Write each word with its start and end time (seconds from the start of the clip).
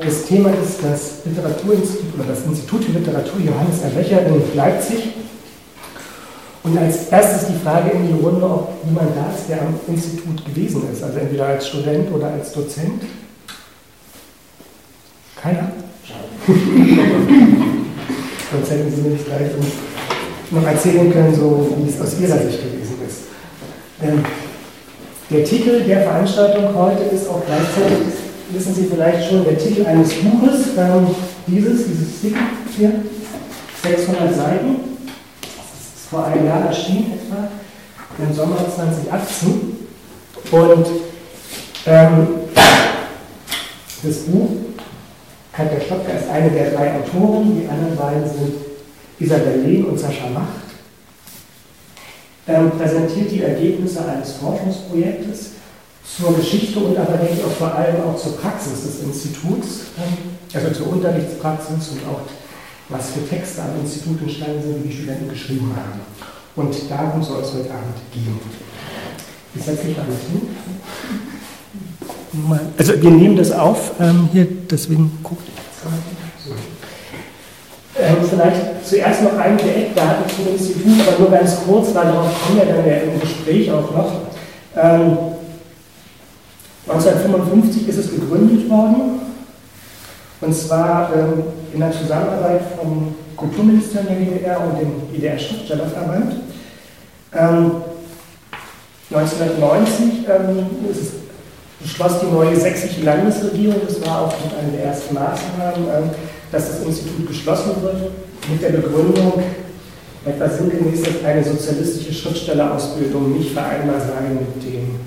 Das 0.00 0.24
Thema 0.24 0.48
ist 0.48 0.82
das 0.82 1.22
Literaturinstitut 1.26 2.14
oder 2.14 2.24
das 2.28 2.46
Institut 2.46 2.82
für 2.82 2.92
Literatur 2.92 3.38
Johannes 3.38 3.82
Erwecher 3.82 4.24
in 4.24 4.42
Leipzig. 4.56 5.12
Und 6.62 6.78
als 6.78 7.08
erstes 7.08 7.48
die 7.48 7.58
Frage 7.62 7.90
in 7.90 8.06
die 8.06 8.14
Runde, 8.14 8.42
ob 8.42 8.72
jemand 8.86 9.10
da 9.14 9.30
ist, 9.36 9.50
der 9.50 9.60
am 9.60 9.78
Institut 9.86 10.46
gewesen 10.46 10.84
ist, 10.90 11.02
also 11.02 11.18
entweder 11.18 11.46
als 11.48 11.68
Student 11.68 12.10
oder 12.10 12.28
als 12.28 12.52
Dozent. 12.52 13.02
Keiner? 15.42 15.72
Sonst 18.50 18.70
hätten 18.70 18.94
Sie 18.94 19.02
mir 19.02 19.10
nicht 19.10 19.26
gleich 19.26 19.50
noch 20.50 20.66
erzählen 20.66 21.12
können, 21.12 21.34
so 21.34 21.76
wie 21.76 21.90
es 21.90 22.00
aus 22.00 22.18
Ihrer 22.18 22.38
Sicht 22.38 22.62
gewesen 22.62 22.96
ist. 23.06 23.24
Der 25.28 25.44
Titel 25.44 25.80
der 25.84 26.00
Veranstaltung 26.02 26.74
heute 26.74 27.02
ist 27.14 27.28
auch 27.28 27.42
gleichzeitig, 27.44 28.21
wissen 28.52 28.74
Sie 28.74 28.86
vielleicht 28.86 29.28
schon, 29.28 29.44
der 29.44 29.58
Titel 29.58 29.86
eines 29.86 30.12
Buches, 30.14 30.68
ähm, 30.76 31.06
dieses, 31.46 31.86
dieses 31.86 32.18
Stick 32.18 32.36
hier, 32.76 32.92
600 33.82 34.34
Seiten, 34.34 34.76
das 35.40 36.02
ist 36.02 36.08
vor 36.10 36.26
einem 36.26 36.46
Jahr 36.46 36.66
erschienen 36.66 37.12
etwa, 37.12 37.48
im 38.18 38.34
Sommer 38.34 38.56
2018. 38.74 39.76
Und 40.50 40.86
ähm, 41.86 42.28
das 44.02 44.18
Buch 44.18 44.50
Katja 45.52 45.80
Stopka 45.80 46.12
ist 46.12 46.30
eine 46.30 46.50
der 46.50 46.70
drei 46.70 46.94
Autoren, 46.94 47.60
die 47.60 47.68
anderen 47.68 47.96
beiden 47.96 48.24
sind 48.24 48.54
Isabel 49.18 49.60
Lehn 49.60 49.84
und 49.84 49.98
Sascha 49.98 50.28
Macht. 50.30 50.62
Ähm, 52.48 52.70
präsentiert 52.70 53.30
die 53.30 53.42
Ergebnisse 53.42 54.04
eines 54.04 54.32
Forschungsprojektes 54.32 55.50
zur 56.04 56.36
Geschichte 56.36 56.78
und 56.78 56.92
ich 56.92 56.98
auch 57.44 57.52
vor 57.58 57.74
allem 57.74 58.02
auch 58.02 58.16
zur 58.16 58.36
Praxis 58.36 58.82
des 58.84 59.02
Instituts, 59.02 59.86
also 60.52 60.70
zur 60.70 60.92
Unterrichtspraxis 60.92 61.88
und 61.92 62.00
auch 62.08 62.22
was 62.88 63.10
für 63.10 63.26
Texte 63.28 63.62
am 63.62 63.80
Institut 63.80 64.20
entstanden 64.20 64.62
sind, 64.62 64.84
die 64.84 64.88
die 64.88 64.94
Studenten 64.94 65.28
geschrieben 65.30 65.72
haben. 65.74 66.00
Und 66.54 66.74
darum 66.90 67.22
soll 67.22 67.40
es 67.42 67.54
heute 67.54 67.70
Abend 67.70 67.96
gehen. 68.12 68.38
Ich 69.54 69.62
setze 69.62 69.86
mich 69.86 69.96
mal 69.96 70.04
hin. 70.04 70.42
Also 72.76 73.00
wir 73.00 73.10
nehmen 73.10 73.36
das 73.36 73.52
auf 73.52 73.92
ähm, 74.00 74.28
hier, 74.32 74.46
deswegen 74.70 75.18
guckt 75.22 75.46
ähm, 77.98 78.16
Vielleicht 78.28 78.86
zuerst 78.86 79.22
noch 79.22 79.36
einige 79.38 79.74
Eckdaten 79.74 80.24
zum 80.34 80.48
Institut, 80.52 81.06
aber 81.06 81.18
nur 81.18 81.30
ganz 81.30 81.58
kurz, 81.66 81.94
weil 81.94 82.04
darauf 82.04 82.30
kommen 82.42 82.58
wir 82.58 82.64
dann 82.64 82.86
ja 82.86 82.96
im 82.96 83.20
Gespräch 83.20 83.70
auch 83.70 83.90
noch. 83.94 84.12
Ähm, 84.74 85.18
1955 86.86 87.88
ist 87.88 87.98
es 87.98 88.10
gegründet 88.10 88.68
worden, 88.68 89.20
und 90.40 90.54
zwar 90.54 91.10
ähm, 91.14 91.44
in 91.72 91.80
der 91.80 91.92
Zusammenarbeit 91.92 92.62
vom 92.76 93.14
Kulturministerium 93.36 94.08
der 94.08 94.16
DDR 94.18 94.60
und 94.60 94.80
dem 94.80 95.12
DDR-Schriftstellerverband. 95.12 96.34
Ähm, 97.34 97.72
1990 99.10 100.28
ähm, 100.28 100.66
es 100.90 101.12
beschloss 101.80 102.20
die 102.20 102.32
neue 102.32 102.56
sächsische 102.56 103.02
Landesregierung, 103.02 103.80
das 103.86 104.04
war 104.06 104.22
auch 104.22 104.34
mit 104.44 104.58
einer 104.58 104.72
der 104.76 104.84
ersten 104.86 105.14
Maßnahmen, 105.14 105.88
ähm, 105.88 106.10
dass 106.50 106.68
das 106.68 106.86
Institut 106.86 107.28
geschlossen 107.28 107.82
wird, 107.82 108.10
mit 108.50 108.62
der 108.62 108.70
Begründung, 108.70 109.42
etwa 110.24 110.48
sinngemäß, 110.48 111.02
dass 111.02 111.24
eine 111.24 111.42
sozialistische 111.42 112.12
Schriftstellerausbildung 112.12 113.38
nicht 113.38 113.52
vereinbar 113.52 114.00
sei 114.00 114.28
mit, 114.30 114.62
dem, 114.64 115.00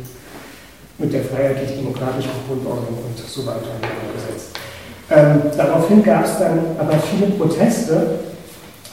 mit 0.98 1.14
der 1.14 1.24
freiheitlich-demokratischen 1.24 2.32
Grundordnung 2.48 3.00
und 3.04 3.18
so 3.18 3.46
weiter 3.46 3.80
gesetzt. 4.16 4.58
Ähm, 5.10 5.52
daraufhin 5.56 6.04
gab 6.04 6.26
es 6.26 6.40
dann 6.40 6.60
aber 6.80 6.98
viele 7.00 7.32
Proteste, 7.32 8.20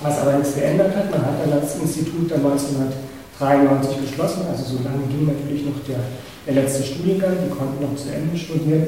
was 0.03 0.19
aber 0.19 0.35
nichts 0.35 0.55
geändert 0.55 0.95
hat. 0.97 1.11
Man 1.11 1.23
hat 1.25 1.41
dann 1.45 1.61
das 1.61 1.77
Institut 1.77 2.31
dann 2.31 2.45
1993 2.45 4.11
geschlossen, 4.11 4.43
also 4.51 4.65
so 4.65 4.83
lange 4.85 5.07
ging 5.09 5.27
natürlich 5.27 5.65
noch 5.65 5.79
der 5.87 6.01
der 6.47 6.55
letzte 6.55 6.83
Studiengang, 6.83 7.37
die 7.45 7.51
konnten 7.51 7.83
noch 7.83 7.97
zu 7.97 8.13
Ende 8.13 8.37
studieren, 8.37 8.87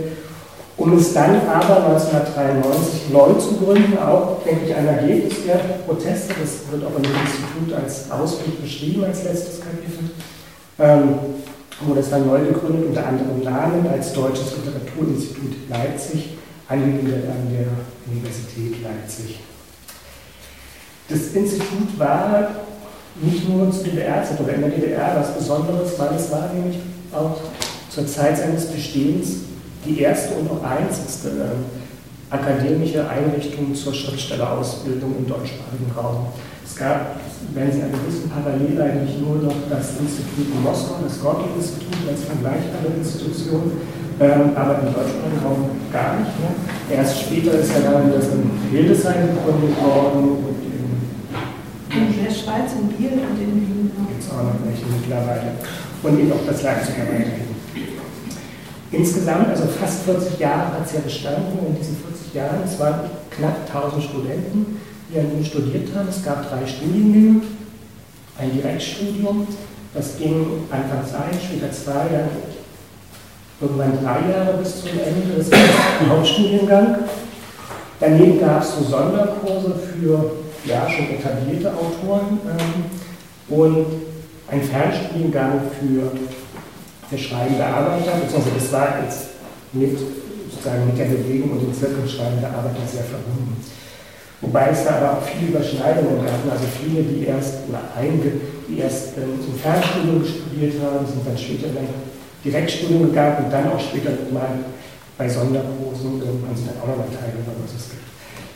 um 0.77 0.97
es 0.97 1.13
dann 1.13 1.41
aber 1.49 1.87
1993 1.87 3.11
neu 3.13 3.35
zu 3.35 3.57
gründen, 3.57 3.97
auch, 3.99 4.43
denke 4.45 4.67
ich, 4.67 4.75
ein 4.75 4.89
Ergebnis 4.89 5.45
der 5.47 5.61
Proteste, 5.87 6.35
das 6.41 6.71
wird 6.71 6.85
auch 6.85 7.01
dem 7.01 7.05
Institut 7.05 7.81
als 7.81 8.11
Ausblick 8.11 8.61
beschrieben, 8.61 9.05
als 9.05 9.23
letztes 9.23 9.61
Kapitel, 9.61 10.11
ähm, 10.81 11.19
wurde 11.81 12.01
es 12.01 12.11
dann 12.11 12.27
neu 12.27 12.41
gegründet, 12.41 12.87
unter 12.89 13.07
anderem 13.07 13.43
Namen 13.43 13.87
als 13.89 14.13
Deutsches 14.13 14.53
Literaturinstitut 14.57 15.69
Leipzig, 15.69 16.31
angegliedert 16.69 17.25
an 17.29 17.49
der 17.51 17.67
Universität 18.13 18.83
Leipzig. 18.83 19.41
Das 21.09 21.21
Institut 21.35 21.99
war 21.99 22.49
nicht 23.21 23.49
nur 23.49 23.71
zu 23.71 23.85
DDR-Zeit 23.85 24.41
oder 24.41 24.55
in 24.55 24.63
der 24.63 24.71
DDR 24.71 25.17
was 25.17 25.37
Besonderes, 25.37 25.99
weil 25.99 26.15
es 26.17 26.31
war 26.31 26.51
nämlich 26.53 26.79
auch 27.13 27.37
zur 27.91 28.07
Zeit 28.07 28.39
seines 28.39 28.67
Bestehens 28.67 29.29
die 29.85 30.01
erste 30.01 30.35
und 30.35 30.51
auch 30.51 30.65
einzigste 30.65 31.29
äh, 31.29 32.35
akademische 32.35 33.09
Einrichtung 33.09 33.75
zur 33.75 33.95
Schriftstellerausbildung 33.95 35.15
im 35.19 35.27
deutschsprachigen 35.27 35.91
Raum. 35.95 36.27
Es 36.65 36.77
gab, 36.77 37.21
wenn 37.53 37.71
Sie 37.71 37.83
alle 37.83 38.01
wissen, 38.09 38.31
parallel 38.33 38.81
eigentlich 38.81 39.21
nur 39.21 39.37
noch 39.37 39.55
das 39.69 40.01
Institut 40.01 40.49
in 40.49 40.63
Moskau, 40.65 40.97
das 41.05 41.21
Gorki-Institut 41.21 42.09
als 42.09 42.25
vergleichbare 42.25 42.89
Institution, 42.97 43.73
ähm, 44.19 44.57
aber 44.57 44.81
im 44.81 44.89
deutschsprachigen 44.89 45.45
Raum 45.45 45.71
gar 45.93 46.19
nicht 46.19 46.33
mehr. 46.41 46.99
Erst 46.99 47.21
später 47.21 47.53
ist 47.61 47.71
ja 47.71 47.85
dann 47.85 48.11
das 48.11 48.33
in 48.33 48.49
Hildesheim 48.73 49.29
gegründet 49.37 49.77
worden 49.77 50.41
und 50.41 50.59
in, 50.65 50.89
in 51.93 52.25
der 52.25 52.33
Schweiz, 52.33 52.73
in 52.81 52.89
Biel 52.89 53.21
und 53.21 53.37
in 53.37 53.53
Wien. 53.61 53.93
Gibt 54.09 54.23
es 54.25 54.31
auch 54.31 54.43
noch 54.43 54.59
welche 54.65 54.89
mittlerweile 54.89 55.61
und 56.05 56.21
eben 56.21 56.33
auch 56.33 56.47
das 56.47 56.63
Leipziger 56.63 57.07
weiterhin. 57.09 57.55
Insgesamt, 58.91 59.49
also 59.49 59.65
fast 59.67 60.03
40 60.05 60.39
Jahre 60.39 60.73
hat 60.73 60.87
es 60.87 60.93
ja 60.93 61.01
bestanden. 61.01 61.59
In 61.67 61.77
diesen 61.77 61.97
40 61.97 62.35
Jahren, 62.35 62.63
es 62.65 62.79
waren 62.79 63.11
knapp 63.31 63.67
1000 63.67 64.05
Studenten, 64.05 64.79
die 65.15 65.21
an 65.21 65.33
ihm 65.33 65.45
studiert 65.45 65.89
haben. 65.95 66.09
Es 66.09 66.25
gab 66.25 66.49
drei 66.49 66.67
Studiengänge, 66.67 67.43
ein 68.39 68.53
Direktstudium, 68.53 69.47
das 69.95 70.19
ging 70.19 70.65
anfangs 70.71 71.15
ein, 71.15 71.39
später 71.41 71.71
zwei, 71.71 72.09
dann 72.11 72.29
irgendwann 73.61 73.93
drei 74.03 74.33
Jahre 74.33 74.59
bis 74.59 74.81
zum 74.81 74.91
Ende 74.91 75.37
des 75.37 75.51
Hauptstudiengang. 76.09 76.97
Daneben 78.01 78.41
gab 78.41 78.63
es 78.63 78.77
so 78.77 78.85
Sonderkurse 78.85 79.75
für 79.75 80.33
ja, 80.65 80.89
schon 80.91 81.11
etablierte 81.11 81.73
Autoren 81.73 82.41
ähm, 82.59 83.57
und 83.57 83.87
ein 84.49 84.63
Fernstudiengang 84.63 85.61
für, 85.79 86.11
für 87.09 87.19
schreibende 87.19 87.65
Arbeiter, 87.65 88.13
beziehungsweise 88.21 88.57
das 88.59 88.73
war 88.73 89.03
jetzt 89.05 89.29
mit, 89.73 89.97
sozusagen 90.51 90.87
mit 90.87 90.99
der 90.99 91.05
Bewegung 91.05 91.53
und 91.53 91.63
dem 91.63 91.75
Zirkel 91.75 92.09
schreibende 92.09 92.49
Arbeiter 92.49 92.87
sehr 92.91 93.05
verbunden. 93.05 93.57
Wobei 94.45 94.69
es 94.71 94.85
da 94.85 95.01
aber 95.01 95.19
auch 95.19 95.25
viele 95.25 95.57
Überschneidungen 95.57 96.21
gab, 96.21 96.45
also 96.53 96.69
viele, 96.69 97.03
die 97.03 97.25
erst, 97.25 97.65
oder 97.69 97.81
einige, 97.97 98.45
die 98.69 98.79
erst 98.79 99.17
ähm, 99.17 99.41
zum 99.41 99.57
Fernstudium 99.57 100.21
studiert 100.21 100.77
haben, 100.85 101.07
sind 101.09 101.25
dann 101.25 101.39
später 101.39 101.73
ein 101.73 101.89
Direktstudium 102.45 103.09
gegangen 103.09 103.49
und 103.49 103.51
dann 103.51 103.73
auch 103.73 103.81
später 103.81 104.13
mal 104.29 104.61
bei 105.17 105.29
Sonderkursen 105.29 106.21
irgendwann 106.21 106.53
sind 106.53 106.69
dann 106.69 106.85
auch 106.85 106.93
nochmal 106.93 107.09
teilgenommen. 107.09 107.65
Also 107.65 107.81
es 107.81 107.89
gibt 107.89 108.05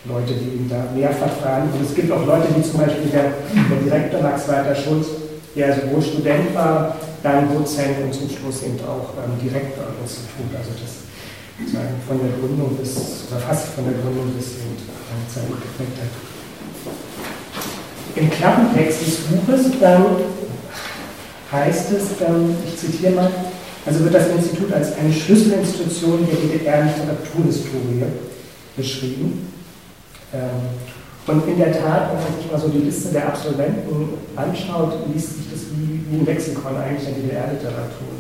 Leute, 0.04 0.37
die 0.37 0.69
da 0.69 0.93
mehrfach 0.93 1.32
fahren 1.41 1.72
und 1.72 1.81
es 1.81 1.94
gibt 1.97 2.12
auch 2.12 2.25
Leute, 2.27 2.53
wie 2.53 2.62
zum 2.62 2.84
Beispiel 2.84 3.09
der, 3.09 3.32
der 3.48 3.81
Direktor 3.81 4.21
Max 4.21 4.44
Walter 4.48 4.77
Schulz, 4.77 5.09
der 5.56 5.72
sowohl 5.72 6.03
Student 6.04 6.53
war, 6.53 7.00
dann 7.22 7.48
Dozent 7.48 7.97
und 8.04 8.12
zum 8.12 8.28
Schluss 8.28 8.62
eben 8.62 8.77
auch 8.84 9.16
ähm, 9.16 9.41
Direktor 9.41 9.88
am 9.88 9.97
Institut. 10.04 10.53
Also 10.53 10.77
das 10.77 11.07
von 12.06 12.19
der 12.20 12.38
Gründung 12.38 12.76
bis, 12.76 13.26
oder 13.30 13.41
fast 13.41 13.69
von 13.69 13.84
der 13.84 13.94
Gründung 13.94 14.32
bis 14.36 14.59
eben 14.62 14.77
Zeit 15.28 15.48
geprägt 15.48 15.98
hat. 16.00 16.12
Im 18.16 18.30
Klappentext 18.30 19.06
des 19.06 19.16
Buches 19.27 19.66
ähm, 19.83 20.04
heißt 21.50 21.92
es, 21.92 22.04
ähm, 22.27 22.54
ich 22.66 22.77
zitiere 22.77 23.12
mal, 23.12 23.30
also 23.84 24.04
wird 24.04 24.15
das 24.15 24.28
Institut 24.28 24.72
als 24.72 24.97
eine 24.97 25.12
Schlüsselinstitution 25.12 26.27
der 26.27 26.36
DDR-Literaturhistorie 26.36 28.04
beschrieben. 28.77 29.53
Ähm, 30.33 30.50
und 31.27 31.47
in 31.47 31.59
der 31.59 31.72
Tat, 31.72 32.10
wenn 32.10 32.22
man 32.22 32.41
sich 32.41 32.50
mal 32.50 32.59
so 32.59 32.68
die 32.68 32.86
Liste 32.86 33.12
der 33.12 33.28
Absolventen 33.28 34.15
anschaut, 34.34 34.94
liest 35.12 35.36
sich 35.36 35.50
das 35.53 35.60
wie, 35.72 36.16
ein 36.16 36.24
Lexikon 36.24 36.77
eigentlich 36.77 37.04
der 37.04 37.15
DDR-Literatur. 37.15 38.17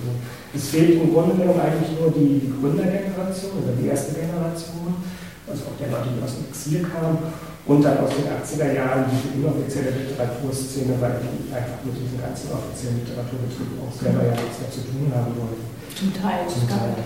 Es 0.58 0.74
fehlt 0.74 0.98
im 0.98 1.14
Grunde 1.14 1.38
genommen 1.38 1.62
eigentlich 1.62 1.94
nur 1.94 2.10
die 2.10 2.50
Gründergeneration 2.50 3.62
oder 3.62 3.78
die 3.78 3.86
erste 3.86 4.18
Generation, 4.18 4.90
also 5.46 5.70
auch 5.70 5.78
der 5.78 5.94
Leute, 5.94 6.18
die 6.18 6.22
aus 6.26 6.34
dem 6.34 6.50
Exil 6.50 6.82
kamen, 6.82 7.30
und 7.68 7.84
dann 7.84 8.02
aus 8.02 8.10
den 8.10 8.26
80er 8.26 8.74
Jahren 8.74 9.06
diese 9.06 9.38
inoffizielle 9.38 9.94
Literaturszene, 9.94 10.98
weil 10.98 11.22
die 11.22 11.46
einfach 11.54 11.78
mit 11.86 11.94
diesem 11.94 12.18
ganzen 12.18 12.50
offiziellen 12.50 13.06
Literaturbetrieb 13.06 13.70
auch 13.78 13.94
selber 13.94 14.24
ja 14.24 14.34
nichts 14.34 14.58
mehr 14.58 14.72
zu 14.72 14.82
tun 14.88 15.06
haben 15.14 15.36
wollten. 15.38 15.68
Zum 15.94 16.10
Teil. 16.10 16.42
Zum 16.48 16.66
Teil. 16.66 16.96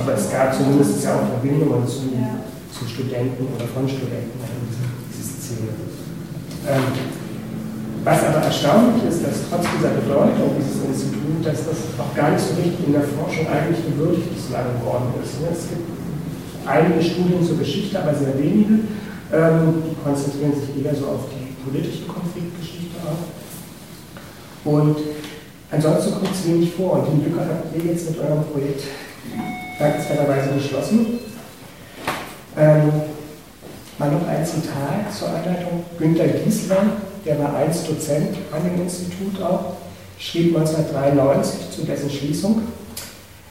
Aber 0.00 0.12
es 0.16 0.30
gab 0.30 0.54
zumindest 0.54 1.02
ja 1.04 1.18
auch 1.18 1.28
Verbindungen 1.28 1.84
zu, 1.84 2.08
ja. 2.14 2.40
zu 2.72 2.88
Studenten 2.88 3.52
oder 3.52 3.68
von 3.68 3.84
Studenten 3.84 4.38
in 4.38 4.64
diese, 4.64 4.86
diese 5.12 5.34
Szene. 5.34 5.74
Ähm, 6.72 7.23
was 8.04 8.22
aber 8.22 8.44
erstaunlich 8.44 9.02
ist, 9.08 9.24
dass 9.24 9.48
trotz 9.48 9.64
dieser 9.76 9.96
Bedeutung 9.96 10.52
dieses 10.60 10.84
Instituts, 10.84 11.44
dass 11.44 11.64
das 11.64 11.78
auch 11.96 12.14
gar 12.14 12.30
nicht 12.32 12.44
so 12.44 12.52
richtig 12.60 12.86
in 12.86 12.92
der 12.92 13.02
Forschung 13.02 13.48
eigentlich 13.48 13.80
gewürdigt 13.80 14.28
bislang 14.28 14.76
geworden 14.78 15.08
ist. 15.24 15.40
Ne? 15.40 15.48
Es 15.50 15.68
gibt 15.72 15.88
einige 16.68 17.00
Studien 17.02 17.40
zur 17.40 17.58
Geschichte, 17.58 17.96
aber 17.96 18.14
sehr 18.14 18.36
wenige. 18.36 18.84
Ähm, 19.32 19.82
die 19.88 19.96
konzentrieren 20.04 20.52
sich 20.52 20.84
eher 20.84 20.94
so 20.94 21.16
auf 21.16 21.32
die 21.32 21.56
politische 21.64 22.04
Konfliktgeschichte 22.04 23.00
auch. 23.08 23.24
Und 24.68 24.96
ansonsten 25.70 26.12
kommt 26.12 26.30
es 26.30 26.46
wenig 26.46 26.74
vor. 26.74 27.00
Und 27.00 27.08
die 27.08 27.24
Lücke 27.24 27.40
habt 27.40 27.72
ihr 27.74 27.90
jetzt 27.90 28.10
mit 28.10 28.20
eurem 28.20 28.44
Projekt 28.52 28.84
dankenswerterweise 29.78 30.54
geschlossen. 30.54 31.18
Ähm, 32.56 32.92
mal 33.98 34.12
noch 34.12 34.28
ein 34.28 34.44
Zitat 34.44 35.08
zur 35.10 35.28
Anleitung. 35.28 35.84
Günter 35.98 36.28
Giesler 36.28 36.84
der 37.24 37.38
war 37.38 37.56
einst 37.56 37.88
Dozent 37.88 38.36
an 38.52 38.62
dem 38.64 38.82
Institut 38.82 39.40
auch, 39.42 39.76
schrieb 40.18 40.56
1993 40.56 41.70
zu 41.70 41.82
dessen 41.82 42.10
Schließung, 42.10 42.62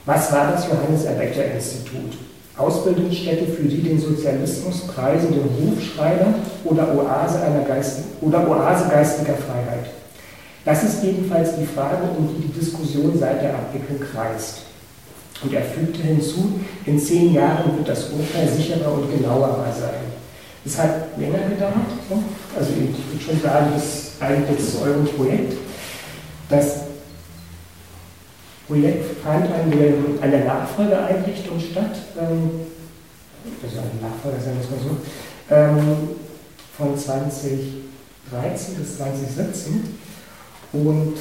was 0.06 0.32
war 0.32 0.52
das 0.52 0.66
Johannes 0.68 1.06
Erbecker 1.06 1.46
Institut? 1.46 2.18
Ausbildungsstätte 2.58 3.46
für 3.48 3.64
die 3.64 3.82
den 3.82 4.00
Sozialismus 4.00 4.82
preisenden 4.82 5.42
Rufschreiber 5.60 6.36
oder 6.66 6.96
Oase, 6.96 7.42
einer 7.42 7.64
Geist 7.64 8.00
oder 8.22 8.48
Oase 8.48 8.90
geistiger 8.90 9.34
Freiheit? 9.34 9.88
Das 10.66 10.84
ist 10.84 11.04
jedenfalls 11.04 11.58
die 11.58 11.66
Frage, 11.66 12.04
um 12.18 12.28
die 12.28 12.48
die 12.48 12.60
Diskussion 12.60 13.18
seit 13.18 13.42
der 13.42 13.56
Abwicklung 13.56 14.00
kreist. 14.00 14.60
Und 15.44 15.54
er 15.54 15.64
fügte 15.64 16.02
hinzu, 16.02 16.60
in 16.86 17.00
zehn 17.00 17.34
Jahren 17.34 17.78
wird 17.78 17.90
das 17.90 18.10
Urteil 18.12 18.48
sicherer 18.48 18.94
und 18.94 19.12
genauer 19.12 19.66
sein. 19.78 20.23
Es 20.66 20.78
hat 20.78 21.18
länger 21.18 21.50
gedauert. 21.50 21.74
Also 22.58 22.72
ich 22.72 22.78
würde 22.80 23.24
schon 23.24 23.42
sagen, 23.42 23.72
das 23.74 24.14
eigentlich 24.22 24.72
zu 24.72 24.82
eurem 24.82 25.06
Projekt. 25.06 25.58
Das 26.50 26.84
Projekt 28.68 29.22
fand 29.22 29.52
an 29.52 29.72
der, 29.72 30.46
Nachfolgeeinrichtung 30.46 31.60
statt, 31.60 31.96
ähm, 32.18 32.62
also 33.62 33.78
eine 33.78 34.10
Nachfolger, 34.10 34.38
wir 34.56 34.62
es 34.62 34.70
mal 34.70 34.80
so, 34.80 34.98
ähm, 35.54 36.10
von 36.78 36.98
2013 36.98 38.76
bis 38.76 38.98
2017. 38.98 39.98
Und 40.72 41.16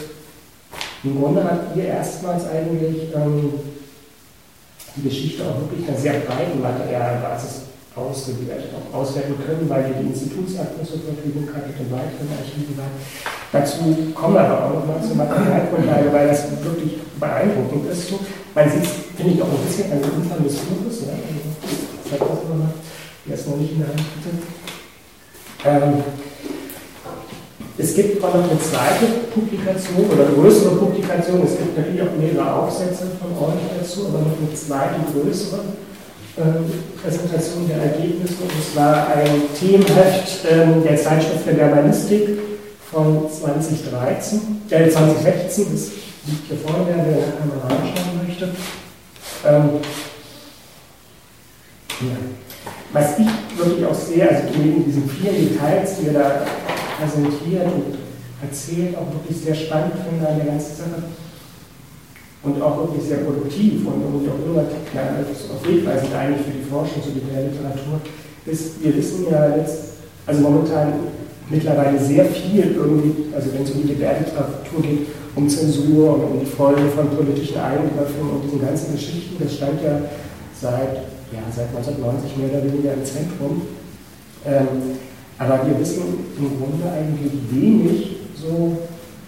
im 1.02 1.20
Grunde 1.20 1.42
habt 1.42 1.76
ihr 1.76 1.86
erstmals 1.86 2.44
eigentlich 2.46 3.12
ähm, 3.14 3.54
die 4.94 5.02
Geschichte 5.02 5.42
auch 5.44 5.60
wirklich 5.60 5.88
einer 5.88 5.98
sehr 5.98 6.20
breiten 6.20 6.62
Materialbasis 6.62 7.71
ausgewertet, 7.94 8.70
auch 8.72 9.00
auswerten 9.00 9.34
können, 9.44 9.68
weil 9.68 9.84
wir 9.84 9.94
die 10.00 10.08
Institutsakten 10.08 10.80
zur 10.86 11.00
Verfügung 11.00 11.48
hatten 11.52 11.72
und 11.76 11.92
weitere 11.92 12.24
Archive 12.32 12.72
waren. 12.76 12.96
Dazu 13.52 14.12
kommen 14.14 14.34
wir 14.34 14.40
aber 14.40 14.64
auch 14.64 14.74
nochmal 14.80 15.02
zur 15.04 15.16
Materialgrundlage, 15.16 16.12
weil 16.12 16.28
das 16.28 16.48
wirklich 16.64 16.98
beeindruckend 17.20 17.90
ist. 17.92 18.08
So, 18.08 18.20
man 18.54 18.70
sieht, 18.70 18.86
finde 19.16 19.32
ich, 19.34 19.42
auch 19.42 19.52
ein 19.52 19.66
bisschen 19.66 19.92
an 19.92 20.00
dem 20.00 20.10
Umfang 20.22 20.42
des 20.42 20.56
Buches. 20.56 21.04
Ich 21.04 22.10
zeige 22.10 22.24
das 22.24 22.48
nochmal, 22.48 22.72
wer 23.26 23.34
es 23.36 23.46
noch 23.46 23.56
nicht 23.56 23.72
in 23.72 23.78
der 23.80 23.88
Hand 23.88 24.00
hatte. 24.00 24.32
Ähm, 25.64 26.02
es 27.78 27.94
gibt 27.94 28.22
auch 28.22 28.34
noch 28.34 28.50
eine 28.50 28.60
zweite 28.60 29.06
Publikation 29.32 30.06
oder 30.12 30.24
größere 30.32 30.76
Publikation. 30.76 31.42
Es 31.44 31.58
gibt 31.58 31.76
natürlich 31.76 32.02
auch 32.02 32.16
mehrere 32.18 32.54
Aufsätze 32.54 33.06
von 33.20 33.32
euch 33.32 33.60
dazu, 33.78 34.08
aber 34.08 34.18
noch 34.20 34.36
eine 34.38 34.54
zweite 34.54 35.00
größere 35.12 35.60
Präsentation 37.02 37.68
der 37.68 37.82
Ergebnisse. 37.82 38.42
Und 38.42 38.52
es 38.58 38.74
war 38.74 39.08
ein 39.08 39.42
Themenheft 39.58 40.46
ähm, 40.50 40.82
der 40.82 40.96
Zeitschrift 40.96 41.46
der 41.46 41.54
Germanistik 41.54 42.38
von 42.90 43.28
2013, 43.30 44.62
äh, 44.70 44.88
2016, 44.88 45.66
das 45.72 45.90
liegt 46.26 46.46
hier 46.48 46.58
vorne, 46.58 46.86
wer 46.88 47.32
Kamera 47.38 47.66
anschauen 47.66 48.26
möchte. 48.26 48.44
Ähm, 49.46 49.80
ja. 52.00 52.16
Was 52.92 53.18
ich 53.18 53.58
wirklich 53.58 53.86
auch 53.86 53.94
sehr, 53.94 54.28
also 54.30 54.42
neben 54.58 54.84
diesen 54.84 55.08
vielen 55.08 55.48
Details, 55.48 55.96
die 55.98 56.06
ihr 56.06 56.12
da 56.12 56.44
präsentiert 57.00 57.64
und 57.64 57.96
erzählt, 58.42 58.96
auch 58.96 59.12
wirklich 59.14 59.42
sehr 59.42 59.54
spannend 59.54 59.94
finde 60.06 60.28
an 60.28 60.36
der 60.36 60.46
ganzen 60.46 60.76
Sache, 60.76 61.02
und 62.42 62.60
auch 62.60 62.78
wirklich 62.78 63.04
sehr 63.04 63.18
produktiv 63.18 63.86
und, 63.86 64.02
und 64.02 64.28
auch 64.28 64.46
immer 64.46 64.62
ja, 64.94 65.22
auf 65.22 65.66
Wegweisend 65.66 66.14
eigentlich 66.14 66.46
für 66.46 66.58
die 66.58 66.68
Forschung 66.68 67.02
zu 67.02 67.10
der 67.10 67.44
Literatur 67.44 68.00
ist, 68.46 68.82
wir 68.82 68.96
wissen 68.96 69.26
ja 69.30 69.56
jetzt, 69.56 69.78
also 70.26 70.40
momentan 70.42 70.94
mittlerweile 71.48 71.98
sehr 71.98 72.24
viel 72.24 72.74
irgendwie, 72.74 73.32
also 73.34 73.52
wenn 73.52 73.62
es 73.62 73.70
um 73.70 73.82
die 73.82 73.88
Gebärdliteratur 73.88 74.82
geht, 74.82 75.06
um 75.34 75.48
Zensur 75.48 76.14
und 76.14 76.24
um 76.24 76.40
die 76.40 76.46
Folgen 76.46 76.90
von 76.90 77.08
politischen 77.10 77.58
Eingriffen 77.58 78.30
und 78.32 78.44
diesen 78.44 78.60
ganzen 78.60 78.94
Geschichten, 78.94 79.42
das 79.42 79.54
stand 79.54 79.82
ja 79.82 80.00
seit, 80.60 80.94
ja, 81.32 81.40
seit 81.54 81.68
1990 81.76 82.36
mehr 82.36 82.50
oder 82.50 82.64
weniger 82.64 82.94
im 82.94 83.04
Zentrum. 83.04 83.62
Ähm, 84.44 84.98
aber 85.38 85.66
wir 85.66 85.78
wissen 85.78 86.02
im 86.36 86.58
Grunde 86.58 86.90
eigentlich 86.90 87.32
wenig 87.50 88.16
so, 88.34 88.76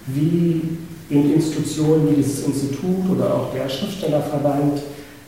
wie 0.07 0.79
in 1.15 1.35
Institutionen 1.35 2.11
wie 2.11 2.17
dieses 2.17 2.47
Institut 2.47 3.11
oder 3.11 3.35
auch 3.35 3.53
der 3.55 3.69
Schriftstellerverband, 3.69 4.83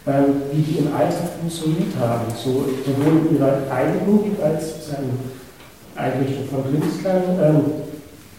ähm, 0.06 0.24
wie 0.52 0.62
die 0.62 0.78
im 0.78 0.94
Alltag 0.94 1.30
funktioniert 1.40 1.94
haben, 1.98 2.24
so, 2.36 2.66
sowohl 2.84 3.28
in 3.28 3.36
ihrer 3.36 3.70
eigenen 3.70 4.36
als 4.42 4.74
sozusagen 4.74 5.18
Einrichtung 5.94 6.44
von 6.48 6.64
Künstlern 6.70 7.22
ähm, 7.42 7.60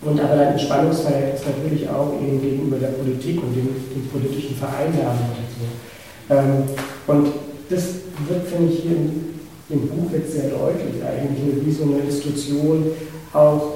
und 0.01 0.19
aber 0.21 0.35
dann 0.35 0.53
ein 0.53 0.59
Spannungsverhältnis 0.59 1.41
natürlich 1.45 1.89
auch 1.89 2.13
eben 2.21 2.41
gegenüber 2.41 2.77
der 2.77 2.89
Politik 2.89 3.41
und 3.41 3.55
den, 3.55 3.67
den 3.67 4.07
politischen 4.11 4.55
Vereinnahmen 4.55 5.25
und 5.33 5.49
so. 5.57 6.35
Ähm, 6.35 6.63
und 7.07 7.33
das 7.69 7.83
wird, 8.27 8.47
finde 8.47 8.73
ich, 8.73 8.81
hier 8.81 8.91
in 8.91 9.35
dem 9.69 9.87
Buch 9.87 10.11
jetzt 10.13 10.33
sehr 10.33 10.49
deutlich 10.49 11.03
eigentlich, 11.03 11.65
wie 11.65 11.71
so 11.71 11.83
eine 11.83 11.99
Institution 11.99 12.85
auch 13.33 13.73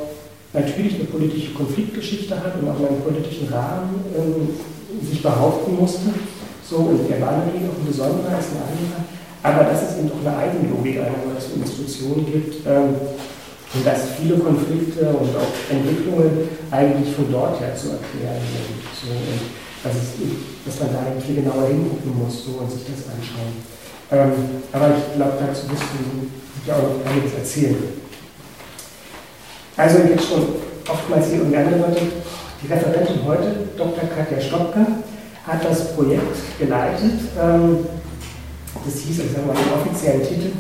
natürlich 0.54 0.96
eine 0.96 1.06
politische 1.06 1.54
Konfliktgeschichte 1.54 2.36
hat 2.36 2.56
und 2.62 2.70
auch 2.70 2.80
in 2.80 2.88
einem 2.88 3.02
politischen 3.02 3.48
Rahmen 3.48 4.04
ähm, 4.16 4.50
sich 5.06 5.22
behaupten 5.22 5.76
musste. 5.80 6.12
So, 6.68 6.78
und 6.78 7.10
der 7.10 7.20
natürlich 7.20 7.68
auch 7.68 7.80
ein 7.80 7.88
besonderer 7.88 8.36
als 8.36 8.48
ein 8.52 8.64
anderer. 8.64 9.04
Aber 9.44 9.64
dass 9.72 9.82
es 9.82 9.98
eben 9.98 10.12
auch 10.12 10.22
eine 10.22 10.38
Eigenlogik 10.38 11.00
einer 11.00 11.18
solchen 11.40 11.62
Institution 11.64 12.26
gibt 12.26 12.66
ähm, 12.68 12.94
und 13.74 13.86
dass 13.86 14.20
viele 14.20 14.38
Konflikte 14.38 15.08
und 15.10 15.36
auch 15.36 15.52
Entwicklungen 15.72 16.48
eigentlich 16.70 17.16
von 17.16 17.32
dort 17.32 17.60
her 17.60 17.76
zu 17.76 17.98
erklären 17.98 18.44
sind. 18.44 18.80
So, 18.94 19.10
und 19.10 19.42
dass, 19.84 19.96
es, 19.96 20.14
dass 20.66 20.80
man 20.80 20.94
da 20.94 21.22
viel 21.26 21.36
genauer 21.42 21.68
hingucken 21.68 22.14
muss 22.22 22.46
so, 22.46 22.62
und 22.62 22.70
sich 22.70 22.86
das 22.86 23.10
anschauen. 23.10 23.56
Ähm, 24.12 24.62
aber 24.72 24.94
ich 24.96 25.16
glaube, 25.16 25.40
dazu 25.40 25.72
wirst 25.72 25.90
du 25.96 26.70
ja 26.70 26.76
auch 26.76 27.02
einiges 27.10 27.34
erzählen. 27.34 28.11
Also 29.82 29.98
jetzt 30.08 30.30
schon 30.30 30.46
oftmals 30.88 31.32
hier 31.32 31.42
und 31.42 31.56
andere 31.56 31.80
Leute, 31.80 32.02
die 32.62 32.72
Referentin 32.72 33.26
heute, 33.26 33.66
Dr. 33.76 34.08
Katja 34.16 34.40
Stopke, 34.40 34.86
hat 35.48 35.66
das 35.66 35.96
Projekt 35.96 36.38
geleitet. 36.60 37.18
Ähm, 37.42 37.80
das 38.86 38.94
hieß, 39.00 39.24
ich 39.26 39.32
sage 39.32 39.48
mal 39.48 39.56
den 39.56 39.74
offiziellen 39.74 40.22
Titel, 40.22 40.52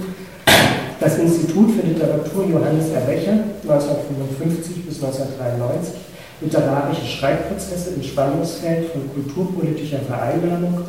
das 0.99 1.19
Institut 1.19 1.69
für 1.69 1.85
Literatur 1.85 2.45
Johannes 2.45 2.89
Erbecher 2.89 3.45
1955 3.61 4.87
bis 4.87 5.03
1993, 5.03 5.93
literarische 6.41 7.05
Schreibprozesse 7.05 7.91
im 7.97 8.01
Spannungsfeld 8.01 8.89
von 8.89 9.01
kulturpolitischer 9.13 9.99
Vereinnahmung, 9.99 10.81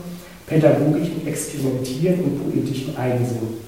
pädagogischem 0.46 1.26
Experimentieren 1.26 2.20
und 2.24 2.50
poetischem 2.50 2.96
Eigensinn. 2.96 3.60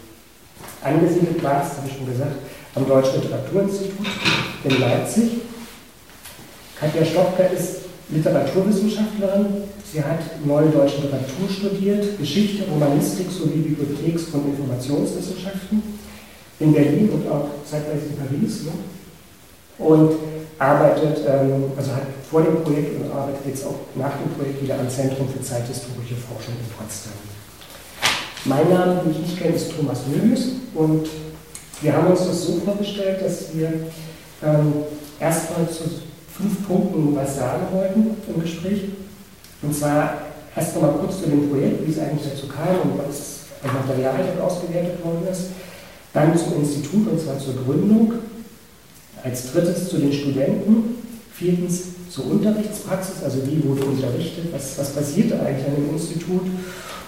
Angesiedelt 0.82 1.44
war 1.44 1.60
es, 1.62 1.76
habe 1.76 1.86
ich 1.86 1.96
schon 1.98 2.06
gesagt, 2.06 2.36
am 2.74 2.88
Deutschen 2.88 3.22
Literaturinstitut 3.22 4.06
in 4.64 4.80
Leipzig. 4.80 5.30
Katja 6.78 7.04
Stopka 7.04 7.44
ist 7.44 7.82
Literaturwissenschaftlerin. 8.08 9.46
Sie 9.92 10.02
hat 10.02 10.44
Neue 10.44 10.68
Deutsche 10.70 11.02
Literatur 11.02 11.48
studiert, 11.48 12.18
Geschichte, 12.18 12.64
Romanistik 12.68 13.30
sowie 13.30 13.60
Bibliotheks- 13.60 14.32
und 14.32 14.48
Informationswissenschaften 14.48 15.82
in 16.60 16.72
Berlin 16.72 17.10
und 17.10 17.28
auch 17.30 17.48
zeitweise 17.64 18.06
in 18.06 18.16
Paris. 18.16 18.64
Ne? 18.64 18.72
Und 19.78 20.12
arbeitet, 20.58 21.18
ähm, 21.26 21.64
also 21.76 21.92
hat 21.92 22.02
vor 22.30 22.42
dem 22.42 22.62
Projekt 22.62 23.00
und 23.00 23.10
arbeitet 23.10 23.46
jetzt 23.46 23.66
auch 23.66 23.76
nach 23.94 24.12
dem 24.18 24.30
Projekt 24.36 24.62
wieder 24.62 24.78
am 24.78 24.88
Zentrum 24.88 25.28
für 25.28 25.42
zeithistorische 25.42 26.14
Forschung 26.16 26.54
in 26.54 26.70
Potsdam. 26.76 27.12
Mein 28.44 28.68
Name, 28.68 29.00
den 29.02 29.12
ich 29.12 29.18
nicht 29.18 29.38
kenne, 29.38 29.54
ist 29.54 29.72
Thomas 29.74 30.00
Möbius 30.06 30.48
und 30.74 31.08
wir 31.84 31.94
haben 31.94 32.06
uns 32.06 32.26
das 32.26 32.46
so 32.46 32.54
vorgestellt, 32.64 33.20
dass 33.22 33.54
wir 33.54 33.68
ähm, 34.42 34.72
erstmal 35.20 35.68
zu 35.68 35.84
fünf 36.32 36.66
Punkten 36.66 37.14
was 37.14 37.36
sagen 37.36 37.66
wollten 37.72 38.16
im 38.26 38.40
Gespräch. 38.40 38.84
Und 39.60 39.74
zwar 39.74 40.14
erst 40.56 40.74
einmal 40.74 40.92
kurz 40.92 41.20
zu 41.20 41.28
dem 41.28 41.50
Projekt, 41.50 41.86
wie 41.86 41.92
es 41.92 41.98
eigentlich 41.98 42.32
dazu 42.32 42.48
kam 42.48 42.90
und 42.90 42.98
was 43.06 43.44
an 43.62 43.70
Material 43.74 44.14
ausgewertet 44.42 45.04
worden 45.04 45.28
ist. 45.30 45.48
Dann 46.14 46.36
zum 46.36 46.54
Institut 46.60 47.06
und 47.08 47.20
zwar 47.20 47.38
zur 47.38 47.54
Gründung. 47.64 48.14
Als 49.22 49.52
drittes 49.52 49.88
zu 49.88 49.98
den 49.98 50.12
Studenten. 50.12 51.02
Viertens 51.32 51.82
zur 52.08 52.30
Unterrichtspraxis, 52.30 53.24
also 53.24 53.38
wie 53.46 53.62
wurde 53.68 53.84
unterrichtet, 53.84 54.52
was, 54.52 54.78
was 54.78 54.90
passierte 54.90 55.40
eigentlich 55.40 55.66
an 55.66 55.74
dem 55.74 55.90
Institut. 55.92 56.46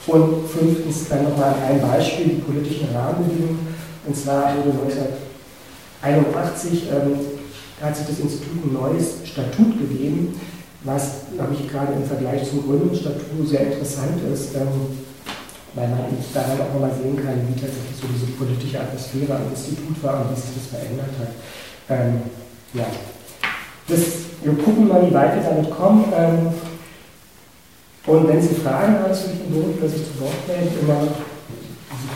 Und 0.06 0.48
fünftens 0.48 1.08
dann 1.08 1.24
nochmal 1.24 1.54
ein 1.66 1.80
Beispiel, 1.80 2.26
die 2.26 2.42
politischen 2.42 2.88
Rahmenbedingungen. 2.94 3.75
Und 4.06 4.16
zwar 4.16 4.54
wurde 4.56 4.72
1981 6.02 6.90
ähm, 6.90 7.18
hat 7.82 7.96
sich 7.96 8.06
das 8.06 8.20
Institut 8.20 8.64
ein 8.64 8.72
neues 8.72 9.16
Statut 9.24 9.78
gegeben, 9.78 10.40
was, 10.84 11.26
glaube 11.34 11.54
ich, 11.54 11.68
gerade 11.68 11.92
im 11.94 12.04
Vergleich 12.04 12.48
zum 12.48 12.64
Gründungsstatut 12.64 13.48
sehr 13.48 13.72
interessant 13.72 14.22
ist, 14.32 14.54
ähm, 14.54 14.96
weil 15.74 15.88
man 15.88 15.98
daran 16.32 16.60
auch 16.60 16.72
nochmal 16.72 16.92
sehen 17.02 17.16
kann, 17.16 17.42
wie 17.48 17.60
tatsächlich 17.60 17.96
so 18.00 18.06
diese 18.08 18.32
politische 18.32 18.80
Atmosphäre 18.80 19.36
am 19.36 19.50
Institut 19.50 20.02
war 20.02 20.22
und 20.22 20.30
wie 20.32 20.40
sich 20.40 20.50
das 20.54 20.78
verändert 20.78 21.12
hat. 21.18 21.32
Ähm, 21.90 22.22
ja. 22.72 22.86
Das, 23.88 24.00
wir 24.42 24.54
gucken 24.54 24.88
mal, 24.88 25.06
wie 25.06 25.14
weit 25.14 25.34
wir 25.34 25.42
damit 25.42 25.70
kommen. 25.70 26.04
Ähm, 26.16 26.48
und 28.06 28.28
wenn 28.28 28.40
Sie 28.40 28.54
Fragen 28.54 29.00
haben 29.00 29.12
zu 29.12 29.28
diesem 29.28 29.50
Buch, 29.50 29.80
dass 29.82 29.92
sich 29.92 30.02
zu 30.02 30.20
Wort 30.20 30.46
melden, 30.46 30.78
immer 30.80 31.08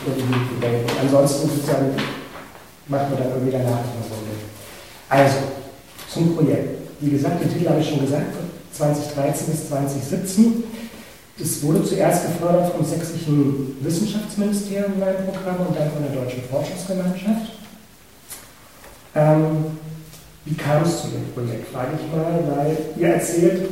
sich 0.00 0.06
über 0.06 0.16
die 0.16 0.22
Minute 0.22 0.60
denken. 0.60 0.90
Ansonsten 1.00 1.48
sozusagen 1.48 1.92
machen 2.88 3.06
wir 3.10 3.18
dann 3.18 3.32
irgendwie 3.32 3.52
danach 3.52 3.78
eine 3.78 4.04
Runde. 4.08 4.34
Also, 5.08 5.36
zum 6.08 6.36
Projekt. 6.36 6.80
Wie 7.00 7.10
gesagt, 7.10 7.42
den 7.42 7.52
Titel 7.52 7.68
habe 7.68 7.80
ich 7.80 7.88
schon 7.88 8.00
gesagt, 8.00 8.34
2013 8.72 9.46
bis 9.46 9.68
2017. 9.68 10.64
Es 11.42 11.62
wurde 11.62 11.84
zuerst 11.84 12.26
gefördert 12.26 12.72
vom 12.72 12.84
Sächsischen 12.84 13.76
Wissenschaftsministerium 13.80 14.94
in 14.94 15.00
meinem 15.00 15.24
Programm 15.24 15.66
und 15.66 15.78
dann 15.78 15.90
von 15.90 16.02
der 16.02 16.22
Deutschen 16.22 16.42
Forschungsgemeinschaft. 16.50 17.52
Ähm, 19.14 19.78
wie 20.44 20.54
kam 20.54 20.82
es 20.82 21.02
zu 21.02 21.08
dem 21.08 21.32
Projekt, 21.32 21.72
frage 21.72 21.92
ich 21.96 22.14
mal, 22.14 22.56
weil 22.56 22.76
ihr 22.96 23.14
erzählt, 23.14 23.68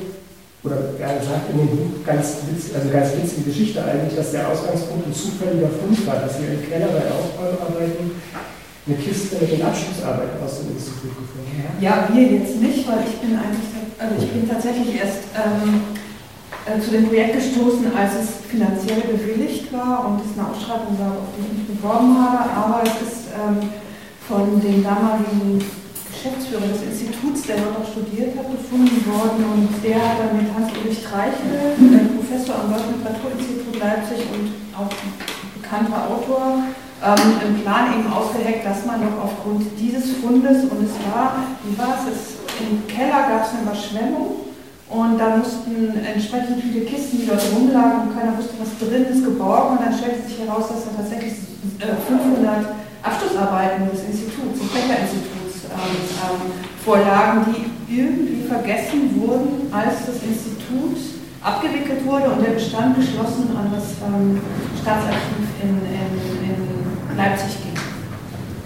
oder 0.64 0.76
er 0.98 1.22
sagt 1.22 1.50
in 1.52 1.58
dem 1.58 1.70
Buch 1.70 2.02
ganz, 2.04 2.42
witz, 2.50 2.74
also 2.74 2.90
ganz 2.90 3.14
witzige 3.14 3.42
Geschichte 3.46 3.84
eigentlich, 3.84 4.16
dass 4.16 4.32
der 4.32 4.48
Ausgangspunkt 4.48 5.06
ein 5.06 5.14
zufälliger 5.14 5.70
Fund 5.70 5.94
war, 6.06 6.16
dass 6.18 6.40
ihr 6.40 6.58
im 6.58 6.68
Keller 6.68 6.88
bei 6.90 7.06
Aufbauarbeiten 7.06 8.10
eine 8.86 8.96
Kiste 8.96 9.36
mit 9.38 9.52
den 9.52 9.62
Abschlussarbeiten 9.62 10.42
aus 10.42 10.60
dem 10.60 10.74
Institut 10.74 11.14
gefunden 11.14 11.62
habt. 11.62 11.82
Ja, 11.82 12.08
wir 12.10 12.26
jetzt 12.26 12.56
nicht, 12.58 12.88
weil 12.88 13.06
ich 13.06 13.20
bin 13.22 13.38
eigentlich, 13.38 13.70
also 13.98 14.14
ich 14.18 14.30
bin 14.32 14.48
tatsächlich 14.48 14.96
erst 14.98 15.30
ähm, 15.36 15.94
äh, 16.66 16.80
zu 16.80 16.90
dem 16.90 17.06
Projekt 17.06 17.34
gestoßen, 17.36 17.94
als 17.94 18.12
es 18.18 18.28
finanziell 18.50 19.02
bewilligt 19.06 19.72
war 19.72 20.08
und 20.08 20.20
es 20.24 20.34
eine 20.34 20.48
Ausschreibung 20.48 20.98
gab, 20.98 21.22
auf 21.22 21.30
die 21.36 21.44
ich 21.44 21.52
mich 21.54 21.78
beworben 21.78 22.18
habe, 22.18 22.50
aber 22.50 22.82
es 22.82 22.96
ist 23.06 23.30
ähm, 23.36 23.68
von 24.26 24.60
dem 24.60 24.82
damaligen 24.82 25.62
Geschäftsführer 26.18 26.66
des 26.66 26.82
Instituts, 26.82 27.46
der 27.46 27.62
dort 27.62 27.78
auch 27.78 27.86
studiert 27.86 28.34
hat, 28.34 28.50
gefunden 28.50 28.98
worden. 29.06 29.38
Und 29.54 29.70
der 29.86 30.02
hat 30.02 30.18
dann 30.18 30.34
mit 30.34 30.50
Hans-Ulrich 30.50 30.98
Treichel, 31.06 31.78
Professor 32.18 32.58
am 32.58 32.74
Deutschen 32.74 32.98
Literaturinstitut 32.98 33.78
Leipzig 33.78 34.26
und 34.34 34.50
auch 34.74 34.90
bekannter 35.54 36.10
Autor, 36.10 36.66
ähm, 36.98 37.30
einen 37.38 37.62
Plan 37.62 37.94
eben 37.94 38.10
ausgeheckt, 38.10 38.66
dass 38.66 38.82
man 38.82 38.98
doch 38.98 39.30
aufgrund 39.30 39.62
dieses 39.78 40.18
Fundes, 40.18 40.66
und 40.66 40.82
es 40.82 40.98
war, 41.06 41.46
wie 41.62 41.78
war 41.78 41.94
es, 42.02 42.42
im 42.58 42.82
Keller 42.90 43.22
gab 43.30 43.46
es 43.46 43.54
eine 43.54 43.62
Überschwemmung 43.62 44.50
und 44.90 45.18
da 45.18 45.36
mussten 45.36 45.94
entsprechend 46.02 46.58
viele 46.58 46.82
Kisten, 46.86 47.22
die 47.22 47.26
dort 47.26 47.44
rumlagen, 47.54 48.10
und 48.10 48.18
keiner 48.18 48.34
wusste, 48.34 48.58
was 48.58 48.74
drin 48.82 49.06
ist, 49.06 49.22
geborgen. 49.22 49.78
Und 49.78 49.86
dann 49.86 49.94
stellte 49.94 50.26
sich 50.26 50.40
heraus, 50.42 50.66
dass 50.66 50.90
da 50.90 50.98
tatsächlich 50.98 51.34
500 51.78 52.42
äh, 52.42 52.66
Abschlussarbeiten 53.06 53.86
des 53.90 54.02
Instituts, 54.02 54.58
des 54.58 54.70
Fächerinstituts 54.74 55.28
ähm, 55.34 55.37
vorlagen, 56.84 57.54
die 57.54 57.96
irgendwie 57.98 58.46
vergessen 58.48 59.20
wurden, 59.20 59.72
als 59.72 60.06
das 60.06 60.22
Institut 60.22 60.96
abgewickelt 61.42 62.04
wurde 62.04 62.30
und 62.30 62.42
der 62.42 62.52
Bestand 62.52 62.96
geschlossen 62.96 63.56
an 63.56 63.70
das 63.72 63.96
ähm, 64.04 64.40
Staatsarchiv 64.80 65.46
in, 65.62 65.78
in, 65.86 66.50
in 66.50 67.16
Leipzig 67.16 67.56
ging. 67.62 67.78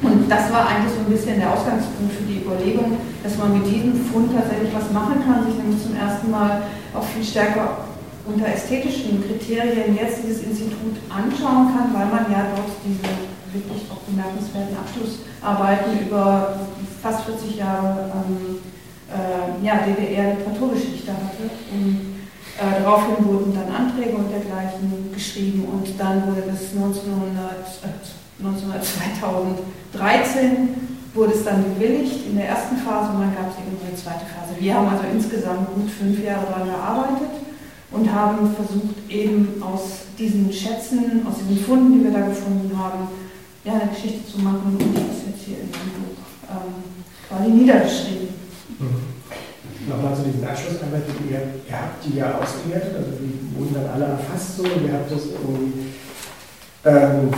Und 0.03 0.29
das 0.29 0.51
war 0.53 0.67
eigentlich 0.67 0.95
so 0.95 1.01
ein 1.07 1.13
bisschen 1.13 1.39
der 1.39 1.53
Ausgangspunkt 1.53 2.15
für 2.15 2.25
die 2.25 2.43
Überlegung, 2.43 2.99
dass 3.23 3.39
man 3.39 3.59
mit 3.59 3.67
diesem 3.67 3.95
Fund 4.07 4.35
tatsächlich 4.35 4.75
was 4.75 4.91
machen 4.91 5.23
kann, 5.25 5.47
sich 5.47 5.55
nämlich 5.55 5.81
zum 5.83 5.95
ersten 5.95 6.31
Mal 6.31 6.63
auch 6.95 7.05
viel 7.05 7.25
stärker 7.25 7.87
unter 8.25 8.47
ästhetischen 8.47 9.23
Kriterien 9.23 9.95
jetzt 9.95 10.23
dieses 10.23 10.43
Institut 10.43 10.99
anschauen 11.11 11.75
kann, 11.75 11.91
weil 11.95 12.07
man 12.07 12.31
ja 12.31 12.47
dort 12.55 12.71
diese 12.87 13.32
wirklich 13.53 13.85
auch 13.91 14.01
bemerkenswerten 14.09 14.77
Abschlussarbeiten 14.77 16.07
über 16.07 16.61
fast 17.03 17.25
40 17.25 17.57
Jahre 17.57 18.11
ähm, 18.13 18.59
äh, 19.11 19.65
ja, 19.65 19.85
DDR-Literaturgeschichte 19.87 21.13
hatte. 21.13 21.51
Und 21.73 22.13
äh, 22.59 22.83
daraufhin 22.83 23.25
wurden 23.27 23.55
dann 23.55 23.69
Anträge 23.75 24.17
und 24.17 24.31
dergleichen 24.31 25.11
geschrieben 25.13 25.65
und 25.65 25.99
dann 25.99 26.27
wurde 26.27 26.43
das 26.47 26.73
1900, 26.75 27.65
äh, 27.83 28.01
2013 29.93 30.69
wurde 31.15 31.33
es 31.35 31.45
dann 31.45 31.65
bewilligt 31.75 32.27
in 32.27 32.37
der 32.37 32.49
ersten 32.49 32.77
Phase 32.77 33.13
und 33.13 33.21
dann 33.21 33.35
gab 33.35 33.51
es 33.51 33.59
eben 33.59 33.77
eine 33.87 33.95
zweite 33.97 34.25
Phase. 34.27 34.59
Wir 34.59 34.75
haben 34.75 34.89
also 34.89 35.05
insgesamt 35.13 35.75
gut 35.75 35.91
fünf 35.91 36.25
Jahre 36.25 36.47
daran 36.47 36.69
gearbeitet 36.69 37.31
und 37.91 38.11
haben 38.13 38.55
versucht, 38.55 38.97
eben 39.09 39.63
aus 39.63 40.07
diesen 40.19 40.53
Schätzen, 40.53 41.27
aus 41.27 41.35
diesen 41.39 41.63
Funden, 41.65 41.99
die 41.99 42.05
wir 42.05 42.13
da 42.13 42.27
gefunden 42.27 42.71
haben, 42.77 43.09
ja, 43.65 43.73
eine 43.75 43.91
Geschichte 43.91 44.27
zu 44.27 44.39
machen 44.41 44.75
und 44.75 44.79
die 44.79 45.07
ist 45.07 45.27
jetzt 45.27 45.45
hier 45.47 45.63
in 45.63 45.71
dem 45.71 45.91
Buch 46.03 46.19
ähm, 46.51 46.83
quasi 47.29 47.51
niedergeschrieben. 47.51 48.29
Mhm. 48.79 49.13
Nochmal 49.89 50.15
zu 50.15 50.23
diesen 50.23 50.47
Abschlussarbeiten, 50.47 51.15
ihr, 51.27 51.63
ihr 51.67 51.75
habt 51.75 52.05
die 52.05 52.17
ja 52.19 52.39
ausgewertet, 52.39 52.95
also 52.97 53.19
die 53.19 53.35
wurden 53.55 53.75
dann 53.75 53.91
alle 53.91 54.15
erfasst 54.15 54.57
so, 54.57 54.63
ihr 54.63 54.95
habt 54.95 55.11
das 55.11 55.35
irgendwie 55.35 55.91
ähm, 56.87 57.31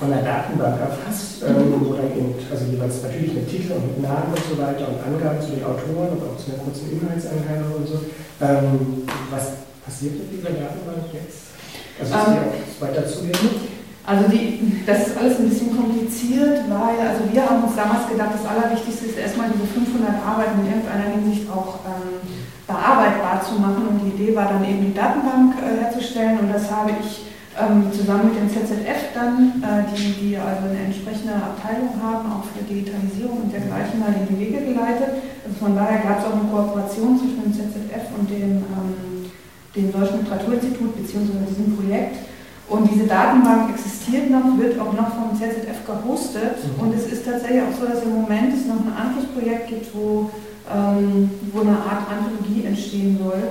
von 0.00 0.08
der 0.08 0.22
Datenbank 0.24 0.80
erfasst, 0.80 1.44
ähm, 1.44 1.76
wo 1.80 1.92
dann 1.92 2.12
eben, 2.16 2.34
also 2.50 2.64
jeweils 2.64 3.02
natürlich 3.02 3.34
mit 3.34 3.48
Titel 3.48 3.72
und 3.76 3.92
mit 3.92 4.00
Namen 4.00 4.32
und 4.32 4.44
so 4.44 4.56
weiter 4.56 4.88
und 4.88 5.00
Angaben 5.04 5.40
zu 5.40 5.52
den 5.52 5.64
Autoren 5.64 6.16
und 6.16 6.24
auch 6.24 6.36
zu 6.36 6.52
einer 6.52 6.64
kurzen 6.64 6.92
Inhaltsangabe 6.92 7.76
und 7.76 7.88
so. 7.88 8.00
Ähm, 8.40 9.04
was 9.28 9.68
passiert 9.84 10.16
mit 10.16 10.32
dieser 10.32 10.56
Datenbank 10.56 11.12
jetzt? 11.12 11.52
Also 12.00 12.12
ist 12.12 12.24
die 12.24 12.40
ähm, 12.40 12.48
auch 12.48 12.80
weiter 12.80 13.04
zugänglich? 13.04 13.79
Also 14.06 14.28
die, 14.28 14.82
das 14.86 15.08
ist 15.08 15.16
alles 15.18 15.38
ein 15.38 15.48
bisschen 15.48 15.76
kompliziert, 15.76 16.64
weil 16.68 16.96
also 17.04 17.20
wir 17.30 17.42
haben 17.44 17.62
uns 17.64 17.76
damals 17.76 18.08
gedacht, 18.08 18.32
das 18.32 18.48
Allerwichtigste 18.48 19.06
ist 19.06 19.18
erstmal 19.18 19.52
diese 19.52 19.68
500 19.68 20.24
Arbeiten 20.24 20.60
in 20.64 20.72
irgendeiner 20.72 21.12
Hinsicht 21.14 21.44
auch 21.52 21.84
ähm, 21.84 22.18
bearbeitbar 22.66 23.44
zu 23.44 23.60
machen 23.60 23.86
und 23.88 23.98
die 24.00 24.16
Idee 24.16 24.34
war 24.34 24.48
dann 24.48 24.64
eben 24.64 24.86
die 24.86 24.94
Datenbank 24.94 25.54
äh, 25.60 25.84
herzustellen 25.84 26.40
und 26.40 26.48
das 26.52 26.70
habe 26.70 26.96
ich 26.96 27.28
ähm, 27.60 27.92
zusammen 27.92 28.32
mit 28.32 28.40
dem 28.40 28.48
ZZF 28.48 29.12
dann, 29.12 29.60
äh, 29.60 29.84
die, 29.92 30.16
die 30.16 30.36
also 30.38 30.64
eine 30.70 30.86
entsprechende 30.86 31.34
Abteilung 31.34 31.92
haben, 32.00 32.24
auch 32.32 32.44
für 32.48 32.64
Digitalisierung 32.64 33.44
und 33.44 33.52
dergleichen, 33.52 34.00
mal 34.00 34.14
in 34.16 34.26
die 34.30 34.40
Wege 34.40 34.72
geleitet. 34.72 35.20
Also 35.44 35.54
von 35.58 35.76
daher 35.76 36.00
gab 36.00 36.20
es 36.20 36.26
auch 36.26 36.40
eine 36.40 36.48
Kooperation 36.48 37.18
zwischen 37.18 37.42
dem 37.42 37.52
ZZF 37.52 38.06
und 38.16 38.30
dem, 38.30 38.64
ähm, 38.64 39.28
dem 39.76 39.92
Deutschen 39.92 40.24
Literaturinstitut 40.24 40.96
bzw. 40.96 41.44
diesem 41.50 41.76
Projekt. 41.76 42.29
Und 42.70 42.88
diese 42.88 43.06
Datenbank 43.08 43.70
existiert 43.70 44.30
noch, 44.30 44.56
wird 44.56 44.78
auch 44.78 44.92
noch 44.92 45.12
vom 45.12 45.34
ZZF 45.34 45.84
gehostet. 45.84 46.54
Mhm. 46.62 46.82
Und 46.86 46.94
es 46.94 47.10
ist 47.12 47.24
tatsächlich 47.24 47.62
auch 47.62 47.74
so, 47.78 47.84
dass 47.84 48.04
im 48.04 48.14
Moment 48.14 48.54
es 48.54 48.66
noch 48.66 48.76
ein 48.76 48.94
anderes 48.94 49.26
Projekt 49.26 49.66
gibt, 49.66 49.92
wo, 49.92 50.30
ähm, 50.72 51.30
wo 51.52 51.62
eine 51.62 51.76
Art 51.76 52.06
Anthologie 52.08 52.64
entstehen 52.66 53.18
soll. 53.18 53.42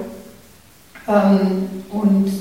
Ähm, 1.10 1.68
und 1.92 2.32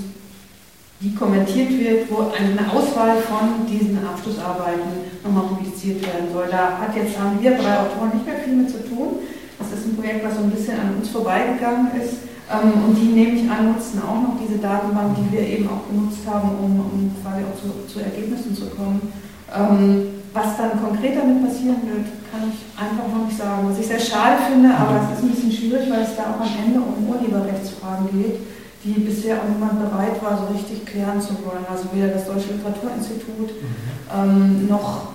die 1.01 1.15
kommentiert 1.17 1.71
wird, 1.71 2.11
wo 2.11 2.31
eine 2.31 2.71
Auswahl 2.71 3.17
von 3.23 3.67
diesen 3.67 3.99
Abschlussarbeiten 4.07 5.03
nochmal 5.25 5.49
publiziert 5.49 6.01
werden 6.03 6.31
soll. 6.33 6.47
Da 6.49 6.79
hat 6.79 6.95
jetzt, 6.95 7.19
haben 7.19 7.43
wir 7.43 7.59
drei 7.59 7.75
Autoren 7.75 8.11
nicht 8.15 8.27
mehr 8.27 8.39
viel 8.39 8.55
mit 8.55 8.71
zu 8.71 8.89
tun. 8.89 9.19
Das 9.59 9.73
ist 9.73 9.85
ein 9.85 9.97
Projekt, 9.97 10.25
was 10.25 10.37
so 10.37 10.43
ein 10.43 10.51
bisschen 10.51 10.79
an 10.79 10.95
uns 10.97 11.09
vorbeigegangen 11.09 11.91
ist. 12.01 12.19
Ähm, 12.49 12.73
und 12.89 12.95
die 12.97 13.13
nehme 13.13 13.37
ich 13.37 13.51
an, 13.51 13.73
nutzen 13.73 14.01
auch 14.03 14.21
noch 14.23 14.37
diese 14.41 14.59
Datenbank, 14.59 15.17
die 15.17 15.33
wir 15.33 15.47
eben 15.47 15.69
auch 15.69 15.85
genutzt 15.89 16.25
haben, 16.27 16.51
um, 16.59 16.81
um 16.81 17.13
quasi 17.23 17.45
auch 17.45 17.57
zu, 17.61 17.69
zu, 17.93 18.01
Ergebnissen 18.01 18.57
zu 18.57 18.67
kommen. 18.73 19.13
Ähm, 19.53 20.25
was 20.33 20.57
dann 20.57 20.81
konkret 20.81 21.17
damit 21.17 21.45
passieren 21.45 21.81
wird, 21.85 22.09
kann 22.31 22.49
ich 22.49 22.61
einfach 22.77 23.09
noch 23.09 23.27
nicht 23.27 23.37
sagen. 23.37 23.69
Was 23.69 23.79
ich 23.79 23.87
sehr 23.87 24.01
schade 24.01 24.37
finde, 24.49 24.71
aber 24.73 25.01
es 25.01 25.19
ist 25.19 25.25
ein 25.25 25.31
bisschen 25.31 25.53
schwierig, 25.53 25.91
weil 25.91 26.03
es 26.03 26.17
da 26.17 26.35
auch 26.35 26.41
am 26.41 26.53
Ende 26.57 26.81
um 26.81 27.09
Urheberrechtsfragen 27.09 28.09
geht 28.13 28.41
die 28.85 29.01
bisher 29.01 29.39
auch 29.39 29.49
niemand 29.49 29.81
bereit 29.81 30.23
war, 30.23 30.39
so 30.39 30.55
richtig 30.55 30.87
klären 30.87 31.21
zu 31.21 31.35
wollen. 31.45 31.67
Also 31.71 31.89
weder 31.93 32.09
das 32.09 32.27
Deutsche 32.27 32.53
Literaturinstitut 32.53 33.51
mhm. 33.51 33.77
ähm, 34.15 34.69
noch 34.69 35.13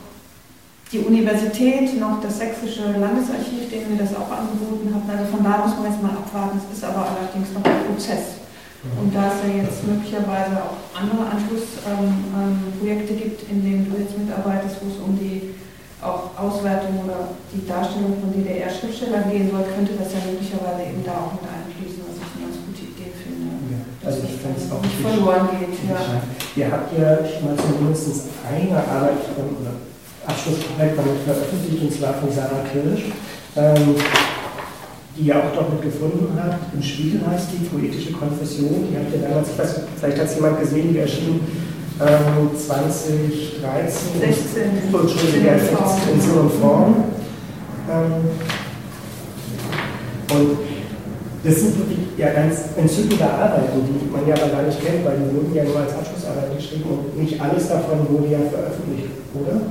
die 0.94 1.00
Universität, 1.00 2.00
noch 2.00 2.22
das 2.22 2.38
Sächsische 2.38 2.94
Landesarchiv, 2.94 3.66
denen 3.74 3.98
wir 3.98 4.06
das 4.06 4.14
auch 4.14 4.30
angeboten 4.30 4.94
hatten. 4.94 5.10
Also 5.10 5.26
von 5.34 5.42
da 5.42 5.66
muss 5.66 5.74
man 5.74 5.90
jetzt 5.90 6.02
mal 6.06 6.14
abwarten. 6.14 6.62
Es 6.62 6.70
ist 6.70 6.86
aber 6.86 7.10
allerdings 7.10 7.50
noch 7.50 7.66
ein 7.66 7.90
Prozess. 7.90 8.46
Und 8.84 9.16
da 9.16 9.32
es 9.32 9.42
ja 9.42 9.64
jetzt 9.64 9.82
möglicherweise 9.88 10.60
auch 10.60 10.76
andere 10.92 11.24
Anschlussprojekte 11.24 13.14
ähm, 13.16 13.20
gibt, 13.20 13.50
in 13.50 13.64
denen 13.64 13.88
du 13.90 13.96
jetzt 13.98 14.14
mitarbeitest, 14.20 14.84
wo 14.84 14.92
es 14.92 15.00
um 15.02 15.18
die 15.18 15.56
auch 16.04 16.36
Auswertung 16.36 17.00
oder 17.08 17.32
die 17.48 17.64
Darstellung 17.64 18.20
von 18.20 18.36
DDR-Schriftstellern 18.36 19.32
gehen 19.32 19.48
soll, 19.50 19.64
könnte 19.72 19.96
das 19.96 20.12
ja 20.12 20.20
möglicherweise 20.28 20.84
eben 20.84 21.00
da 21.00 21.16
auch 21.16 21.32
mit 21.40 21.48
einfließen, 21.48 22.04
was 22.04 22.20
ich 22.20 22.28
eine 22.36 22.44
ganz 22.44 22.60
gute 22.60 22.84
Idee 22.92 23.16
finde. 23.16 23.56
Ja, 23.72 23.80
also 24.04 24.20
ich 24.28 24.36
fände 24.36 24.60
es 24.60 24.68
auch 24.68 24.84
nicht 24.84 25.00
verloren 25.00 25.48
geht. 25.56 25.80
Ja. 25.88 26.20
Ihr 26.60 26.68
habt 26.68 26.92
ja 26.92 27.24
mal 27.40 27.56
zumindest 27.56 28.36
eine 28.44 28.78
Arbeit 28.84 29.32
oder 29.32 29.93
Abschlussprojekt 30.26 30.98
damit 30.98 31.22
veröffentlicht, 31.26 31.84
und 31.84 31.94
zwar 31.94 32.14
von 32.16 32.32
Sarah 32.32 32.64
Kirsch. 32.72 33.12
Ähm, 33.56 33.96
die 35.16 35.28
ihr 35.28 35.38
auch 35.38 35.54
dort 35.54 35.72
mit 35.72 35.84
gefunden 35.84 36.34
habt. 36.42 36.74
Im 36.74 36.82
Spiegel 36.82 37.22
heißt 37.28 37.50
die 37.54 37.66
Poetische 37.66 38.14
Konfession. 38.14 38.88
Die 38.90 38.98
habt 38.98 39.14
ihr 39.14 39.22
damals, 39.22 39.50
ich 39.52 39.60
weiß, 39.60 39.82
vielleicht 40.00 40.20
hat 40.20 40.26
es 40.26 40.36
jemand 40.36 40.60
gesehen, 40.60 40.92
die 40.92 41.00
erschien 41.00 41.40
ähm, 42.02 42.50
2013. 42.58 44.20
16. 44.20 44.62
Oh, 44.92 44.98
Entschuldigung, 44.98 45.46
ja, 45.46 45.54
in 45.54 46.22
so 46.22 46.40
einer 46.40 46.50
Form. 46.50 46.96
Ähm, 47.92 48.14
und 50.34 50.58
das 51.44 51.56
sind 51.60 51.78
wirklich 51.78 52.00
ja 52.18 52.32
ganz 52.32 52.70
entzückende 52.78 53.26
Arbeiten, 53.26 53.84
die 53.86 54.10
man 54.10 54.28
ja 54.28 54.34
aber 54.36 54.52
gar 54.52 54.64
nicht 54.64 54.84
kennt, 54.84 55.06
weil 55.06 55.18
die 55.18 55.36
wurden 55.36 55.54
ja 55.54 55.64
nur 55.66 55.78
als 55.78 55.94
Abschlussarbeit 55.94 56.56
geschrieben 56.56 56.86
und 56.90 57.22
nicht 57.22 57.40
alles 57.40 57.68
davon 57.68 58.08
wurde 58.10 58.32
ja 58.32 58.40
veröffentlicht, 58.40 59.12
oder? 59.36 59.62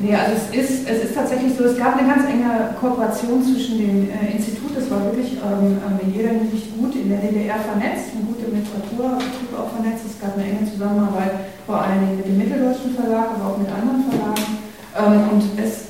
Nee, 0.00 0.16
also 0.16 0.32
es 0.32 0.70
ist, 0.70 0.88
es 0.88 1.04
ist 1.04 1.14
tatsächlich 1.14 1.52
so, 1.54 1.64
es 1.64 1.76
gab 1.76 1.98
eine 1.98 2.08
ganz 2.08 2.24
enge 2.24 2.72
Kooperation 2.80 3.44
zwischen 3.44 3.76
dem 3.76 4.08
äh, 4.08 4.32
Institut, 4.32 4.72
das 4.74 4.90
war 4.90 5.04
wirklich 5.04 5.36
ähm, 5.36 5.76
in 6.00 6.14
jeder 6.14 6.30
Hinsicht 6.30 6.72
gut 6.72 6.96
in 6.96 7.10
der 7.10 7.20
DDR 7.20 7.60
vernetzt, 7.60 8.16
eine 8.16 8.24
gute 8.24 8.48
Literaturbetrieb 8.48 9.52
auch 9.52 9.68
vernetzt. 9.76 10.08
Es 10.08 10.16
gab 10.18 10.40
eine 10.40 10.48
enge 10.48 10.64
Zusammenarbeit 10.64 11.52
vor 11.66 11.84
allen 11.84 12.00
Dingen 12.00 12.16
mit 12.16 12.26
dem 12.26 12.38
Mitteldeutschen 12.38 12.96
Verlag, 12.96 13.36
aber 13.36 13.52
auch 13.52 13.58
mit 13.58 13.68
anderen 13.68 14.08
Verlagen. 14.08 14.48
Ähm, 14.96 15.36
und 15.36 15.44
es 15.60 15.89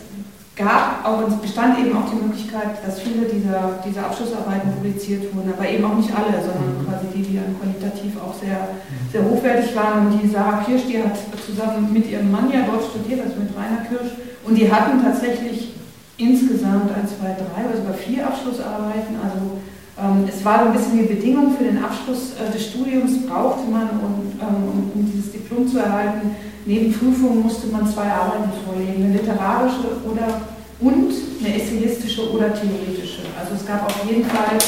gab 0.61 1.05
auch, 1.05 1.27
es 1.27 1.37
bestand 1.41 1.79
eben 1.81 1.97
auch 1.97 2.09
die 2.13 2.21
Möglichkeit, 2.21 2.85
dass 2.85 3.01
viele 3.01 3.25
dieser, 3.25 3.81
dieser 3.81 4.07
Abschlussarbeiten 4.07 4.73
publiziert 4.77 5.35
wurden, 5.35 5.53
aber 5.57 5.69
eben 5.69 5.85
auch 5.85 5.97
nicht 5.97 6.13
alle, 6.13 6.37
sondern 6.37 6.77
mhm. 6.77 6.85
quasi 6.85 7.07
die, 7.17 7.23
die 7.25 7.37
dann 7.41 7.57
qualitativ 7.57 8.21
auch 8.21 8.37
sehr, 8.37 8.77
sehr 9.11 9.25
hochwertig 9.25 9.75
waren. 9.75 10.07
Und 10.07 10.21
die 10.21 10.29
Sarah 10.29 10.63
Kirsch, 10.63 10.85
die 10.87 11.03
hat 11.03 11.17
zusammen 11.41 11.93
mit 11.93 12.09
ihrem 12.11 12.31
Mann 12.31 12.53
ja 12.53 12.69
dort 12.69 12.85
studiert, 12.85 13.25
also 13.25 13.41
mit 13.41 13.51
Rainer 13.57 13.89
Kirsch, 13.89 14.13
und 14.45 14.55
die 14.55 14.71
hatten 14.71 15.03
tatsächlich 15.03 15.75
insgesamt 16.17 16.93
ein, 16.93 17.09
zwei, 17.09 17.33
drei 17.33 17.65
oder 17.65 17.77
sogar 17.77 17.95
vier 17.95 18.27
Abschlussarbeiten. 18.27 19.17
Also 19.17 19.61
ähm, 19.97 20.29
es 20.29 20.45
war 20.45 20.61
so 20.61 20.65
ein 20.69 20.77
bisschen 20.77 20.99
die 21.01 21.15
Bedingung 21.15 21.57
für 21.57 21.65
den 21.65 21.83
Abschluss 21.83 22.37
äh, 22.37 22.53
des 22.53 22.69
Studiums, 22.69 23.27
brauchte 23.27 23.69
man, 23.71 23.89
und, 24.01 24.37
ähm, 24.41 24.93
um 24.95 25.07
dieses 25.09 25.33
Diplom 25.33 25.67
zu 25.67 25.79
erhalten, 25.79 26.37
Neben 26.67 26.93
Prüfungen 26.93 27.43
musste 27.43 27.69
man 27.69 27.87
zwei 27.87 28.07
Arbeiten 28.07 28.51
vorlegen, 28.65 29.05
eine 29.05 29.15
literarische 29.15 29.97
oder 30.05 30.41
und 30.81 31.13
eine 31.45 31.55
essayistische 31.55 32.31
oder 32.33 32.53
theoretische. 32.55 33.23
Also 33.39 33.55
es 33.55 33.67
gab 33.67 33.85
auf 33.87 34.05
jeden 34.09 34.25
Fall 34.25 34.59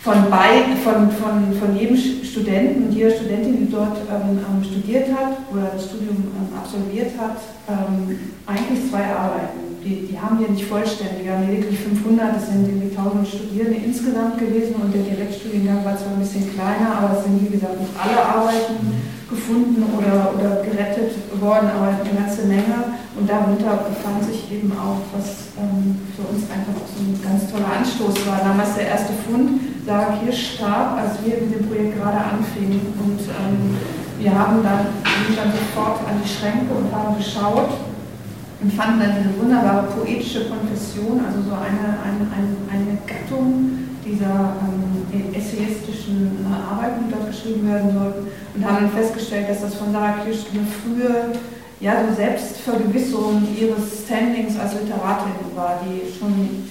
von, 0.00 0.30
bei, 0.30 0.64
von, 0.82 1.10
von, 1.10 1.52
von 1.60 1.76
jedem 1.76 1.96
Studenten 1.96 2.84
und 2.84 2.92
jeder 2.92 3.10
Studentin, 3.10 3.66
die 3.66 3.70
dort 3.70 3.98
ähm, 4.08 4.40
ähm, 4.40 4.64
studiert 4.64 5.12
hat 5.12 5.44
oder 5.52 5.72
das 5.74 5.84
Studium 5.84 6.32
ähm, 6.32 6.56
absolviert 6.56 7.12
hat, 7.20 7.36
ähm, 7.68 8.18
eigentlich 8.46 8.88
zwei 8.88 9.04
Arbeiten. 9.04 9.76
Die, 9.84 10.08
die 10.08 10.18
haben 10.18 10.40
wir 10.40 10.48
nicht 10.48 10.64
vollständig, 10.64 11.24
wir 11.24 11.32
haben 11.32 11.48
lediglich 11.48 11.80
500, 11.80 12.36
das 12.36 12.48
sind 12.48 12.68
irgendwie 12.68 12.96
1000 12.96 13.28
Studierende 13.28 13.80
insgesamt 13.80 14.38
gewesen 14.38 14.76
und 14.76 14.92
der 14.92 15.04
Direktstudiengang 15.04 15.84
war 15.84 15.96
zwar 15.96 16.12
ein 16.16 16.20
bisschen 16.20 16.52
kleiner, 16.52 16.96
aber 16.96 17.16
es 17.16 17.24
sind 17.24 17.40
wie 17.40 17.52
gesagt 17.52 17.80
nicht 17.80 17.92
alle 17.96 18.20
Arbeiten 18.20 18.76
gefunden 19.28 19.84
oder, 19.96 20.32
oder 20.36 20.64
gerettet 20.64 21.12
worden, 21.40 21.68
aber 21.76 21.96
eine 21.96 22.12
ganze 22.12 22.44
Menge. 22.44 22.99
Und 23.20 23.28
darunter 23.28 23.84
befand 23.84 24.24
sich 24.24 24.50
eben 24.50 24.72
auch, 24.72 25.04
was 25.12 25.52
ähm, 25.60 26.08
für 26.16 26.24
uns 26.24 26.48
einfach 26.48 26.72
so 26.88 27.04
ein 27.04 27.12
ganz 27.20 27.52
toller 27.52 27.68
Anstoß 27.68 28.16
war. 28.24 28.40
Damals 28.40 28.80
der 28.80 28.88
erste 28.96 29.12
Fund, 29.28 29.60
Sarah 29.84 30.16
Kirsch 30.16 30.56
starb, 30.56 30.96
als 30.96 31.20
wir 31.20 31.36
mit 31.36 31.52
dem 31.52 31.68
Projekt 31.68 32.00
gerade 32.00 32.16
anfingen. 32.16 32.80
Und 32.96 33.20
ähm, 33.20 33.76
wir 34.16 34.32
haben 34.32 34.64
dann, 34.64 34.88
sind 35.04 35.36
dann 35.36 35.52
sofort 35.52 36.00
an 36.08 36.16
die 36.16 36.28
Schränke 36.32 36.72
und 36.72 36.88
haben 36.88 37.20
geschaut 37.20 37.76
und 38.64 38.72
fanden 38.72 39.00
dann 39.00 39.12
diese 39.20 39.36
wunderbare 39.36 39.88
poetische 39.92 40.48
Konfession, 40.48 41.20
also 41.20 41.44
so 41.44 41.52
eine, 41.60 42.00
eine, 42.00 42.24
eine, 42.24 42.56
eine 42.72 42.96
Gattung, 43.04 43.84
dieser 44.00 44.56
ähm, 44.64 45.36
essayistischen 45.36 46.40
äh, 46.40 46.72
Arbeiten, 46.72 47.04
die 47.04 47.12
dort 47.12 47.28
geschrieben 47.28 47.68
werden 47.68 47.92
sollten, 47.92 48.32
und 48.56 48.64
haben 48.64 48.88
dann 48.88 48.92
festgestellt, 48.96 49.50
dass 49.50 49.60
das 49.60 49.74
von 49.74 49.92
Sarah 49.92 50.24
Kirsch 50.24 50.48
eine 50.56 50.64
frühe 50.64 51.36
ja, 51.80 52.04
so 52.06 52.14
Selbstvergewisserung 52.14 53.48
ihres 53.58 54.04
Standings 54.04 54.58
als 54.58 54.74
Literatin 54.74 55.32
war, 55.56 55.80
die 55.84 56.06
schon 56.12 56.68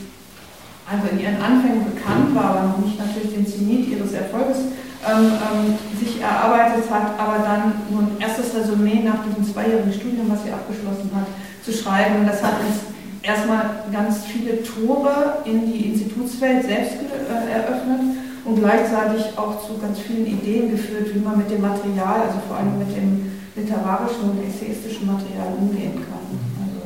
also 0.90 1.08
in 1.12 1.20
ihren 1.20 1.42
Anfängen 1.42 1.86
bekannt 1.86 2.34
war, 2.34 2.46
aber 2.46 2.64
noch 2.70 2.78
nicht 2.80 2.98
natürlich 2.98 3.34
den 3.34 3.46
Zenit 3.46 3.90
ihres 3.90 4.14
Erfolges 4.14 4.58
ähm, 5.06 5.32
ähm, 5.32 5.78
sich 6.00 6.22
erarbeitet 6.22 6.90
hat, 6.90 7.20
aber 7.20 7.40
dann 7.40 7.74
so 7.90 8.00
ein 8.00 8.18
erstes 8.20 8.56
Resümee 8.56 9.02
nach 9.04 9.24
diesem 9.26 9.46
zweijährigen 9.46 9.94
Studium, 9.94 10.30
was 10.30 10.44
sie 10.44 10.52
abgeschlossen 10.52 11.10
hat, 11.14 11.28
zu 11.64 11.72
schreiben. 11.72 12.26
Das 12.26 12.44
hat 12.44 12.60
uns 12.62 12.90
erstmal 13.22 13.86
ganz 13.92 14.26
viele 14.26 14.64
Tore 14.64 15.40
in 15.46 15.72
die 15.72 15.94
Institutswelt 15.94 16.66
selbst 16.66 16.96
äh, 16.96 17.52
eröffnet 17.52 18.18
und 18.46 18.60
gleichzeitig 18.60 19.38
auch 19.38 19.66
zu 19.66 19.78
ganz 19.78 20.00
vielen 20.00 20.26
Ideen 20.26 20.72
geführt, 20.72 21.14
wie 21.14 21.20
man 21.20 21.38
mit 21.38 21.52
dem 21.52 21.62
Material, 21.62 22.22
also 22.28 22.40
vor 22.48 22.58
allem 22.58 22.80
mit 22.80 22.96
dem 22.96 23.39
literarischen 23.60 24.32
und 24.32 24.44
essayistischen 24.44 25.06
Material 25.08 25.54
umgehen 25.60 26.00
kann. 26.00 26.26
Also, 26.64 26.82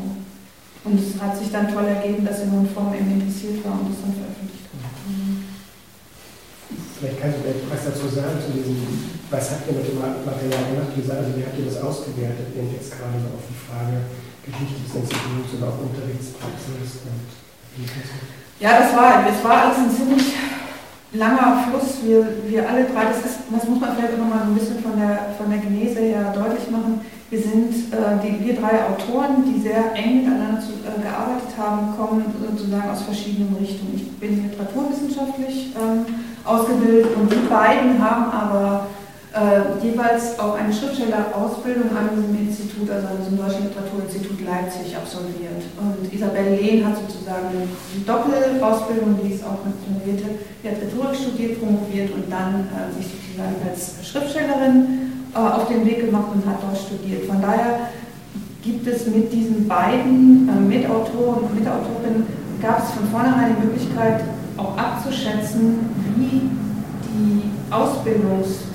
und 0.84 1.00
es 1.00 1.22
hat 1.22 1.38
sich 1.38 1.52
dann 1.52 1.72
toll 1.72 1.86
ergeben, 1.86 2.26
dass 2.26 2.42
in 2.42 2.52
einer 2.52 2.68
Form 2.70 2.94
eben 2.94 3.10
interessiert 3.22 3.64
war 3.64 3.78
und 3.80 3.94
es 3.94 4.02
dann 4.02 4.14
veröffentlicht 4.18 4.68
hat. 4.74 4.94
Vielleicht 6.98 7.20
kannst 7.20 7.38
du 7.40 7.52
etwas 7.52 7.84
dazu 7.84 8.08
sagen 8.08 8.40
zu 8.40 8.52
diesem, 8.56 8.80
was 9.30 9.52
habt 9.52 9.68
ihr 9.68 9.76
mit 9.76 9.88
dem 9.88 10.00
Material 10.00 10.64
gemacht? 10.72 10.94
Also 10.96 11.30
wie 11.36 11.44
habt 11.44 11.58
ihr 11.60 11.68
das 11.68 11.84
ausgewertet? 11.84 12.56
Ich 12.56 12.80
jetzt 12.80 12.96
gerade 12.96 13.20
auf 13.28 13.44
die 13.44 13.60
Frage, 13.60 14.08
Geschichte 14.44 14.88
des 14.88 14.94
Instituts 15.04 15.52
oder 15.58 15.68
auch 15.72 15.80
Unterrichtspraxis 15.84 17.04
und 17.04 17.28
Ja, 18.60 18.80
das 18.80 18.96
war, 18.96 19.24
das 19.24 19.44
war 19.44 19.68
alles 19.68 19.78
ein 19.84 19.92
ziemlich 19.92 20.32
langer 21.14 21.66
Fluss. 21.70 22.04
Wir, 22.04 22.28
wir 22.48 22.68
alle 22.68 22.86
drei, 22.86 23.06
das, 23.06 23.24
ist, 23.24 23.40
das 23.50 23.68
muss 23.68 23.80
man 23.80 23.96
vielleicht 23.96 24.18
nochmal 24.18 24.40
so 24.46 24.52
ein 24.52 24.56
bisschen 24.56 24.80
von 24.80 24.98
der, 24.98 25.34
von 25.38 25.50
der 25.50 25.60
Genese 25.60 26.00
her 26.00 26.34
deutlich 26.36 26.70
machen. 26.72 27.02
Wir 27.30 27.40
sind, 27.42 27.94
äh, 27.94 28.20
die, 28.22 28.46
wir 28.46 28.56
drei 28.56 28.86
Autoren, 28.86 29.44
die 29.46 29.62
sehr 29.62 29.94
eng 29.96 30.24
miteinander 30.24 30.60
zu, 30.62 30.74
äh, 30.86 31.02
gearbeitet 31.02 31.54
haben, 31.58 31.96
kommen 31.98 32.26
sozusagen 32.50 32.90
aus 32.90 33.04
verschiedenen 33.04 33.56
Richtungen. 33.56 33.94
Ich 33.96 34.12
bin 34.20 34.44
literaturwissenschaftlich 34.44 35.74
ähm, 35.76 36.06
ausgebildet 36.44 37.08
und 37.16 37.32
die 37.32 37.48
beiden 37.50 38.04
haben 38.04 38.32
aber 38.32 38.88
äh, 39.34 39.82
jeweils 39.82 40.38
auch 40.38 40.54
eine 40.54 40.72
Schriftstellerausbildung 40.72 41.90
an 41.90 42.14
diesem 42.14 42.38
Institut, 42.38 42.86
also 42.90 43.08
an 43.08 43.18
diesem 43.18 43.38
Deutschen 43.38 43.66
Literaturinstitut 43.66 44.46
Leipzig 44.46 44.94
absolviert. 44.96 45.66
Und 45.82 46.06
Isabelle 46.14 46.56
Lehn 46.56 46.86
hat 46.86 47.02
sozusagen 47.02 47.50
eine 47.50 47.66
Doppelausbildung, 48.06 49.18
die 49.26 49.34
ist 49.34 49.44
auch 49.44 49.66
eine 49.66 49.74
promovierte, 49.82 50.38
die 50.62 50.70
hat 50.70 50.78
Rhetorik 50.78 51.18
studiert, 51.18 51.58
promoviert 51.58 52.14
und 52.14 52.30
dann 52.30 52.70
äh, 52.70 52.94
sich 52.94 53.10
sozusagen 53.10 53.58
als 53.66 54.06
Schriftstellerin 54.06 55.26
äh, 55.34 55.38
auf 55.38 55.68
den 55.68 55.82
Weg 55.86 56.06
gemacht 56.06 56.30
und 56.30 56.46
hat 56.46 56.62
dort 56.62 56.78
studiert. 56.78 57.26
Von 57.26 57.42
daher 57.42 57.90
gibt 58.62 58.86
es 58.86 59.08
mit 59.08 59.34
diesen 59.34 59.68
beiden 59.68 60.46
äh, 60.46 60.62
Mitautoren 60.62 61.50
und 61.50 61.58
Mitautorinnen, 61.58 62.30
gab 62.62 62.86
es 62.86 62.94
von 62.94 63.10
vornherein 63.10 63.58
die 63.58 63.66
Möglichkeit, 63.66 64.22
auch 64.58 64.78
abzuschätzen, 64.78 65.90
wie 66.18 66.54
die 67.02 67.50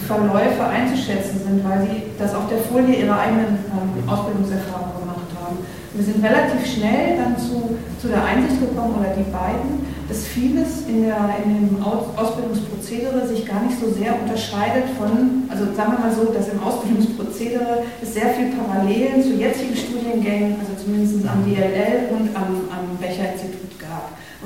Ausbildungsverläufe 0.09 0.64
einzuschätzen 0.64 1.40
sind, 1.44 1.64
weil 1.64 1.83
sie 1.83 2.03
das 2.18 2.35
auf 2.35 2.49
der 2.49 2.59
Folie 2.59 3.05
ihrer 3.05 3.21
eigenen 3.21 3.59
ähm, 3.68 4.09
Ausbildungserfahrung 4.09 5.01
gemacht 5.01 5.29
haben. 5.37 5.59
Wir 5.92 6.05
sind 6.05 6.25
relativ 6.25 6.64
schnell 6.64 7.16
dann 7.18 7.37
zu, 7.37 7.77
zu 8.01 8.09
der 8.09 8.25
Einsicht 8.25 8.61
gekommen, 8.61 8.94
oder 9.01 9.12
die 9.12 9.29
beiden, 9.31 9.85
dass 10.09 10.25
vieles 10.25 10.87
in, 10.88 11.05
der, 11.05 11.18
in 11.44 11.77
dem 11.77 11.83
Ausbildungsprozedere 11.83 13.27
sich 13.27 13.44
gar 13.44 13.62
nicht 13.62 13.79
so 13.79 13.90
sehr 13.92 14.16
unterscheidet 14.16 14.88
von, 14.97 15.44
also 15.49 15.64
sagen 15.77 15.92
wir 15.92 16.01
mal 16.01 16.12
so, 16.12 16.33
dass 16.33 16.49
im 16.49 16.62
Ausbildungsprozedere 16.62 17.85
es 18.01 18.14
sehr 18.14 18.31
viel 18.31 18.53
Parallelen 18.57 19.23
zu 19.23 19.35
jetzigen 19.35 19.77
Studiengängen, 19.77 20.57
also 20.61 20.73
zumindest 20.83 21.27
am 21.29 21.44
DLL 21.44 22.09
und 22.16 22.33
am, 22.37 22.64
am 22.73 22.97
Becher-Institut. 23.01 23.58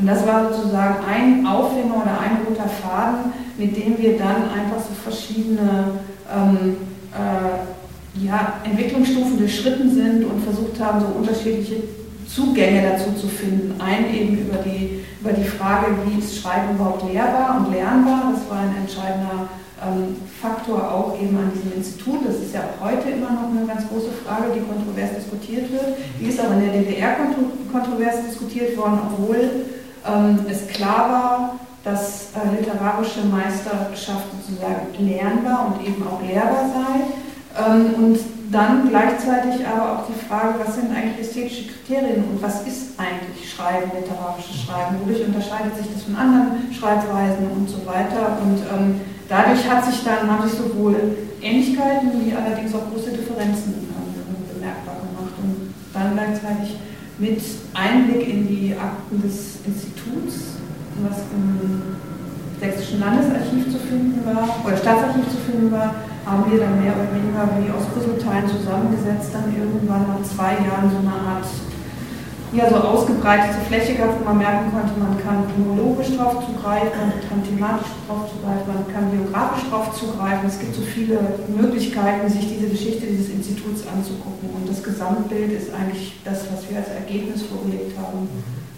Und 0.02 0.08
das 0.08 0.26
war 0.26 0.52
sozusagen 0.52 0.96
ein 1.06 1.46
Aufhänger 1.46 1.94
oder 1.94 2.18
ein 2.18 2.38
roter 2.44 2.68
Faden, 2.68 3.32
mit 3.56 3.76
dem 3.76 3.96
wir 3.96 4.18
dann 4.18 4.50
einfach 4.50 4.78
so 4.78 4.92
verschiedene 5.00 6.00
ähm, 6.26 6.76
äh, 7.14 8.26
ja, 8.26 8.54
Entwicklungsstufen 8.64 9.38
durchschritten 9.38 9.94
sind 9.94 10.24
und 10.24 10.42
versucht 10.42 10.80
haben, 10.80 10.98
so 10.98 11.06
unterschiedliche 11.06 11.84
Zugänge 12.26 12.82
dazu 12.82 13.12
zu 13.12 13.28
finden. 13.28 13.80
Ein 13.80 14.12
eben 14.12 14.38
über 14.38 14.58
die, 14.58 15.04
über 15.20 15.32
die 15.32 15.44
Frage, 15.44 15.94
wie 16.04 16.18
ist 16.18 16.42
Schreiben 16.42 16.74
überhaupt 16.74 17.08
lehrbar 17.08 17.58
und 17.58 17.72
lernbar, 17.72 18.32
das 18.34 18.50
war 18.50 18.58
ein 18.58 18.74
entscheidender 18.82 19.46
ähm, 19.86 20.16
Faktor 20.40 20.82
auch 20.82 21.14
eben 21.14 21.38
an 21.38 21.52
diesem 21.54 21.78
Institut. 21.78 22.26
Das 22.26 22.42
ist 22.42 22.52
ja 22.52 22.62
auch 22.62 22.90
heute 22.90 23.08
immer 23.08 23.30
noch 23.30 23.54
eine 23.54 23.68
ganz 23.68 23.86
große 23.88 24.10
Frage, 24.26 24.50
die 24.52 24.66
kontrovers 24.66 25.14
diskutiert 25.14 25.70
wird. 25.70 25.94
Die 26.18 26.26
ist 26.26 26.40
aber 26.40 26.54
in 26.54 26.72
der 26.72 26.82
DDR 26.82 27.16
kontrovers 27.70 28.26
diskutiert 28.26 28.76
worden, 28.76 28.98
obwohl 29.06 29.38
es 30.50 30.66
klar 30.68 31.10
war, 31.10 31.60
dass 31.84 32.28
äh, 32.34 32.60
literarische 32.60 33.24
Meisterschaft 33.24 34.26
sozusagen 34.30 34.86
lernbar 34.98 35.74
und 35.74 35.86
eben 35.86 36.06
auch 36.06 36.20
lehrbar 36.22 36.70
sei. 36.70 37.64
Ähm, 37.64 37.94
und 37.94 38.18
dann 38.52 38.88
gleichzeitig 38.88 39.66
aber 39.66 39.98
auch 39.98 40.04
die 40.06 40.26
Frage, 40.28 40.60
was 40.64 40.76
sind 40.76 40.94
eigentlich 40.94 41.20
ästhetische 41.20 41.68
Kriterien 41.68 42.24
und 42.24 42.42
was 42.42 42.62
ist 42.66 42.98
eigentlich 43.00 43.50
Schreiben, 43.50 43.90
literarisches 43.98 44.62
Schreiben? 44.62 45.00
Wodurch 45.00 45.26
unterscheidet 45.26 45.76
sich 45.76 45.92
das 45.92 46.04
von 46.04 46.16
anderen 46.16 46.72
Schreibweisen 46.72 47.50
und 47.50 47.68
so 47.68 47.84
weiter? 47.86 48.38
Und 48.44 48.60
ähm, 48.60 49.00
dadurch 49.28 49.68
hat 49.68 49.84
sich 49.84 50.04
dann, 50.04 50.30
haben 50.30 50.48
sich 50.48 50.58
sowohl 50.58 51.16
Ähnlichkeiten 51.40 52.12
wie 52.20 52.36
allerdings 52.36 52.74
auch 52.74 52.86
große 52.92 53.10
Differenzen 53.10 53.88
ähm, 53.90 54.54
bemerkbar 54.54 54.96
gemacht. 55.00 55.34
Und 55.42 55.74
dann 55.94 56.12
gleichzeitig 56.14 56.76
mit 57.22 57.40
Einblick 57.72 58.26
in 58.26 58.48
die 58.48 58.74
Akten 58.74 59.22
des 59.22 59.62
Instituts, 59.64 60.58
was 61.06 61.22
im 61.30 61.94
Sächsischen 62.58 62.98
Landesarchiv 62.98 63.70
zu 63.70 63.78
finden 63.78 64.26
war, 64.26 64.42
oder 64.66 64.76
Staatsarchiv 64.76 65.30
zu 65.30 65.38
finden 65.46 65.70
war, 65.70 65.94
haben 66.26 66.50
wir 66.50 66.58
dann 66.58 66.82
mehr 66.82 66.90
oder 66.90 67.06
weniger 67.14 67.46
wie 67.62 67.70
aus 67.70 67.86
Puzzleteilen 67.94 68.50
zusammengesetzt, 68.50 69.30
dann 69.32 69.54
irgendwann 69.54 70.10
nach 70.10 70.22
zwei 70.26 70.58
Jahren 70.66 70.90
so 70.90 70.98
eine 70.98 71.14
Art, 71.14 71.46
ja, 72.52 72.68
so 72.68 72.76
ausgebreitete 72.76 73.64
Fläche 73.66 73.94
gehabt, 73.94 74.20
wo 74.20 74.24
man 74.24 74.38
merken 74.38 74.70
konnte, 74.72 74.92
man 75.00 75.16
kann 75.16 75.48
chronologisch 75.48 76.16
drauf 76.16 76.44
zugreifen, 76.44 77.00
man 77.00 77.16
kann 77.24 77.40
thematisch 77.40 77.88
drauf 78.06 78.28
zugreifen, 78.28 78.68
man 78.68 78.84
kann 78.92 79.08
biografisch 79.08 79.64
drauf 79.70 79.96
zugreifen. 79.96 80.48
Es 80.48 80.60
gibt 80.60 80.74
so 80.74 80.82
viele 80.82 81.18
Möglichkeiten, 81.48 82.28
sich 82.28 82.46
diese 82.52 82.68
Geschichte 82.68 83.06
dieses 83.06 83.30
Instituts 83.30 83.88
anzugucken. 83.88 84.52
Und 84.52 84.68
das 84.68 84.82
Gesamtbild 84.82 85.52
ist 85.52 85.72
eigentlich 85.72 86.20
das, 86.24 86.44
was 86.52 86.68
wir 86.68 86.76
als 86.76 86.88
Ergebnis 86.92 87.42
vorgelegt 87.48 87.96
haben. 87.96 88.28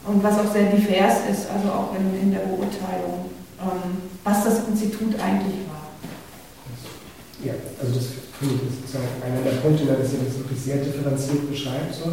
Und 0.07 0.23
was 0.23 0.39
auch 0.39 0.53
sehr 0.53 0.71
divers 0.71 1.27
ist, 1.27 1.51
also 1.51 1.67
auch 1.73 1.97
in, 1.99 2.15
in 2.23 2.31
der 2.31 2.47
Beurteilung, 2.47 3.27
ähm, 3.59 4.07
was 4.23 4.45
das 4.45 4.69
Institut 4.69 5.19
eigentlich 5.19 5.67
war. 5.67 5.91
Ja, 7.43 7.55
also 7.81 7.95
das 7.95 8.07
finde 8.39 8.55
ich 8.55 8.71
ist 8.71 8.87
sozusagen 8.87 9.11
einer 9.25 9.43
der 9.43 9.59
Punkte, 9.59 9.87
dass 9.87 10.13
ihr 10.13 10.23
das 10.23 10.39
wirklich 10.39 10.61
sehr 10.61 10.79
differenziert 10.79 11.51
beschreibt. 11.51 11.95
So. 11.95 12.13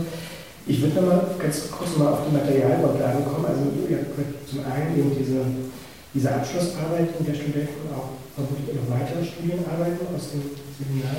Ich 0.72 0.80
würde 0.80 1.04
nochmal 1.04 1.36
ganz 1.36 1.68
kurz 1.68 2.00
mal 2.00 2.16
auf 2.16 2.24
die 2.24 2.32
Materialgrundlagen 2.32 3.28
kommen. 3.28 3.44
Also 3.44 3.76
ihr 3.92 4.08
habt 4.08 4.16
zum 4.48 4.64
einen 4.64 4.96
eben 4.96 5.12
diese, 5.20 5.44
diese 6.16 6.32
Abschlussarbeit 6.32 7.12
in 7.20 7.28
der 7.28 7.36
Studenten 7.36 7.92
auch 7.92 8.16
vermutlich 8.32 8.80
noch 8.80 8.88
weitere 8.88 9.20
Studienarbeiten 9.20 10.08
aus 10.16 10.32
dem 10.32 10.48
Seminar? 10.80 11.12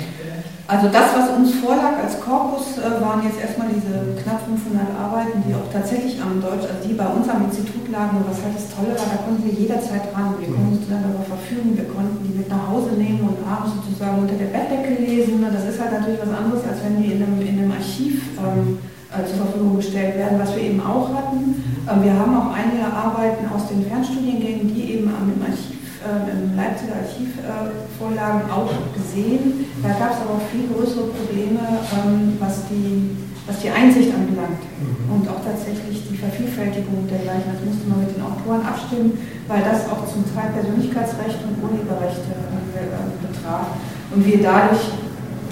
Also 0.65 0.89
das, 0.89 1.07
was 1.13 1.37
uns 1.37 1.61
vorlag 1.61 2.01
als 2.01 2.17
Korpus, 2.17 2.81
äh, 2.81 2.97
waren 2.97 3.21
jetzt 3.21 3.37
erstmal 3.37 3.69
diese 3.69 4.17
knapp 4.25 4.41
500 4.41 4.89
Arbeiten, 4.97 5.45
die 5.45 5.53
auch 5.53 5.69
tatsächlich 5.69 6.17
am 6.17 6.41
Deutsch, 6.41 6.65
also 6.65 6.81
die 6.81 6.97
bei 6.97 7.05
uns 7.05 7.29
am 7.29 7.45
Institut 7.45 7.93
lagen. 7.93 8.25
Und 8.25 8.33
was 8.33 8.41
halt 8.41 8.57
das 8.57 8.73
Tolle 8.73 8.97
war, 8.97 9.05
da 9.05 9.21
konnten 9.21 9.45
wir 9.45 9.53
jederzeit 9.53 10.09
ran. 10.17 10.33
Wir 10.41 10.49
konnten 10.49 10.81
uns 10.81 10.89
dann 10.89 11.05
darüber 11.05 11.29
verfügen, 11.29 11.77
wir 11.77 11.85
konnten 11.93 12.25
die 12.25 12.33
mit 12.41 12.49
nach 12.49 12.73
Hause 12.73 12.97
nehmen 12.97 13.21
und 13.21 13.37
abends 13.45 13.77
sozusagen 13.77 14.25
unter 14.25 14.33
der 14.33 14.49
Bettdecke 14.49 14.97
lesen. 14.97 15.45
Das 15.45 15.69
ist 15.69 15.77
halt 15.77 15.93
natürlich 15.93 16.25
was 16.25 16.33
anderes, 16.33 16.65
als 16.65 16.81
wenn 16.81 16.97
die 16.97 17.13
in 17.13 17.21
einem, 17.21 17.37
in 17.37 17.55
einem 17.61 17.71
Archiv 17.77 18.33
ähm, 18.41 18.81
äh, 19.13 19.25
zur 19.25 19.45
Verfügung 19.45 19.77
gestellt 19.77 20.17
werden, 20.17 20.39
was 20.39 20.55
wir 20.55 20.63
eben 20.63 20.81
auch 20.81 21.13
hatten. 21.13 21.61
Ähm, 21.85 22.03
wir 22.03 22.13
haben 22.17 22.35
auch 22.35 22.51
einige 22.53 22.85
Arbeiten 22.85 23.45
aus 23.53 23.69
den 23.69 23.85
Fernstudiengängen, 23.85 24.73
die 24.73 24.93
eben 24.93 25.05
im 25.05 25.41
Archiv 25.41 25.73
ähm, 26.03 26.51
im 26.51 26.57
Leipziger 26.59 26.99
Archivvorlagen 26.99 28.51
auch 28.51 28.67
gesehen. 28.91 29.71
Da 29.79 29.95
gab 29.95 30.11
es 30.11 30.19
aber 30.19 30.35
auch 30.35 30.47
viel 30.51 30.67
größere 30.67 31.07
Probleme, 31.15 31.63
ähm, 31.95 32.35
was, 32.43 32.67
die, 32.67 33.15
was 33.47 33.63
die 33.63 33.71
Einsicht 33.71 34.11
anbelangt 34.11 34.59
mhm. 34.59 35.15
und 35.15 35.23
auch 35.31 35.39
tatsächlich 35.39 36.03
die 36.11 36.19
Vervielfältigung 36.19 37.07
dergleichen. 37.07 37.55
Das 37.55 37.63
musste 37.63 37.87
man 37.87 38.03
mit 38.03 38.11
den 38.11 38.19
Autoren 38.19 38.67
abstimmen, 38.67 39.15
weil 39.47 39.63
das 39.63 39.87
auch 39.87 40.03
zum 40.03 40.27
Teil 40.27 40.51
Persönlichkeitsrechte 40.51 41.47
und 41.47 41.63
Urheberrechte 41.63 42.35
äh, 42.35 42.99
betraf. 43.23 43.79
Und 44.11 44.27
wir 44.27 44.43
dadurch 44.43 44.83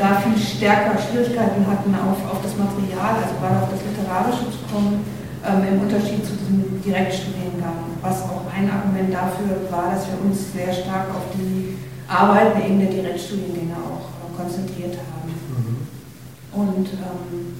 da 0.01 0.17
viel 0.17 0.33
stärker 0.33 0.97
Schwierigkeiten 0.97 1.61
hatten, 1.69 1.93
auf, 1.93 2.17
auf 2.25 2.41
das 2.41 2.57
Material, 2.57 3.21
also 3.21 3.37
gerade 3.37 3.61
auf 3.61 3.69
das 3.69 3.85
Literarische 3.85 4.49
zu 4.49 4.65
kommen, 4.65 5.05
ähm, 5.45 5.61
im 5.61 5.81
Unterschied 5.85 6.25
zu 6.25 6.33
diesem 6.33 6.81
Direktstudiengang 6.81 7.91
was 8.01 8.23
auch 8.23 8.41
ein 8.51 8.69
Argument 8.69 9.13
dafür 9.13 9.69
war, 9.69 9.93
dass 9.93 10.07
wir 10.07 10.17
uns 10.25 10.51
sehr 10.53 10.73
stark 10.73 11.09
auf 11.13 11.29
die 11.37 11.77
Arbeiten 12.07 12.59
eben 12.65 12.79
der 12.79 12.89
Direktstudiengänge 12.89 13.75
auch 13.77 14.09
konzentriert 14.35 14.97
haben. 14.97 15.29
Mhm. 15.53 16.59
Und 16.59 16.87
ähm, 16.93 17.53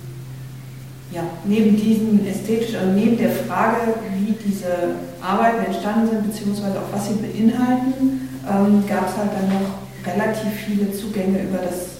ja, 1.11 1.23
neben 1.45 1.77
diesen 1.77 2.25
ästhetischen, 2.25 2.77
also 2.77 2.91
neben 2.93 3.17
der 3.17 3.31
Frage, 3.31 3.93
wie 4.17 4.33
diese 4.33 4.95
Arbeiten 5.21 5.65
entstanden 5.65 6.09
sind, 6.09 6.27
beziehungsweise 6.27 6.79
auch 6.79 6.91
was 6.91 7.07
sie 7.07 7.15
beinhalten, 7.15 8.29
ähm, 8.49 8.83
gab 8.87 9.09
es 9.09 9.17
halt 9.17 9.31
dann 9.37 9.49
noch 9.49 9.81
relativ 10.05 10.51
viele 10.65 10.91
Zugänge 10.91 11.43
über 11.43 11.59
das 11.59 11.90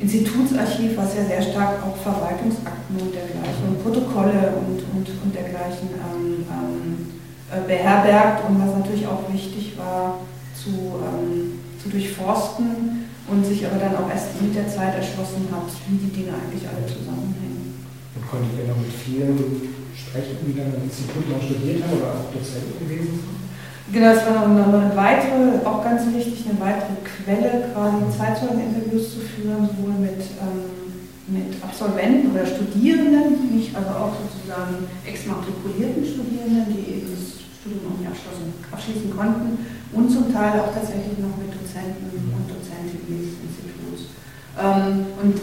Institutsarchiv, 0.00 0.96
was 0.96 1.16
ja 1.16 1.24
sehr 1.24 1.42
stark 1.42 1.82
auch 1.82 1.96
Verwaltungsakten 1.96 2.94
und 3.00 3.12
dergleichen 3.12 3.66
und 3.68 3.82
Protokolle 3.82 4.54
und, 4.54 4.78
und, 4.94 5.06
und 5.08 5.34
dergleichen 5.34 5.90
ähm, 5.90 6.46
ähm, 6.46 7.18
äh, 7.50 7.66
beherbergt 7.66 8.48
und 8.48 8.62
was 8.62 8.78
natürlich 8.78 9.06
auch 9.06 9.26
wichtig 9.32 9.76
war 9.76 10.20
zu, 10.54 11.02
ähm, 11.02 11.58
zu 11.82 11.88
durchforsten 11.88 13.10
und 13.26 13.44
sich 13.44 13.66
aber 13.66 13.78
dann 13.78 13.96
auch 13.96 14.08
erst 14.08 14.40
mit 14.40 14.54
der 14.54 14.68
Zeit 14.68 14.94
erschlossen 14.94 15.50
hat, 15.50 15.66
wie 15.88 15.98
die 15.98 16.14
Dinge 16.14 16.32
eigentlich 16.32 16.62
alle 16.62 16.86
zusammenhängen. 16.86 17.82
Und 18.14 18.22
konnte 18.30 18.46
ich 18.54 18.62
dann 18.62 18.70
auch 18.70 18.80
mit 18.80 18.94
vielen 18.94 19.74
sprechen, 19.98 20.38
die 20.46 20.54
dann 20.54 20.78
im 20.78 20.86
Institut 20.86 21.26
noch 21.26 21.42
studiert 21.42 21.82
haben 21.82 21.98
oder 21.98 22.22
auch 22.22 22.30
Dozenten 22.30 22.78
gewesen 22.78 23.18
sind? 23.18 23.47
Genau, 23.90 24.12
das 24.12 24.26
war 24.26 24.46
noch 24.46 24.68
eine 24.68 24.92
weitere, 24.94 25.64
auch 25.64 25.82
ganz 25.82 26.04
wichtig, 26.12 26.44
eine 26.44 26.60
weitere 26.60 27.00
Quelle, 27.08 27.72
quasi 27.72 28.04
Zeitzeugeninterviews 28.12 29.16
zu 29.16 29.20
führen, 29.20 29.64
sowohl 29.64 29.96
mit, 29.96 30.20
ähm, 30.44 31.08
mit 31.26 31.56
Absolventen 31.64 32.32
oder 32.32 32.44
Studierenden, 32.44 33.48
nicht 33.48 33.74
also 33.74 33.88
auch 33.88 34.12
sozusagen 34.12 34.84
exmatrikulierten 35.08 36.04
Studierenden, 36.04 36.68
die 36.68 37.00
eben 37.00 37.08
das 37.16 37.40
Studium 37.40 37.88
noch 37.88 37.96
nicht 37.96 38.12
abschließen 38.12 39.08
konnten 39.08 39.64
und 39.92 40.10
zum 40.12 40.28
Teil 40.36 40.60
auch 40.60 40.72
tatsächlich 40.76 41.16
noch 41.16 41.40
mit 41.40 41.48
Dozenten 41.48 42.12
und 42.12 42.44
Dozentinnen 42.44 43.08
des 43.08 43.40
Instituts. 43.40 44.12
Ähm, 44.60 45.16
und 45.16 45.36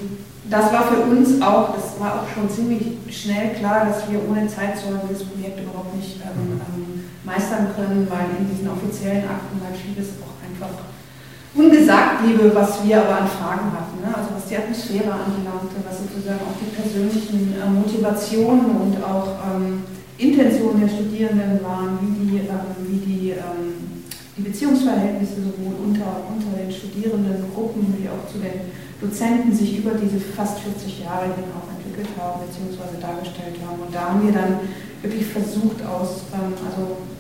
das 0.49 0.71
war 0.71 0.85
für 0.85 1.01
uns 1.01 1.41
auch, 1.41 1.73
das 1.73 1.99
war 1.99 2.21
auch 2.21 2.27
schon 2.29 2.49
ziemlich 2.49 3.01
schnell 3.09 3.55
klar, 3.57 3.89
dass 3.89 4.05
wir 4.09 4.21
ohne 4.29 4.47
Zeitzeugen 4.47 5.09
das 5.09 5.23
Projekt 5.23 5.61
überhaupt 5.61 5.95
nicht 5.95 6.21
ähm, 6.21 6.61
ähm, 6.61 6.74
meistern 7.25 7.73
können, 7.75 8.07
weil 8.09 8.37
in 8.37 8.47
diesen 8.47 8.69
offiziellen 8.69 9.25
Akten 9.25 9.57
halt 9.59 9.75
vieles 9.75 10.21
auch 10.21 10.37
einfach 10.45 10.85
ungesagt 11.55 12.23
bliebe, 12.23 12.53
was 12.53 12.83
wir 12.83 13.01
aber 13.01 13.25
an 13.25 13.27
Fragen 13.27 13.71
hatten. 13.71 14.03
Ne? 14.03 14.11
Also 14.13 14.35
was 14.35 14.45
die 14.45 14.57
Atmosphäre 14.57 15.11
anbelangte, 15.11 15.79
was 15.81 16.03
sozusagen 16.03 16.43
auch 16.43 16.57
die 16.59 16.69
persönlichen 16.75 17.55
äh, 17.55 17.65
Motivationen 17.65 18.75
und 18.75 18.95
auch 19.01 19.39
ähm, 19.41 19.83
Intention 20.17 20.79
der 20.79 20.87
Studierenden 20.87 21.63
waren, 21.63 21.97
wie 22.03 22.13
die, 22.13 22.37
ähm, 22.43 22.75
wie 22.87 22.99
die, 22.99 23.29
ähm, 23.31 24.03
die 24.37 24.43
Beziehungsverhältnisse 24.43 25.47
sowohl 25.47 25.75
unter, 25.79 26.27
unter 26.27 26.59
den 26.59 26.71
Studierendengruppen 26.71 27.95
wie 27.97 28.07
auch 28.11 28.27
zu 28.27 28.39
den 28.39 28.67
Dozenten 28.99 29.51
sich 29.53 29.79
über 29.79 29.91
diese 29.95 30.19
fast 30.19 30.59
40 30.59 31.03
Jahre 31.03 31.31
hin 31.35 31.51
auch 31.55 31.67
entwickelt 31.71 32.11
haben 32.19 32.43
bzw. 32.43 32.99
dargestellt 32.99 33.59
haben. 33.63 33.79
Und 33.79 33.95
da 33.95 34.11
haben 34.11 34.23
wir 34.27 34.33
dann 34.33 34.59
wirklich 35.01 35.27
versucht, 35.27 35.83
aus, 35.87 36.27
ähm, 36.35 36.51
also 36.67 37.14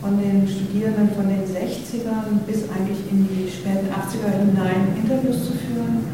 von 0.00 0.18
den 0.18 0.46
Studierenden 0.46 1.10
von 1.14 1.28
den 1.28 1.42
60ern 1.42 2.46
bis 2.46 2.70
eigentlich 2.70 3.02
in 3.10 3.26
die 3.26 3.50
späten 3.50 3.90
80er 3.90 4.30
hinein 4.30 4.94
Interviews 4.94 5.44
zu 5.46 5.52
führen. 5.58 6.06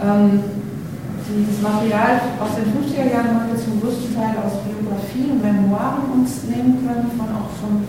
Ähm, 0.00 0.60
das 1.30 1.62
Material 1.62 2.20
aus 2.42 2.58
den 2.58 2.66
50er 2.74 3.06
Jahren 3.06 3.30
haben 3.30 3.54
wir 3.54 3.60
zum 3.62 3.80
größten 3.80 4.14
Teil 4.14 4.34
aus 4.42 4.58
Biografien 4.66 5.38
und 5.38 5.42
Memoiren 5.42 6.10
uns 6.18 6.42
nehmen 6.50 6.82
können, 6.82 7.06
von 7.16 7.30
auch 7.30 7.54
von 7.62 7.86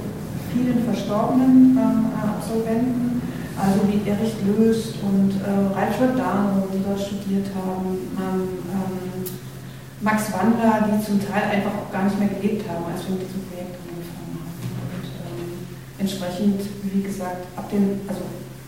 vielen 0.54 0.86
verstorbenen 0.86 1.74
ähm, 1.74 2.06
Absolventen, 2.22 3.22
also 3.58 3.82
wie 3.90 4.08
Erich 4.08 4.38
Löst 4.46 5.02
und 5.02 5.42
äh, 5.42 5.74
Ralf 5.74 5.98
Giordano, 5.98 6.70
die 6.70 6.86
dort 6.86 7.02
studiert 7.02 7.50
haben, 7.58 7.98
ähm, 8.14 8.62
ähm, 8.70 9.26
Max 10.02 10.32
Wander, 10.34 10.86
die 10.86 11.04
zum 11.04 11.18
Teil 11.20 11.50
einfach 11.50 11.74
auch 11.82 11.92
gar 11.92 12.06
nicht 12.06 12.20
mehr 12.20 12.30
gelebt 12.30 12.70
haben, 12.70 12.86
als 12.94 13.06
wir 13.06 13.18
mit 13.18 13.26
diesem 13.26 13.42
Projekt 13.50 13.81
entsprechend, 16.02 16.62
wie 16.84 17.04
gesagt, 17.04 17.46
ab 17.56 17.70
den, 17.70 18.02
also 18.10 18.22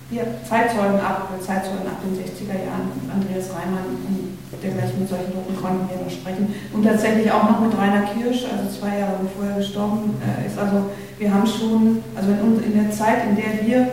wir 0.09 0.23
Zeitzeugen 0.47 1.01
ab, 1.01 1.29
Zeitzeugen 1.41 1.89
ab 1.89 1.97
den 2.05 2.13
60er 2.13 2.53
Jahren, 2.53 2.93
Andreas 3.09 3.49
Reimann 3.49 3.97
und 4.05 4.37
dergleichen 4.61 4.99
mit 5.01 5.09
solchen 5.09 5.33
Drucken 5.33 5.57
konnten 5.57 5.89
wir 5.89 5.97
noch 5.97 6.11
sprechen. 6.11 6.53
Und 6.71 6.85
tatsächlich 6.85 7.31
auch 7.31 7.49
noch 7.49 7.59
mit 7.59 7.73
Rainer 7.75 8.05
Kirsch, 8.13 8.45
also 8.45 8.69
zwei 8.69 8.99
Jahre 8.99 9.25
bevor 9.25 9.49
er 9.49 9.57
gestorben 9.57 10.13
äh, 10.21 10.47
ist. 10.47 10.57
Also 10.57 10.93
wir 11.17 11.33
haben 11.33 11.47
schon, 11.47 12.03
also 12.15 12.29
in, 12.31 12.63
in 12.63 12.73
der 12.77 12.91
Zeit, 12.91 13.25
in 13.27 13.35
der 13.35 13.65
wir 13.65 13.87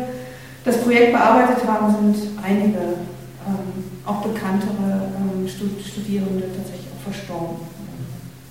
das 0.65 0.77
Projekt 0.83 1.13
bearbeitet 1.13 1.65
haben, 1.67 1.89
sind 1.91 2.39
einige 2.45 3.01
ähm, 3.49 3.81
auch 4.05 4.21
bekanntere 4.23 5.09
ähm, 5.17 5.49
Studierende 5.49 6.45
tatsächlich 6.53 6.93
auch 6.93 7.03
verstorben. 7.03 7.57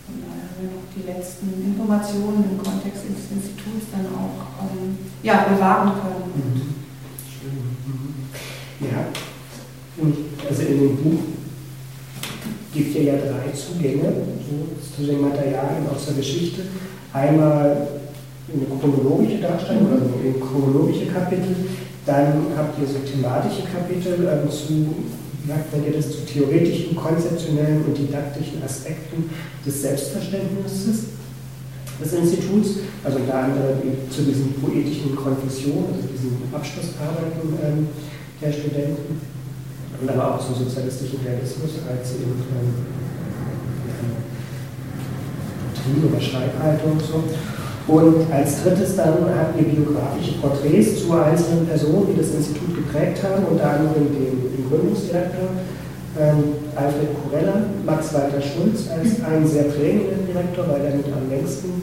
Von 0.09 0.15
daher 0.25 0.43
haben 0.49 0.59
wir 0.59 0.71
noch 0.73 0.78
die 0.95 1.05
letzten 1.05 1.47
Informationen 1.63 2.43
im 2.51 2.57
Kontext 2.57 3.03
des 3.03 3.31
Instituts 3.31 3.87
dann 3.91 4.07
auch 4.13 4.63
ähm, 4.63 4.97
ja, 5.23 5.45
bewahren 5.49 5.93
können. 6.01 6.31
Mhm. 6.35 6.79
Mhm. 7.45 8.87
Ja, 8.87 9.07
also 10.47 10.61
in 10.61 10.79
dem 10.79 10.97
Buch 10.97 11.19
gibt 12.73 12.95
es 12.95 13.03
ja 13.03 13.13
drei 13.13 13.51
Zugänge 13.51 14.13
so, 14.47 14.95
zu 14.95 15.07
den 15.07 15.21
Materialien 15.21 15.87
aus 15.93 16.05
der 16.05 16.15
Geschichte. 16.15 16.61
Einmal 17.11 17.87
eine 18.51 18.79
chronologische 18.79 19.39
Darstellung, 19.39 19.91
also 19.91 20.05
ein 20.05 20.39
chronologische 20.39 21.07
Kapitel, 21.07 21.55
dann 22.05 22.45
habt 22.57 22.79
ihr 22.79 22.87
so 22.87 22.99
thematische 22.99 23.63
Kapitel 23.63 24.27
ähm, 24.27 24.49
zu, 24.49 24.95
sagt 25.49 25.73
man 25.73 25.81
das, 25.91 26.11
zu 26.11 26.25
theoretischen, 26.25 26.95
konzeptionellen 26.95 27.83
und 27.85 27.97
didaktischen 27.97 28.61
Aspekten 28.63 29.29
des 29.65 29.81
Selbstverständnisses 29.81 31.17
des 31.99 32.13
Instituts, 32.13 32.69
also 33.03 33.17
unter 33.17 33.35
anderem 33.35 33.81
zu 34.09 34.21
diesen 34.21 34.53
poetischen 34.53 35.15
Konfessionen, 35.15 35.87
also 35.91 36.07
diesen 36.07 36.37
Abschlussarbeiten 36.53 37.57
ähm, 37.61 37.87
der 38.39 38.53
Studenten 38.53 39.19
und 39.99 40.09
aber 40.09 40.35
auch 40.35 40.39
zum 40.39 40.55
sozialistischen 40.55 41.19
Realismus 41.25 41.71
als 41.89 42.13
eben 42.13 42.39
ähm, 42.55 42.99
Doktrin 45.89 46.11
oder 46.11 46.21
Schreibhaltung 46.21 46.91
und 46.93 47.01
so. 47.01 47.23
Und 47.89 48.31
als 48.31 48.61
drittes 48.61 48.95
dann 48.95 49.25
hatten 49.33 49.57
wir 49.57 49.65
biografische 49.65 50.37
Porträts 50.39 51.01
zu 51.01 51.11
einzelnen 51.11 51.65
Personen, 51.65 52.05
die 52.13 52.21
das 52.21 52.35
Institut 52.35 52.75
geprägt 52.75 53.23
haben, 53.23 53.43
unter 53.49 53.65
anderem 53.65 54.13
den, 54.13 54.45
den 54.45 54.69
Gründungsdirektor 54.69 55.49
ähm, 56.19 56.53
Alfred 56.75 57.09
Kurella, 57.17 57.65
Max 57.85 58.13
Walter 58.13 58.41
Schulz 58.41 58.89
als 58.93 59.23
einen 59.25 59.47
sehr 59.47 59.63
prägenden 59.63 60.27
Direktor, 60.27 60.67
weil 60.69 60.85
er 60.85 60.95
mit 60.95 61.07
am 61.07 61.29
längsten 61.29 61.81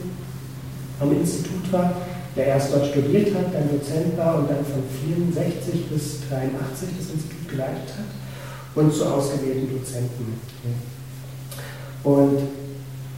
am 1.01 1.11
Institut 1.11 1.71
war, 1.73 1.93
der 2.37 2.47
erst 2.47 2.73
dort 2.73 2.87
studiert 2.87 3.35
hat, 3.35 3.53
dann 3.53 3.69
Dozent 3.69 4.17
war 4.17 4.39
und 4.39 4.49
dann 4.49 4.63
von 4.63 4.83
64 5.03 5.89
bis 5.89 6.19
83 6.29 6.87
das 6.97 7.11
Institut 7.13 7.49
geleitet 7.49 7.91
hat 7.99 8.09
und 8.75 8.93
zu 8.93 9.05
ausgewählten 9.05 9.69
Dozenten. 9.77 10.39
Und 12.03 12.66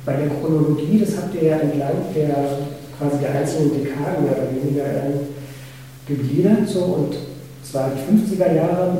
bei 0.10 0.16
der 0.16 0.30
Chronologie, 0.42 1.06
das 1.06 1.18
habt 1.18 1.36
ihr 1.36 1.44
ja 1.44 1.58
entlang 1.58 2.02
der 2.16 2.66
quasi 2.98 3.18
der 3.22 3.32
einzelnen 3.32 3.78
Dekaden 3.78 4.26
mehr 4.26 4.34
oder 4.34 4.50
weniger 4.50 4.86
äh, 4.86 5.22
gegliedert, 6.08 6.68
so, 6.68 7.06
und 7.06 7.14
zwar 7.62 7.92
die 7.94 8.02
50er 8.02 8.56
Jahre 8.56 8.98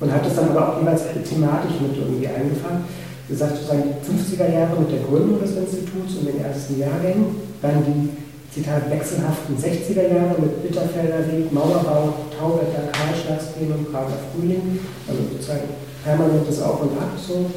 und 0.00 0.12
hat 0.12 0.26
das 0.26 0.36
dann 0.36 0.50
aber 0.50 0.68
auch 0.68 0.80
jeweils 0.80 1.02
thematisch 1.24 1.80
mit 1.80 1.96
irgendwie 1.96 2.28
eingefangen. 2.28 2.84
Ihr 3.30 3.36
sagt 3.36 3.56
sozusagen 3.56 3.84
die 3.88 4.04
50er 4.04 4.52
Jahre 4.52 4.78
mit 4.80 4.92
der 4.92 5.00
Gründung 5.08 5.40
des 5.40 5.56
Instituts 5.56 6.20
und 6.20 6.28
den 6.28 6.44
ersten 6.44 6.78
Jahrgängen, 6.78 7.40
dann 7.62 7.80
die 7.80 8.12
Zitat 8.52 8.90
wechselhaften 8.90 9.56
60er 9.56 10.12
Jahre 10.12 10.36
mit 10.38 10.62
Bitterfelder 10.62 11.24
Weg, 11.32 11.50
Mauerbau, 11.50 12.12
Tauwetter, 12.38 12.92
Kahlschlagsplenum, 12.92 13.86
Prager 13.90 14.20
Frühling, 14.28 14.78
also 15.08 15.22
sozusagen 15.32 15.72
permanentes 16.04 16.60
Auf 16.60 16.82
und 16.82 17.00
Ab 17.00 17.16
so. 17.16 17.48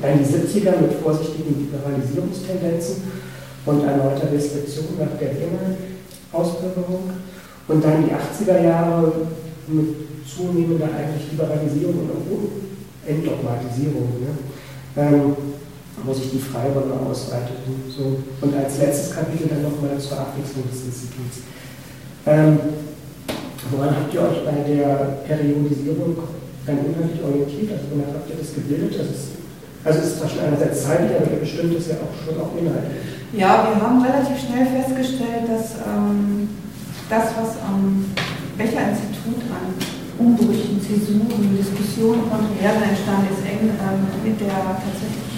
Dann 0.00 0.18
die 0.18 0.24
70er 0.24 0.80
mit 0.80 0.92
vorsichtigen 1.02 1.66
Liberalisierungstendenzen 1.66 3.02
und 3.66 3.84
erneuter 3.84 4.32
Restriktion 4.32 4.96
nach 4.98 5.18
der 5.18 5.34
Wehrmacht-Ausbürgerung 5.34 7.10
und 7.68 7.84
dann 7.84 8.04
die 8.04 8.12
80er 8.14 8.62
Jahre 8.62 9.12
mit 9.66 9.96
zunehmender 10.26 10.86
eigentlich 10.86 11.32
Liberalisierung 11.32 12.08
und 12.10 12.10
Entdogmatisierung, 13.08 14.20
ne? 14.20 14.32
ähm, 14.96 15.36
wo 16.04 16.12
sich 16.12 16.30
die 16.30 16.38
Freiräume 16.38 16.94
ausweiteten. 17.08 17.88
So. 17.88 18.20
Und 18.40 18.54
als 18.54 18.78
letztes 18.78 19.14
Kapitel 19.14 19.48
dann 19.48 19.62
nochmal 19.62 19.98
zur 19.98 20.20
Abwechslung 20.20 20.64
des 20.70 20.84
Instituts. 20.84 21.48
Ähm, 22.26 22.58
woran 23.70 23.96
habt 23.96 24.14
ihr 24.14 24.20
euch 24.20 24.44
bei 24.44 24.62
der 24.68 25.18
Periodisierung 25.26 26.16
dann 26.66 26.78
inhaltlich 26.84 27.22
orientiert? 27.24 27.72
Also 27.72 27.84
wonach 27.92 28.14
habt 28.14 28.30
ihr 28.30 28.36
das 28.36 28.54
gebildet? 28.54 28.94
Das 28.98 29.06
ist, 29.08 29.37
also 29.84 29.98
es 30.00 30.06
ist 30.06 30.18
zwar 30.18 30.28
schon 30.28 30.40
einerseits 30.40 30.82
zeitlich, 30.82 31.12
aber 31.16 31.30
ihr 31.30 31.40
bestimmt 31.40 31.74
es 31.74 31.88
ja 31.88 31.96
auch 32.02 32.14
schon 32.18 32.40
auch 32.40 32.52
inhaltlich. 32.58 32.98
Ja, 33.32 33.68
wir 33.68 33.76
haben 33.76 34.02
relativ 34.02 34.36
schnell 34.40 34.66
festgestellt, 34.66 35.46
dass 35.46 35.84
ähm, 35.84 36.48
das, 37.08 37.36
was 37.36 37.60
am 37.62 38.04
Becher-Institut 38.56 39.44
an 39.52 39.76
Umbrüchen, 40.18 40.82
Zäsuren, 40.82 41.54
Diskussionen, 41.54 42.26
Kontroversen 42.26 42.88
entstanden 42.90 43.28
ist, 43.30 43.44
eng 43.46 43.70
ähm, 43.70 44.02
mit 44.24 44.40
der 44.40 44.80
tatsächlich 44.82 45.28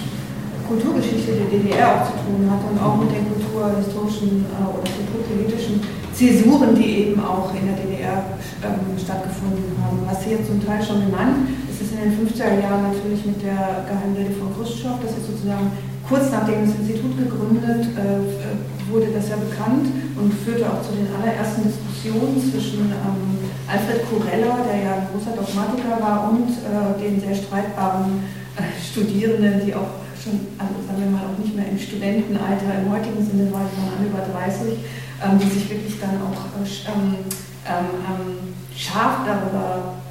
Kulturgeschichte 0.71 1.35
der 1.35 1.51
DDR 1.51 1.99
auch 1.99 2.05
zu 2.07 2.15
tun 2.23 2.47
hat 2.49 2.63
und 2.63 2.79
auch 2.79 2.95
mit 2.97 3.11
den 3.11 3.27
kulturhistorischen 3.27 4.47
äh, 4.47 4.71
oder 4.71 4.87
kulturpolitischen 4.87 5.83
Zäsuren, 6.15 6.75
die 6.75 7.11
eben 7.11 7.19
auch 7.19 7.51
in 7.53 7.67
der 7.67 7.75
DDR 7.75 8.23
ähm, 8.63 8.95
stattgefunden 8.97 9.75
haben. 9.83 9.99
Was 10.07 10.23
Sie 10.23 10.31
jetzt 10.31 10.47
zum 10.47 10.63
Teil 10.65 10.81
schon 10.81 11.05
genannt, 11.05 11.51
in 11.60 11.60
den 12.01 12.17
50er 12.17 12.59
Jahren 12.61 12.89
natürlich 12.89 13.25
mit 13.25 13.41
der 13.45 13.85
Geheimrede 13.85 14.33
von 14.33 14.49
Khrushchev, 14.57 14.97
das 15.05 15.13
ist 15.13 15.29
sozusagen 15.29 15.71
kurz 16.09 16.31
nachdem 16.31 16.65
das 16.65 16.75
Institut 16.81 17.15
gegründet 17.17 17.93
äh, 17.93 18.89
wurde 18.91 19.07
das 19.15 19.29
ja 19.29 19.37
bekannt 19.37 19.87
und 20.17 20.33
führte 20.43 20.67
auch 20.67 20.81
zu 20.83 20.91
den 20.91 21.07
allerersten 21.13 21.63
Diskussionen 21.63 22.35
zwischen 22.41 22.91
ähm, 22.91 23.39
Alfred 23.69 24.03
Kurella, 24.09 24.67
der 24.67 24.77
ja 24.83 24.93
ein 24.99 25.07
großer 25.13 25.31
Dogmatiker 25.31 25.95
war, 26.01 26.27
und 26.27 26.51
äh, 26.51 26.99
den 26.99 27.21
sehr 27.21 27.35
streitbaren 27.35 28.19
äh, 28.59 28.67
Studierenden, 28.75 29.63
die 29.63 29.73
auch 29.73 30.03
schon, 30.19 30.51
also 30.59 30.75
sagen 30.83 30.99
wir 30.99 31.11
mal, 31.15 31.31
auch 31.31 31.39
nicht 31.39 31.55
mehr 31.55 31.71
im 31.71 31.79
Studentenalter 31.79 32.83
im 32.83 32.91
heutigen 32.91 33.23
Sinne 33.23 33.47
waren, 33.53 33.71
sondern 33.71 34.03
über 34.03 34.27
30, 34.27 34.75
ähm, 35.23 35.39
die 35.39 35.47
sich 35.47 35.69
wirklich 35.69 35.95
dann 36.01 36.19
auch 36.19 36.35
äh, 36.59 36.67
ähm, 36.67 37.15
ähm, 37.63 38.51
scharf 38.75 39.23
darüber 39.23 39.95
äh, 39.95 40.10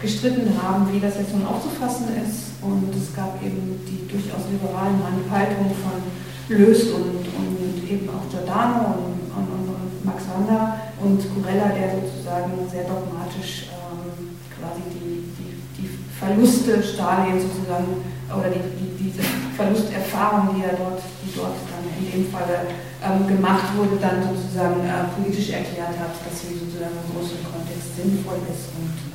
gestritten 0.00 0.50
haben, 0.60 0.92
wie 0.92 1.00
das 1.00 1.16
jetzt 1.16 1.32
nun 1.32 1.46
aufzufassen 1.46 2.08
ist. 2.20 2.60
Und 2.62 2.92
es 2.94 3.14
gab 3.14 3.40
eben 3.42 3.80
die 3.86 4.06
durchaus 4.08 4.48
liberalen 4.50 5.00
Haltungen 5.30 5.72
von 5.82 6.02
Löst 6.48 6.92
und, 6.94 7.26
und 7.26 7.90
eben 7.90 8.08
auch 8.08 8.28
Giordano 8.30 9.02
und, 9.02 9.26
und, 9.34 9.48
und, 9.50 10.04
Max 10.04 10.22
Wander 10.30 10.78
und 11.02 11.18
Curella, 11.34 11.74
der 11.74 11.98
sozusagen 11.98 12.54
sehr 12.70 12.84
dogmatisch 12.86 13.66
ähm, 13.74 14.38
quasi 14.54 14.82
die, 14.94 15.26
die, 15.34 15.58
die 15.74 15.90
Verluste 16.14 16.78
Stalins 16.78 17.42
sozusagen 17.42 18.06
oder 18.30 18.50
die, 18.50 18.62
die, 18.78 19.10
diese 19.10 19.26
Verlusterfahrung, 19.58 20.54
die 20.54 20.62
er 20.62 20.78
dort, 20.78 21.02
die 21.22 21.34
dort 21.34 21.58
dann 21.66 21.82
in 21.98 22.06
dem 22.06 22.30
Falle 22.30 22.70
ähm, 23.02 23.26
gemacht 23.26 23.74
wurde, 23.74 23.98
dann 23.98 24.22
sozusagen 24.22 24.86
äh, 24.86 25.10
politisch 25.18 25.50
erklärt 25.50 25.98
hat, 25.98 26.14
dass 26.14 26.34
sie 26.38 26.54
sozusagen 26.54 26.94
im 26.94 27.10
großen 27.10 27.42
Kontext 27.42 27.98
sinnvoll 27.98 28.38
ist 28.46 28.70
und 28.78 29.05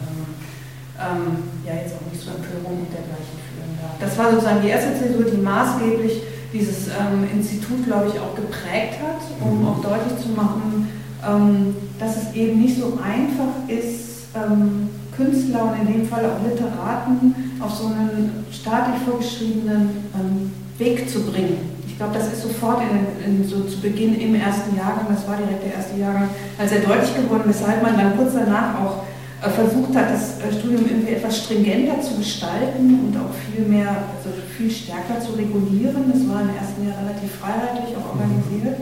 ähm, 1.01 1.43
ja 1.65 1.73
jetzt 1.81 1.95
auch 1.97 2.05
nicht 2.11 2.21
zur 2.21 2.37
Empörung 2.37 2.85
und 2.85 2.91
dergleichen 2.93 3.37
führen 3.49 3.73
darf. 3.81 3.97
Das 3.99 4.13
war 4.17 4.31
sozusagen 4.31 4.61
die 4.61 4.69
erste 4.69 4.93
Zäsur, 4.93 5.25
die 5.25 5.41
maßgeblich 5.41 6.21
dieses 6.53 6.87
ähm, 6.87 7.25
Institut, 7.33 7.85
glaube 7.85 8.11
ich, 8.13 8.19
auch 8.19 8.35
geprägt 8.35 8.99
hat, 9.01 9.21
um 9.39 9.61
mhm. 9.61 9.67
auch 9.67 9.81
deutlich 9.81 10.19
zu 10.21 10.29
machen, 10.29 10.89
ähm, 11.25 11.75
dass 11.99 12.17
es 12.17 12.33
eben 12.33 12.61
nicht 12.61 12.77
so 12.77 12.99
einfach 13.01 13.67
ist, 13.67 14.27
ähm, 14.35 14.89
Künstler 15.15 15.71
und 15.71 15.87
in 15.87 15.93
dem 15.93 16.07
Fall 16.07 16.25
auch 16.25 16.41
Literaten 16.43 17.35
auf 17.59 17.73
so 17.73 17.87
einen 17.87 18.45
staatlich 18.51 19.01
vorgeschriebenen 19.05 19.89
ähm, 20.15 20.51
Weg 20.77 21.09
zu 21.09 21.21
bringen. 21.23 21.57
Ich 21.87 21.97
glaube, 21.97 22.13
das 22.17 22.33
ist 22.33 22.41
sofort 22.41 22.81
in, 22.81 23.41
in, 23.41 23.47
so 23.47 23.61
zu 23.65 23.79
Beginn 23.79 24.19
im 24.19 24.33
ersten 24.33 24.75
Jahrgang, 24.75 25.05
das 25.09 25.27
war 25.27 25.37
direkt 25.37 25.63
der 25.63 25.75
erste 25.75 25.99
Jahrgang, 25.99 26.29
sehr 26.65 26.79
deutlich 26.79 27.15
geworden, 27.15 27.43
weshalb 27.45 27.83
man 27.83 27.95
dann 27.95 28.17
kurz 28.17 28.33
danach 28.33 28.79
auch 28.79 29.03
versucht 29.49 29.95
hat, 29.95 30.13
das 30.13 30.37
äh, 30.37 30.53
Studium 30.53 30.85
irgendwie 30.85 31.13
etwas 31.13 31.43
stringenter 31.43 31.99
zu 32.01 32.15
gestalten 32.17 33.09
und 33.09 33.17
auch 33.17 33.33
viel 33.33 33.65
mehr, 33.65 33.89
also 33.89 34.29
viel 34.57 34.69
stärker 34.69 35.19
zu 35.19 35.33
regulieren. 35.33 36.13
Das 36.13 36.21
war 36.29 36.45
im 36.45 36.53
ersten 36.53 36.85
Jahr 36.85 37.01
relativ 37.01 37.41
freiheitlich 37.41 37.97
auch 37.97 38.13
organisiert. 38.13 38.77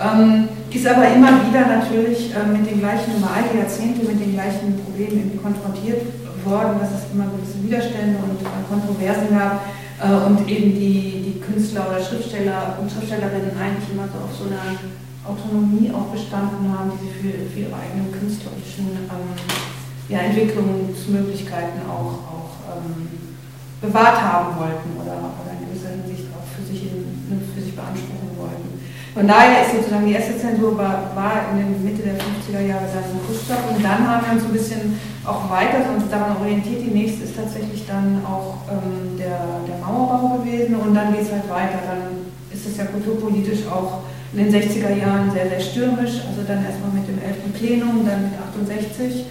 Ähm, 0.00 0.48
ist 0.72 0.86
aber 0.88 1.04
immer 1.12 1.44
wieder 1.44 1.68
natürlich 1.68 2.32
äh, 2.32 2.48
mit 2.48 2.64
den 2.64 2.80
gleichen, 2.80 3.20
über 3.20 3.28
all 3.28 3.44
Jahrzehnte 3.52 4.00
mit 4.08 4.16
den 4.16 4.32
gleichen 4.32 4.80
Problemen 4.80 5.36
konfrontiert 5.36 6.00
worden, 6.48 6.80
dass 6.80 6.96
es 6.96 7.12
immer 7.12 7.28
gewisse 7.28 7.60
Widerstände 7.60 8.16
und 8.24 8.40
äh, 8.40 8.64
Kontroversen 8.64 9.28
gab 9.36 9.68
äh, 10.00 10.08
und 10.24 10.48
eben 10.48 10.72
die, 10.72 11.36
die 11.36 11.40
Künstler 11.44 11.84
oder 11.92 12.00
Schriftsteller 12.00 12.80
und 12.80 12.88
Schriftstellerinnen 12.88 13.52
eigentlich 13.52 13.92
immer 13.92 14.08
so 14.08 14.24
auf 14.24 14.32
so 14.32 14.48
einer 14.48 14.80
Autonomie 15.28 15.92
auch 15.92 16.08
bestanden 16.08 16.72
haben, 16.72 16.96
die 16.96 17.04
sie 17.04 17.12
für, 17.20 17.36
für 17.52 17.60
ihre 17.68 17.76
eigenen 17.76 18.08
künstlerischen 18.08 18.88
ähm, 19.04 19.36
ja, 20.10 20.18
Entwicklungsmöglichkeiten 20.26 21.86
auch, 21.86 22.18
auch 22.26 22.50
ähm, 22.66 23.06
bewahrt 23.80 24.20
haben 24.20 24.58
wollten 24.58 24.98
oder, 24.98 25.30
oder 25.38 25.54
in 25.54 25.70
gewisser 25.70 25.94
Hinsicht 25.94 26.26
auch 26.34 26.44
für 26.50 26.66
sich 26.66 26.90
in, 26.90 27.06
für 27.54 27.62
sich 27.62 27.74
beanspruchen 27.78 28.34
wollten. 28.34 28.82
Von 29.14 29.26
daher 29.26 29.62
ist 29.62 29.74
sozusagen 29.74 30.06
die 30.06 30.14
erste 30.14 30.38
Zensur 30.38 30.76
war, 30.78 31.14
war 31.14 31.50
in 31.50 31.58
der 31.58 31.66
Mitte 31.78 32.02
der 32.02 32.14
50er 32.14 32.62
Jahre 32.66 32.86
dann 32.90 33.06
Gustav 33.26 33.58
und 33.70 33.82
dann 33.82 34.06
haben 34.06 34.26
wir 34.26 34.32
uns 34.34 34.44
ein 34.44 34.52
bisschen 34.52 34.98
auch 35.24 35.50
weiter 35.50 35.82
uns 35.94 36.10
daran 36.10 36.36
orientiert. 36.38 36.82
Die 36.82 36.94
nächste 36.94 37.24
ist 37.24 37.36
tatsächlich 37.36 37.86
dann 37.86 38.22
auch 38.26 38.66
ähm, 38.70 39.18
der, 39.18 39.62
der 39.66 39.78
Mauerbau 39.78 40.38
gewesen 40.38 40.74
und 40.74 40.94
dann 40.94 41.14
geht 41.14 41.22
es 41.22 41.32
halt 41.32 41.48
weiter. 41.50 41.78
Dann 41.86 42.30
ist 42.50 42.66
es 42.66 42.76
ja 42.76 42.84
kulturpolitisch 42.86 43.66
auch 43.66 44.02
in 44.32 44.46
den 44.46 44.50
60er 44.54 44.94
Jahren 44.94 45.30
sehr, 45.30 45.48
sehr 45.48 45.60
stürmisch. 45.60 46.22
Also 46.26 46.42
dann 46.46 46.64
erstmal 46.64 46.90
mit 46.94 47.06
dem 47.06 47.18
11. 47.18 47.54
Plenum, 47.58 48.06
dann 48.06 48.30
mit 48.30 48.34
68 48.38 49.26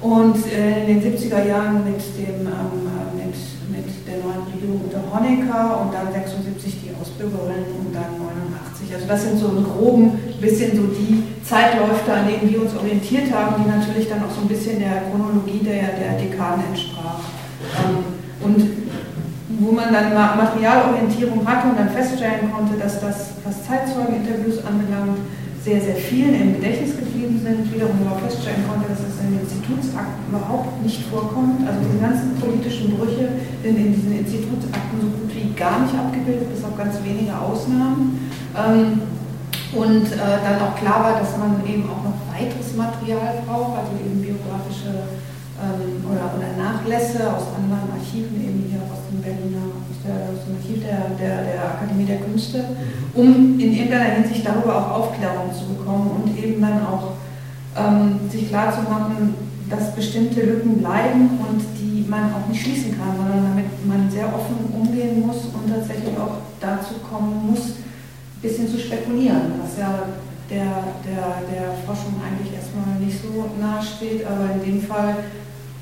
und 0.00 0.36
äh, 0.46 0.86
in 0.86 1.00
den 1.00 1.02
70er 1.02 1.46
Jahren 1.46 1.84
mit, 1.84 1.98
dem, 2.16 2.46
ähm, 2.46 2.86
mit, 3.18 3.34
mit 3.70 4.06
der 4.06 4.22
neuen 4.22 4.46
Regierung 4.46 4.80
unter 4.86 5.02
Honecker 5.10 5.80
und 5.82 5.92
dann 5.92 6.12
76 6.12 6.82
die 6.82 6.90
Ausbürgerinnen 6.94 7.74
und 7.82 7.90
dann 7.94 8.14
89. 8.14 8.94
Also 8.94 9.06
das 9.06 9.22
sind 9.22 9.38
so 9.38 9.48
im 9.48 9.64
groben 9.64 10.18
bisschen 10.40 10.76
so 10.76 10.86
die 10.86 11.24
Zeitläufe, 11.42 12.12
an 12.12 12.28
denen 12.28 12.50
wir 12.50 12.62
uns 12.62 12.76
orientiert 12.76 13.32
haben, 13.34 13.62
die 13.62 13.68
natürlich 13.68 14.08
dann 14.08 14.22
auch 14.22 14.30
so 14.30 14.42
ein 14.42 14.48
bisschen 14.48 14.78
der 14.78 15.10
Chronologie 15.10 15.66
der, 15.66 15.98
der 15.98 16.14
Dekaden 16.14 16.62
entsprach. 16.70 17.26
Ähm, 17.82 18.18
und 18.40 18.78
wo 19.58 19.72
man 19.72 19.92
dann 19.92 20.14
Materialorientierung 20.14 21.44
hatte 21.44 21.68
und 21.68 21.78
dann 21.78 21.90
feststellen 21.90 22.52
konnte, 22.54 22.78
dass 22.78 23.00
das, 23.00 23.34
was 23.42 23.66
Zeitzeugeninterviews 23.66 24.64
anbelangt, 24.64 25.18
sehr, 25.68 25.80
sehr 25.82 25.96
vielen 25.96 26.34
im 26.40 26.52
Gedächtnis 26.56 26.96
geblieben 26.96 27.36
sind, 27.44 27.68
wiederum 27.68 28.00
aber 28.08 28.24
feststellen 28.24 28.64
konnte, 28.64 28.88
dass 28.88 29.04
es 29.04 29.20
in 29.20 29.36
den 29.36 29.44
Institutsakten 29.44 30.32
überhaupt 30.32 30.80
nicht 30.80 31.04
vorkommt. 31.12 31.60
Also 31.68 31.84
die 31.84 32.00
ganzen 32.00 32.40
politischen 32.40 32.96
Brüche 32.96 33.36
sind 33.60 33.76
in 33.76 33.92
diesen 33.92 34.16
Institutsakten 34.16 34.96
so 34.96 35.08
gut 35.12 35.28
wie 35.36 35.52
gar 35.52 35.84
nicht 35.84 35.92
abgebildet, 35.92 36.48
bis 36.48 36.64
auf 36.64 36.72
ganz 36.72 36.96
wenige 37.04 37.36
Ausnahmen. 37.36 38.32
Ähm, 38.56 39.04
und 39.76 40.08
äh, 40.08 40.40
dann 40.40 40.56
auch 40.64 40.72
klar 40.80 41.04
war, 41.04 41.20
dass 41.20 41.36
man 41.36 41.60
eben 41.68 41.84
auch 41.84 42.00
noch 42.00 42.16
weiteres 42.32 42.72
Material 42.72 43.44
braucht, 43.44 43.84
also 43.84 43.92
eben 44.00 44.24
biografische 44.24 45.04
oder, 45.58 46.30
oder 46.38 46.50
Nachlässe 46.56 47.26
aus 47.34 47.50
anderen 47.56 47.90
Archiven, 47.90 48.38
eben 48.38 48.64
hier 48.70 48.80
aus 48.86 49.02
dem 49.10 49.20
Berliner, 49.20 49.74
aus, 49.74 49.98
der, 50.06 50.30
aus 50.30 50.46
dem 50.46 50.56
Archiv 50.56 50.78
der, 50.86 51.10
der, 51.18 51.44
der 51.44 51.64
Akademie 51.64 52.06
der 52.06 52.20
Künste, 52.20 52.64
um 53.14 53.58
in 53.58 53.72
irgendeiner 53.74 54.22
Hinsicht 54.22 54.46
darüber 54.46 54.76
auch 54.78 54.90
Aufklärung 55.00 55.50
zu 55.52 55.74
bekommen 55.74 56.22
und 56.22 56.38
eben 56.38 56.60
dann 56.62 56.86
auch 56.86 57.18
ähm, 57.76 58.20
sich 58.30 58.48
klarzumachen, 58.48 59.34
dass 59.68 59.94
bestimmte 59.94 60.40
Lücken 60.42 60.78
bleiben 60.78 61.38
und 61.42 61.60
die 61.76 62.06
man 62.08 62.32
auch 62.32 62.48
nicht 62.48 62.62
schließen 62.62 62.96
kann, 62.96 63.16
sondern 63.16 63.52
damit 63.52 63.86
man 63.86 64.10
sehr 64.10 64.32
offen 64.32 64.56
umgehen 64.72 65.26
muss 65.26 65.44
und 65.52 65.68
tatsächlich 65.68 66.16
auch 66.16 66.38
dazu 66.60 66.94
kommen 67.10 67.50
muss, 67.50 67.76
ein 68.38 68.40
bisschen 68.40 68.68
zu 68.68 68.78
spekulieren, 68.78 69.60
was 69.62 69.78
ja 69.78 70.06
der, 70.48 70.94
der, 71.04 71.44
der 71.52 71.74
Forschung 71.84 72.14
eigentlich 72.24 72.54
erstmal 72.54 72.96
nicht 72.98 73.20
so 73.20 73.50
nahe 73.60 73.82
steht, 73.82 74.24
aber 74.24 74.54
in 74.54 74.64
dem 74.64 74.80
Fall 74.80 75.16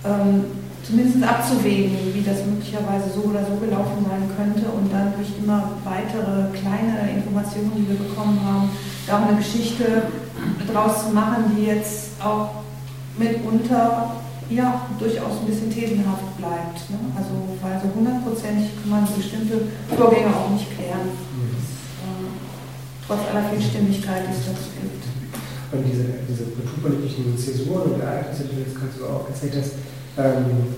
ähm, 0.06 0.44
zumindest 0.86 1.22
abzuwägen, 1.22 2.14
wie 2.14 2.22
das 2.22 2.46
möglicherweise 2.46 3.10
so 3.10 3.28
oder 3.28 3.42
so 3.42 3.58
gelaufen 3.58 4.06
sein 4.06 4.22
könnte 4.38 4.70
und 4.70 4.92
dann 4.92 5.12
durch 5.18 5.34
immer 5.42 5.74
weitere 5.82 6.54
kleine 6.54 7.10
Informationen, 7.10 7.72
die 7.74 7.88
wir 7.90 7.98
bekommen 7.98 8.38
haben, 8.44 8.70
da 9.06 9.18
auch 9.18 9.26
eine 9.26 9.38
Geschichte 9.38 10.06
draus 10.70 11.06
zu 11.06 11.10
machen, 11.10 11.56
die 11.56 11.66
jetzt 11.66 12.22
auch 12.22 12.62
mitunter 13.18 14.22
ja, 14.48 14.86
durchaus 14.98 15.42
ein 15.42 15.46
bisschen 15.46 15.70
thesenhaft 15.74 16.38
bleibt. 16.38 16.78
Ne? 16.90 16.98
Also, 17.18 17.34
weil 17.58 17.82
so 17.82 17.90
hundertprozentig 17.90 18.78
kann 18.78 18.90
man 18.90 19.08
bestimmte 19.10 19.66
Vorgänge 19.90 20.30
auch 20.30 20.50
nicht 20.54 20.70
klären. 20.70 21.10
Das, 21.10 21.66
äh, 22.06 22.30
trotz 23.06 23.26
aller 23.26 23.50
Vielstimmigkeit, 23.50 24.22
die 24.30 24.38
es 24.38 24.46
dazu 24.46 24.70
gibt. 24.78 25.02
Und 25.74 25.82
diese, 25.82 26.22
diese 26.30 26.46
kulturpolitischen 26.54 27.34
Zäsuren 27.34 27.98
und 27.98 28.00
Ereignisse, 28.00 28.44
die 28.46 28.54
du 28.54 28.62
jetzt 28.62 28.78
gerade 28.78 28.94
so 28.94 29.06
aufgezählt 29.06 29.58
hast, 29.58 29.74
ähm, 30.18 30.74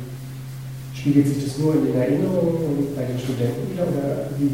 spiegelt 0.94 1.28
sich 1.28 1.44
das 1.44 1.58
nur 1.58 1.74
in 1.74 1.86
den 1.86 1.96
Erinnerungen 1.96 2.56
und 2.56 2.96
bei 2.96 3.04
den 3.04 3.18
Studenten 3.18 3.70
wieder 3.72 3.84
oder 3.84 4.30
wie 4.38 4.50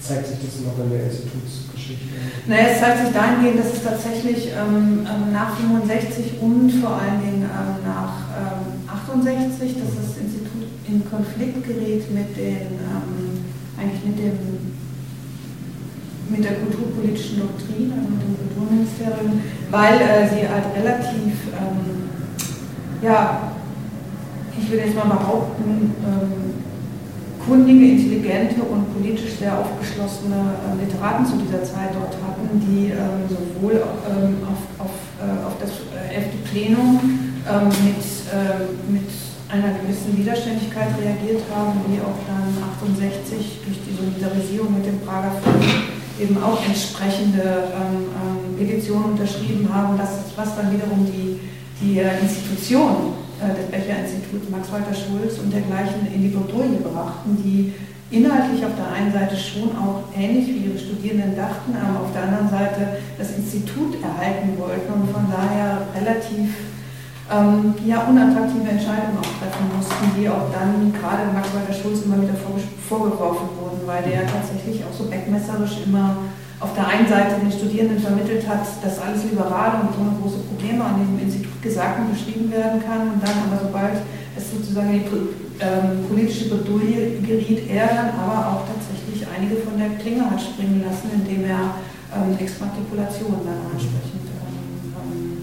zeigt 0.00 0.26
sich 0.26 0.38
das 0.42 0.66
noch 0.66 0.78
in 0.84 0.90
der 0.90 1.04
Institutsgeschichte? 1.06 2.06
Naja, 2.46 2.74
es 2.74 2.80
zeigt 2.80 3.06
sich 3.06 3.14
dahingehend, 3.14 3.58
dass 3.58 3.72
es 3.74 3.82
tatsächlich 3.82 4.50
ähm, 4.50 5.06
ähm 5.06 5.32
nach 5.32 5.56
65 5.56 6.42
und 6.42 6.70
vor 6.82 6.98
allen 6.98 7.22
Dingen 7.22 7.46
ähm, 7.46 7.82
nach 7.86 8.30
ähm, 8.34 8.86
68, 8.86 9.78
dass 9.78 9.94
das 9.94 10.18
Institut 10.18 10.70
in 10.86 11.02
Konflikt 11.08 11.66
gerät 11.66 12.10
mit 12.10 12.36
den, 12.36 12.78
ähm, 12.82 13.46
eigentlich 13.78 14.04
mit 14.04 14.18
dem 14.18 14.38
mit 16.30 16.44
der 16.44 16.54
kulturpolitischen 16.64 17.40
Doktrin, 17.40 17.92
also 17.92 18.08
mit 18.08 18.22
dem 18.22 18.36
Kulturministerium, 18.40 19.42
weil 19.70 20.00
äh, 20.00 20.28
sie 20.32 20.48
halt 20.48 20.64
relativ 20.74 21.34
ähm, 21.52 22.08
ja, 23.02 23.52
ich 24.58 24.70
würde 24.70 24.84
jetzt 24.84 24.96
mal 24.96 25.06
behaupten, 25.06 25.94
ähm, 26.04 26.54
kundige, 27.46 27.98
intelligente 27.98 28.62
und 28.62 28.92
politisch 28.94 29.34
sehr 29.38 29.58
aufgeschlossene 29.58 30.36
äh, 30.36 30.84
Literaten 30.84 31.26
zu 31.26 31.36
dieser 31.36 31.64
Zeit 31.64 31.90
dort 31.94 32.14
hatten, 32.22 32.60
die 32.60 32.92
ähm, 32.94 33.26
sowohl 33.28 33.82
ähm, 33.82 34.36
auf, 34.46 34.86
auf, 34.86 34.94
äh, 35.18 35.46
auf 35.46 35.58
das 35.58 35.70
11. 36.10 36.24
Äh, 36.24 36.48
Plenum 36.48 37.00
ähm, 37.48 37.68
mit, 37.82 39.02
mit 39.02 39.10
einer 39.48 39.74
gewissen 39.82 40.16
Widerständigkeit 40.16 40.94
reagiert 40.96 41.42
haben, 41.52 41.80
wie 41.88 42.00
auch 42.00 42.16
dann 42.24 42.48
68 42.78 43.60
durch 43.66 43.78
die 43.84 43.94
Solidarisierung 43.96 44.72
mit 44.74 44.86
dem 44.86 45.00
Prager 45.00 45.32
Frieden 45.42 45.92
eben 46.20 46.42
auch 46.42 46.64
entsprechende 46.64 47.42
ähm, 47.74 48.06
ähm, 48.14 48.56
Petitionen 48.56 49.12
unterschrieben 49.12 49.68
haben, 49.72 49.98
das, 49.98 50.30
was 50.36 50.56
dann 50.56 50.72
wiederum 50.72 51.04
die, 51.06 51.40
die 51.80 51.98
äh, 51.98 52.20
Äh, 53.42 53.58
des 53.58 53.66
Becher-Instituts 53.74 54.50
Max-Walter 54.50 54.94
Schulz 54.94 55.38
und 55.42 55.50
dergleichen 55.50 56.06
in 56.14 56.22
die 56.22 56.30
Bredouille 56.30 56.78
brachten, 56.78 57.34
die 57.42 57.74
inhaltlich 58.14 58.62
auf 58.62 58.76
der 58.78 58.86
einen 58.94 59.10
Seite 59.10 59.34
schon 59.34 59.74
auch 59.74 60.06
ähnlich 60.14 60.46
wie 60.46 60.70
ihre 60.70 60.78
Studierenden 60.78 61.34
dachten, 61.34 61.74
aber 61.74 62.06
auf 62.06 62.12
der 62.14 62.22
anderen 62.30 62.48
Seite 62.48 63.02
das 63.18 63.34
Institut 63.34 63.98
erhalten 63.98 64.54
wollten 64.58 64.92
und 64.94 65.10
von 65.10 65.26
daher 65.26 65.90
relativ 65.90 66.54
ähm, 67.32 67.74
ja, 67.82 68.06
unattraktive 68.06 68.68
Entscheidungen 68.68 69.18
auch 69.18 69.34
treffen 69.42 69.66
mussten, 69.74 70.06
die 70.14 70.28
auch 70.28 70.46
dann 70.54 70.92
gerade 70.94 71.32
Max 71.34 71.50
Walter 71.50 71.74
Schulz 71.74 72.06
immer 72.06 72.22
wieder 72.22 72.38
vorgeworfen 72.38 73.48
wurden, 73.58 73.82
weil 73.86 74.06
der 74.06 74.22
tatsächlich 74.28 74.84
auch 74.86 74.94
so 74.94 75.10
backmesserisch 75.10 75.82
immer 75.88 76.30
auf 76.62 76.74
der 76.78 76.86
einen 76.86 77.08
Seite 77.10 77.42
den 77.42 77.50
Studierenden 77.50 77.98
vermittelt 77.98 78.46
hat, 78.46 78.62
dass 78.62 79.02
alles 79.02 79.26
liberal 79.26 79.82
und 79.82 79.98
ohne 79.98 80.14
große 80.22 80.46
Probleme 80.46 80.84
an 80.86 81.02
diesem 81.02 81.18
Institut 81.18 81.58
gesagt 81.58 81.98
und 81.98 82.14
beschrieben 82.14 82.46
werden 82.54 82.78
kann. 82.78 83.18
Und 83.18 83.18
dann 83.18 83.50
aber 83.50 83.66
sobald 83.66 83.98
es 84.38 84.46
sozusagen 84.46 84.94
in 84.94 85.02
die 85.02 85.10
ähm, 85.58 86.06
politische 86.06 86.54
Bredouille 86.54 87.18
geriet, 87.18 87.66
er 87.66 87.90
dann 87.90 88.10
aber 88.14 88.38
auch 88.46 88.62
tatsächlich 88.70 89.26
einige 89.26 89.58
von 89.66 89.74
der 89.74 89.98
Klinge 89.98 90.22
hat 90.22 90.38
springen 90.38 90.86
lassen, 90.86 91.10
indem 91.10 91.50
er 91.50 91.82
ähm, 92.14 92.38
Exmatrikulationen 92.38 93.42
dann 93.42 93.66
entsprechend 93.74 94.22
ähm, 94.22 94.94
ähm, 94.94 95.42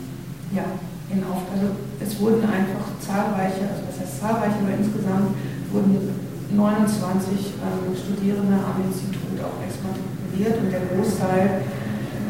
ja, 0.55 0.63
in 1.12 1.19
auf. 1.27 1.43
Also 1.51 1.67
es 1.99 2.15
wurden 2.15 2.47
einfach 2.47 2.95
zahlreiche, 3.03 3.67
also 3.67 3.84
das 3.91 3.99
heißt 3.99 4.23
zahlreiche, 4.23 4.63
aber 4.63 4.71
insgesamt 4.71 5.36
wurden 5.75 6.15
29 6.55 7.60
ähm, 7.60 7.91
Studierende 7.91 8.55
am 8.55 8.88
Institut 8.88 9.36
auch 9.43 9.60
exmatrikuliert 9.60 10.18
ignoriert 10.30 10.58
und 10.62 10.72
der 10.72 10.82
Großteil 10.94 11.62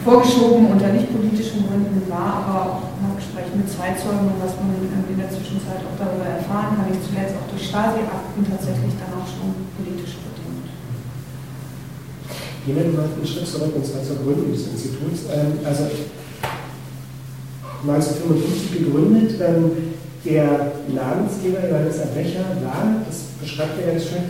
vorgeschoben 0.03 0.71
unter 0.71 0.93
nicht 0.93 1.11
politischen 1.11 1.67
Gründen 1.67 2.01
war, 2.09 2.47
aber 2.47 2.55
auch 2.63 2.81
nach 3.03 3.15
Gesprächen 3.19 3.59
mit 3.59 3.69
Zeitzeugen 3.69 4.31
und 4.31 4.39
was 4.39 4.55
man 4.55 4.71
in 4.71 5.19
der 5.19 5.29
Zwischenzeit 5.29 5.83
auch 5.83 5.97
darüber 5.99 6.25
erfahren 6.25 6.79
kann, 6.79 6.87
nicht 6.87 7.03
zuletzt 7.03 7.35
auch 7.35 7.49
durch 7.51 7.67
Stasi-Akten 7.67 8.47
tatsächlich 8.47 8.95
dann 8.95 9.11
auch 9.19 9.27
schon 9.27 9.67
politisch 9.75 10.23
bedingt. 10.23 10.71
Gehen 12.63 12.75
wir 12.79 12.95
mal 12.95 13.11
einen 13.11 13.27
Schritt 13.27 13.47
zurück 13.47 13.75
und 13.75 13.85
zwar 13.85 14.03
zur 14.03 14.23
Gründung 14.23 14.51
des 14.55 14.71
Instituts. 14.71 15.27
Ähm, 15.35 15.59
also 15.67 15.91
1955 17.83 18.87
gegründet, 18.87 19.35
ähm, 19.39 19.95
der 20.23 20.71
Namensgeber 20.91 21.63
Johannes 21.67 21.97
Erbrecher 21.99 22.43
war, 22.63 23.03
das 23.07 23.35
beschreibt 23.39 23.79
er 23.79 23.93
ganz 23.93 24.03
schön, 24.03 24.23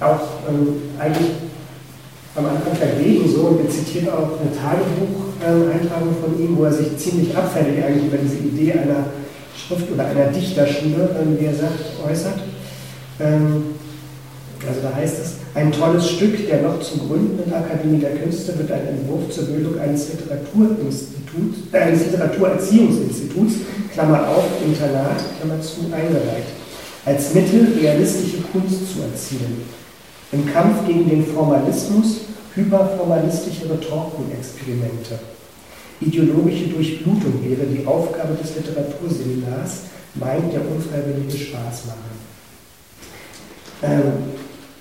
auch 0.00 0.42
ähm, 0.48 0.90
eigentlich 0.98 1.30
am 2.36 2.46
Anfang 2.46 2.76
dagegen 2.78 3.28
so 3.28 3.48
und 3.48 3.62
wir 3.62 3.70
zitieren 3.70 4.08
auch 4.10 4.38
eine 4.38 4.52
Tagebucheintragung 4.52 6.14
von 6.20 6.38
ihm, 6.38 6.56
wo 6.56 6.64
er 6.64 6.72
sich 6.72 6.96
ziemlich 6.98 7.34
abfällig 7.36 7.82
eigentlich 7.82 8.06
über 8.06 8.18
diese 8.18 8.36
Idee 8.36 8.72
einer 8.72 9.06
Schrift- 9.56 9.90
oder 9.92 10.06
einer 10.06 10.26
Dichterschule, 10.26 11.16
ähm, 11.20 11.36
wie 11.40 11.46
er 11.46 11.54
sagt, 11.54 11.80
äußert. 12.06 12.40
Ähm, 13.20 13.76
also 14.68 14.80
da 14.82 14.94
heißt 14.94 15.16
es, 15.18 15.36
ein 15.54 15.72
tolles 15.72 16.10
Stück 16.10 16.46
der 16.48 16.62
noch 16.62 16.80
zu 16.80 16.98
gründenden 16.98 17.52
Akademie 17.54 17.98
der 17.98 18.16
Künste 18.16 18.58
wird 18.58 18.70
ein 18.70 18.86
Entwurf 18.86 19.30
zur 19.30 19.44
Bildung 19.44 19.78
eines 19.78 20.08
Literaturinstituts, 20.12 21.72
äh, 21.72 21.78
eines 21.78 22.04
Literaturerzieherungsinstituts, 22.06 23.54
Klammer 23.94 24.28
auf, 24.28 24.44
Internat, 24.64 25.22
Klammer 25.40 25.60
zu, 25.62 25.86
eingereicht, 25.92 26.52
als 27.06 27.32
Mittel 27.32 27.68
realistische 27.80 28.42
Kunst 28.52 28.92
zu 28.92 29.02
erzielen. 29.02 29.85
Im 30.32 30.52
Kampf 30.52 30.86
gegen 30.86 31.08
den 31.08 31.24
Formalismus 31.24 32.22
hyperformalistische 32.54 33.70
Retortenexperimente. 33.70 35.18
Ideologische 36.00 36.68
Durchblutung 36.68 37.42
wäre 37.42 37.66
die 37.66 37.86
Aufgabe 37.86 38.34
des 38.34 38.56
Literaturseminars, 38.56 39.82
meint 40.14 40.52
der 40.52 40.62
unfreiwillige 40.62 41.36
Spaßmacher. 41.36 41.96
Ähm, 43.82 44.12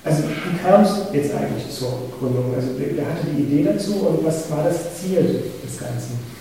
also 0.04 0.24
wie 0.24 0.58
kam 0.58 0.84
es 0.84 1.08
jetzt 1.14 1.34
eigentlich 1.34 1.70
zur 1.70 2.10
Gründung? 2.18 2.54
Also 2.56 2.70
wer 2.78 3.06
hatte 3.06 3.28
die 3.36 3.44
Idee 3.44 3.64
dazu 3.64 3.94
und 4.08 4.26
was 4.26 4.50
war 4.52 4.64
das 4.64 5.00
Ziel 5.00 5.44
des 5.64 5.80
Ganzen? 5.80 6.35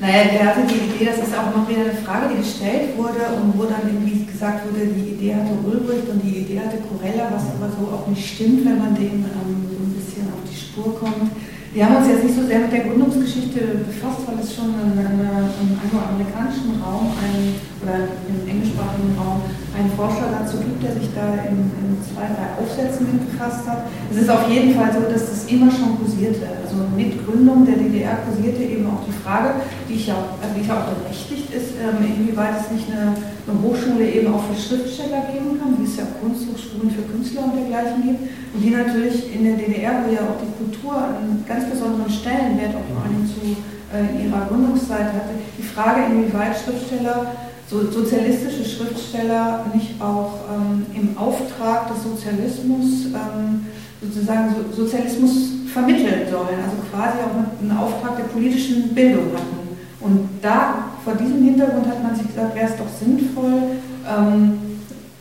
Naja, 0.00 0.32
der 0.32 0.46
hatte 0.48 0.64
die 0.64 0.80
Idee, 0.88 1.12
das 1.12 1.20
ist 1.20 1.36
auch 1.36 1.52
noch 1.52 1.68
wieder 1.68 1.84
eine 1.84 2.00
Frage, 2.00 2.32
die 2.32 2.40
gestellt 2.40 2.96
wurde 2.96 3.20
und 3.36 3.52
wo 3.52 3.68
dann 3.68 3.84
irgendwie 3.84 4.24
gesagt 4.24 4.64
wurde, 4.64 4.88
die 4.88 5.12
Idee 5.12 5.36
hatte 5.36 5.52
Ulbricht 5.60 6.08
und 6.08 6.24
die 6.24 6.40
Idee 6.40 6.56
hatte 6.56 6.80
Corella, 6.88 7.28
was 7.28 7.52
aber 7.52 7.68
so 7.68 7.84
auch 7.92 8.08
nicht 8.08 8.24
stimmt, 8.24 8.64
wenn 8.64 8.80
man 8.80 8.96
dem 8.96 9.28
ähm, 9.28 9.68
so 9.68 9.76
ein 9.76 9.92
bisschen 9.92 10.24
auf 10.32 10.40
die 10.48 10.56
Spur 10.56 10.96
kommt. 10.96 11.36
Wir 11.76 11.84
haben 11.84 12.00
uns 12.00 12.08
jetzt 12.08 12.24
nicht 12.24 12.34
so 12.34 12.48
sehr 12.48 12.64
mit 12.64 12.72
der 12.72 12.88
Gründungsgeschichte 12.88 13.84
befasst, 13.84 14.24
weil 14.24 14.40
es 14.40 14.56
schon 14.56 14.72
in, 14.72 14.96
in, 15.04 15.20
im 15.20 15.70
angloamerikanischen 15.76 16.80
Raum 16.80 17.12
ein, 17.20 17.60
oder 17.84 18.08
im 18.24 18.40
englischsprachigen 18.48 19.12
Raum 19.20 19.44
einen 19.76 19.90
Forscher 19.94 20.26
dazu 20.34 20.58
gibt, 20.58 20.82
der 20.82 20.92
sich 20.98 21.08
da 21.14 21.46
in, 21.46 21.70
in 21.78 21.94
zwei, 22.02 22.26
drei 22.26 22.58
Aufsätzen 22.58 23.06
mit 23.06 23.22
befasst 23.30 23.66
hat. 23.66 23.86
Es 24.10 24.22
ist 24.22 24.30
auf 24.30 24.50
jeden 24.50 24.74
Fall 24.74 24.90
so, 24.92 25.06
dass 25.06 25.30
das 25.30 25.46
immer 25.46 25.70
schon 25.70 25.98
kursierte. 25.98 26.42
Also 26.58 26.82
mit 26.96 27.14
Gründung 27.24 27.64
der 27.64 27.78
DDR 27.78 28.18
kursierte 28.26 28.62
eben 28.62 28.86
auch 28.90 29.06
die 29.06 29.14
Frage, 29.14 29.62
die 29.88 29.94
ich 29.94 30.06
ja, 30.06 30.18
also 30.42 30.52
die 30.58 30.66
ja 30.66 30.74
auch 30.74 30.90
berechtigt 30.98 31.54
ist, 31.54 31.78
ähm, 31.78 32.02
inwieweit 32.02 32.58
es 32.58 32.70
nicht 32.74 32.90
eine, 32.90 33.14
eine, 33.14 33.56
Hochschule 33.62 34.04
eben 34.10 34.34
auch 34.34 34.42
für 34.50 34.58
Schriftsteller 34.58 35.30
geben 35.30 35.58
kann, 35.58 35.78
wie 35.78 35.86
es 35.86 35.96
ja 35.96 36.06
Kunsthochschulen 36.18 36.90
für 36.90 37.06
Künstler 37.06 37.46
und 37.46 37.54
dergleichen 37.54 38.02
gibt, 38.02 38.20
und 38.54 38.58
die 38.58 38.70
natürlich 38.70 39.30
in 39.30 39.44
der 39.44 39.54
DDR, 39.54 40.02
wo 40.02 40.10
ja 40.10 40.26
auch 40.26 40.38
die 40.42 40.50
Kultur 40.58 40.98
einen 40.98 41.44
ganz 41.46 41.70
besonderen 41.70 42.10
Stellenwert 42.10 42.74
auch 42.74 42.86
vor 42.90 43.06
allem 43.06 43.22
zu 43.22 43.54
äh, 43.94 44.26
ihrer 44.26 44.46
Gründungszeit 44.46 45.14
hatte, 45.14 45.34
die 45.58 45.62
Frage, 45.62 46.10
inwieweit 46.10 46.58
Schriftsteller 46.58 47.49
so 47.70 47.88
sozialistische 47.88 48.64
Schriftsteller 48.64 49.64
nicht 49.72 50.00
auch 50.00 50.32
ähm, 50.50 50.86
im 50.92 51.16
Auftrag 51.16 51.94
des 51.94 52.02
Sozialismus 52.02 53.06
ähm, 53.14 53.66
sozusagen 54.02 54.54
so 54.74 54.84
Sozialismus 54.84 55.30
vermitteln 55.72 56.26
sollen, 56.28 56.58
also 56.58 56.76
quasi 56.90 57.18
auch 57.22 57.60
einen 57.60 57.78
Auftrag 57.78 58.16
der 58.16 58.24
politischen 58.24 58.92
Bildung 58.92 59.32
hatten. 59.34 59.60
Und 60.00 60.28
da, 60.42 60.90
vor 61.04 61.14
diesem 61.14 61.44
Hintergrund 61.44 61.86
hat 61.86 62.02
man 62.02 62.16
sich 62.16 62.26
gesagt, 62.26 62.56
wäre 62.56 62.66
es 62.66 62.76
doch 62.76 62.88
sinnvoll, 62.88 63.78
ähm, 64.08 64.58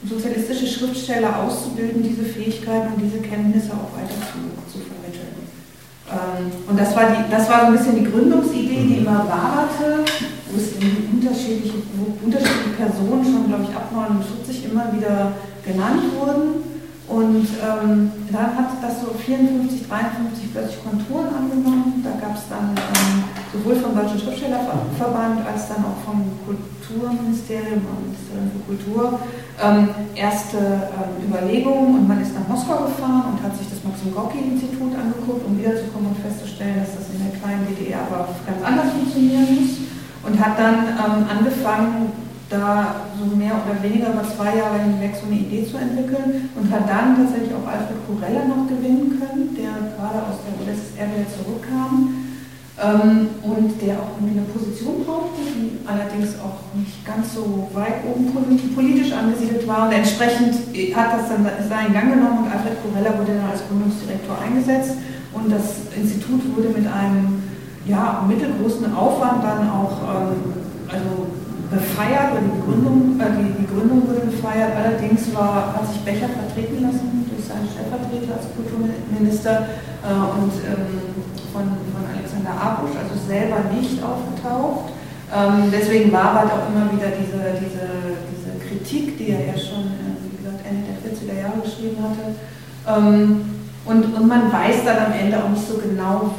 sozialistische 0.10 0.66
Schriftsteller 0.66 1.44
auszubilden, 1.44 2.02
diese 2.02 2.24
Fähigkeiten 2.24 2.94
und 2.96 3.02
diese 3.04 3.20
Kenntnisse 3.20 3.72
auch 3.74 3.94
weiter 3.96 4.16
zu, 4.16 4.40
zu 4.72 4.80
vermitteln. 4.80 5.36
Ähm, 6.10 6.52
und 6.68 6.80
das 6.80 6.96
war, 6.96 7.12
die, 7.12 7.30
das 7.30 7.48
war 7.50 7.62
so 7.62 7.66
ein 7.68 7.74
bisschen 7.74 8.04
die 8.04 8.10
Gründungsidee, 8.10 8.88
die 8.88 8.98
immer 9.00 9.28
waberte 9.28 10.06
wo 10.50 10.58
es 10.58 10.74
unterschiedliche, 11.14 11.78
wo 11.94 12.26
unterschiedliche 12.26 12.74
Personen 12.78 13.24
schon, 13.24 13.48
glaube 13.48 13.66
ich, 13.70 13.76
ab 13.76 13.92
49 13.94 14.66
immer 14.66 14.90
wieder 14.94 15.34
genannt 15.64 16.10
wurden. 16.18 16.70
Und 17.10 17.50
ähm, 17.58 18.12
dann 18.30 18.54
hat 18.54 18.70
das 18.86 19.02
so 19.02 19.10
54, 19.18 19.90
53 19.90 20.54
plötzlich 20.54 20.78
Konturen 20.86 21.34
angenommen. 21.34 22.06
Da 22.06 22.14
gab 22.22 22.38
es 22.38 22.46
dann 22.46 22.78
ähm, 22.78 23.26
sowohl 23.50 23.82
vom 23.82 23.98
Deutschen 23.98 24.22
Schriftstellerverband 24.22 25.42
als 25.42 25.74
dann 25.74 25.90
auch 25.90 25.98
vom 26.06 26.22
Kulturministerium, 26.46 27.82
Ministerium 27.82 28.46
für 28.54 28.62
Kultur, 28.62 29.18
ähm, 29.58 29.90
erste 30.14 30.62
ähm, 30.62 31.26
Überlegungen. 31.26 31.98
Und 31.98 32.06
man 32.06 32.22
ist 32.22 32.38
nach 32.38 32.46
Moskau 32.46 32.86
gefahren 32.86 33.34
und 33.34 33.42
hat 33.42 33.58
sich 33.58 33.66
das 33.66 33.82
Maxim 33.82 34.14
Gorki-Institut 34.14 34.94
angeguckt, 34.94 35.50
um 35.50 35.58
wiederzukommen 35.58 36.14
und 36.14 36.22
festzustellen, 36.22 36.78
dass 36.78 36.94
das 36.94 37.10
in 37.10 37.26
der 37.26 37.34
kleinen 37.42 37.66
DDR 37.74 38.06
aber 38.06 38.38
ganz 38.46 38.62
anders 38.62 38.94
funktionieren 38.94 39.50
muss 39.50 39.90
und 40.24 40.40
hat 40.40 40.60
dann 40.60 40.88
ähm, 40.88 41.26
angefangen, 41.30 42.12
da 42.50 43.06
so 43.14 43.36
mehr 43.36 43.54
oder 43.54 43.78
weniger 43.84 44.10
über 44.10 44.26
zwei 44.26 44.58
Jahre 44.58 44.82
hinweg 44.82 45.14
so 45.14 45.30
eine 45.30 45.38
Idee 45.38 45.70
zu 45.70 45.78
entwickeln 45.78 46.50
und 46.56 46.66
hat 46.74 46.90
dann 46.90 47.16
tatsächlich 47.16 47.54
auch 47.54 47.68
Alfred 47.70 48.02
Kurella 48.10 48.50
noch 48.50 48.66
gewinnen 48.66 49.22
können, 49.22 49.54
der 49.54 49.94
gerade 49.94 50.26
aus 50.26 50.42
der 50.42 50.58
UdSSR 50.58 51.14
wieder 51.14 51.30
zurückkam 51.30 52.26
ähm, 52.82 53.38
und 53.46 53.78
der 53.78 54.02
auch 54.02 54.18
irgendwie 54.18 54.42
eine 54.42 54.50
Position 54.50 55.06
brauchte, 55.06 55.46
die 55.46 55.78
allerdings 55.86 56.42
auch 56.42 56.66
nicht 56.74 57.06
ganz 57.06 57.38
so 57.38 57.70
weit 57.74 58.02
oben 58.10 58.34
politisch 58.74 59.14
angesiedelt 59.14 59.68
war. 59.68 59.86
Und 59.86 59.94
entsprechend 59.94 60.74
hat 60.98 61.22
das 61.22 61.30
dann 61.30 61.46
seinen 61.70 61.94
Gang 61.94 62.10
genommen 62.18 62.50
und 62.50 62.52
Alfred 62.52 62.82
Kurella 62.82 63.14
wurde 63.14 63.38
dann 63.38 63.52
als 63.52 63.62
Gründungsdirektor 63.70 64.42
eingesetzt. 64.42 64.98
Und 65.34 65.52
das 65.54 65.86
Institut 65.94 66.42
wurde 66.58 66.74
mit 66.74 66.90
einem 66.90 67.44
ja, 67.90 68.24
mittelgroßen 68.28 68.94
Aufwand 68.94 69.44
dann 69.44 69.70
auch 69.70 69.98
ähm, 70.06 70.54
also 70.88 71.28
befeiert, 71.70 72.34
oder 72.34 72.42
die 72.46 72.62
Gründung, 72.62 73.20
äh, 73.20 73.34
die, 73.34 73.66
die 73.66 73.68
Gründung 73.68 74.08
wurde 74.08 74.30
befeiert. 74.30 74.74
Allerdings 74.78 75.34
war, 75.34 75.74
hat 75.74 75.90
sich 75.90 76.02
Becher 76.02 76.30
vertreten 76.30 76.86
lassen 76.86 77.26
durch 77.30 77.46
seinen 77.46 77.66
Stellvertreter 77.66 78.38
als 78.38 78.46
Kulturminister 78.54 79.70
äh, 80.06 80.14
und 80.14 80.54
ähm, 80.70 81.18
von, 81.50 81.66
von 81.66 82.04
Alexander 82.14 82.54
Abusch, 82.54 82.94
also 82.94 83.18
selber 83.26 83.74
nicht 83.74 83.98
aufgetaucht. 84.02 84.94
Ähm, 85.30 85.70
deswegen 85.74 86.12
war 86.12 86.34
halt 86.34 86.50
auch 86.54 86.70
immer 86.70 86.90
wieder 86.94 87.14
diese, 87.14 87.58
diese, 87.58 88.18
diese 88.34 88.52
Kritik, 88.66 89.18
die 89.18 89.30
er 89.30 89.54
ja 89.54 89.58
schon, 89.58 89.94
äh, 89.98 90.18
wie 90.26 90.38
gesagt, 90.38 90.62
Ende 90.66 90.90
der 90.90 90.98
40er 91.06 91.38
Jahre 91.38 91.62
geschrieben 91.62 91.98
hatte. 92.02 92.34
Ähm, 92.86 93.42
und, 93.86 94.06
und 94.14 94.28
man 94.28 94.52
weiß 94.52 94.86
dann 94.86 95.10
am 95.10 95.14
Ende 95.14 95.38
auch 95.38 95.50
nicht 95.50 95.68
so 95.68 95.78
genau, 95.78 96.34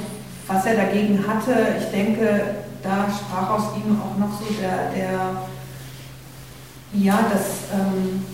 was 0.52 0.66
er 0.66 0.74
dagegen 0.74 1.24
hatte, 1.26 1.54
ich 1.78 1.90
denke, 1.90 2.56
da 2.82 3.06
sprach 3.08 3.50
aus 3.50 3.76
ihm 3.76 3.96
auch 4.00 4.18
noch 4.18 4.32
so 4.38 4.46
der, 4.60 4.90
der 4.90 5.42
ja, 6.92 7.20
das, 7.30 7.70
ähm, 7.72 8.24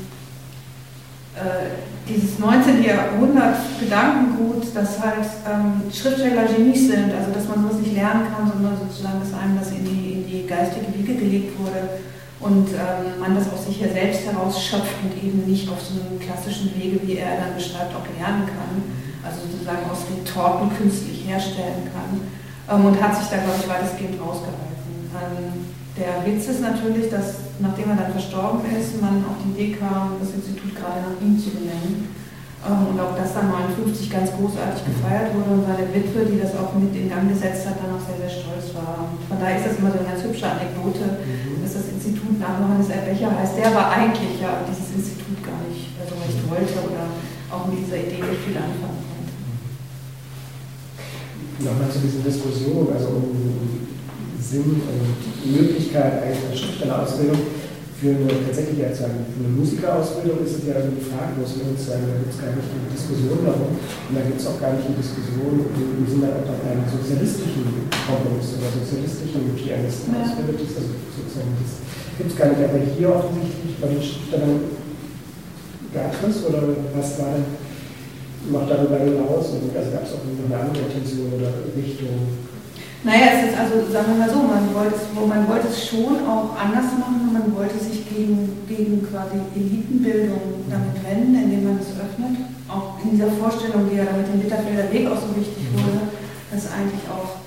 äh, 1.35 2.09
dieses 2.09 2.39
19. 2.39 2.83
Jahrhundert 2.83 3.59
Gedankengut, 3.79 4.75
dass 4.75 4.99
halt 4.99 5.27
ähm, 5.45 5.93
Schriftsteller 5.93 6.45
Genies 6.45 6.89
sind, 6.89 7.13
also 7.13 7.33
dass 7.35 7.49
man 7.49 7.63
sowas 7.63 7.81
nicht 7.83 7.95
lernen 7.95 8.29
kann, 8.35 8.51
sondern 8.51 8.79
sozusagen, 8.79 9.21
dass 9.21 9.39
einem 9.39 9.59
das 9.59 9.73
in 9.73 9.85
die, 9.85 10.13
in 10.13 10.27
die 10.27 10.47
geistige 10.47 10.87
Wiege 10.97 11.17
gelegt 11.17 11.59
wurde 11.59 12.01
und 12.41 12.69
ähm, 12.69 13.21
man 13.21 13.35
das 13.35 13.53
aus 13.53 13.67
sich 13.67 13.81
ja 13.81 13.89
selbst 13.89 14.25
herausschöpft 14.25 14.97
und 15.05 15.23
eben 15.23 15.45
nicht 15.45 15.69
auf 15.69 15.83
so 15.83 16.01
einem 16.01 16.19
klassischen 16.19 16.73
Wege, 16.81 16.99
wie 17.03 17.19
er 17.19 17.37
dann 17.37 17.55
beschreibt, 17.55 17.95
auch 17.95 18.09
lernen 18.19 18.47
kann 18.47 19.06
also 19.27 19.43
sozusagen 19.43 19.91
aus 19.91 20.07
Retorten 20.07 20.71
künstlich 20.77 21.27
herstellen 21.27 21.91
kann 21.91 22.23
ähm, 22.71 22.87
und 22.87 23.03
hat 23.03 23.19
sich 23.19 23.27
da, 23.27 23.43
glaube 23.43 23.59
ich, 23.59 23.69
weitestgehend 23.69 24.23
rausgehalten. 24.23 25.11
Ähm, 25.11 25.67
der 25.97 26.21
Witz 26.29 26.47
ist 26.47 26.61
natürlich, 26.61 27.09
dass 27.09 27.47
nachdem 27.59 27.89
er 27.91 27.97
dann 27.97 28.13
verstorben 28.13 28.61
ist, 28.69 29.01
man 29.01 29.25
auf 29.25 29.41
die 29.41 29.57
Idee 29.57 29.73
kam, 29.81 30.21
das 30.21 30.37
Institut 30.37 30.77
gerade 30.77 31.01
nach 31.01 31.17
ihm 31.25 31.41
zu 31.41 31.51
benennen. 31.51 32.13
Ähm, 32.67 32.93
und 32.93 32.97
auch 33.01 33.17
das 33.17 33.33
dann 33.33 33.49
59 33.49 34.11
ganz 34.13 34.29
großartig 34.37 34.85
gefeiert 34.85 35.33
wurde 35.33 35.57
und 35.57 35.65
seine 35.65 35.89
Witwe, 35.89 36.29
die 36.29 36.41
das 36.41 36.53
auch 36.53 36.77
mit 36.77 36.93
in 36.93 37.09
Gang 37.09 37.31
gesetzt 37.33 37.65
hat, 37.65 37.81
dann 37.81 37.97
auch 37.97 38.05
sehr, 38.05 38.21
sehr 38.21 38.33
stolz 38.33 38.77
war. 38.77 39.09
Und 39.09 39.25
von 39.25 39.41
daher 39.41 39.57
ist 39.57 39.73
das 39.73 39.79
immer 39.81 39.91
so 39.91 39.99
eine 40.03 40.09
ganz 40.09 40.21
hübsche 40.21 40.47
Anekdote, 40.47 41.17
mhm. 41.25 41.65
dass 41.65 41.81
das 41.81 41.89
Institut 41.89 42.37
nach 42.37 42.61
Johannes 42.61 42.93
Erbecher 42.93 43.33
heißt. 43.33 43.57
Der 43.57 43.73
aber 43.73 43.89
eigentlich 43.89 44.37
ja 44.37 44.67
dieses 44.69 44.93
Institut 44.93 45.41
gar 45.41 45.61
nicht 45.65 45.97
so 45.97 46.15
recht 46.21 46.41
wollte 46.45 46.77
oder 46.85 47.09
auch 47.49 47.65
mit 47.73 47.81
dieser 47.87 48.05
Idee 48.05 48.21
nicht 48.21 48.45
viel 48.45 48.59
anfangen 48.59 49.06
nochmal 51.61 51.89
zu 51.89 51.99
diesen 52.01 52.25
Diskussionen, 52.25 52.93
also 52.93 53.09
um 53.17 53.33
Sinn 54.41 54.81
und 54.85 55.17
Möglichkeit 55.51 56.23
eigentlich 56.23 56.45
einer 56.47 56.57
Schriftstellerausbildung. 56.57 57.41
Für 57.97 58.13
eine 58.13 58.29
tatsächlich 58.29 58.77
ja 58.77 58.93
für 58.93 59.09
eine 59.09 59.57
Musikerausbildung 59.57 60.45
ist 60.45 60.61
es 60.61 60.69
ja 60.69 60.77
also 60.77 60.93
fraglos, 61.01 61.57
ne? 61.57 61.73
da 61.73 62.21
gibt 62.21 62.29
es 62.29 62.37
gar 62.37 62.53
nicht 62.53 62.69
eine 62.69 62.93
Diskussion 62.93 63.41
darum 63.41 63.73
und 63.73 64.13
da 64.13 64.21
gibt 64.21 64.37
es 64.37 64.45
auch 64.45 64.61
gar 64.61 64.77
nicht 64.77 64.85
eine 64.85 65.01
Diskussion 65.01 65.65
im 65.65 66.05
Sinne 66.05 66.29
einem 66.29 66.85
sozialistischen 66.93 67.89
Komponist 67.89 68.61
oder 68.61 68.69
sozialistischen 68.69 69.49
Pianisten 69.57 70.13
ja. 70.13 70.29
ausbildet. 70.29 70.61
Also 70.77 70.93
sozusagen 70.93 71.57
das 71.57 71.73
gibt 72.21 72.29
es 72.29 72.37
gar 72.37 72.53
nicht, 72.53 72.69
aber 72.69 72.85
hier 72.85 73.09
offensichtlich 73.09 73.81
bei 73.81 73.89
den 73.89 74.03
Schriftstellern 74.05 74.61
gab 75.97 76.13
es 76.21 76.37
oder 76.45 76.61
was 76.93 77.17
war 77.17 77.33
denn 77.33 77.49
noch 78.51 78.69
darüber 78.69 78.99
hinaus? 78.99 79.55
Also 79.55 79.69
gab 79.73 80.05
es 80.05 80.13
auch 80.15 80.25
eine 80.25 80.57
andere 80.57 80.85
Intention 80.87 81.33
oder 81.35 81.51
Richtung? 81.75 82.47
Naja, 83.07 83.39
es 83.39 83.55
ist 83.55 83.59
also, 83.59 83.87
sagen 83.87 84.19
wir 84.19 84.27
mal 84.27 84.31
so, 84.31 84.43
man 84.43 84.67
wollte, 84.75 84.99
es, 84.99 85.07
man 85.15 85.47
wollte 85.47 85.69
es 85.71 85.79
schon 85.79 86.27
auch 86.27 86.59
anders 86.59 86.91
machen, 86.99 87.31
man 87.31 87.55
wollte 87.55 87.79
sich 87.79 88.03
gegen, 88.03 88.67
gegen 88.67 88.99
quasi 89.07 89.39
Elitenbildung 89.55 90.67
damit 90.67 90.99
wenden, 91.07 91.39
indem 91.39 91.71
man 91.71 91.79
es 91.79 91.95
öffnet. 91.95 92.35
Auch 92.67 92.99
in 92.99 93.15
dieser 93.15 93.31
Vorstellung, 93.39 93.87
die 93.87 94.03
ja 94.03 94.11
mit 94.11 94.27
dem 94.27 94.43
Bitterfelder 94.43 94.91
Weg 94.91 95.07
auch 95.07 95.23
so 95.23 95.31
wichtig 95.39 95.71
wurde, 95.71 96.11
dass 96.51 96.67
eigentlich 96.75 97.07
auch 97.07 97.47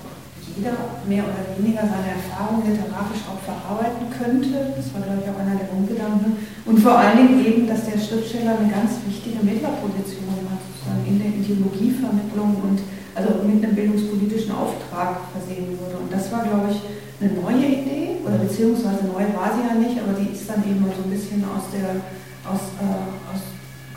jeder 0.56 0.72
mehr 1.04 1.28
oder 1.28 1.44
weniger 1.60 1.84
seine 1.84 2.16
Erfahrungen 2.16 2.64
literarisch 2.64 3.28
auch 3.28 3.40
verarbeiten 3.44 4.08
könnte. 4.08 4.72
Das 4.72 4.88
war, 4.96 5.04
glaube 5.04 5.20
ich, 5.20 5.28
auch 5.28 5.44
einer 5.44 5.60
der 5.60 5.68
Grundgedanken. 5.68 6.40
Und 6.64 6.80
vor 6.80 6.96
allen 6.96 7.20
Dingen 7.20 7.44
eben, 7.44 7.68
dass 7.68 7.84
der 7.84 8.00
Schriftsteller 8.00 8.56
eine 8.56 8.72
ganz 8.72 8.96
wichtige 9.04 9.44
Mittlerposition 9.44 10.40
hat 10.48 10.69
in 11.06 11.18
der 11.18 11.30
Ideologievermittlung 11.30 12.56
und 12.62 12.78
also 13.14 13.42
mit 13.42 13.62
einem 13.62 13.74
bildungspolitischen 13.74 14.52
Auftrag 14.52 15.26
versehen 15.34 15.76
wurde. 15.78 15.98
Und 15.98 16.12
das 16.12 16.30
war, 16.30 16.42
glaube 16.44 16.70
ich, 16.70 16.78
eine 17.20 17.36
neue 17.36 17.66
Idee, 17.66 18.16
oder 18.24 18.38
beziehungsweise 18.38 19.04
neu 19.08 19.24
war 19.36 19.52
sie 19.52 19.64
ja 19.66 19.74
nicht, 19.76 19.96
aber 20.00 20.16
die 20.16 20.32
ist 20.32 20.48
dann 20.48 20.62
eben 20.64 20.84
so 20.84 21.02
ein 21.04 21.12
bisschen 21.12 21.44
aus 21.44 21.68
der, 21.72 22.00
aus, 22.48 22.72
äh, 22.80 23.10
aus 23.28 23.42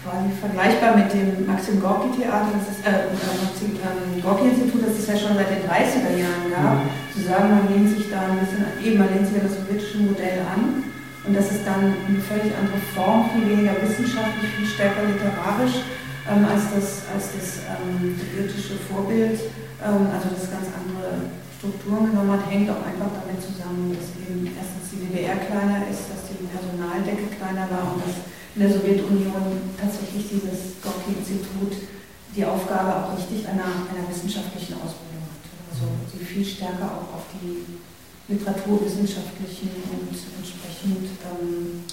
quasi 0.03 0.27
vergleichbar 0.35 0.99
mit 0.99 1.07
dem 1.15 1.47
Maxim 1.47 1.79
Gorki 1.79 2.11
Theater, 2.11 2.51
das 2.51 2.75
ist, 2.75 2.83
äh, 2.83 3.07
Maxim 3.15 3.79
ähm, 3.79 4.19
Gorki 4.19 4.51
Institut, 4.51 4.83
das 4.83 4.99
es 4.99 5.07
ja 5.07 5.15
schon 5.15 5.39
seit 5.39 5.47
den 5.47 5.63
30er 5.63 6.11
Jahren 6.19 6.47
gab, 6.51 6.83
mhm. 6.83 6.91
zu 7.15 7.19
sagen, 7.23 7.47
man 7.55 7.65
lehnt 7.71 7.87
sich 7.87 8.11
da 8.11 8.27
ein 8.27 8.39
bisschen, 8.43 8.67
eben 8.83 8.99
man 8.99 9.07
lehnt 9.15 9.27
sich 9.27 9.39
an 9.39 9.47
das 9.47 9.55
sowjetische 9.55 10.03
Modell 10.03 10.43
an 10.43 10.83
und 11.23 11.31
das 11.31 11.47
ist 11.55 11.63
dann 11.63 11.95
eine 11.95 12.19
völlig 12.19 12.51
andere 12.51 12.83
Form, 12.91 13.31
viel 13.31 13.47
weniger 13.47 13.79
wissenschaftlich, 13.79 14.51
viel 14.59 14.67
stärker 14.67 15.07
literarisch 15.07 15.87
ähm, 16.23 16.45
als 16.47 16.71
das, 16.71 16.87
als 17.11 17.35
das 17.35 17.47
ähm, 17.67 18.15
sowjetische 18.15 18.79
Vorbild, 18.87 19.39
ähm, 19.83 20.07
also 20.07 20.31
das 20.31 20.47
ganz 20.47 20.71
andere 20.71 21.27
Strukturen 21.59 22.11
genommen 22.11 22.31
hat, 22.31 22.47
hängt 22.47 22.71
auch 22.71 22.83
einfach 22.83 23.11
damit 23.11 23.43
zusammen, 23.43 23.91
dass 23.91 24.15
eben 24.19 24.47
erstens 24.51 24.91
die 24.91 25.03
DDR 25.07 25.39
kleiner 25.43 25.83
ist, 25.87 26.11
dass 26.11 26.27
die 26.31 26.47
Personaldecke 26.47 27.27
kleiner 27.35 27.67
war 27.71 27.95
und 27.95 28.03
dass 28.03 28.23
in 28.55 28.61
der 28.61 28.71
Sowjetunion 28.71 29.75
tatsächlich 29.75 30.29
dieses 30.29 30.79
Gorki-Institut 30.83 31.89
die 32.35 32.45
Aufgabe 32.45 32.91
auch 32.91 33.17
richtig 33.17 33.47
einer, 33.47 33.87
einer 33.89 34.05
wissenschaftlichen 34.07 34.79
Ausbildung 34.79 35.27
hatte. 35.27 35.51
Also 35.71 35.85
sie 36.11 36.23
viel 36.23 36.45
stärker 36.45 36.87
auch 36.87 37.19
auf 37.19 37.25
die 37.35 37.79
literaturwissenschaftlichen 38.27 39.71
und 39.91 40.15
entsprechend 40.39 41.19
ähm, 41.19 41.83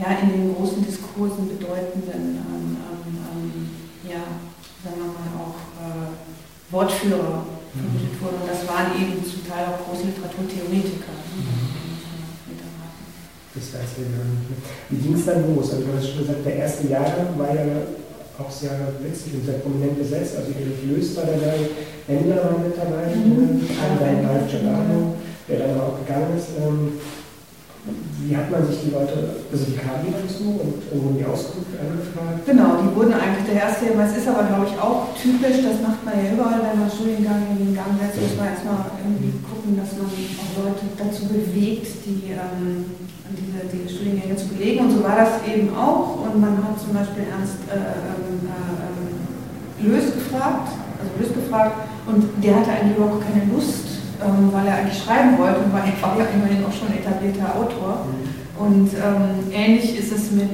ja, 0.00 0.16
in 0.24 0.32
den 0.32 0.54
großen 0.56 0.80
Diskursen 0.80 1.48
bedeutenden, 1.48 2.40
ähm, 2.40 2.76
ähm, 2.80 3.20
ähm 3.20 3.70
ja, 4.08 4.24
sagen 4.80 4.96
wir 4.96 5.12
mal 5.12 5.28
auch 5.36 5.60
äh, 5.76 6.72
Wortführer 6.72 7.44
vermittelt 7.76 8.16
mhm. 8.16 8.24
wurden. 8.24 8.40
Und 8.40 8.48
das 8.48 8.64
waren 8.64 8.96
eben 8.96 9.20
zum 9.20 9.44
Teil 9.44 9.68
auch 9.68 9.84
große 9.84 10.08
Literaturtheoretiker. 10.08 11.12
Mhm. 11.36 11.80
Das 13.52 13.66
nicht. 13.74 14.08
Wie 14.88 14.96
ging 14.96 15.14
es 15.14 15.26
dann 15.26 15.54
los? 15.54 15.74
Also 15.74 15.84
du 15.84 15.92
hast 15.96 16.08
schon 16.08 16.18
gesagt, 16.18 16.46
der 16.46 16.54
erste 16.54 16.86
Jahrgang 16.86 17.36
war 17.36 17.52
ja 17.52 17.82
auch 18.38 18.50
sehr 18.50 18.94
witzig 19.02 19.34
und 19.34 19.44
sehr 19.44 19.58
prominent 19.58 19.98
besetzt. 19.98 20.36
Also 20.36 20.52
Erich 20.52 20.86
Löst 20.86 21.16
war 21.16 21.24
dabei, 21.26 21.68
Wendler 22.06 22.44
war 22.44 22.58
mit 22.58 22.78
dabei, 22.78 23.10
mhm. 23.10 23.66
dann 23.98 24.24
Ralf 24.24 24.48
Giordano, 24.48 25.16
der 25.48 25.58
dann 25.58 25.80
auch 25.80 25.98
gegangen 25.98 26.38
ist. 26.38 26.46
Ähm, 26.62 26.92
wie 28.20 28.36
hat 28.36 28.50
man 28.50 28.60
sich 28.68 28.84
die 28.84 28.92
Leute, 28.92 29.40
also 29.48 29.64
die 29.64 29.76
kamen 29.80 30.12
dazu 30.12 30.60
und 30.60 30.84
wurden 30.92 31.16
die 31.16 31.24
Auskunft 31.24 31.72
angefragt? 31.80 32.44
Genau, 32.44 32.76
die 32.84 32.92
wurden 32.92 33.16
eigentlich 33.16 33.48
der 33.48 33.64
erste, 33.64 33.88
es 33.96 34.16
ist 34.20 34.28
aber 34.28 34.44
glaube 34.44 34.68
ich 34.68 34.76
auch 34.76 35.16
typisch, 35.16 35.64
das 35.64 35.80
macht 35.80 36.04
man 36.04 36.20
ja 36.20 36.36
überall, 36.36 36.60
wenn 36.60 36.84
man 36.84 36.92
Studiengang 36.92 37.40
in 37.56 37.72
den 37.72 37.74
Gang 37.74 37.96
setzt, 37.96 38.20
muss 38.20 38.36
man 38.36 38.52
erstmal 38.52 38.92
irgendwie 39.00 39.32
gucken, 39.40 39.80
dass 39.80 39.96
man 39.96 40.12
auch 40.12 40.52
Leute 40.60 40.84
dazu 41.00 41.24
bewegt, 41.32 41.88
die 42.04 42.36
ähm, 42.36 42.84
diese, 43.32 43.64
diese 43.72 43.88
Studiengänge 43.88 44.36
zu 44.36 44.48
belegen. 44.48 44.84
Und 44.84 44.90
so 44.90 45.04
war 45.04 45.16
das 45.16 45.40
eben 45.46 45.74
auch. 45.74 46.26
Und 46.26 46.40
man 46.40 46.58
hat 46.58 46.76
zum 46.80 46.92
Beispiel 46.92 47.24
Ernst 47.30 47.62
äh, 47.70 47.96
ähm, 47.96 48.50
äh, 48.50 49.86
Lös 49.86 50.12
gefragt, 50.12 50.76
also 51.00 51.10
Lös 51.16 51.32
gefragt, 51.32 51.88
und 52.06 52.28
der 52.42 52.56
hatte 52.56 52.70
eigentlich 52.70 52.96
überhaupt 52.96 53.24
keine 53.24 53.48
Lust 53.52 53.89
ähm, 54.22 54.52
weil 54.52 54.66
er 54.66 54.76
eigentlich 54.76 55.02
schreiben 55.02 55.38
wollte 55.38 55.60
und 55.60 55.72
war 55.72 55.82
einfach 55.82 56.16
ja 56.18 56.26
immerhin 56.34 56.64
auch 56.64 56.72
schon 56.72 56.92
etablierter 56.92 57.54
Autor. 57.56 58.06
Und 58.58 58.90
ähm, 58.92 59.52
ähnlich 59.52 59.98
ist 59.98 60.12
es 60.12 60.30
mit 60.32 60.52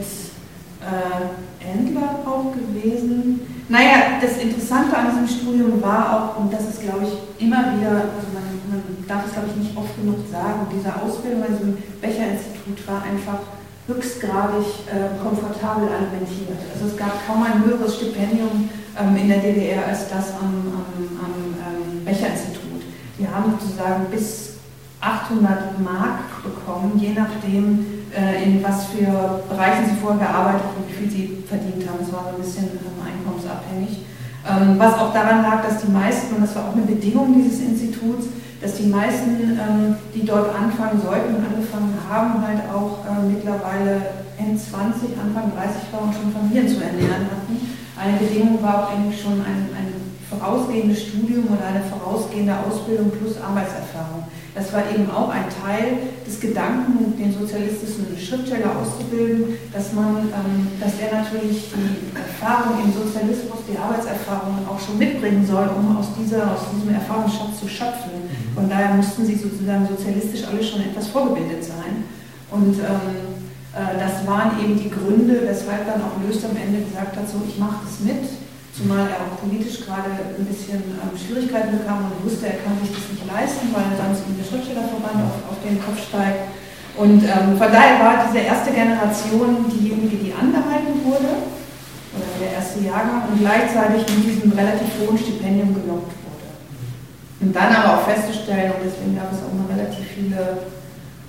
äh, 0.81 1.67
Endler 1.67 2.21
auch 2.25 2.53
gewesen. 2.53 3.41
Naja, 3.69 4.23
das 4.23 4.39
Interessante 4.39 4.97
an 4.97 5.11
diesem 5.11 5.27
Studium 5.27 5.83
war 5.83 6.15
auch, 6.15 6.41
und 6.41 6.53
das 6.53 6.69
ist, 6.69 6.83
glaube 6.83 7.03
ich, 7.03 7.43
immer 7.43 7.75
wieder, 7.75 8.15
also 8.15 8.31
man, 8.31 8.47
man 8.71 8.83
darf 9.09 9.27
es, 9.27 9.33
glaube 9.33 9.49
ich, 9.51 9.57
nicht 9.57 9.77
oft 9.77 9.97
genug 9.97 10.23
sagen, 10.31 10.71
diese 10.71 10.95
Ausbildung 10.95 11.43
an 11.43 11.51
diesem 11.51 11.77
Becher-Institut 12.01 12.87
war 12.87 13.03
einfach 13.03 13.43
höchstgradig 13.89 14.87
äh, 14.87 15.19
komfortabel 15.23 15.89
alimentiert. 15.91 16.59
Also 16.75 16.87
es 16.87 16.97
gab 16.97 17.27
kaum 17.27 17.43
ein 17.43 17.65
höheres 17.65 17.97
Stipendium 17.97 18.69
ähm, 18.99 19.17
in 19.17 19.29
der 19.29 19.39
DDR 19.39 19.87
als 19.87 20.09
das 20.09 20.31
am, 20.39 20.63
am, 20.71 20.87
am 21.19 21.35
ähm, 21.59 22.05
Becher-Institut. 22.05 22.56
Die 23.19 23.27
haben 23.27 23.55
sozusagen 23.59 24.07
bis 24.11 24.57
800 25.01 25.81
Mark 25.81 26.43
bekommen, 26.43 26.99
je 26.99 27.13
nachdem, 27.13 27.87
äh, 28.13 28.45
in 28.45 28.63
was 28.63 28.87
für 28.87 29.43
Bereichen 29.49 29.87
sie 29.87 30.01
vorher 30.01 30.27
gearbeitet 30.27 30.63
haben, 30.63 30.85
wie 30.89 30.93
viel 30.93 31.11
sie 31.11 31.45
verdient 31.49 31.89
haben. 31.89 32.01
Das 32.01 32.13
war 32.13 32.25
so 32.25 32.37
ein 32.37 32.43
bisschen 32.43 32.65
ähm, 32.65 33.01
einkommensabhängig. 33.01 34.05
Ähm, 34.47 34.79
was 34.79 34.95
auch 34.95 35.13
daran 35.13 35.43
lag, 35.43 35.63
dass 35.63 35.83
die 35.83 35.91
meisten, 35.91 36.37
und 36.37 36.43
das 36.43 36.55
war 36.55 36.69
auch 36.69 36.77
eine 36.77 36.87
Bedingung 36.87 37.35
dieses 37.35 37.61
Instituts, 37.61 38.27
dass 38.61 38.75
die 38.77 38.89
meisten, 38.89 39.59
ähm, 39.59 39.97
die 40.15 40.25
dort 40.25 40.55
anfangen 40.55 41.01
sollten 41.01 41.35
und 41.35 41.45
angefangen 41.45 41.95
haben, 42.09 42.41
halt 42.47 42.63
auch 42.73 43.05
äh, 43.05 43.27
mittlerweile 43.27 44.25
Ende 44.39 44.61
20, 44.61 45.17
Anfang 45.19 45.53
30 45.57 45.93
waren 45.93 46.09
und 46.09 46.15
schon 46.15 46.33
Familien 46.33 46.69
zu 46.69 46.83
ernähren 46.83 47.27
hatten. 47.27 47.57
Eine 47.97 48.19
Bedingung 48.19 48.63
war 48.63 48.85
auch 48.85 48.93
eigentlich 48.93 49.21
schon 49.21 49.41
ein, 49.41 49.73
ein 49.73 49.96
vorausgehendes 50.31 51.03
Studium 51.03 51.47
oder 51.47 51.67
eine 51.67 51.83
vorausgehende 51.87 52.55
Ausbildung 52.59 53.11
plus 53.11 53.39
Arbeitserfahrung. 53.39 54.27
Das 54.57 54.73
war 54.73 54.83
eben 54.91 55.09
auch 55.11 55.29
ein 55.29 55.45
Teil 55.53 55.99
des 56.27 56.41
Gedanken, 56.41 57.15
den 57.17 57.31
sozialistischen 57.31 58.07
Schriftsteller 58.19 58.73
auszubilden, 58.75 59.55
dass 59.73 59.93
man, 59.93 60.33
ähm, 60.33 60.67
dass 60.81 60.99
er 60.99 61.23
natürlich 61.23 61.71
die 61.71 62.17
Erfahrung 62.17 62.83
im 62.83 62.91
Sozialismus, 62.91 63.69
die 63.71 63.79
Arbeitserfahrung 63.79 64.67
auch 64.67 64.81
schon 64.81 64.99
mitbringen 64.99 65.47
soll, 65.47 65.69
um 65.77 65.97
aus, 65.97 66.09
dieser, 66.19 66.57
aus 66.57 66.73
diesem 66.75 66.95
Erfahrungsschatz 66.95 67.61
zu 67.61 67.69
schöpfen. 67.69 68.17
Mhm. 68.17 68.55
Von 68.55 68.69
daher 68.69 68.95
mussten 68.95 69.27
sie 69.27 69.37
sozusagen 69.37 69.87
sozialistisch 69.87 70.43
alle 70.49 70.65
schon 70.65 70.81
etwas 70.81 71.09
vorgebildet 71.09 71.63
sein. 71.63 72.09
Und 72.51 72.81
ähm, 72.81 73.37
äh, 73.77 73.95
das 74.01 74.27
waren 74.27 74.59
eben 74.59 74.81
die 74.81 74.91
Gründe, 74.91 75.43
weshalb 75.45 75.87
dann 75.87 76.01
auch 76.01 76.17
Löst 76.27 76.43
am 76.45 76.57
Ende 76.57 76.81
gesagt 76.81 77.15
hat, 77.15 77.29
so 77.29 77.45
ich 77.47 77.59
mache 77.59 77.85
das 77.85 78.01
mit 78.01 78.25
zumal 78.77 79.09
er 79.09 79.25
auch 79.25 79.41
politisch 79.41 79.89
gerade 79.89 80.13
ein 80.37 80.45
bisschen 80.45 80.85
ähm, 81.01 81.17
Schwierigkeiten 81.17 81.81
bekam 81.81 82.13
und 82.13 82.21
wusste, 82.21 82.53
er 82.53 82.61
kann 82.61 82.77
sich 82.85 82.93
das 82.93 83.09
nicht 83.09 83.25
leisten, 83.25 83.73
weil 83.73 83.89
sonst 83.97 84.29
in 84.29 84.37
der 84.37 84.45
Schriftstellerverband 84.45 85.17
auf, 85.25 85.57
auf 85.57 85.59
den 85.65 85.81
Kopf 85.81 85.97
steigt. 85.97 86.53
Und 87.01 87.25
ähm, 87.25 87.57
von 87.57 87.73
daher 87.73 87.97
war 88.05 88.29
diese 88.29 88.45
erste 88.45 88.73
Generation 88.73 89.65
diejenige, 89.73 90.17
die 90.21 90.33
angehalten 90.33 91.01
wurde, 91.05 91.49
oder 92.13 92.29
der 92.41 92.53
erste 92.61 92.81
Jahrgang, 92.85 93.33
und 93.33 93.41
gleichzeitig 93.41 94.05
mit 94.13 94.25
diesem 94.29 94.53
relativ 94.53 94.89
hohen 95.01 95.17
Stipendium 95.17 95.73
gelockt 95.73 96.13
wurde. 96.25 96.49
Und 97.41 97.53
dann 97.57 97.73
aber 97.73 98.01
auch 98.01 98.05
festzustellen, 98.05 98.73
und 98.77 98.85
deswegen 98.85 99.17
gab 99.17 99.33
es 99.33 99.41
auch 99.41 99.57
noch 99.57 99.69
relativ 99.73 100.05
viele 100.05 100.69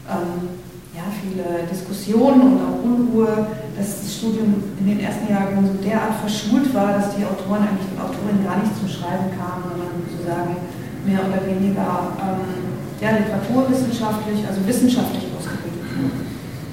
ähm, 0.08 0.66
ja, 0.98 1.06
viele 1.14 1.70
Diskussionen 1.70 2.41
und 2.41 2.60
auch 2.66 2.82
Unruhe, 2.82 3.30
dass 3.78 4.02
das 4.02 4.16
Studium 4.18 4.64
in 4.82 4.88
den 4.88 5.00
ersten 5.00 5.30
Jahren 5.30 5.62
so 5.62 5.78
derart 5.78 6.18
verschult 6.26 6.74
war, 6.74 6.98
dass 6.98 7.14
die 7.16 7.22
Autoren 7.24 7.62
eigentlich 7.70 7.93
und 7.93 8.02
Autorinnen 8.02 8.43
gar 8.43 8.58
nicht 8.58 8.74
zum 8.74 8.89
Schreiben 8.89 9.30
kamen, 9.38 9.70
sondern 9.70 9.93
sozusagen 10.02 10.58
mehr 11.06 11.22
oder 11.22 11.45
weniger 11.45 12.18
ähm, 12.18 12.82
ja, 12.98 13.14
literaturwissenschaftlich, 13.14 14.41
also 14.41 14.66
wissenschaftlich 14.66 15.30
ausgebildet 15.38 15.86
wurden, 15.93 16.26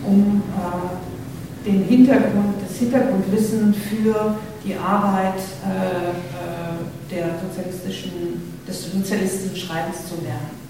um 0.09 0.43
äh, 0.57 1.69
den 1.69 1.85
Hintergrund, 1.85 2.65
das 2.65 2.79
Hintergrundwissen 2.79 3.75
für 3.75 4.37
die 4.65 4.75
Arbeit 4.75 5.37
äh, 5.69 6.17
äh, 6.17 7.13
der 7.13 7.37
sozialistischen, 7.45 8.57
des 8.67 8.91
sozialistischen 8.91 9.57
Schreibens 9.57 10.09
zu 10.09 10.17
lernen. 10.25 10.64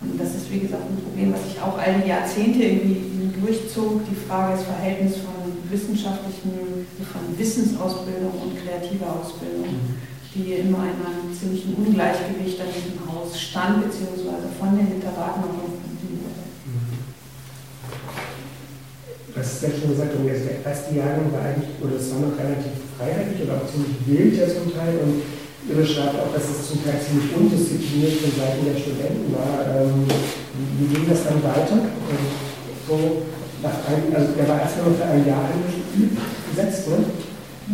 Und 0.00 0.20
das 0.20 0.34
ist, 0.34 0.50
wie 0.50 0.60
gesagt, 0.60 0.84
ein 0.86 1.02
Problem, 1.02 1.34
was 1.34 1.42
sich 1.42 1.60
auch 1.60 1.76
all 1.76 2.00
die 2.02 2.08
Jahrzehnte 2.08 2.62
irgendwie 2.62 3.34
durchzog. 3.40 4.02
Die 4.06 4.14
Frage 4.14 4.56
des 4.56 4.66
Verhältnisses 4.66 5.22
von 5.22 5.34
wissenschaftlichen, 5.70 6.86
von 7.10 7.22
Wissensausbildung 7.36 8.30
und 8.30 8.56
kreativer 8.56 9.10
Ausbildung, 9.18 9.66
mhm. 9.66 9.98
die 10.34 10.62
immer 10.62 10.86
in 10.86 10.98
einem 11.02 11.34
ziemlichen 11.34 11.74
Ungleichgewicht 11.74 12.60
an 12.60 12.70
diesem 12.70 12.98
Haus 13.10 13.34
stand, 13.34 13.84
beziehungsweise 13.84 14.48
von 14.58 14.76
den 14.76 14.86
Literaten 14.94 15.42
empfunden 15.44 16.22
wurde. 16.22 16.46
Du 19.34 19.40
hast 19.40 19.62
ja 19.62 19.68
schon 19.70 19.90
gesagt, 19.90 20.14
der 20.14 20.64
erste 20.64 20.94
Jahrgang 20.94 21.30
war 21.32 21.42
eigentlich, 21.42 21.74
oder 21.82 21.94
es 21.94 22.10
war 22.10 22.20
noch 22.26 22.38
relativ 22.38 22.74
freiheitlich 22.98 23.42
oder 23.46 23.62
auch 23.62 23.66
ziemlich 23.70 23.98
wild 24.06 24.34
ja 24.34 24.46
zum 24.46 24.72
Teil. 24.74 24.98
Und 24.98 25.22
Ihre 25.68 25.84
schreibt 25.84 26.16
auch, 26.16 26.32
dass 26.32 26.48
es 26.48 26.68
zum 26.68 26.80
Teil 26.80 26.96
ziemlich 26.96 27.28
undiszipliniert 27.36 28.24
von 28.24 28.32
Seiten 28.40 28.64
der 28.64 28.80
Studenten 28.80 29.28
war. 29.36 29.68
Ähm, 29.68 30.08
wie 30.80 30.88
ging 30.88 31.04
das 31.08 31.28
dann 31.28 31.44
weiter? 31.44 31.76
Und 31.76 32.24
so 32.88 33.28
ein, 33.62 34.14
also 34.14 34.32
der 34.32 34.48
war 34.48 34.60
erstmal 34.64 34.88
nur 34.88 34.96
für 34.96 35.04
ein 35.04 35.26
Jahr 35.28 35.44
gesetzt, 36.48 36.88
ne? 36.88 37.04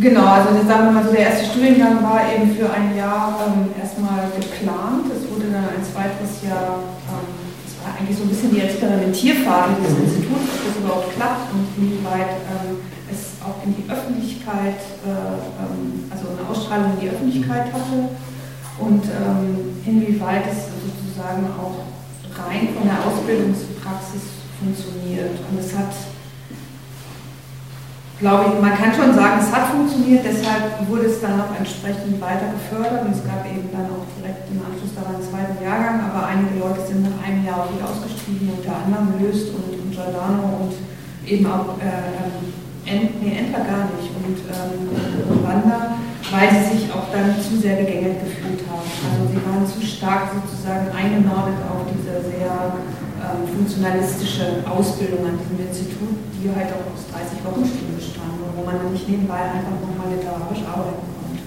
Genau, 0.01 0.27
also 0.27 0.51
sagen 0.67 0.91
wir 0.91 0.99
mal 0.99 1.07
so, 1.07 1.15
der 1.15 1.31
erste 1.31 1.55
Studiengang 1.55 2.03
war 2.03 2.27
eben 2.27 2.51
für 2.51 2.67
ein 2.67 2.99
Jahr 2.99 3.39
ähm, 3.47 3.71
erstmal 3.79 4.27
geplant. 4.35 5.07
Es 5.15 5.23
wurde 5.31 5.55
dann 5.55 5.71
ein 5.71 5.85
zweites 5.87 6.43
Jahr, 6.43 6.83
ähm, 7.07 7.31
das 7.63 7.79
war 7.79 7.95
eigentlich 7.95 8.19
so 8.19 8.27
ein 8.27 8.33
bisschen 8.35 8.51
die 8.51 8.67
Experimentierphase 8.67 9.79
dieses 9.79 9.95
mhm. 9.95 10.03
Instituts, 10.03 10.51
ob 10.51 10.61
das 10.67 10.77
überhaupt 10.83 11.15
klappt 11.15 11.47
und 11.55 11.63
wie 11.79 12.03
weit 12.03 12.43
ähm, 12.43 12.74
in 13.65 13.75
die 13.75 13.91
Öffentlichkeit, 13.91 14.81
äh, 15.05 15.09
ähm, 15.09 16.05
also 16.11 16.29
eine 16.37 16.45
Ausstrahlung 16.49 16.93
in 16.95 17.01
die 17.01 17.11
Öffentlichkeit 17.11 17.73
hatte. 17.73 18.13
und 18.79 19.05
ähm, 19.07 19.79
inwieweit 19.87 20.51
es 20.51 20.67
sozusagen 20.67 21.47
auch 21.55 21.87
rein 22.35 22.75
von 22.75 22.83
der 22.83 22.99
Ausbildungspraxis 23.07 24.43
funktioniert. 24.59 25.39
Und 25.47 25.63
es 25.63 25.71
hat, 25.79 25.95
glaube 28.19 28.51
ich, 28.51 28.55
man 28.61 28.75
kann 28.75 28.91
schon 28.91 29.15
sagen, 29.15 29.39
es 29.39 29.55
hat 29.55 29.71
funktioniert, 29.71 30.27
deshalb 30.27 30.91
wurde 30.91 31.07
es 31.07 31.21
dann 31.23 31.39
auch 31.41 31.55
entsprechend 31.55 32.19
weiter 32.21 32.51
gefördert 32.51 33.07
und 33.07 33.15
es 33.15 33.23
gab 33.23 33.47
eben 33.47 33.71
dann 33.71 33.87
auch 33.95 34.11
direkt 34.19 34.51
im 34.51 34.59
Anschluss 34.59 34.91
daran 34.99 35.23
einen 35.23 35.29
zweiten 35.31 35.63
Jahrgang, 35.63 36.11
aber 36.11 36.27
einige 36.27 36.59
Leute 36.59 36.83
sind 36.83 37.07
nach 37.07 37.23
einem 37.23 37.47
Jahr 37.47 37.63
auch 37.63 37.71
wieder 37.71 37.87
ausgestiegen, 37.87 38.51
unter 38.59 38.75
anderem 38.75 39.23
Löst 39.23 39.55
und, 39.55 39.71
und 39.71 39.91
Giordano 39.95 40.67
und 40.67 40.75
eben 41.23 41.47
auch 41.47 41.79
äh, 41.79 42.43
Nee, 42.95 43.35
Entler 43.35 43.67
gar 43.67 43.91
nicht 43.91 44.07
und 44.15 44.39
ähm, 44.55 45.43
Wanda, 45.43 45.99
weil 46.31 46.47
sie 46.55 46.79
sich 46.79 46.85
auch 46.95 47.11
dann 47.11 47.35
zu 47.43 47.59
sehr 47.59 47.83
gegängelt 47.83 48.23
gefühlt 48.23 48.63
haben. 48.71 48.87
Also 48.87 49.35
sie 49.35 49.43
waren 49.43 49.67
zu 49.67 49.83
stark 49.83 50.31
sozusagen 50.31 50.95
eingenordet 50.95 51.59
auf 51.67 51.91
diese 51.91 52.23
sehr 52.23 52.79
ähm, 53.19 53.51
funktionalistische 53.51 54.63
Ausbildung 54.71 55.27
an 55.27 55.43
diesem 55.43 55.59
Institut, 55.67 56.23
die 56.39 56.47
halt 56.55 56.71
auch 56.71 56.87
aus 56.95 57.03
30 57.11 57.43
Wochenstunden 57.43 57.99
bestand, 57.99 58.31
wo 58.55 58.63
man 58.63 58.79
nicht 58.95 59.11
nebenbei 59.11 59.43
einfach 59.43 59.75
nochmal 59.75 60.15
literarisch 60.15 60.63
arbeiten 60.63 61.03
konnte. 61.19 61.43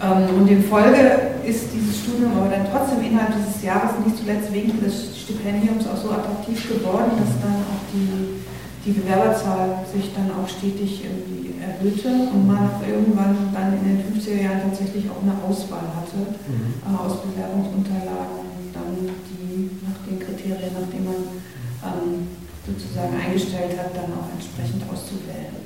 Ähm, 0.00 0.40
und 0.40 0.48
in 0.48 0.64
Folge 0.64 1.36
ist 1.44 1.68
dieses 1.68 2.00
Studium 2.00 2.32
aber 2.32 2.48
dann 2.48 2.64
trotzdem 2.64 3.04
innerhalb 3.04 3.36
dieses 3.36 3.60
Jahres 3.60 3.92
nicht 4.00 4.24
zuletzt 4.24 4.48
wegen 4.56 4.80
des 4.80 5.20
Stipendiums 5.20 5.84
auch 5.84 6.00
so 6.00 6.16
attraktiv 6.16 6.56
geworden, 6.64 7.12
dass 7.20 7.36
dann 7.44 7.60
auch 7.60 7.84
die 7.92 8.41
die 8.84 8.92
Bewerberzahl 8.92 9.86
sich 9.86 10.10
dann 10.14 10.30
auch 10.34 10.48
stetig 10.48 11.06
irgendwie 11.06 11.54
erhöhte 11.62 12.10
und 12.34 12.46
man 12.46 12.82
irgendwann 12.82 13.54
dann 13.54 13.78
in 13.78 13.84
den 13.86 13.98
50er 14.02 14.42
Jahren 14.42 14.66
tatsächlich 14.66 15.06
auch 15.06 15.22
eine 15.22 15.38
Auswahl 15.38 15.86
hatte 15.94 16.34
mhm. 16.50 16.82
Äh, 16.82 16.98
aus 16.98 17.22
Bewerbungsunterlagen, 17.22 18.42
dann 18.74 18.90
die 19.06 19.70
nach 19.86 20.02
den 20.02 20.18
Kriterien, 20.18 20.74
nach 20.74 20.90
denen 20.90 21.06
man 21.06 21.22
ähm, 21.86 22.26
sozusagen 22.66 23.14
eingestellt 23.14 23.78
hat, 23.78 23.94
dann 23.94 24.10
auch 24.18 24.30
entsprechend 24.34 24.82
auszuwählen. 24.90 25.62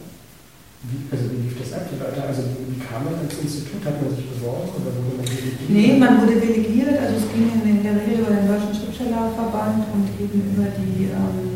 Wie, 0.86 1.08
also 1.10 1.24
wie 1.32 1.48
lief 1.48 1.56
das 1.58 1.72
ab? 1.72 1.88
Also 1.88 2.42
wie 2.68 2.78
kam 2.78 3.08
man 3.08 3.16
ins 3.24 3.40
Institut? 3.40 3.80
Hat 3.80 3.96
man 3.96 4.12
sich 4.12 4.28
beworben 4.28 4.70
oder 4.76 4.92
wurde 4.92 5.18
man 5.18 5.26
delegiert? 5.26 5.72
Nee, 5.72 5.96
man 5.98 6.20
wurde 6.20 6.36
delegiert. 6.36 6.94
Also 7.00 7.16
es 7.16 7.26
ging 7.32 7.48
in 7.48 7.82
der 7.82 7.96
Regel 7.96 8.22
über 8.22 8.30
den 8.36 8.46
Deutschen 8.46 8.76
Schriftstellerverband 8.76 9.82
und 9.90 10.06
eben 10.20 10.36
über 10.52 10.68
die 10.78 11.10
ähm, 11.10 11.55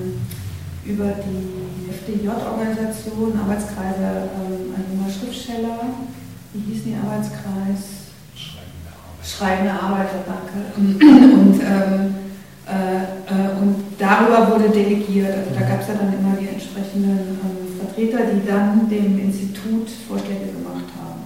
über 0.90 1.14
die 1.22 1.90
FDJ-Organisation, 1.90 3.38
Arbeitskreise 3.38 4.30
ähm, 4.34 4.74
an 4.74 4.84
junger 4.90 5.10
Schriftsteller. 5.10 5.78
Wie 6.52 6.72
hieß 6.72 6.84
die 6.84 6.94
Arbeitskreis? 6.94 8.10
Schreibende 9.22 9.72
Arbeiter, 9.72 10.24
danke. 10.26 10.74
Und, 10.76 11.60
ähm, 11.60 12.14
äh, 12.66 13.02
äh, 13.26 13.60
und 13.60 13.84
darüber 13.98 14.50
wurde 14.50 14.70
delegiert. 14.70 15.36
Also 15.36 15.50
da 15.54 15.66
gab 15.66 15.80
es 15.82 15.88
ja 15.88 15.94
dann 15.94 16.12
immer 16.12 16.36
die 16.40 16.48
entsprechenden 16.48 17.38
ähm, 17.38 17.78
Vertreter, 17.78 18.32
die 18.32 18.46
dann 18.46 18.88
dem 18.88 19.18
Institut 19.18 19.88
Vorschläge 20.08 20.52
gemacht 20.52 20.88
haben. 20.98 21.22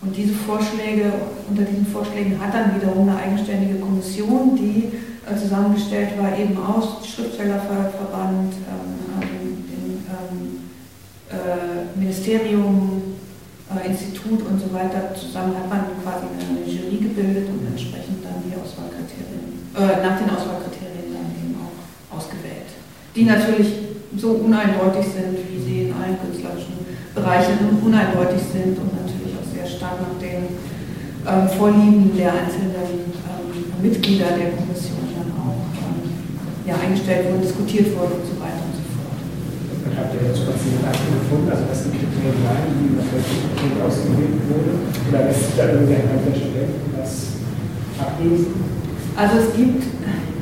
Und 0.00 0.16
diese 0.16 0.34
Vorschläge, 0.34 1.12
unter 1.48 1.64
diesen 1.64 1.86
Vorschlägen 1.86 2.40
hat 2.40 2.54
dann 2.54 2.76
wiederum 2.76 3.08
eine 3.08 3.18
eigenständige 3.18 3.80
Kommission, 3.80 4.54
die 4.54 4.92
äh, 5.26 5.36
zusammengestellt 5.36 6.10
war, 6.18 6.38
eben 6.38 6.56
aus 6.56 7.04
Schriftstellerverband, 7.04 8.54
ähm, 8.54 8.85
äh, 11.46 11.98
Ministerium, 11.98 13.14
äh, 13.70 13.88
Institut 13.88 14.42
und 14.42 14.58
so 14.58 14.72
weiter. 14.74 15.14
Zusammen 15.14 15.54
hat 15.56 15.68
man 15.70 15.80
quasi 16.02 16.26
eine 16.26 16.66
Jury 16.66 16.98
gebildet 16.98 17.48
und 17.48 17.66
entsprechend 17.66 18.24
dann 18.24 18.42
die 18.42 18.54
Auswahlkriterien, 18.58 19.70
äh, 19.78 20.02
nach 20.02 20.18
den 20.18 20.30
Auswahlkriterien 20.30 21.14
dann 21.14 21.30
eben 21.38 21.54
auch 21.62 22.18
ausgewählt. 22.18 22.74
Die 23.14 23.24
natürlich 23.24 23.96
so 24.16 24.42
uneindeutig 24.42 25.06
sind, 25.06 25.38
wie 25.46 25.60
sie 25.62 25.78
in 25.88 25.92
allen 25.94 26.18
künstlerischen 26.18 26.74
Bereichen 27.14 27.80
uneindeutig 27.82 28.42
sind 28.42 28.76
und 28.78 28.92
natürlich 28.92 29.32
auch 29.38 29.46
sehr 29.46 29.66
stark 29.66 30.02
nach 30.02 30.18
den 30.20 30.52
ähm, 31.26 31.48
Vorlieben 31.56 32.16
der 32.16 32.32
einzelnen 32.32 33.14
ähm, 33.24 33.82
Mitglieder 33.82 34.36
der 34.36 34.52
Kommission 34.52 35.06
ja, 36.66 36.74
eingestellt 36.82 37.30
wurden, 37.30 37.42
diskutiert 37.42 37.94
wurden 37.94 38.18
und 38.18 38.26
so 38.26 38.34
weiter 38.42 38.58
und 38.66 38.74
so 38.74 38.82
fort. 38.98 39.18
Und 39.85 39.85
habt 39.96 40.12
ihr 40.12 40.28
dazu 40.28 40.52
den 40.52 40.76
gefunden, 40.84 41.48
also 41.48 41.64
was 41.72 41.88
die 41.88 41.96
Kriterien 41.96 42.44
waren, 42.44 42.68
wie 42.68 43.00
das 43.00 43.08
Institut 43.16 43.80
ausgewählt 43.80 44.44
wurde? 44.44 44.72
Oder 45.08 45.20
lässt 45.24 45.42
sich 45.48 45.56
da 45.56 45.64
irgendwie 45.72 45.96
anhand 45.96 46.22
der 46.28 46.36
Studenten 46.36 46.86
was 47.00 47.40
ablesen? 47.96 48.52
Also 49.16 49.34
es 49.40 49.48
gibt, 49.56 49.82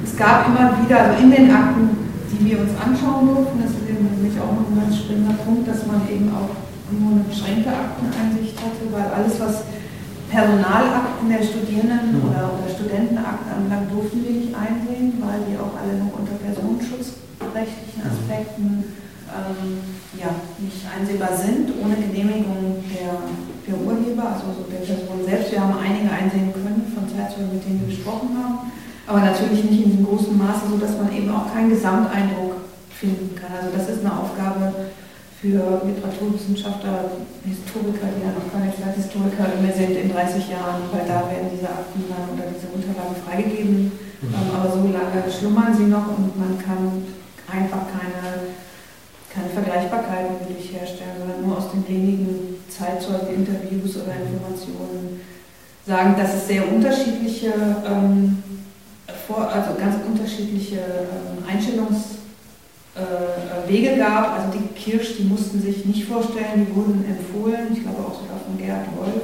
es 0.02 0.12
gab 0.18 0.50
immer 0.50 0.74
wieder, 0.82 0.98
also 1.06 1.22
in 1.22 1.30
den 1.30 1.48
Akten, 1.54 2.10
die 2.34 2.42
wir 2.50 2.66
uns 2.66 2.74
anschauen 2.74 3.30
durften, 3.30 3.62
das 3.62 3.78
ist 3.78 3.86
eben 3.86 4.10
nämlich 4.10 4.34
auch 4.42 4.50
noch 4.50 4.66
ein 4.66 4.78
ganz 4.82 4.98
springender 4.98 5.38
Punkt, 5.46 5.70
dass 5.70 5.86
man 5.86 6.02
eben 6.10 6.34
auch 6.34 6.50
nur 6.90 7.22
eine 7.22 7.24
beschränkte 7.30 7.70
Akteneinsicht 7.70 8.58
hatte, 8.58 8.82
weil 8.90 9.06
alles, 9.06 9.38
was 9.38 9.70
Personalakten 10.26 11.30
der 11.30 11.46
Studierenden 11.46 12.18
mhm. 12.18 12.26
oder, 12.26 12.50
oder 12.58 12.66
Studentenakten 12.66 13.46
anbelangt, 13.46 13.86
durften 13.94 14.18
wir 14.26 14.34
nicht 14.34 14.50
einsehen, 14.50 15.22
weil 15.22 15.46
die 15.46 15.54
auch 15.54 15.78
alle 15.78 15.94
noch 16.02 16.10
unter 16.18 16.34
personenschutzrechtlichen 16.42 18.02
mhm. 18.02 18.10
Aspekten 18.10 18.70
ähm, 19.34 19.82
ja, 20.14 20.30
nicht 20.58 20.86
einsehbar 20.86 21.34
sind, 21.36 21.74
ohne 21.82 21.98
Genehmigung 21.98 22.82
der, 22.88 23.18
der 23.66 23.76
Urheber, 23.76 24.38
also 24.38 24.62
der 24.70 24.86
Person 24.86 25.26
selbst. 25.26 25.52
Wir 25.52 25.60
haben 25.60 25.78
einige 25.78 26.10
einsehen 26.10 26.52
können 26.52 26.86
von 26.94 27.08
Zeitzeugen, 27.10 27.54
mit 27.54 27.64
denen 27.66 27.82
wir 27.82 27.94
gesprochen 27.94 28.30
haben, 28.38 28.70
aber 29.06 29.20
natürlich 29.20 29.64
nicht 29.64 29.84
in 29.84 29.90
diesem 29.90 30.06
großen 30.06 30.36
Maße, 30.38 30.70
sodass 30.70 30.98
man 30.98 31.12
eben 31.12 31.30
auch 31.34 31.52
keinen 31.52 31.70
Gesamteindruck 31.70 32.62
finden 32.90 33.34
kann. 33.34 33.52
Also 33.52 33.76
das 33.76 33.88
ist 33.88 34.04
eine 34.04 34.14
Aufgabe, 34.14 34.72
für 35.44 35.84
Literaturwissenschaftler, 35.84 37.20
Historiker, 37.44 38.08
die 38.16 38.24
ja 38.24 38.32
noch 38.32 38.48
keine 38.48 38.72
Zeithistoriker 38.72 39.60
mehr 39.60 39.76
sind 39.76 39.92
in 39.92 40.08
30 40.08 40.48
Jahren, 40.48 40.88
weil 40.88 41.04
da 41.04 41.28
werden 41.28 41.52
diese 41.52 41.68
Akten 41.68 42.08
dann 42.08 42.32
oder 42.32 42.48
diese 42.48 42.72
Unterlagen 42.72 43.12
freigegeben. 43.20 43.92
Mhm. 43.92 44.32
Ähm, 44.32 44.48
aber 44.56 44.72
so 44.72 44.88
lange 44.88 45.20
schlummern 45.28 45.76
sie 45.76 45.92
noch 45.92 46.16
und 46.16 46.32
man 46.40 46.56
kann 46.56 47.04
einfach 47.44 47.92
keine 47.92 48.43
Vergleichbarkeiten 49.54 50.40
wirklich 50.40 50.72
herstellen, 50.72 51.16
sondern 51.18 51.46
nur 51.46 51.58
aus 51.58 51.70
den 51.72 51.86
wenigen 51.88 52.56
Zeitzeugen, 52.68 53.34
Interviews 53.34 53.96
oder 53.96 54.14
Informationen 54.14 55.20
sagen, 55.86 56.14
dass 56.18 56.34
es 56.34 56.48
sehr 56.48 56.70
unterschiedliche, 56.70 57.52
ähm, 57.86 58.42
vor, 59.26 59.48
also 59.48 59.74
ganz 59.78 59.96
unterschiedliche 60.06 60.76
ähm, 60.76 61.44
Einstellungs- 61.48 62.14
äh, 62.96 63.96
gab. 63.96 64.38
Also 64.38 64.58
die 64.58 64.68
Kirsch, 64.74 65.16
die 65.18 65.24
mussten 65.24 65.60
sich 65.60 65.84
nicht 65.84 66.04
vorstellen, 66.04 66.66
die 66.66 66.74
wurden 66.74 67.04
empfohlen, 67.04 67.72
ich 67.72 67.82
glaube 67.82 67.98
auch 67.98 68.20
sogar 68.20 68.38
von 68.44 68.58
Gerhard 68.58 68.86
Wolf, 68.96 69.22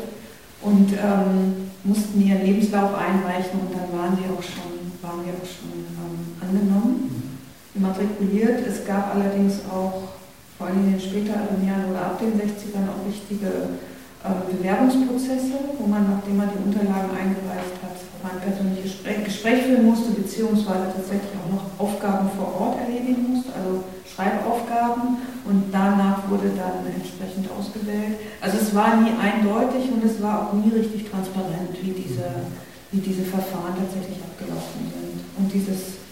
und 0.62 0.92
ähm, 0.92 1.70
mussten 1.84 2.20
ihren 2.20 2.44
Lebenslauf 2.44 2.94
einreichen 2.94 3.60
und 3.60 3.72
dann 3.72 3.98
waren 3.98 4.16
sie 4.16 4.24
auch 4.28 4.42
schon, 4.42 4.92
waren 5.00 5.24
die 5.24 5.32
auch 5.32 5.48
schon 5.48 5.72
ähm, 5.96 6.36
angenommen, 6.40 7.38
immatrikuliert. 7.74 8.66
Es 8.66 8.84
gab 8.84 9.14
allerdings 9.14 9.60
auch 9.70 10.19
vor 10.60 10.68
allem 10.68 10.84
in 10.84 10.92
den 10.92 11.00
späteren 11.00 11.56
Jahren 11.64 11.88
oder 11.88 12.12
ab 12.12 12.20
den 12.20 12.36
60ern 12.36 12.84
auch 12.92 13.00
wichtige 13.08 13.80
ähm, 14.20 14.44
Bewerbungsprozesse, 14.44 15.56
wo 15.80 15.88
man, 15.88 16.04
nachdem 16.04 16.36
man 16.36 16.52
die 16.52 16.60
Unterlagen 16.60 17.16
eingereicht 17.16 17.80
hat, 17.80 17.96
ein 18.20 18.44
persönliches 18.44 19.00
Gespräch, 19.00 19.64
führen 19.64 19.88
musste, 19.88 20.12
beziehungsweise 20.12 20.92
tatsächlich 20.92 21.32
auch 21.40 21.48
noch 21.48 21.64
Aufgaben 21.80 22.28
vor 22.36 22.52
Ort 22.60 22.84
erledigen 22.84 23.32
musste, 23.32 23.56
also 23.56 23.88
Schreibaufgaben 24.04 25.24
und 25.48 25.72
danach 25.72 26.28
wurde 26.28 26.52
dann 26.52 26.84
entsprechend 26.84 27.48
ausgewählt. 27.56 28.20
Also 28.44 28.60
es 28.60 28.76
war 28.76 29.00
nie 29.00 29.16
eindeutig 29.16 29.88
und 29.88 30.04
es 30.04 30.20
war 30.20 30.44
auch 30.44 30.52
nie 30.52 30.68
richtig 30.68 31.08
transparent, 31.08 31.72
wie 31.80 31.96
diese, 31.96 32.52
wie 32.92 33.00
diese 33.00 33.24
Verfahren 33.24 33.80
tatsächlich 33.80 34.20
abgelaufen 34.20 34.84
sind. 34.92 35.24
Und 35.40 35.48
dieses 35.48 36.04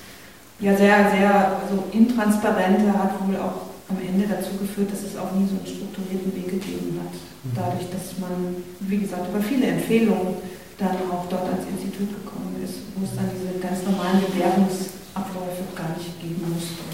ja 0.56 0.72
sehr, 0.72 1.12
sehr 1.12 1.60
also 1.60 1.84
Intransparente 1.92 2.88
hat 2.96 3.12
wohl 3.28 3.36
auch 3.36 3.68
am 3.88 3.98
Ende 4.04 4.28
dazu 4.28 4.52
geführt, 4.60 4.92
dass 4.92 5.02
es 5.02 5.16
auch 5.16 5.32
nie 5.32 5.48
so 5.48 5.56
einen 5.56 5.66
strukturierten 5.66 6.32
Weg 6.36 6.60
gegeben 6.60 7.00
hat. 7.00 7.12
Mhm. 7.12 7.56
Dadurch, 7.56 7.88
dass 7.88 8.20
man, 8.20 8.60
wie 8.84 9.00
gesagt, 9.00 9.28
über 9.32 9.40
viele 9.40 9.66
Empfehlungen 9.80 10.36
dann 10.76 10.96
auch 11.10 11.26
dort 11.28 11.48
ans 11.48 11.64
Institut 11.66 12.12
gekommen 12.20 12.54
ist, 12.62 12.84
wo 12.94 13.04
es 13.04 13.16
dann 13.16 13.32
diese 13.32 13.58
ganz 13.58 13.82
normalen 13.82 14.20
Bewerbungsabläufe 14.20 15.64
gar 15.74 15.96
nicht 15.96 16.20
geben 16.20 16.44
musste. 16.52 16.84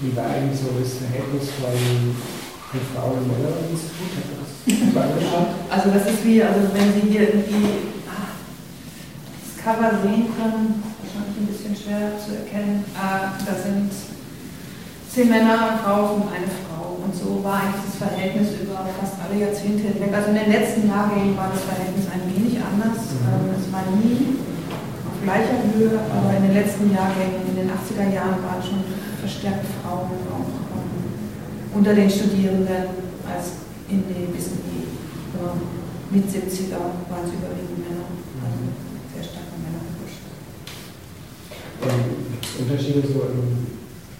Wie 0.00 0.16
war 0.16 0.26
eigentlich 0.26 0.58
so 0.58 0.70
das 0.78 0.98
Verhältnis 0.98 1.50
von 1.58 1.74
Frauen 2.94 3.18
und 3.18 3.28
Männern 3.28 3.66
im 3.66 3.74
Institut? 3.74 4.10
Also 5.70 5.90
das 5.90 6.06
ist 6.06 6.24
wie, 6.24 6.42
also 6.42 6.60
wenn 6.72 6.92
Sie 6.92 7.10
hier 7.10 7.34
irgendwie 7.34 7.66
das 9.42 9.64
Cover 9.64 9.90
sehen 10.02 10.26
können, 10.36 10.82
bisschen 11.72 11.88
schwer 11.88 12.12
zu 12.20 12.36
erkennen, 12.36 12.84
äh, 12.92 13.32
da 13.44 13.54
sind 13.56 13.90
zehn 15.08 15.28
Männer, 15.28 15.72
eine 15.72 15.78
Frau 15.80 16.20
und 16.20 16.28
eine 16.28 16.48
Frau 16.48 17.00
Und 17.04 17.12
so 17.12 17.44
war 17.44 17.60
eigentlich 17.60 17.88
das 17.88 17.96
Verhältnis 17.96 18.60
über 18.60 18.84
fast 19.00 19.16
alle 19.20 19.40
Jahrzehnte 19.40 19.88
hinweg. 19.88 20.12
Also 20.12 20.30
in 20.30 20.40
den 20.40 20.52
letzten 20.52 20.88
Jahrgängen 20.88 21.36
war 21.36 21.52
das 21.52 21.64
Verhältnis 21.64 22.06
ein 22.12 22.24
wenig 22.28 22.60
anders. 22.60 23.16
Mhm. 23.16 23.28
Ähm, 23.28 23.56
es 23.56 23.66
war 23.72 23.84
nie 23.96 24.40
auf 25.08 25.16
gleicher 25.24 25.60
Höhe, 25.72 25.96
aber 25.96 26.30
in 26.36 26.42
den 26.48 26.54
letzten 26.54 26.92
Jahrgängen, 26.92 27.44
in 27.48 27.56
den 27.56 27.68
80er 27.72 28.08
Jahren 28.12 28.40
waren 28.44 28.62
schon 28.62 28.84
verstärkt 29.20 29.64
Frauen 29.80 30.12
auch 30.28 30.52
ähm, 30.76 31.76
unter 31.76 31.94
den 31.94 32.10
Studierenden 32.10 33.00
als 33.24 33.64
in 33.88 34.04
den 34.08 34.32
bis 34.32 34.56
in 34.56 34.60
die 34.64 34.84
äh, 35.36 35.56
mit 36.12 36.28
70er 36.28 36.76
waren 37.08 37.24
es 37.24 37.32
überwiegend 37.32 37.80
Männer. 37.80 38.04
Also 38.44 38.60
sehr 39.14 39.24
starke 39.24 39.56
Männer 39.64 39.80
gemischt. 39.80 40.32
Ähm, 41.82 42.38
Unterschiede 42.58 43.02
so 43.06 43.28
im 43.32 43.72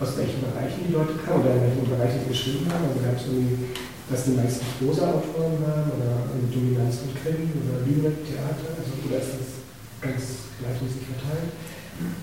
aus 0.02 0.18
welchen 0.18 0.42
Bereichen 0.42 0.82
die 0.82 0.92
Leute 0.92 1.14
kamen 1.22 1.46
oder 1.46 1.54
in 1.54 1.62
welchen 1.62 1.86
Bereichen 1.86 2.18
sie 2.26 2.34
geschrieben 2.34 2.66
haben. 2.66 2.90
Also 2.90 2.98
gab 2.98 3.14
es 3.14 3.30
irgendwie, 3.30 3.70
dass 4.10 4.26
die 4.26 4.34
meisten 4.34 4.66
Prosa-Autoren 4.82 5.62
waren 5.62 5.86
oder 5.94 6.26
Dominanz 6.50 7.06
und 7.06 7.14
Krimi 7.14 7.54
oder 7.62 7.86
Lübeck-Theater, 7.86 8.82
also 8.82 8.90
oder 9.06 9.22
ist 9.22 9.38
das 9.38 9.50
ganz 10.02 10.50
gleichmäßig 10.58 11.06
verteilt? 11.06 11.54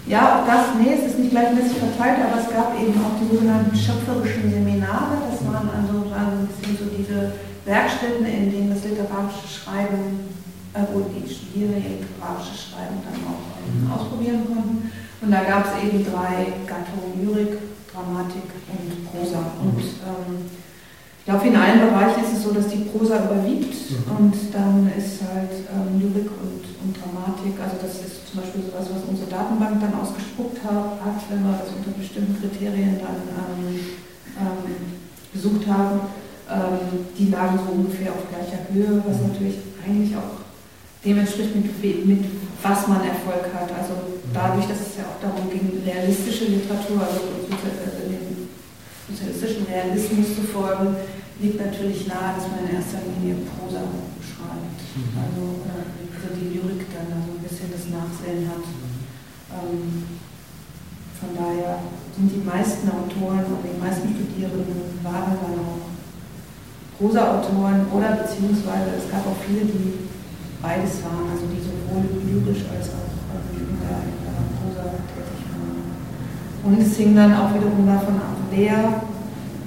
Ja, 0.03 0.43
auch 0.43 0.43
das, 0.43 0.75
nee, 0.75 0.91
es 0.91 1.07
ist 1.07 1.19
nicht 1.23 1.31
gleichmäßig 1.31 1.79
verteilt, 1.79 2.19
aber 2.19 2.43
es 2.43 2.51
gab 2.51 2.75
eben 2.75 2.99
auch 2.99 3.15
die 3.15 3.31
sogenannten 3.31 3.71
schöpferischen 3.71 4.51
Seminare. 4.51 5.23
Das 5.23 5.39
waren 5.47 5.71
also, 5.71 6.11
das 6.11 6.51
sind 6.59 6.75
so 6.75 6.91
diese 6.91 7.39
Werkstätten, 7.63 8.27
in 8.27 8.51
denen 8.51 8.75
das 8.75 8.83
literarische 8.83 9.47
Schreiben, 9.47 10.35
äh, 10.75 10.83
wo 10.91 11.07
die 11.07 11.23
Studierenden 11.23 11.79
ihr 11.79 11.95
literarisches 12.03 12.75
Schreiben 12.75 12.99
dann 13.07 13.23
auch 13.23 13.39
ähm, 13.55 13.87
ausprobieren 13.87 14.43
konnten. 14.43 14.91
Und 15.21 15.31
da 15.31 15.43
gab 15.43 15.65
es 15.65 15.83
eben 15.83 16.05
drei 16.05 16.47
Gattungen, 16.65 17.19
Lyrik, 17.19 17.57
Dramatik 17.91 18.49
und 18.71 19.05
Prosa. 19.11 19.51
Und 19.59 19.83
ähm, 20.07 20.47
ich 21.19 21.25
glaube, 21.25 21.47
in 21.47 21.55
allen 21.55 21.81
Bereichen 21.81 22.23
ist 22.23 22.37
es 22.37 22.43
so, 22.43 22.51
dass 22.51 22.67
die 22.69 22.87
Prosa 22.89 23.25
überwiegt 23.25 23.75
mhm. 23.91 24.17
und 24.17 24.35
dann 24.53 24.89
ist 24.97 25.21
halt 25.21 25.51
ähm, 25.69 25.99
Lyrik 25.99 26.31
und, 26.31 26.63
und, 26.81 26.95
Dramatik, 26.95 27.53
also 27.61 27.75
das 27.81 28.01
ist 28.01 28.31
zum 28.31 28.41
Beispiel 28.41 28.63
sowas, 28.65 28.87
was 28.89 29.03
unsere 29.05 29.29
Datenbank 29.29 29.77
dann 29.81 29.93
ausgespuckt 29.99 30.63
hat, 30.63 31.19
wenn 31.29 31.43
wir 31.43 31.59
das 31.59 31.69
unter 31.69 31.91
bestimmten 31.91 32.39
Kriterien 32.39 32.97
dann 32.97 33.21
ähm, 33.29 33.79
ähm 34.39 34.99
besucht 35.31 35.67
haben. 35.67 36.01
Ähm, 36.49 37.05
die 37.17 37.29
lagen 37.29 37.59
so 37.59 37.71
ungefähr 37.73 38.11
auf 38.11 38.25
gleicher 38.29 38.65
Höhe, 38.73 39.03
was 39.05 39.21
mhm. 39.21 39.27
natürlich 39.29 39.57
eigentlich 39.85 40.17
auch 40.17 40.48
dem 41.05 41.17
entspricht, 41.17 41.55
mit, 41.55 42.05
mit 42.05 42.25
was 42.61 42.87
man 42.87 43.03
Erfolg 43.03 43.47
hat. 43.53 43.71
Also 43.71 44.19
dadurch, 44.33 44.67
dass 44.67 44.81
es 44.83 44.97
ja 44.99 45.07
auch 45.07 45.19
darum 45.21 45.49
ging, 45.49 45.81
realistische 45.85 46.45
Literatur, 46.45 46.99
also 46.99 47.39
dem 47.47 48.49
sozialistischen 49.07 49.65
Realismus 49.65 50.35
zu 50.35 50.43
folgen, 50.43 50.95
liegt 51.39 51.59
natürlich 51.59 52.05
nahe, 52.07 52.35
dass 52.35 52.51
man 52.51 52.67
in 52.67 52.75
erster 52.75 52.99
Linie 53.07 53.47
Prosa 53.47 53.87
schreibt. 54.19 54.79
Mhm. 54.93 55.15
Also, 55.15 55.43
also 55.63 56.27
die 56.35 56.59
Lyrik 56.59 56.83
dann 56.91 57.07
also 57.15 57.31
ein 57.31 57.43
bisschen 57.47 57.71
das 57.71 57.87
Nachsehen 57.87 58.43
hat. 58.43 58.65
Ähm, 59.55 60.19
von 61.15 61.31
daher 61.35 61.79
sind 62.15 62.31
die 62.31 62.43
meisten 62.43 62.87
Autoren 62.91 63.47
und 63.47 63.63
die 63.63 63.79
meisten 63.79 64.11
Studierenden 64.11 64.99
waren 65.03 65.35
dann 65.35 65.59
auch 65.63 65.87
Prosa-Autoren 66.99 67.87
oder 67.91 68.19
beziehungsweise 68.19 68.99
es 68.99 69.07
gab 69.11 69.23
auch 69.27 69.39
viele, 69.47 69.63
die 69.63 70.08
beides 70.61 71.03
waren, 71.03 71.27
also 71.31 71.47
die 71.47 71.63
sowohl 71.63 72.03
lyrisch 72.23 72.67
als 72.67 72.91
auch 72.91 73.09
in 73.55 73.79
der, 73.79 74.03
in 74.03 74.19
der 74.23 74.37
Prosa 74.59 74.83
tätig 75.07 75.39
waren. 75.55 75.79
Und 76.63 76.77
es 76.83 76.97
hing 76.97 77.15
dann 77.15 77.33
auch 77.33 77.53
wiederum 77.55 77.87
davon 77.87 78.15
ab, 78.19 78.35
wer 78.51 79.01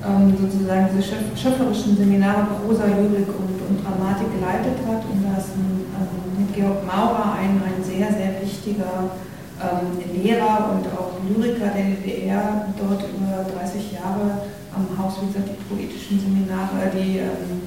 ähm, 0.04 0.36
sozusagen 0.36 0.88
diese 0.92 1.08
schöpferischen 1.36 1.96
Seminare 1.96 2.46
Prosa, 2.60 2.84
Lyrik 2.84 3.28
und, 3.32 3.56
und 3.56 3.76
Dramatik 3.80 4.28
geleitet 4.34 4.76
hat. 4.84 5.02
Und 5.08 5.24
da 5.24 5.38
ist 5.38 5.56
ein, 5.56 5.88
also 5.96 6.14
mit 6.36 6.52
Georg 6.52 6.84
Maurer 6.84 7.38
ein, 7.40 7.56
ein 7.64 7.80
sehr, 7.80 8.12
sehr 8.12 8.36
wichtiger 8.42 9.16
ähm, 9.62 9.96
Lehrer 10.12 10.74
und 10.74 10.84
auch 10.92 11.16
Lyriker 11.22 11.70
der 11.72 11.96
DDR, 11.96 12.66
dort 12.76 13.02
über 13.08 13.46
30 13.46 13.92
Jahre 13.92 14.44
am 14.74 14.86
Haus, 14.98 15.22
wie 15.22 15.26
gesagt, 15.28 15.48
die 15.48 15.62
poetischen 15.72 16.18
Seminare, 16.18 16.90
die 16.92 17.18
ähm, 17.18 17.62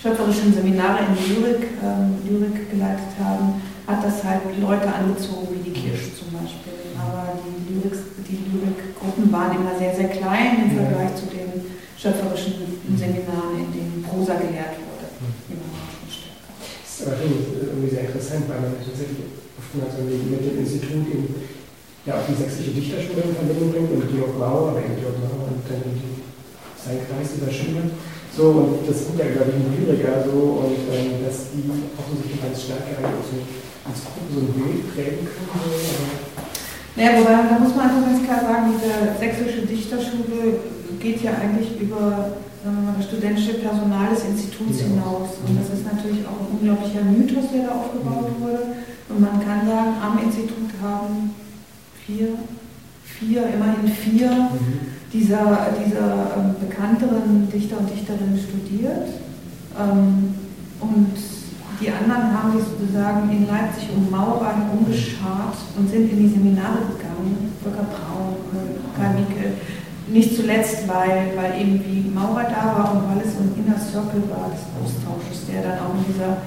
schöpferischen 0.00 0.54
Seminare 0.54 1.04
in 1.04 1.12
Lyrik, 1.12 1.76
ähm, 1.84 2.16
Lyrik 2.24 2.70
geleitet 2.72 3.12
haben, 3.20 3.60
hat 3.86 4.00
das 4.00 4.24
halt 4.24 4.48
Leute 4.56 4.88
angezogen, 4.88 5.52
wie 5.52 5.70
die 5.70 5.76
Kirsch 5.76 6.16
zum 6.16 6.32
Beispiel. 6.32 6.96
Aber 6.96 7.36
die, 7.36 7.68
Lyrik, 7.68 8.00
die 8.24 8.40
Lyrikgruppen 8.48 9.28
waren 9.28 9.60
immer 9.60 9.76
sehr, 9.76 9.94
sehr 9.94 10.08
klein 10.08 10.64
im 10.64 10.70
Vergleich 10.72 11.12
zu 11.20 11.28
den 11.28 11.76
schöpferischen 12.00 12.80
Seminaren, 12.96 13.60
in 13.60 13.68
denen 13.76 14.00
Prosa 14.00 14.40
gelehrt 14.40 14.80
wurde. 14.80 15.04
Immer 15.52 15.68
schon 15.68 16.08
stärker. 16.08 16.48
Das 16.56 16.88
ist 16.88 17.04
aber 17.04 17.20
irgendwie 17.20 17.92
sehr 17.92 18.08
interessant, 18.08 18.48
weil 18.48 18.60
man 18.64 18.80
tatsächlich 18.80 19.36
oftmals 19.60 20.00
mit 20.00 20.16
dem 20.16 20.64
Institut 20.64 21.04
eben 21.12 21.28
ja 22.08 22.16
auch 22.16 22.24
die 22.24 22.40
sächsische 22.40 22.72
Dichterschule 22.72 23.28
in 23.28 23.36
Verbindung 23.36 23.68
bringt 23.68 23.92
und 23.92 24.08
Georg 24.08 24.32
Mauer, 24.40 24.72
aber 24.72 24.80
eben 24.80 24.96
Georg 24.96 25.20
Mauer 25.20 25.52
und 25.52 25.60
dann 25.68 25.84
die, 25.92 26.24
sein 26.80 27.04
Kreis 27.04 27.36
dieser 27.36 27.52
Schüler. 27.52 27.84
So, 28.36 28.44
und 28.46 28.86
das 28.86 29.06
sind 29.06 29.18
ja, 29.18 29.26
glaube 29.26 29.50
ich, 29.50 29.58
Lyriker 29.74 30.22
so, 30.22 30.62
und 30.62 30.78
ähm, 30.94 31.18
dass 31.26 31.50
die 31.50 31.66
offensichtlich 31.98 32.40
als 32.46 32.62
Stärke 32.62 32.94
eigentlich 32.94 33.26
so 33.26 33.42
als 33.82 34.06
Gruppe 34.06 34.30
so 34.30 34.40
ein 34.40 34.54
Bild 34.54 34.82
prägen 34.94 35.26
können. 35.26 35.50
So, 35.50 36.30
naja, 36.94 37.18
wobei, 37.18 37.32
da 37.48 37.58
muss 37.58 37.74
man 37.74 37.90
einfach 37.90 38.06
ganz 38.06 38.22
klar 38.22 38.40
sagen, 38.40 38.70
diese 38.70 39.18
sächsische 39.18 39.66
Dichterschule 39.66 40.62
geht 41.00 41.22
ja 41.22 41.32
eigentlich 41.42 41.80
über 41.80 42.38
sagen 42.62 42.76
wir 42.76 42.92
mal, 42.92 42.94
das 42.98 43.08
studentische 43.08 43.54
Personal 43.54 44.12
des 44.12 44.24
Instituts 44.24 44.80
ja. 44.80 44.86
hinaus. 44.92 45.40
Und 45.46 45.56
das 45.56 45.72
ist 45.72 45.84
natürlich 45.86 46.26
auch 46.28 46.38
ein 46.44 46.60
unglaublicher 46.60 47.02
Mythos, 47.08 47.50
der 47.54 47.66
da 47.66 47.72
aufgebaut 47.72 48.30
wurde. 48.38 48.76
Und 49.08 49.20
man 49.20 49.40
kann 49.40 49.66
sagen, 49.66 49.96
am 49.96 50.20
Institut 50.22 50.68
haben 50.82 51.34
vier, 52.04 52.36
vier, 53.02 53.48
immerhin 53.48 53.88
vier 53.88 54.30
mhm 54.30 54.89
dieser, 55.12 55.74
dieser 55.74 56.38
ähm, 56.38 56.54
bekannteren 56.60 57.48
Dichter 57.50 57.78
und 57.78 57.90
Dichterinnen 57.90 58.38
studiert. 58.38 59.10
Ähm, 59.74 60.34
und 60.80 61.14
die 61.80 61.90
anderen 61.90 62.30
haben 62.30 62.52
sich 62.52 62.66
sozusagen 62.68 63.30
in 63.30 63.46
Leipzig 63.48 63.88
um 63.96 64.10
Maurer 64.10 64.54
herumgeschart 64.54 65.56
und 65.76 65.88
sind 65.88 66.12
in 66.12 66.18
die 66.18 66.28
Seminare 66.28 66.84
gegangen, 66.92 67.52
Volker 67.62 67.88
Braun, 67.88 68.36
Karl 68.96 69.14
Mickel. 69.14 69.56
Nicht 70.08 70.36
zuletzt, 70.36 70.86
weil, 70.88 71.32
weil 71.36 71.60
eben 71.60 71.80
wie 71.86 72.10
Maurer 72.10 72.44
da 72.44 72.74
war 72.74 72.92
und 72.94 73.08
weil 73.08 73.24
es 73.24 73.34
so 73.34 73.40
ein 73.46 73.54
Inner 73.56 73.78
Circle 73.78 74.26
war 74.28 74.50
des 74.50 74.66
Austausches, 74.74 75.46
der 75.46 75.62
dann 75.62 75.78
auch 75.86 75.94
in 75.94 76.04
dieser 76.12 76.42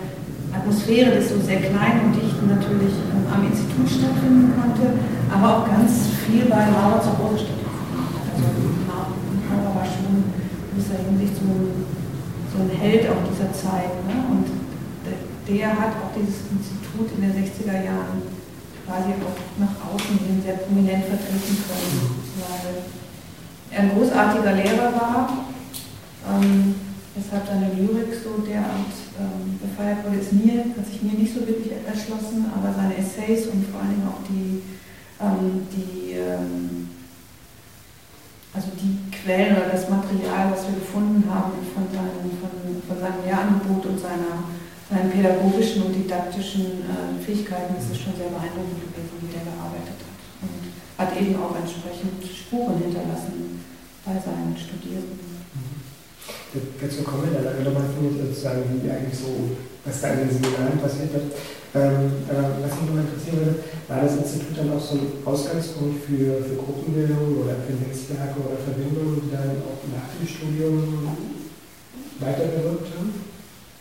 Atmosphäre 0.54 1.16
des 1.16 1.30
so 1.30 1.40
sehr 1.40 1.62
kleinen 1.62 2.12
und 2.12 2.16
dichten 2.16 2.48
natürlich 2.48 2.94
ähm, 3.10 3.26
am 3.32 3.42
Institut 3.48 3.90
stattfinden 3.90 4.54
konnte, 4.54 5.00
aber 5.34 5.48
auch 5.58 5.66
ganz 5.66 6.14
viel 6.28 6.46
bei 6.46 6.70
Maurer 6.70 7.02
zu 7.02 7.10
Hause 7.18 7.48
stattfinden 7.48 7.63
Maurer 8.40 9.76
war 9.76 9.86
schon 9.86 10.10
in 10.10 10.74
gewisser 10.74 11.00
Hinsicht 11.06 11.36
so 11.38 11.46
ein, 11.46 11.86
so 12.52 12.58
ein 12.64 12.72
Held 12.74 13.10
auch 13.10 13.22
dieser 13.30 13.52
Zeit. 13.54 13.94
Ne? 14.08 14.16
Und 14.30 14.48
der, 15.48 15.70
hat 15.70 15.94
auch 16.00 16.12
dieses 16.16 16.48
Institut 16.50 17.12
in 17.18 17.22
den 17.22 17.36
60er 17.36 17.84
Jahren 17.84 18.24
quasi 18.86 19.12
auch 19.20 19.38
nach 19.60 19.76
außen 19.92 20.18
hin 20.20 20.42
sehr 20.44 20.64
prominent 20.64 21.06
vertreten 21.06 21.58
können, 21.68 22.24
weil 22.40 22.84
er 23.72 23.80
ein 23.80 23.92
großartiger 23.92 24.54
Lehrer 24.54 24.94
war. 24.94 25.46
Ähm, 26.24 26.76
weshalb 27.16 27.46
seine 27.46 27.74
Lyrik 27.76 28.16
so 28.24 28.42
derart 28.42 28.96
ähm, 29.20 29.60
befeiert 29.60 30.04
wurde, 30.06 30.18
ist 30.18 30.34
mir, 30.34 30.66
hat 30.76 30.88
sich 30.88 31.04
mir 31.04 31.20
nicht 31.20 31.34
so 31.34 31.46
wirklich 31.46 31.72
erschlossen, 31.86 32.46
aber 32.56 32.74
seine 32.74 32.98
Essays 32.98 33.48
und 33.48 33.68
vor 33.68 33.82
allen 33.82 34.00
Dingen 34.00 34.08
auch 34.08 34.24
die, 34.28 34.64
ähm, 35.20 35.68
die 35.70 36.14
ähm, 36.14 36.90
also 38.54 38.70
die 38.78 39.10
Quellen 39.10 39.58
oder 39.58 39.74
das 39.74 39.90
Material, 39.90 40.54
was 40.54 40.70
wir 40.70 40.78
gefunden 40.78 41.26
haben 41.26 41.58
von 41.74 41.90
seinem, 41.90 42.30
von, 42.38 42.54
von 42.86 42.98
seinem 43.02 43.26
Lehrangebot 43.26 43.82
und 43.90 43.98
seiner, 43.98 44.46
seinen 44.86 45.10
pädagogischen 45.10 45.90
und 45.90 45.94
didaktischen 45.98 46.86
äh, 46.86 47.18
Fähigkeiten, 47.18 47.74
ist 47.82 47.90
es 47.90 47.98
schon 47.98 48.14
sehr 48.14 48.30
beeindruckend 48.30 48.94
gewesen, 48.94 49.18
wie 49.26 49.34
der 49.34 49.42
gearbeitet 49.42 49.98
hat. 50.06 50.22
Und 50.46 50.70
hat 51.02 51.10
eben 51.18 51.34
auch 51.42 51.58
entsprechend 51.58 52.22
Spuren 52.22 52.78
hinterlassen 52.78 53.58
bei 54.06 54.14
seinen 54.22 54.54
Studierenden. 54.54 55.34
Dazu 56.54 57.02
kommen 57.02 57.34
wir 57.34 57.42
dann 57.42 57.64
nochmal, 57.66 57.90
finde 57.90 58.14
ich, 58.14 58.22
sozusagen, 58.22 58.62
wie 58.70 58.92
eigentlich 58.92 59.18
so, 59.18 59.58
was 59.84 60.02
da 60.02 60.14
in 60.14 60.30
den 60.30 60.32
Seminaren 60.32 60.78
passiert 60.78 61.12
wird. 61.12 61.34
Ähm, 61.74 62.30
äh, 62.30 62.62
was 62.62 62.78
mich 62.78 62.94
noch 62.94 63.02
interessieren 63.02 63.42
würde, 63.42 63.66
war 63.90 64.06
das 64.06 64.22
Institut 64.22 64.54
dann 64.54 64.78
auch 64.78 64.82
so 64.82 64.94
ein 64.94 65.10
Ausgangspunkt 65.26 66.06
für, 66.06 66.46
für 66.46 66.62
Gruppenbildung 66.62 67.42
oder 67.42 67.58
für 67.66 67.74
Netzwerke 67.74 68.38
oder 68.46 68.62
Verbindungen, 68.62 69.26
die 69.26 69.34
dann 69.34 69.58
auch 69.66 69.82
nach 69.90 70.06
dem 70.14 70.22
Studium 70.22 71.18
weitergewirkt 72.22 72.94
haben? 72.94 73.10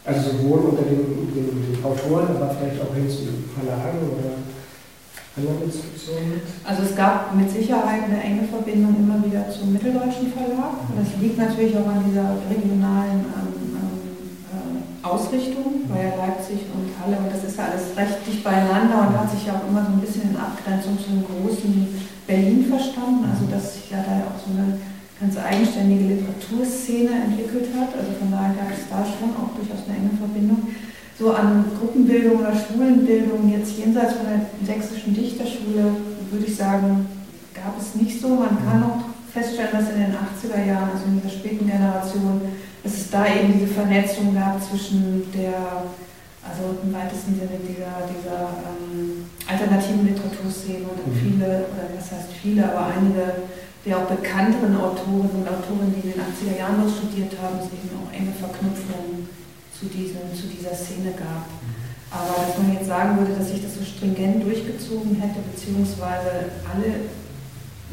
Also 0.09 0.21
sowohl 0.33 0.73
unter 0.73 0.89
den, 0.89 1.05
den, 1.37 1.53
den, 1.53 1.85
Autoren, 1.85 2.33
aber 2.33 2.57
vielleicht 2.57 2.81
auch 2.81 2.95
hin 2.97 3.07
zu 3.07 3.29
Verlagen 3.53 4.01
oder? 4.09 4.41
anderen 5.37 5.65
Institutionen? 5.65 6.41
Also 6.65 6.83
es 6.83 6.97
gab 6.97 7.35
mit 7.35 7.51
Sicherheit 7.51 8.05
eine 8.05 8.21
enge 8.23 8.45
Verbindung 8.49 8.97
immer 8.97 9.25
wieder 9.25 9.49
zum 9.51 9.73
Mitteldeutschen 9.73 10.33
Verlag. 10.33 10.85
Das 10.97 11.09
liegt 11.21 11.39
natürlich 11.39 11.77
auch 11.77 11.89
an 11.89 12.05
dieser 12.09 12.37
regionalen 12.49 13.25
ähm, 13.33 13.62
Ausrichtung, 15.03 15.91
ja 15.91 16.15
Leipzig 16.15 16.71
und 16.71 16.95
Halle 16.95 17.19
und 17.19 17.31
das 17.35 17.43
ist 17.43 17.59
ja 17.59 17.67
alles 17.67 17.91
recht 17.97 18.23
dicht 18.27 18.45
beieinander 18.45 19.09
und 19.09 19.19
hat 19.19 19.31
sich 19.31 19.47
ja 19.47 19.59
auch 19.59 19.67
immer 19.67 19.83
so 19.83 19.93
ein 19.93 20.01
bisschen 20.01 20.31
in 20.31 20.37
Abgrenzung 20.37 20.95
zu 20.99 21.11
dem 21.11 21.27
großen 21.27 21.89
Berlin 22.27 22.67
verstanden. 22.71 23.27
Also 23.27 23.51
dass 23.51 23.75
sich 23.75 23.91
ja 23.91 23.99
da 23.99 24.31
auch 24.31 24.39
so 24.39 24.55
eine 24.55 24.79
ganz 25.19 25.35
eigenständige 25.39 26.15
Literaturszene 26.15 27.31
entwickelt 27.31 27.71
hat. 27.75 27.91
Also 27.95 28.15
von 28.19 28.31
daher 28.31 28.55
gab 28.55 28.71
es 28.71 28.87
da 28.91 29.03
schon 29.03 29.31
auch 29.35 29.55
durchaus 29.59 29.87
eine 29.87 29.99
enge 29.99 30.15
Verbindung. 30.19 30.71
So 31.19 31.31
an 31.35 31.67
Gruppenbildung 31.79 32.39
oder 32.39 32.55
Schulenbildung 32.55 33.51
jetzt 33.51 33.79
jenseits 33.79 34.15
von 34.15 34.27
der 34.27 34.47
sächsischen 34.67 35.15
Dichterschule 35.15 35.95
würde 36.31 36.47
ich 36.47 36.57
sagen, 36.57 37.07
gab 37.55 37.79
es 37.79 37.95
nicht 37.95 38.21
so. 38.21 38.29
Man 38.29 38.59
kann 38.65 38.81
noch 38.81 39.05
feststellen, 39.33 39.71
dass 39.73 39.91
in 39.91 40.01
den 40.01 40.15
80er 40.15 40.67
Jahren, 40.67 40.91
also 40.91 41.07
in 41.07 41.21
dieser 41.21 41.35
späten 41.35 41.67
Generation, 41.67 42.41
dass 42.83 42.93
es 42.95 43.11
da 43.11 43.27
eben 43.27 43.53
diese 43.55 43.73
Vernetzung 43.73 44.35
gab 44.35 44.63
zwischen 44.63 45.31
der, 45.33 45.87
also 46.43 46.79
im 46.83 46.93
weitesten 46.93 47.35
Sinne 47.35 47.59
dieser, 47.63 48.07
dieser 48.11 48.51
ähm, 48.67 49.27
alternativen 49.47 50.07
Literaturszene 50.07 50.87
und 50.91 51.07
mhm. 51.07 51.19
viele, 51.19 51.47
oder 51.71 51.87
was 51.97 52.11
heißt 52.11 52.33
viele, 52.43 52.65
aber 52.65 52.95
einige 52.97 53.47
der 53.85 53.99
auch 53.99 54.07
bekannteren 54.07 54.77
Autoren 54.77 55.31
und 55.43 55.47
Autorinnen, 55.49 55.95
die 55.95 56.09
in 56.09 56.15
den 56.15 56.23
80er 56.23 56.59
Jahren 56.59 56.79
noch 56.79 56.91
studiert 56.91 57.35
haben, 57.43 57.59
es 57.59 57.67
eben 57.67 57.91
auch 57.99 58.13
enge 58.15 58.31
Verknüpfungen 58.31 59.27
zu, 59.75 59.87
diesem, 59.87 60.31
zu 60.35 60.47
dieser 60.47 60.75
Szene 60.75 61.11
gab. 61.19 61.51
Aber 62.13 62.47
dass 62.47 62.59
man 62.59 62.75
jetzt 62.75 62.87
sagen 62.87 63.19
würde, 63.19 63.35
dass 63.35 63.51
sich 63.51 63.63
das 63.63 63.75
so 63.75 63.83
stringent 63.83 64.45
durchgezogen 64.45 65.17
hätte, 65.17 65.41
beziehungsweise 65.51 66.53
alle 66.63 67.11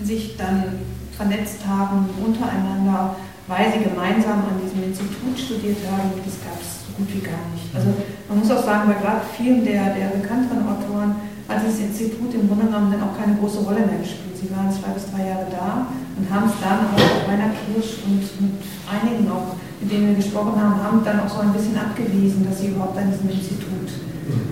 sich 0.05 0.37
dann 0.37 0.77
vernetzt 1.15 1.65
haben 1.65 2.09
untereinander, 2.23 3.15
weil 3.49 3.73
sie 3.73 3.81
gemeinsam 3.81 4.45
an 4.45 4.61
diesem 4.61 4.85
Institut 4.85 5.33
studiert 5.33 5.81
haben, 5.89 6.13
das 6.21 6.37
gab 6.45 6.61
es 6.61 6.85
so 6.85 6.93
gut 6.93 7.09
wie 7.09 7.25
gar 7.25 7.41
nicht. 7.49 7.65
Also 7.73 7.97
man 8.29 8.45
muss 8.45 8.53
auch 8.53 8.61
sagen, 8.61 8.85
bei 8.85 9.01
gerade 9.01 9.25
vielen 9.33 9.65
der, 9.65 9.97
der 9.97 10.13
bekannteren 10.13 10.69
Autoren 10.69 11.17
hat 11.49 11.65
dieses 11.65 11.81
Institut 11.81 12.29
im 12.37 12.45
Grunde 12.45 12.69
genommen 12.69 12.93
dann 12.93 13.01
auch 13.01 13.17
keine 13.17 13.33
große 13.41 13.65
Rolle 13.65 13.89
mehr 13.89 14.05
gespielt. 14.05 14.37
Sie 14.37 14.53
waren 14.53 14.69
zwei 14.69 14.93
bis 14.93 15.09
drei 15.09 15.33
Jahre 15.33 15.49
da 15.49 15.89
und 15.89 16.29
haben 16.29 16.45
es 16.45 16.61
dann 16.61 16.93
auch 16.93 16.93
mit 16.93 17.25
Rainer 17.25 17.49
Kirsch 17.57 18.05
und 18.05 18.21
mit 18.21 18.61
einigen 18.85 19.25
auch, 19.33 19.57
mit 19.81 19.89
denen 19.89 20.13
wir 20.13 20.21
gesprochen 20.21 20.53
haben, 20.53 20.77
haben 20.77 21.01
dann 21.01 21.25
auch 21.25 21.31
so 21.33 21.41
ein 21.41 21.49
bisschen 21.49 21.73
abgewiesen, 21.73 22.45
dass 22.45 22.61
sie 22.61 22.69
überhaupt 22.69 23.01
an 23.01 23.09
diesem 23.09 23.33
Institut 23.33 23.89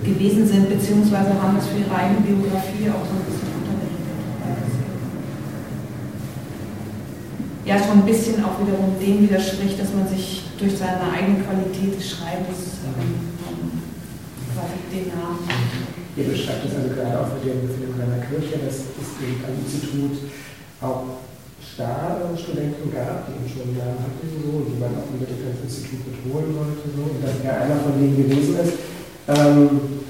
gewesen 0.02 0.42
sind, 0.42 0.66
beziehungsweise 0.66 1.38
haben 1.38 1.54
das 1.54 1.70
für 1.70 1.78
ihre 1.78 1.94
eigene 1.94 2.26
Biografie 2.26 2.90
auch 2.90 3.06
so 3.06 3.14
ein 3.14 3.24
bisschen 3.30 3.57
ja 7.68 7.76
schon 7.76 8.00
ein 8.00 8.08
bisschen 8.08 8.40
auch 8.40 8.56
wiederum 8.64 8.96
dem 8.96 9.28
widerspricht, 9.28 9.76
dass 9.76 9.92
man 9.92 10.08
sich 10.08 10.48
durch 10.56 10.72
seine 10.72 11.04
eigene 11.12 11.44
Qualität 11.44 12.00
des 12.00 12.16
Schreibens 12.16 12.80
ähm, 12.88 13.84
quasi 14.56 14.80
den 14.88 15.12
Namen 15.12 15.44
Ihr 16.16 16.34
beschreibt 16.34 16.66
es 16.66 16.74
also 16.74 16.90
gerade 16.90 17.14
auch 17.14 17.30
mit 17.38 17.46
dem 17.46 17.62
Philipp 17.68 17.94
Kleiner 17.94 18.18
Kirche, 18.26 18.58
dass 18.58 18.90
es 18.90 19.08
am 19.22 19.54
Institut 19.54 20.32
auch 20.80 21.22
Star-Studenten 21.62 22.90
gab, 22.90 23.30
die 23.30 23.46
schon 23.46 23.70
Namen 23.78 24.02
hatten, 24.02 24.26
so, 24.26 24.66
die 24.66 24.80
man 24.82 24.98
auch 24.98 25.06
im 25.14 25.22
Mittelfeldinstitut 25.22 26.10
betonen 26.10 26.58
wollte, 26.58 26.90
so, 26.90 27.06
und 27.06 27.22
dass 27.22 27.38
er 27.44 27.62
einer 27.62 27.78
von 27.78 27.94
denen 28.02 28.18
gewesen 28.18 28.58
ist. 28.58 28.82
Ähm, 29.30 30.02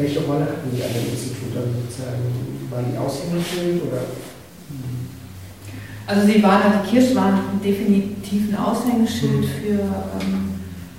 welche 0.00 0.24
Rolle 0.24 0.48
hatten 0.48 0.72
die 0.72 0.80
an 0.80 0.96
dem 0.96 1.12
Institut? 1.12 1.52
Also 1.52 1.84
sozusagen, 1.84 2.24
waren 2.72 2.88
die 2.88 2.96
Aushängeschild 2.96 3.84
oder? 3.84 4.00
Also 6.06 6.26
sie 6.26 6.42
waren, 6.42 6.62
also 6.62 6.78
die 6.84 6.90
Kirsch 6.90 7.14
waren 7.14 7.40
definitiv 7.64 8.52
ein 8.52 8.58
Aushängeschild 8.58 9.40
mhm. 9.40 9.44
für 9.44 9.80
ähm, 10.20 10.54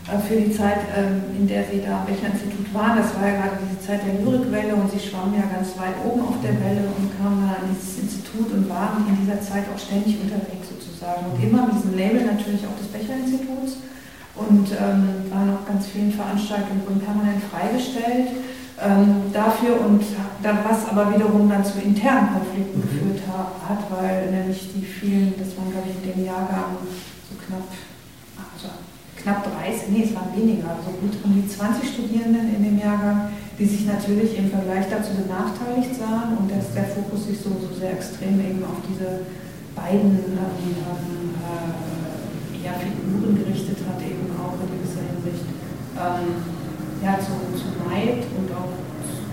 äh, 0.06 0.22
für 0.22 0.38
die 0.38 0.54
Zeit, 0.54 0.86
ähm, 0.94 1.34
in 1.34 1.48
der 1.48 1.66
Sie 1.66 1.82
da 1.82 2.02
am 2.02 2.06
Becher-Institut 2.06 2.70
waren. 2.74 2.98
Das 3.02 3.10
war 3.18 3.26
ja 3.26 3.42
gerade 3.42 3.58
diese 3.66 3.82
Zeit 3.82 4.06
der 4.06 4.22
Lyrikwelle 4.22 4.78
und 4.78 4.86
Sie 4.94 5.02
schwammen 5.02 5.34
ja 5.34 5.50
ganz 5.50 5.74
weit 5.82 5.98
oben 6.06 6.22
auf 6.22 6.38
der 6.46 6.54
Welle 6.62 6.86
und 6.94 7.10
kamen 7.18 7.42
dann 7.42 7.58
an 7.58 7.74
dieses 7.74 8.06
Institut 8.06 8.54
und 8.54 8.70
waren 8.70 9.02
in 9.10 9.18
dieser 9.26 9.42
Zeit 9.42 9.66
auch 9.66 9.82
ständig 9.82 10.22
unterwegs 10.22 10.70
sozusagen. 10.70 11.26
Und 11.34 11.42
immer 11.42 11.66
mit 11.66 11.82
diesem 11.82 11.98
Label 11.98 12.22
natürlich 12.22 12.62
auch 12.70 12.78
des 12.78 12.94
Becher-Instituts 12.94 13.82
und 14.38 14.68
ähm, 14.78 15.26
waren 15.34 15.58
auch 15.58 15.66
ganz 15.66 15.90
vielen 15.90 16.14
Veranstaltungen 16.14 17.02
permanent 17.02 17.42
freigestellt 17.50 18.30
ähm, 18.82 19.32
dafür 19.32 19.80
und 19.82 20.04
dann, 20.44 20.60
was 20.68 20.90
aber 20.90 21.14
wiederum 21.14 21.50
dann 21.50 21.64
zu 21.64 21.80
internen 21.80 22.34
Konflikten 22.34 22.80
mhm. 22.80 22.82
geführt 22.82 23.22
hat, 23.28 23.80
weil 23.90 24.32
nämlich 24.32 24.70
die 24.76 24.86
vielen, 24.86 25.34
das 25.38 25.56
waren 25.58 25.72
glaube 25.72 25.88
ich 25.90 26.04
in 26.04 26.14
dem 26.14 26.26
Jahrgang 26.26 26.78
so 27.30 27.36
knapp 27.48 27.64
knapp 29.26 29.42
30, 29.42 29.90
nee, 29.90 30.06
es 30.06 30.14
waren 30.14 30.30
weniger, 30.38 30.78
so 30.86 30.94
gut 31.02 31.18
um 31.26 31.34
die 31.34 31.50
20 31.50 31.90
Studierenden 31.90 32.54
in 32.56 32.62
dem 32.62 32.78
Jahrgang, 32.78 33.34
die 33.58 33.66
sich 33.66 33.90
natürlich 33.90 34.38
im 34.38 34.54
Vergleich 34.54 34.86
dazu 34.86 35.18
benachteiligt 35.18 35.98
sahen 35.98 36.38
und 36.38 36.46
dass 36.54 36.78
der 36.78 36.86
Fokus 36.86 37.26
sich 37.26 37.42
so, 37.42 37.50
so 37.58 37.74
sehr 37.74 37.98
extrem 37.98 38.38
eben 38.38 38.62
auf 38.62 38.86
diese 38.86 39.26
beiden 39.74 40.22
ähm, 40.30 41.34
äh, 41.42 41.74
ja, 42.62 42.78
Figuren 42.78 43.34
gerichtet 43.34 43.82
hat, 43.90 43.98
eben 44.06 44.30
auch 44.38 44.62
in 44.62 44.70
gewisser 44.78 45.02
Hinsicht 45.10 45.50
ähm, 45.98 46.46
ja, 47.04 47.20
zu, 47.20 47.34
zu 47.58 47.68
Neid 47.90 48.24
und 48.38 48.52
auch 48.52 48.72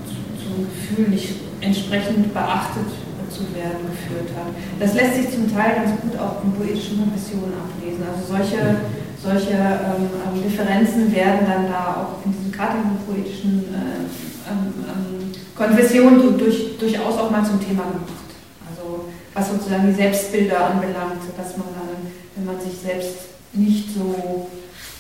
zu, 0.09 0.19
zum 0.41 0.67
Gefühl, 0.67 1.09
nicht 1.09 1.35
entsprechend 1.61 2.33
beachtet 2.33 2.91
zu 3.31 3.49
werden 3.57 3.89
geführt 3.89 4.29
hat. 4.37 4.53
Das 4.79 4.93
lässt 4.93 5.15
sich 5.17 5.31
zum 5.33 5.49
Teil 5.49 5.77
ganz 5.77 5.99
gut 6.03 6.13
auch 6.21 6.45
in 6.45 6.53
poetischen 6.53 7.01
Konfessionen 7.01 7.55
ablesen. 7.57 8.05
Also 8.05 8.37
solche 8.37 8.77
solche 9.23 9.55
ähm, 9.55 10.11
ähm, 10.27 10.43
Differenzen 10.43 11.15
werden 11.15 11.47
dann 11.47 11.71
da 11.71 12.03
auch 12.03 12.27
in 12.27 12.33
diesen, 12.33 12.51
gerade 12.51 12.79
in 12.79 12.83
diesen 12.91 13.07
poetischen 13.07 13.65
äh, 13.73 14.51
ähm, 14.51 14.75
ähm, 14.83 15.33
Konfessionen 15.57 16.37
durch, 16.37 16.77
durchaus 16.79 17.19
auch 17.19 17.31
mal 17.31 17.45
zum 17.45 17.61
Thema 17.61 17.85
gemacht. 17.85 18.35
Also 18.69 19.07
was 19.33 19.49
sozusagen 19.49 19.87
die 19.87 19.95
Selbstbilder 19.95 20.73
anbelangt, 20.73 21.23
dass 21.37 21.57
man 21.57 21.69
dann, 21.73 22.11
wenn 22.35 22.47
man 22.47 22.61
sich 22.61 22.79
selbst 22.83 23.31
nicht 23.53 23.95
so 23.95 24.49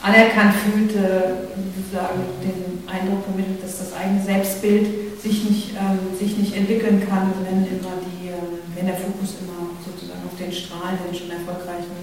anerkannt 0.03 0.55
fühlte, 0.67 1.47
sozusagen 1.55 2.21
den 2.43 2.83
Eindruck 2.91 3.23
vermittelt, 3.25 3.63
dass 3.63 3.79
das 3.79 3.95
eigene 3.95 4.23
Selbstbild 4.23 5.23
sich 5.23 5.47
nicht, 5.47 5.79
ähm, 5.79 6.11
sich 6.19 6.37
nicht 6.37 6.57
entwickeln 6.59 7.07
kann, 7.07 7.31
wenn 7.47 7.63
immer 7.63 8.03
die, 8.03 8.35
ähm, 8.35 8.59
wenn 8.75 8.91
der 8.91 8.99
Fokus 8.99 9.39
immer 9.39 9.79
sozusagen 9.79 10.27
auf 10.27 10.35
den 10.35 10.51
Strahlen, 10.51 10.99
den 11.07 11.15
schon 11.15 11.31
erfolgreichen 11.31 11.95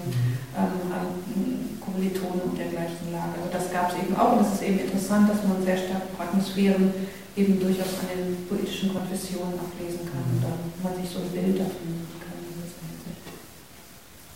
ähm, 0.56 1.76
Kommilitonen 1.76 2.40
und 2.48 2.56
dergleichen 2.56 3.12
lag. 3.12 3.36
Also 3.36 3.52
das 3.52 3.68
gab 3.68 3.92
es 3.92 4.00
eben 4.00 4.16
auch 4.16 4.40
und 4.40 4.48
es 4.48 4.56
ist 4.56 4.64
eben 4.64 4.80
interessant, 4.80 5.28
dass 5.28 5.44
man 5.44 5.60
sehr 5.60 5.76
stark 5.76 6.08
Atmosphären 6.16 6.88
eben 7.36 7.60
durchaus 7.60 8.00
an 8.00 8.08
den 8.08 8.48
politischen 8.48 8.96
Konfessionen 8.96 9.60
ablesen 9.60 10.08
kann 10.08 10.24
und 10.24 10.40
dann 10.40 10.56
man 10.80 10.96
sich 10.96 11.08
so 11.12 11.20
ein 11.20 11.28
Bild 11.36 11.60
davon 11.60 12.00
machen 12.00 12.16
kann. 12.24 12.40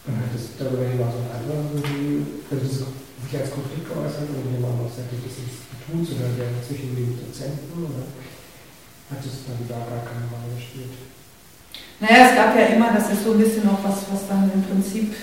Und 0.05 0.21
hat 0.21 0.37
es 0.37 0.53
darüber 0.61 0.85
hinaus 0.85 1.17
auch 1.17 1.33
andere 1.33 1.81
die 1.81 2.21
also 2.53 3.04
sich 3.35 3.43
als 3.43 3.51
Konflikt 3.51 3.91
geäußert 3.91 4.31
oder 4.31 4.47
jemand 4.47 4.79
auch 4.79 4.95
seitlich 4.95 5.27
des 5.27 5.43
Instituts 5.43 6.15
oder 6.15 6.31
der 6.39 6.55
zwischen 6.63 6.95
den 6.95 7.19
Dozenten 7.19 7.75
oder 7.83 8.07
hat 9.11 9.19
es 9.27 9.43
dann 9.51 9.59
da 9.67 9.83
gar 9.91 10.07
keine 10.07 10.31
Rolle 10.31 10.55
gespielt? 10.55 10.95
Naja, 11.99 12.31
es 12.31 12.35
gab 12.39 12.55
ja 12.55 12.79
immer, 12.79 12.95
das 12.95 13.11
ist 13.11 13.27
so 13.27 13.35
ein 13.35 13.43
bisschen 13.43 13.67
auch 13.67 13.83
was, 13.83 14.07
was 14.07 14.31
dann 14.31 14.51
im 14.55 14.63
Prinzip 14.63 15.15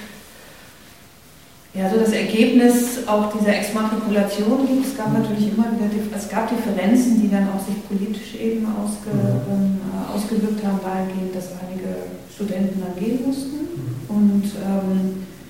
ja, 1.71 1.87
so 1.87 1.95
das 2.03 2.11
Ergebnis 2.11 3.07
auch 3.07 3.31
dieser 3.31 3.55
Exmatrikulation 3.55 4.67
gibt. 4.67 4.91
Es 4.91 4.97
gab 4.97 5.15
natürlich 5.15 5.55
immer 5.55 5.71
wieder, 5.71 5.87
es 5.87 6.27
gab 6.27 6.51
Differenzen, 6.51 7.21
die 7.21 7.31
dann 7.31 7.47
auch 7.47 7.63
sich 7.63 7.79
politisch 7.87 8.35
eben 8.35 8.67
ausge, 8.75 9.15
mhm. 9.15 9.79
ähm, 9.79 9.81
ausgewirkt 10.11 10.59
haben, 10.67 10.83
dahingehend, 10.83 11.31
dass 11.31 11.55
einige 11.63 12.11
Studenten 12.27 12.83
dann 12.83 12.99
gehen 12.99 13.23
mussten. 13.23 13.55
Mhm. 13.55 14.11
Und, 14.11 14.43
ähm, 14.59 15.23
äh, 15.23 15.40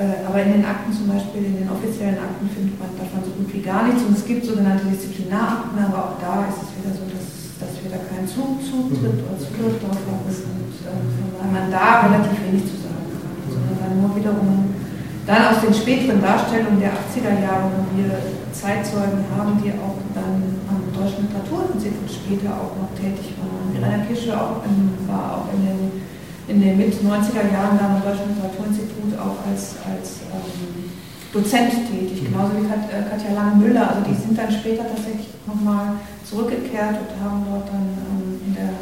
aber 0.00 0.40
in 0.42 0.60
den 0.60 0.64
Akten 0.64 0.92
zum 0.92 1.08
Beispiel, 1.12 1.44
in 1.44 1.56
den 1.60 1.68
offiziellen 1.68 2.16
Akten 2.16 2.48
findet 2.48 2.78
man 2.80 2.88
davon 2.96 3.20
so 3.20 3.32
gut 3.36 3.52
wie 3.52 3.60
gar 3.60 3.84
nichts. 3.84 4.02
Und 4.02 4.16
es 4.16 4.24
gibt 4.24 4.44
sogenannte 4.44 4.88
Disziplinarakten, 4.88 5.76
aber 5.76 5.98
auch 5.98 6.16
da 6.20 6.48
ist 6.48 6.64
es 6.64 6.70
wieder 6.76 6.92
so, 6.96 7.04
dass, 7.10 7.60
dass 7.60 7.72
wir 7.84 7.92
da 7.92 8.00
keinen 8.08 8.24
Zutritt 8.24 8.96
mhm. 8.96 9.28
oder 9.28 9.36
Zugriff 9.36 9.76
drauf 9.80 10.00
haben 10.08 10.24
und 10.24 10.72
äh, 10.84 10.96
weil 11.36 11.50
man 11.52 11.66
da 11.68 12.08
relativ 12.08 12.36
wenig 12.48 12.64
zu 12.64 12.76
sagen 12.80 13.04
kann, 13.12 13.36
sondern 13.52 13.76
dann 13.76 13.94
nur 14.00 14.12
wiederum 14.16 14.72
dann 15.26 15.52
aus 15.52 15.60
den 15.60 15.74
späteren 15.74 16.20
Darstellungen 16.22 16.80
der 16.80 16.90
80er 16.90 17.38
Jahre, 17.38 17.70
wo 17.70 17.84
wir 17.94 18.18
Zeitzeugen 18.52 19.22
haben, 19.36 19.62
die 19.62 19.70
auch 19.78 20.00
dann 20.16 20.58
am 20.66 20.80
Deutschen 20.90 21.28
Literaturinstitut 21.28 22.10
später 22.10 22.50
auch 22.56 22.74
noch 22.74 22.90
tätig 22.98 23.36
waren. 23.38 23.70
Rainer 23.78 24.04
Kische 24.06 24.34
auch 24.34 24.64
in, 24.64 24.96
war 25.06 25.38
auch 25.38 25.48
in 25.54 25.60
den, 25.62 25.80
in 26.50 26.60
den 26.60 26.76
Mit-90er 26.78 27.46
Jahren 27.46 27.78
dann 27.78 27.96
am 27.96 28.02
Deutschen 28.02 28.34
Literaturinstitut 28.34 29.14
auch 29.14 29.38
als, 29.46 29.78
als 29.86 30.26
ähm, 30.34 30.90
Dozent 31.32 31.86
tätig, 31.86 32.26
genauso 32.26 32.58
wie 32.58 32.66
Kat, 32.66 32.90
äh, 32.90 33.06
Katja 33.06 33.32
Lang-Müller. 33.32 33.86
Also 33.88 34.02
die 34.02 34.18
sind 34.18 34.36
dann 34.36 34.50
später 34.50 34.82
tatsächlich 34.82 35.30
nochmal 35.46 36.02
zurückgekehrt 36.26 36.98
und 36.98 37.10
haben 37.22 37.46
dort 37.46 37.70
dann 37.70 37.86
ähm, 37.94 38.42
in 38.46 38.54
der 38.58 38.74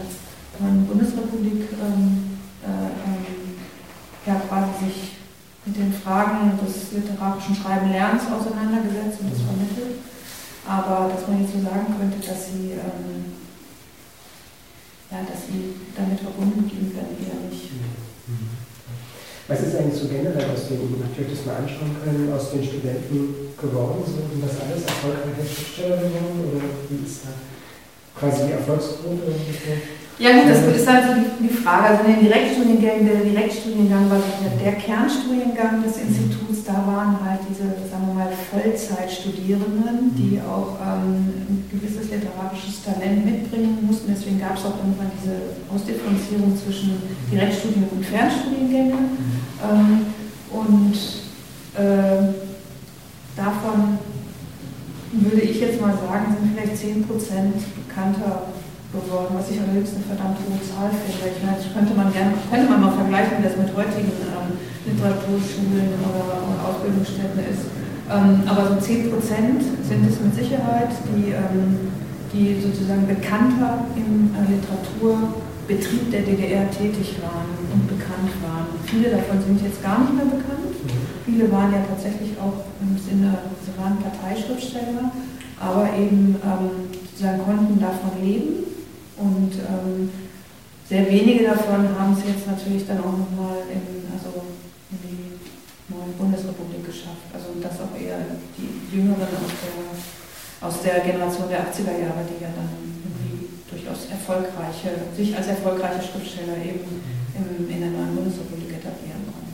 Bundesrepublik 0.59 1.69
ähm, 1.77 2.41
äh, 2.65 2.89
ähm, 2.89 3.61
ja, 4.27 4.41
quasi 4.49 4.89
sich 4.89 5.19
mit 5.65 5.77
den 5.77 5.93
Fragen 5.93 6.57
des 6.65 6.93
literarischen 6.93 7.55
Schreiben-Lernens 7.55 8.25
auseinandergesetzt 8.33 9.21
und 9.21 9.31
das 9.31 9.45
vermittelt. 9.45 10.01
Aber 10.67 11.13
dass 11.13 11.29
man 11.29 11.41
jetzt 11.41 11.53
so 11.53 11.61
sagen 11.61 11.95
könnte, 11.97 12.19
dass 12.27 12.49
sie, 12.49 12.73
ähm, 12.81 13.38
ja, 15.11 15.25
dass 15.25 15.49
sie 15.49 15.75
damit 15.97 16.21
verbunden 16.21 16.69
blieben, 16.69 16.93
dann 16.93 17.17
eher 17.17 17.49
nicht. 17.49 17.73
Mhm. 17.73 18.59
Was 19.49 19.65
ist 19.65 19.77
eigentlich 19.77 19.97
so 19.97 20.09
generell 20.09 20.51
aus 20.53 20.69
den, 20.69 21.01
natürlich 21.01 21.33
das 21.33 21.47
mal 21.49 21.65
anschauen 21.65 21.97
können, 22.05 22.29
aus 22.33 22.53
den 22.53 22.63
Studenten 22.63 23.57
geworden? 23.57 24.05
Sind 24.05 24.45
das 24.45 24.61
alles 24.61 24.85
erfolgreiche 24.85 25.41
Schriftsteller 25.41 25.97
geworden 25.97 26.45
oder 26.45 26.69
wie 26.93 27.01
ist 27.01 27.25
da 27.25 27.33
quasi 28.21 28.47
die 28.47 28.53
Erfolgsquote? 28.53 29.33
Ja 30.19 30.33
gut, 30.33 30.51
das 30.51 30.67
ist 30.77 30.89
halt 30.89 31.05
so 31.05 31.13
die, 31.41 31.49
Frage. 31.49 31.85
Also 31.85 32.05
in 32.05 32.15
den 32.15 32.25
Direktstudiengängen, 32.25 33.07
der 33.07 33.21
Direktstudiengang 33.23 34.11
war 34.11 34.19
der, 34.19 34.73
der 34.73 34.81
Kernstudiengang 34.81 35.83
des 35.83 35.97
Instituts, 35.99 36.65
da 36.65 36.75
waren 36.87 37.19
halt 37.23 37.41
diese, 37.49 37.71
sagen 37.89 38.07
wir 38.09 38.15
mal, 38.15 38.33
Vollzeitstudierenden, 38.51 40.15
die 40.17 40.37
mhm. 40.37 40.51
auch 40.51 40.75
ähm, 40.83 41.23
ein 41.47 41.71
gewisses 41.71 42.11
literarisches 42.11 42.83
Talent 42.83 43.25
mitbringen 43.25 43.79
mussten. 43.87 44.11
Deswegen 44.11 44.41
gab 44.41 44.59
es 44.59 44.65
auch 44.65 44.79
irgendwann 44.79 45.11
diese 45.23 45.55
Ausdifferenzierung 45.73 46.57
zwischen 46.59 46.99
Direktstudien 47.31 47.87
und 47.89 48.05
Fernstudiengängen. 48.05 48.99
Mhm. 48.99 49.39
Ähm, 49.63 50.07
und 50.51 50.99
äh, 51.79 52.35
davon 53.37 53.99
würde 55.13 55.41
ich 55.43 55.61
jetzt 55.61 55.81
mal 55.81 55.95
sagen, 55.95 56.37
sind 56.41 56.59
vielleicht 56.59 57.07
10% 57.07 57.07
bekannter 57.87 58.49
geworden, 58.93 59.37
was 59.37 59.53
ich 59.53 59.61
allerdings 59.61 59.93
eine 59.93 60.05
verdammt 60.09 60.41
hohe 60.49 60.61
Zahl 60.65 60.89
finde. 60.89 61.29
Ich 61.29 61.45
meine, 61.45 61.61
das 61.61 61.69
könnte 61.77 61.93
man 61.93 62.09
gerne, 62.09 62.33
könnte 62.49 62.69
man 62.73 62.81
mal 62.81 62.97
vergleichen, 62.97 63.37
wie 63.39 63.45
das 63.45 63.61
mit 63.61 63.69
heutigen 63.77 64.17
ähm, 64.33 64.57
Literaturschulen 64.89 65.93
oder, 66.09 66.41
oder 66.41 66.61
Ausbildungsstätten 66.73 67.41
ist. 67.45 67.69
Ähm, 68.09 68.49
aber 68.49 68.73
so 68.73 68.81
10 68.81 69.13
Prozent 69.13 69.61
sind 69.85 70.09
es 70.09 70.17
mit 70.25 70.33
Sicherheit, 70.33 70.89
die, 71.13 71.37
ähm, 71.37 71.93
die 72.33 72.57
sozusagen 72.57 73.05
bekannter 73.05 73.85
im 73.93 74.33
äh, 74.33 74.57
Literaturbetrieb 74.57 76.09
der 76.09 76.25
DDR 76.25 76.65
tätig 76.73 77.21
waren 77.21 77.53
und 77.69 77.85
bekannt 77.93 78.33
waren. 78.41 78.73
Viele 78.89 79.13
davon 79.13 79.37
sind 79.45 79.61
jetzt 79.61 79.85
gar 79.85 80.01
nicht 80.01 80.17
mehr 80.17 80.33
bekannt. 80.33 80.73
Viele 81.29 81.53
waren 81.53 81.77
ja 81.77 81.85
tatsächlich 81.85 82.33
auch 82.41 82.65
im 82.81 82.97
Sinne, 82.97 83.37
sie 83.61 83.77
waren 83.77 84.01
Parteischriftsteller, 84.01 85.13
aber 85.61 85.93
eben 85.93 86.41
ähm, 86.41 86.89
sozusagen 87.13 87.45
konnten 87.45 87.77
davon 87.77 88.17
leben 88.25 88.78
und 89.19 89.53
ähm, 89.59 90.11
sehr 90.89 91.05
wenige 91.11 91.45
davon 91.45 91.85
haben 91.99 92.17
es 92.17 92.25
jetzt 92.25 92.47
natürlich 92.47 92.87
dann 92.87 93.05
auch 93.05 93.13
nochmal 93.13 93.61
in, 93.69 94.09
also 94.09 94.41
in 94.89 94.99
die 95.05 95.37
neue 95.93 96.17
Bundesrepublik 96.17 96.81
geschafft. 96.87 97.29
Also 97.35 97.61
das 97.61 97.77
auch 97.77 97.93
eher 97.93 98.41
die 98.57 98.89
Jüngeren 98.89 99.29
aus 99.37 99.55
der, 99.61 99.77
aus 100.65 100.77
der 100.81 101.05
Generation 101.05 101.49
der 101.53 101.69
80er 101.69 101.93
Jahre, 101.93 102.25
die 102.25 102.41
ja 102.41 102.49
dann 102.57 102.73
irgendwie 102.73 103.53
durchaus 103.69 104.09
erfolgreiche, 104.09 105.13
sich 105.13 105.37
als 105.37 105.53
erfolgreiche 105.53 106.01
Schriftsteller 106.01 106.57
eben 106.57 106.89
im, 107.37 107.69
in 107.69 107.81
der 107.85 107.93
neuen 107.93 108.17
Bundesrepublik 108.17 108.81
etablieren 108.81 109.29
konnten. 109.29 109.49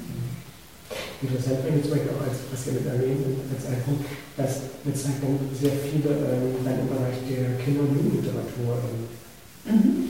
Interessant 1.18 1.66
finde 1.66 1.80
ich 1.80 1.88
zum 1.88 1.98
Beispiel 1.98 2.14
auch, 2.14 2.30
als, 2.30 2.46
was 2.52 2.62
ihr 2.68 2.78
mit 2.78 2.86
erwähnt 2.86 3.26
als 3.50 3.64
ein 3.66 3.80
Punkt, 3.82 4.06
dass 4.36 4.70
mit 4.84 4.94
Zeit 4.94 5.18
dann 5.18 5.40
sehr 5.50 5.74
viele 5.82 6.14
ähm, 6.14 6.62
dann 6.62 6.78
im 6.78 6.88
Bereich 6.94 7.18
der 7.26 7.58
Kinder- 7.58 7.90
und 7.90 7.96
Jugendliteratur 7.96 8.78
ähm, 8.78 9.23
mhm. 9.66 10.04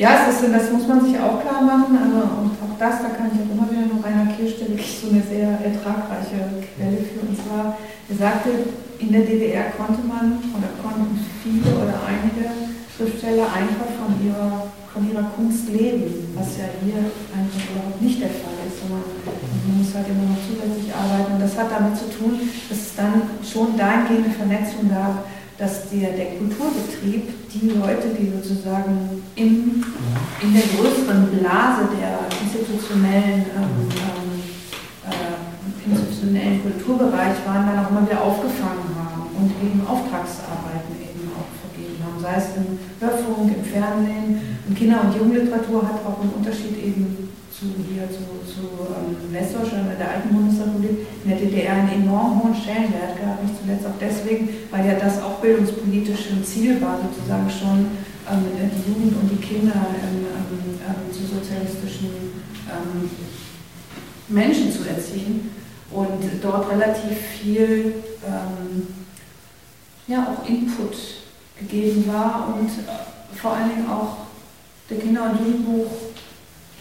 Ja, 0.00 0.24
ist, 0.24 0.40
das 0.40 0.72
muss 0.72 0.88
man 0.88 1.04
sich 1.04 1.12
auch 1.20 1.44
klar 1.44 1.60
machen. 1.60 1.92
Also, 1.92 2.24
und 2.40 2.56
auch 2.56 2.72
das, 2.80 3.04
da 3.04 3.12
kann 3.12 3.28
ich 3.28 3.44
auch 3.44 3.52
immer 3.52 3.68
wieder 3.68 3.84
noch 3.84 4.00
Rainer 4.00 4.32
Kirsch 4.32 4.56
wirklich 4.56 4.96
so 4.96 5.12
eine 5.12 5.20
sehr 5.20 5.60
ertragreiche 5.60 6.64
Quelle 6.72 7.04
für. 7.04 7.20
Und 7.20 7.36
zwar, 7.36 7.76
er 8.08 8.16
sagte, 8.16 8.48
in 8.96 9.12
der 9.12 9.28
DDR 9.28 9.76
konnte 9.76 10.00
man 10.08 10.40
oder 10.56 10.72
konnten 10.80 11.20
viele 11.44 11.68
oder 11.76 12.00
einige 12.08 12.48
Schriftsteller 12.88 13.44
einfach 13.52 13.92
von 14.00 14.16
ihrer, 14.24 14.72
von 14.88 15.04
ihrer 15.04 15.36
Kunst 15.36 15.68
leben, 15.68 16.32
was 16.32 16.56
ja 16.56 16.72
hier 16.80 17.04
einfach 17.36 17.60
überhaupt 17.68 18.00
nicht 18.00 18.24
der 18.24 18.32
Fall 18.40 18.56
ist, 18.64 18.80
sondern 18.80 19.04
man 19.04 19.84
muss 19.84 19.92
halt 19.92 20.08
immer 20.08 20.32
noch 20.32 20.40
zusätzlich 20.48 20.88
arbeiten. 20.96 21.36
Und 21.36 21.44
das 21.44 21.56
hat 21.60 21.68
damit 21.68 22.00
zu 22.00 22.08
tun, 22.08 22.40
dass 22.40 22.88
es 22.88 22.96
dann 22.96 23.36
schon 23.44 23.76
dahingehende 23.76 24.32
Vernetzung 24.32 24.88
gab, 24.88 25.28
dass 25.60 25.90
der, 25.90 26.16
der 26.16 26.40
Kulturbetrieb 26.40 27.52
die 27.52 27.68
Leute, 27.76 28.16
die 28.16 28.32
sozusagen 28.32 29.20
in, 29.36 29.84
in 30.40 30.54
der 30.56 30.64
größeren 30.72 31.28
Blase 31.36 31.84
der 32.00 32.24
institutionellen, 32.40 33.44
ähm, 33.52 33.84
ähm, 33.92 34.40
äh, 35.04 35.84
institutionellen 35.84 36.62
Kulturbereich 36.64 37.44
waren, 37.44 37.68
dann 37.68 37.84
auch 37.84 37.90
immer 37.90 38.08
wieder 38.08 38.24
aufgefangen 38.24 38.88
haben 38.96 39.28
und 39.36 39.52
eben 39.60 39.84
Auftragsarbeiten 39.84 40.96
eben 40.96 41.28
auch 41.36 41.52
vergeben 41.60 42.00
haben, 42.08 42.16
sei 42.24 42.40
es 42.40 42.56
im 42.56 42.80
Hörfunk, 42.96 43.52
im 43.52 43.64
Fernsehen. 43.64 44.40
Und 44.64 44.72
Kinder- 44.72 45.04
und 45.04 45.12
Jugendliteratur 45.12 45.84
hat 45.84 46.00
auch 46.08 46.24
einen 46.24 46.40
Unterschied 46.40 46.72
eben 46.80 47.28
zu, 47.52 47.68
hier 47.84 48.08
zu, 48.08 48.24
zu 48.48 48.64
ähm, 48.96 49.28
Westdeutschland, 49.28 49.92
der 50.00 50.08
alten 50.08 50.32
in 50.32 50.49
der 51.30 51.38
DDR 51.38 51.72
einen 51.74 52.02
enorm 52.02 52.42
hohen 52.42 52.54
Stellenwert 52.54 53.16
gehabt, 53.18 53.42
nicht 53.42 53.54
zuletzt 53.62 53.86
auch 53.86 53.98
deswegen, 54.00 54.48
weil 54.70 54.86
ja 54.86 54.94
das 54.94 55.22
auch 55.22 55.38
bildungspolitisch 55.38 56.30
ein 56.30 56.44
Ziel 56.44 56.80
war, 56.80 56.98
sozusagen 56.98 57.48
schon 57.48 57.86
ähm, 58.28 58.44
die 58.58 58.90
Jugend 58.90 59.16
und 59.16 59.30
die 59.30 59.44
Kinder 59.44 59.74
ähm, 59.74 60.26
ähm, 60.26 60.78
ähm 60.86 61.12
zu 61.12 61.22
sozialistischen 61.34 62.10
ähm, 62.68 63.10
Menschen 64.28 64.72
zu 64.72 64.88
erziehen 64.88 65.50
und 65.90 66.22
dort 66.42 66.70
relativ 66.70 67.16
viel 67.40 67.94
ja, 70.10 70.26
auch 70.26 70.48
Input 70.48 70.96
gegeben 71.58 72.04
war 72.08 72.54
und 72.54 72.68
äh, 72.68 73.36
vor 73.36 73.52
allen 73.52 73.70
Dingen 73.70 73.88
auch 73.88 74.16
der 74.88 74.98
Kinder- 74.98 75.30
und 75.30 75.38
Jugendbuch 75.38 75.90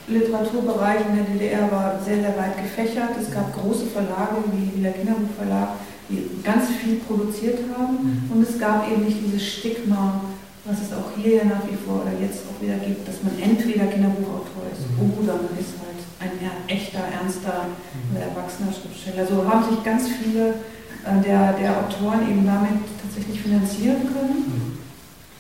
Literaturbereich 0.10 1.02
in 1.10 1.16
der 1.16 1.26
DDR 1.26 1.72
war 1.72 2.00
sehr, 2.04 2.22
sehr 2.22 2.38
weit 2.38 2.58
gefächert. 2.58 3.12
Es 3.20 3.32
gab 3.32 3.54
große 3.54 3.86
Verlage 3.88 4.44
wie 4.52 4.82
der 4.82 4.94
Kinderbuchverlag, 4.94 5.70
die 6.10 6.42
ganz 6.44 6.70
viel 6.82 6.96
produziert 7.06 7.60
haben. 7.78 8.28
Mhm. 8.28 8.32
Und 8.32 8.48
es 8.48 8.58
gab 8.60 8.90
eben 8.90 9.06
nicht 9.06 9.18
dieses 9.24 9.46
Stigma, 9.46 10.22
was 10.66 10.82
es 10.82 10.94
auch 10.94 11.14
hier 11.16 11.38
ja 11.38 11.46
nach 11.46 11.64
wie 11.70 11.78
vor 11.78 12.02
oder 12.02 12.14
jetzt 12.20 12.44
auch 12.50 12.62
wieder 12.62 12.78
gibt, 12.82 13.08
dass 13.08 13.22
man 13.24 13.38
entweder 13.40 13.86
Kinderbuchautor 13.86 14.66
ist 14.74 14.86
mhm. 14.98 15.14
oder 15.24 15.34
man 15.38 15.54
ist 15.58 15.78
halt 15.78 16.02
ein 16.20 16.34
echter, 16.68 17.00
ernster, 17.00 17.70
mhm. 17.94 18.18
erwachsener 18.18 18.74
Schriftsteller. 18.74 19.26
So 19.26 19.46
haben 19.48 19.64
sich 19.70 19.84
ganz 19.84 20.10
viele 20.10 20.60
äh, 21.06 21.22
der, 21.24 21.54
der 21.54 21.78
Autoren 21.80 22.28
eben 22.28 22.46
damit 22.46 22.84
tatsächlich 23.02 23.40
finanzieren 23.40 24.10
können, 24.12 24.78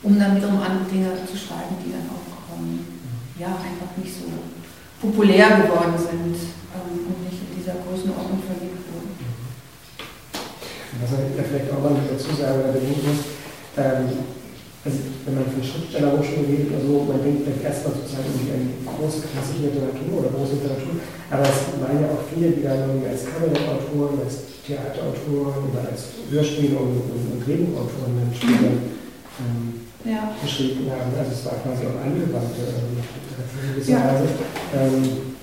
um 0.03 0.17
dann 0.17 0.37
wiederum 0.37 0.61
andere 0.61 0.85
Dinge 0.89 1.11
zu 1.25 1.35
schreiben, 1.35 1.75
die 1.83 1.91
dann 1.91 2.07
auch 2.07 2.55
ähm, 2.55 2.79
ja, 3.37 3.47
einfach 3.47 3.91
nicht 3.97 4.13
so 4.13 4.27
populär 5.01 5.63
geworden 5.63 5.95
sind 5.95 6.35
ähm, 6.75 7.07
und 7.07 7.19
nicht 7.23 7.39
in 7.39 7.55
dieser 7.55 7.79
Größenordnung 7.79 8.43
verlegt 8.43 8.83
wurden. 8.91 9.15
Was 10.99 11.11
man 11.15 11.31
vielleicht 11.31 11.71
auch 11.71 11.79
mal 11.79 11.95
dazu 12.03 12.35
sagen 12.35 12.59
oder 12.59 12.75
bedenken 12.75 13.07
muss, 13.07 13.23
ähm, 13.79 14.27
also 14.83 14.97
wenn 15.23 15.35
man 15.35 15.47
von 15.47 15.63
Schriftstellerhochschulen 15.63 16.47
redet 16.47 16.71
oder 16.71 16.83
so, 16.83 16.93
man 17.07 17.19
denkt 17.23 17.43
vielleicht 17.43 17.63
erstmal 17.63 17.95
sozusagen 17.95 18.27
irgendwie 18.31 18.55
an 18.55 18.63
große 18.87 19.27
klassische 19.27 19.67
Literatur 19.71 20.23
oder 20.23 20.31
große 20.35 20.59
Literatur, 20.59 20.99
aber 21.31 21.43
es 21.47 21.59
waren 21.79 21.99
ja 21.99 22.07
auch 22.11 22.23
viele, 22.31 22.55
die 22.55 22.63
dann 22.63 22.87
irgendwie 22.87 23.11
als 23.11 23.27
Kabarettautoren, 23.27 24.23
als 24.23 24.63
Theaterautoren 24.63 25.67
oder 25.67 25.83
als 25.87 26.15
Hörspiel- 26.31 26.79
und, 26.79 26.95
und, 27.11 27.23
und 27.27 27.39
Drehbuchautoren 27.43 28.19
dann 28.19 28.31
später 28.31 28.71
ähm, 28.71 29.78
ja. 30.05 30.31
geschrieben 30.41 30.89
haben. 30.91 31.11
Also 31.17 31.31
es 31.31 31.45
war 31.45 31.53
quasi 31.63 31.85
auch 31.87 32.05
in 32.05 32.19
gewisser 33.73 33.91
ja. 33.91 33.97
Weise. 33.97 34.27
Ähm, 34.75 35.35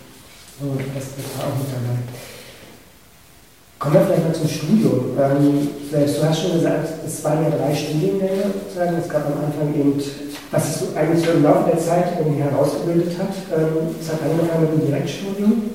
und 0.58 0.80
das, 0.94 1.04
das 1.16 1.26
war 1.36 1.52
auch 1.52 1.58
mit 1.58 1.68
dabei. 1.68 2.00
Kommen 3.78 3.94
wir 3.94 4.06
vielleicht 4.06 4.24
mal 4.24 4.34
zum 4.34 4.48
Studium. 4.48 5.18
Ähm, 5.20 5.68
du 5.92 6.24
hast 6.24 6.40
schon 6.40 6.52
gesagt, 6.54 6.88
es 7.06 7.22
waren 7.24 7.44
ja 7.44 7.50
drei 7.50 7.74
Studiengänge 7.74 8.48
sozusagen. 8.54 8.96
Es 8.96 9.08
gab 9.08 9.26
am 9.26 9.44
Anfang 9.44 9.74
eben, 9.78 10.00
was 10.50 10.66
sich 10.66 10.88
so 10.88 10.96
eigentlich 10.96 11.24
so 11.24 11.32
im 11.32 11.42
Laufe 11.42 11.70
der 11.70 11.78
Zeit 11.78 12.16
irgendwie 12.18 12.40
herausgebildet 12.40 13.18
hat. 13.18 13.36
Ähm, 13.52 13.94
es 14.00 14.08
hat 14.08 14.22
angefangen 14.22 14.62
mit 14.62 14.80
dem 14.80 14.86
Direktstudium. 14.86 15.70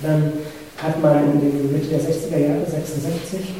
Dann 0.00 0.32
hat 0.78 1.02
man 1.02 1.32
in 1.32 1.40
den 1.40 1.72
Mitte 1.72 1.88
der 1.88 2.00
60er 2.00 2.38
Jahre, 2.38 2.64
66, 2.70 3.50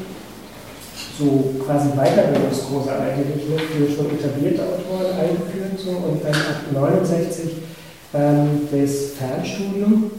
so 1.19 1.53
quasi 1.65 1.89
Weiterbildungskurse 1.89 2.91
eigentlich 2.91 3.49
ne, 3.49 3.59
für 3.59 3.91
schon 3.91 4.17
etablierte 4.17 4.63
Autoren 4.63 5.19
eingeführt 5.19 5.77
so, 5.77 5.91
und 5.91 6.23
dann 6.23 6.33
ab 6.33 6.63
69 6.71 7.51
ähm, 8.13 8.67
das 8.71 9.11
Fernstudium. 9.17 10.11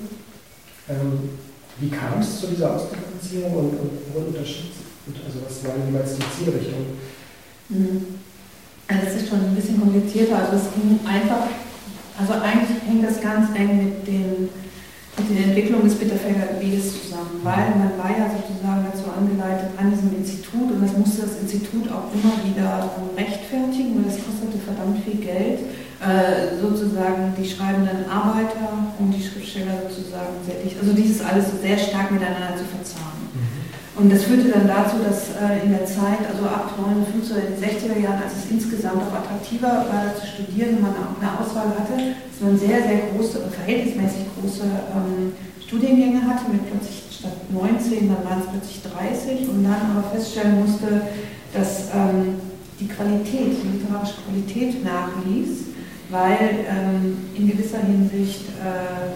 Ähm, 0.88 1.30
Wie 1.78 1.88
kam 1.88 2.20
es 2.20 2.40
zu 2.40 2.48
dieser 2.48 2.74
Ausdifferenzierung 2.74 3.52
und, 3.54 3.72
und 3.80 4.14
wurde 4.14 4.26
unterschieden? 4.26 4.70
Also 5.26 5.38
was 5.44 5.64
waren 5.64 5.86
jeweils 5.88 6.14
die 6.16 6.44
Zielrichtungen? 6.44 6.98
Mhm. 7.70 8.06
Also 8.86 9.06
es 9.06 9.22
ist 9.22 9.28
schon 9.28 9.40
ein 9.40 9.54
bisschen 9.54 9.80
komplizierter. 9.80 10.36
Also 10.36 10.56
es 10.56 10.74
ging 10.74 11.00
einfach, 11.06 11.48
also 12.18 12.32
eigentlich 12.34 12.82
hängt 12.86 13.04
das 13.04 13.20
ganz 13.20 13.56
eng 13.56 13.84
mit 13.84 14.06
den 14.06 14.50
mit 15.20 15.36
der 15.36 15.46
Entwicklung 15.52 15.84
des 15.84 15.94
Bitterfelder 15.94 16.56
Weges 16.60 16.96
zusammen, 16.96 17.40
weil 17.42 17.76
man 17.76 17.92
war 18.00 18.08
ja 18.08 18.32
sozusagen 18.32 18.86
dazu 18.88 19.04
angeleitet 19.12 19.68
an 19.76 19.92
diesem 19.92 20.16
Institut 20.16 20.72
und 20.72 20.80
das 20.80 20.96
musste 20.96 21.22
das 21.22 21.40
Institut 21.44 21.92
auch 21.92 22.08
immer 22.16 22.32
wieder 22.40 22.88
rechtfertigen, 23.16 24.00
weil 24.00 24.08
das 24.08 24.20
kostete 24.24 24.56
verdammt 24.56 25.04
viel 25.04 25.20
Geld, 25.20 25.60
äh, 26.00 26.56
sozusagen 26.56 27.36
die 27.36 27.44
schreibenden 27.44 28.08
Arbeiter 28.08 28.88
und 28.98 29.12
die 29.12 29.20
Schriftsteller 29.20 29.84
sozusagen 29.84 30.40
sehr 30.46 30.64
dicht, 30.64 30.76
also 30.80 30.92
dieses 30.92 31.20
alles 31.20 31.52
sehr 31.60 31.76
stark 31.76 32.10
miteinander 32.10 32.56
zu 32.56 32.64
verzahnen. 32.64 33.09
Und 33.96 34.12
das 34.12 34.22
führte 34.22 34.48
dann 34.48 34.68
dazu, 34.68 35.02
dass 35.02 35.34
äh, 35.34 35.66
in 35.66 35.72
der 35.72 35.84
Zeit, 35.84 36.22
also 36.30 36.46
ab 36.46 36.72
59 36.78 37.32
oder 37.32 37.42
den 37.42 37.58
60er 37.58 37.98
Jahren, 37.98 38.22
als 38.22 38.44
es 38.44 38.50
insgesamt 38.50 39.02
auch 39.02 39.12
attraktiver 39.12 39.84
war 39.90 40.14
zu 40.14 40.26
studieren, 40.26 40.80
man 40.80 40.94
auch 40.94 41.18
eine 41.18 41.30
Auswahl 41.40 41.74
hatte, 41.74 42.14
dass 42.30 42.40
man 42.40 42.56
sehr, 42.56 42.86
sehr 42.86 43.10
große, 43.10 43.50
verhältnismäßig 43.50 44.30
große 44.38 44.62
ähm, 44.62 45.32
Studiengänge 45.66 46.22
hatte, 46.22 46.50
mit 46.50 46.70
plötzlich 46.70 47.02
statt 47.10 47.34
19, 47.50 48.08
dann 48.08 48.24
waren 48.24 48.40
es 48.40 48.50
plötzlich 48.50 48.80
30 48.82 49.48
und 49.48 49.64
dann 49.64 49.92
aber 49.92 50.08
feststellen 50.14 50.60
musste, 50.60 51.02
dass 51.52 51.90
ähm, 51.92 52.40
die 52.78 52.88
Qualität, 52.88 53.58
die 53.62 53.78
literarische 53.78 54.14
Qualität 54.24 54.84
nachließ, 54.84 55.66
weil 56.08 56.64
ähm, 56.66 57.18
in 57.36 57.50
gewisser 57.50 57.78
Hinsicht 57.82 58.48
äh, 58.64 59.12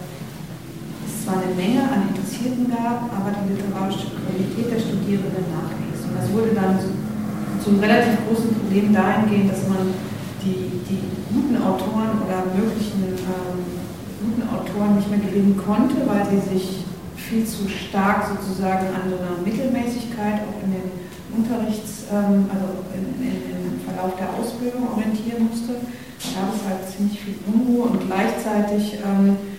zwar 1.25 1.41
eine 1.41 1.57
Menge 1.57 1.81
an 1.89 2.12
Interessierten 2.12 2.68
gab, 2.68 3.09
aber 3.09 3.33
die 3.33 3.57
literarische 3.57 4.12
Qualität 4.12 4.68
der 4.68 4.81
Studierenden 4.85 5.49
nachließ. 5.49 6.05
Und 6.05 6.14
das 6.20 6.29
wurde 6.29 6.53
dann 6.53 6.77
zum 7.64 7.81
relativ 7.81 8.20
großen 8.29 8.53
Problem 8.61 8.93
dahingehend, 8.93 9.49
dass 9.49 9.64
man 9.64 9.89
die, 10.45 10.85
die 10.85 11.01
guten 11.33 11.57
Autoren 11.57 12.20
oder 12.20 12.45
möglichen 12.53 13.16
ähm, 13.25 13.64
guten 14.20 14.45
Autoren 14.53 15.01
nicht 15.01 15.09
mehr 15.09 15.25
gewinnen 15.25 15.57
konnte, 15.57 16.05
weil 16.05 16.29
sie 16.29 16.45
sich 16.45 16.85
viel 17.16 17.47
zu 17.49 17.64
stark 17.72 18.29
sozusagen 18.29 18.93
an 18.93 19.09
so 19.09 19.16
einer 19.16 19.41
Mittelmäßigkeit 19.41 20.45
auch 20.45 20.61
in 20.61 20.77
den 20.77 20.89
Unterrichts-, 21.33 22.05
ähm, 22.12 22.53
also 22.53 22.85
in, 22.93 23.16
in, 23.25 23.33
im 23.49 23.81
Verlauf 23.81 24.12
der 24.20 24.29
Ausbildung 24.37 24.93
orientieren 24.93 25.49
musste. 25.49 25.81
Da 25.81 26.29
gab 26.37 26.53
es 26.53 26.61
halt 26.68 26.85
ziemlich 26.85 27.16
viel 27.16 27.41
Unruhe 27.49 27.89
und 27.89 28.05
gleichzeitig 28.05 29.01
ähm, 29.01 29.54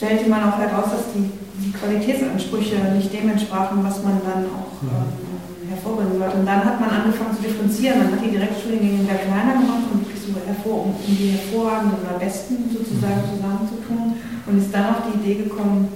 stellte 0.00 0.30
man 0.30 0.48
auch 0.48 0.56
heraus, 0.56 0.96
dass 0.96 1.12
die, 1.12 1.28
die 1.60 1.72
Qualitätsansprüche 1.76 2.76
nicht 2.96 3.12
dem 3.12 3.28
entsprachen, 3.28 3.84
was 3.84 4.02
man 4.02 4.16
dann 4.24 4.48
auch 4.48 4.80
mhm. 4.80 4.88
ähm, 4.88 5.68
hervorbringen 5.68 6.18
wollte. 6.18 6.40
Und 6.40 6.46
dann 6.46 6.64
hat 6.64 6.80
man 6.80 6.88
angefangen 6.88 7.36
zu 7.36 7.42
differenzieren. 7.44 8.08
Man 8.08 8.12
hat 8.16 8.24
die 8.24 8.32
Direktstudiengänge 8.32 9.04
wieder 9.04 9.20
kleiner 9.20 9.60
gemacht 9.60 9.84
und 9.92 10.00
wirklich 10.00 10.24
so 10.24 10.32
hervor, 10.40 10.88
um, 10.88 10.96
um 10.96 11.12
die 11.12 11.36
hervorragenden 11.36 12.00
oder 12.00 12.16
besten 12.16 12.64
sozusagen 12.72 13.20
mhm. 13.20 13.28
zusammenzutun 13.28 14.16
und 14.48 14.56
ist 14.56 14.72
dann 14.72 14.88
auf 14.88 15.04
die 15.04 15.20
Idee 15.20 15.44
gekommen, 15.44 15.92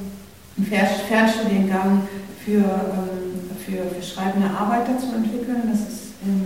einen 0.60 0.66
Fernstudiengang 0.68 2.04
für, 2.44 2.60
ähm, 2.60 3.48
für, 3.56 3.88
für 3.88 4.04
schreibende 4.04 4.52
Arbeiter 4.52 5.00
zu 5.00 5.16
entwickeln. 5.16 5.64
Das 5.72 5.80
ist 5.80 6.20
im 6.20 6.44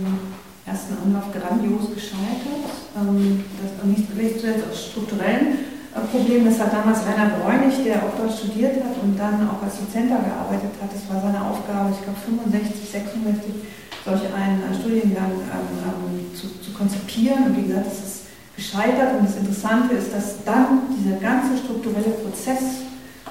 ersten 0.63 0.95
Anlauf 0.95 1.27
grandios 1.35 1.91
gescheitert. 1.91 2.71
Ähm, 2.95 3.43
das 3.59 3.83
nicht 3.83 4.07
vielleicht 4.07 4.39
zuletzt 4.39 4.63
aus 4.71 4.95
strukturellen 4.95 5.78
Problem, 6.07 6.45
das 6.45 6.59
hat 6.59 6.71
damals 6.73 7.03
Rainer 7.03 7.35
Bräunig, 7.35 7.83
der 7.83 7.97
auch 8.03 8.15
dort 8.15 8.31
studiert 8.31 8.79
hat 8.83 8.95
und 9.03 9.17
dann 9.17 9.49
auch 9.49 9.61
als 9.63 9.79
Dozenter 9.79 10.19
gearbeitet 10.23 10.71
hat. 10.79 10.89
Das 10.93 11.03
war 11.11 11.21
seine 11.21 11.43
Aufgabe, 11.43 11.91
ich 11.91 12.01
glaube 12.03 12.19
65, 12.19 12.89
66, 12.89 13.67
solch 14.05 14.23
einen, 14.31 14.63
einen 14.63 14.77
Studiengang 14.79 15.35
ähm, 15.49 15.67
ähm, 15.83 16.35
zu, 16.35 16.47
zu 16.61 16.71
konzipieren. 16.71 17.51
Und 17.51 17.57
wie 17.57 17.67
gesagt, 17.67 17.87
es 17.87 17.99
ist 17.99 18.19
gescheitert. 18.55 19.19
Und 19.19 19.27
das 19.27 19.37
Interessante 19.37 19.95
ist, 19.95 20.13
dass 20.13 20.43
dann 20.43 20.91
dieser 20.95 21.17
ganze 21.17 21.57
strukturelle 21.57 22.19
Prozess 22.21 22.87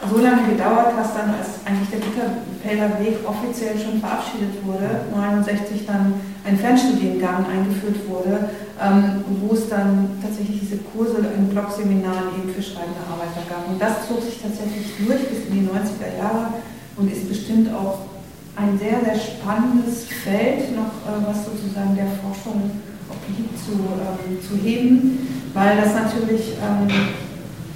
so 0.07 0.19
lange 0.19 0.47
gedauert 0.49 0.95
hat, 0.95 1.11
dann 1.17 1.35
als 1.35 1.59
eigentlich 1.67 1.91
der 1.91 1.99
Bitterfelder 1.99 3.01
Weg 3.03 3.19
offiziell 3.27 3.75
schon 3.79 4.01
verabschiedet 4.01 4.63
wurde, 4.65 5.05
69 5.11 5.87
dann 5.87 6.15
ein 6.45 6.57
Fernstudiengang 6.57 7.45
eingeführt 7.51 8.09
wurde, 8.09 8.51
ähm, 8.81 9.25
wo 9.43 9.55
es 9.55 9.69
dann 9.69 10.11
tatsächlich 10.23 10.61
diese 10.61 10.79
Kurse 10.79 11.19
in 11.37 11.49
Blogseminaren 11.51 12.31
eben 12.39 12.55
für 12.55 12.63
schreibende 12.63 13.03
Arbeiter 13.11 13.43
gab. 13.51 13.67
Und 13.69 13.83
das 13.83 14.07
zog 14.07 14.23
sich 14.23 14.39
tatsächlich 14.41 14.87
durch 15.03 15.27
bis 15.27 15.51
in 15.51 15.55
die 15.59 15.67
90er 15.67 16.15
Jahre 16.15 16.63
und 16.97 17.11
ist 17.11 17.29
bestimmt 17.29 17.75
auch 17.75 18.07
ein 18.55 18.79
sehr, 18.79 19.03
sehr 19.03 19.19
spannendes 19.19 20.07
Feld 20.23 20.75
noch, 20.75 20.95
äh, 21.07 21.19
was 21.27 21.47
sozusagen 21.47 21.95
der 21.95 22.11
Forschung 22.23 22.71
obliegt 23.11 23.55
zu, 23.59 23.75
ähm, 23.75 24.39
zu 24.43 24.55
heben, 24.63 25.27
weil 25.55 25.77
das 25.79 25.95
natürlich 25.95 26.55
ähm, 26.59 26.91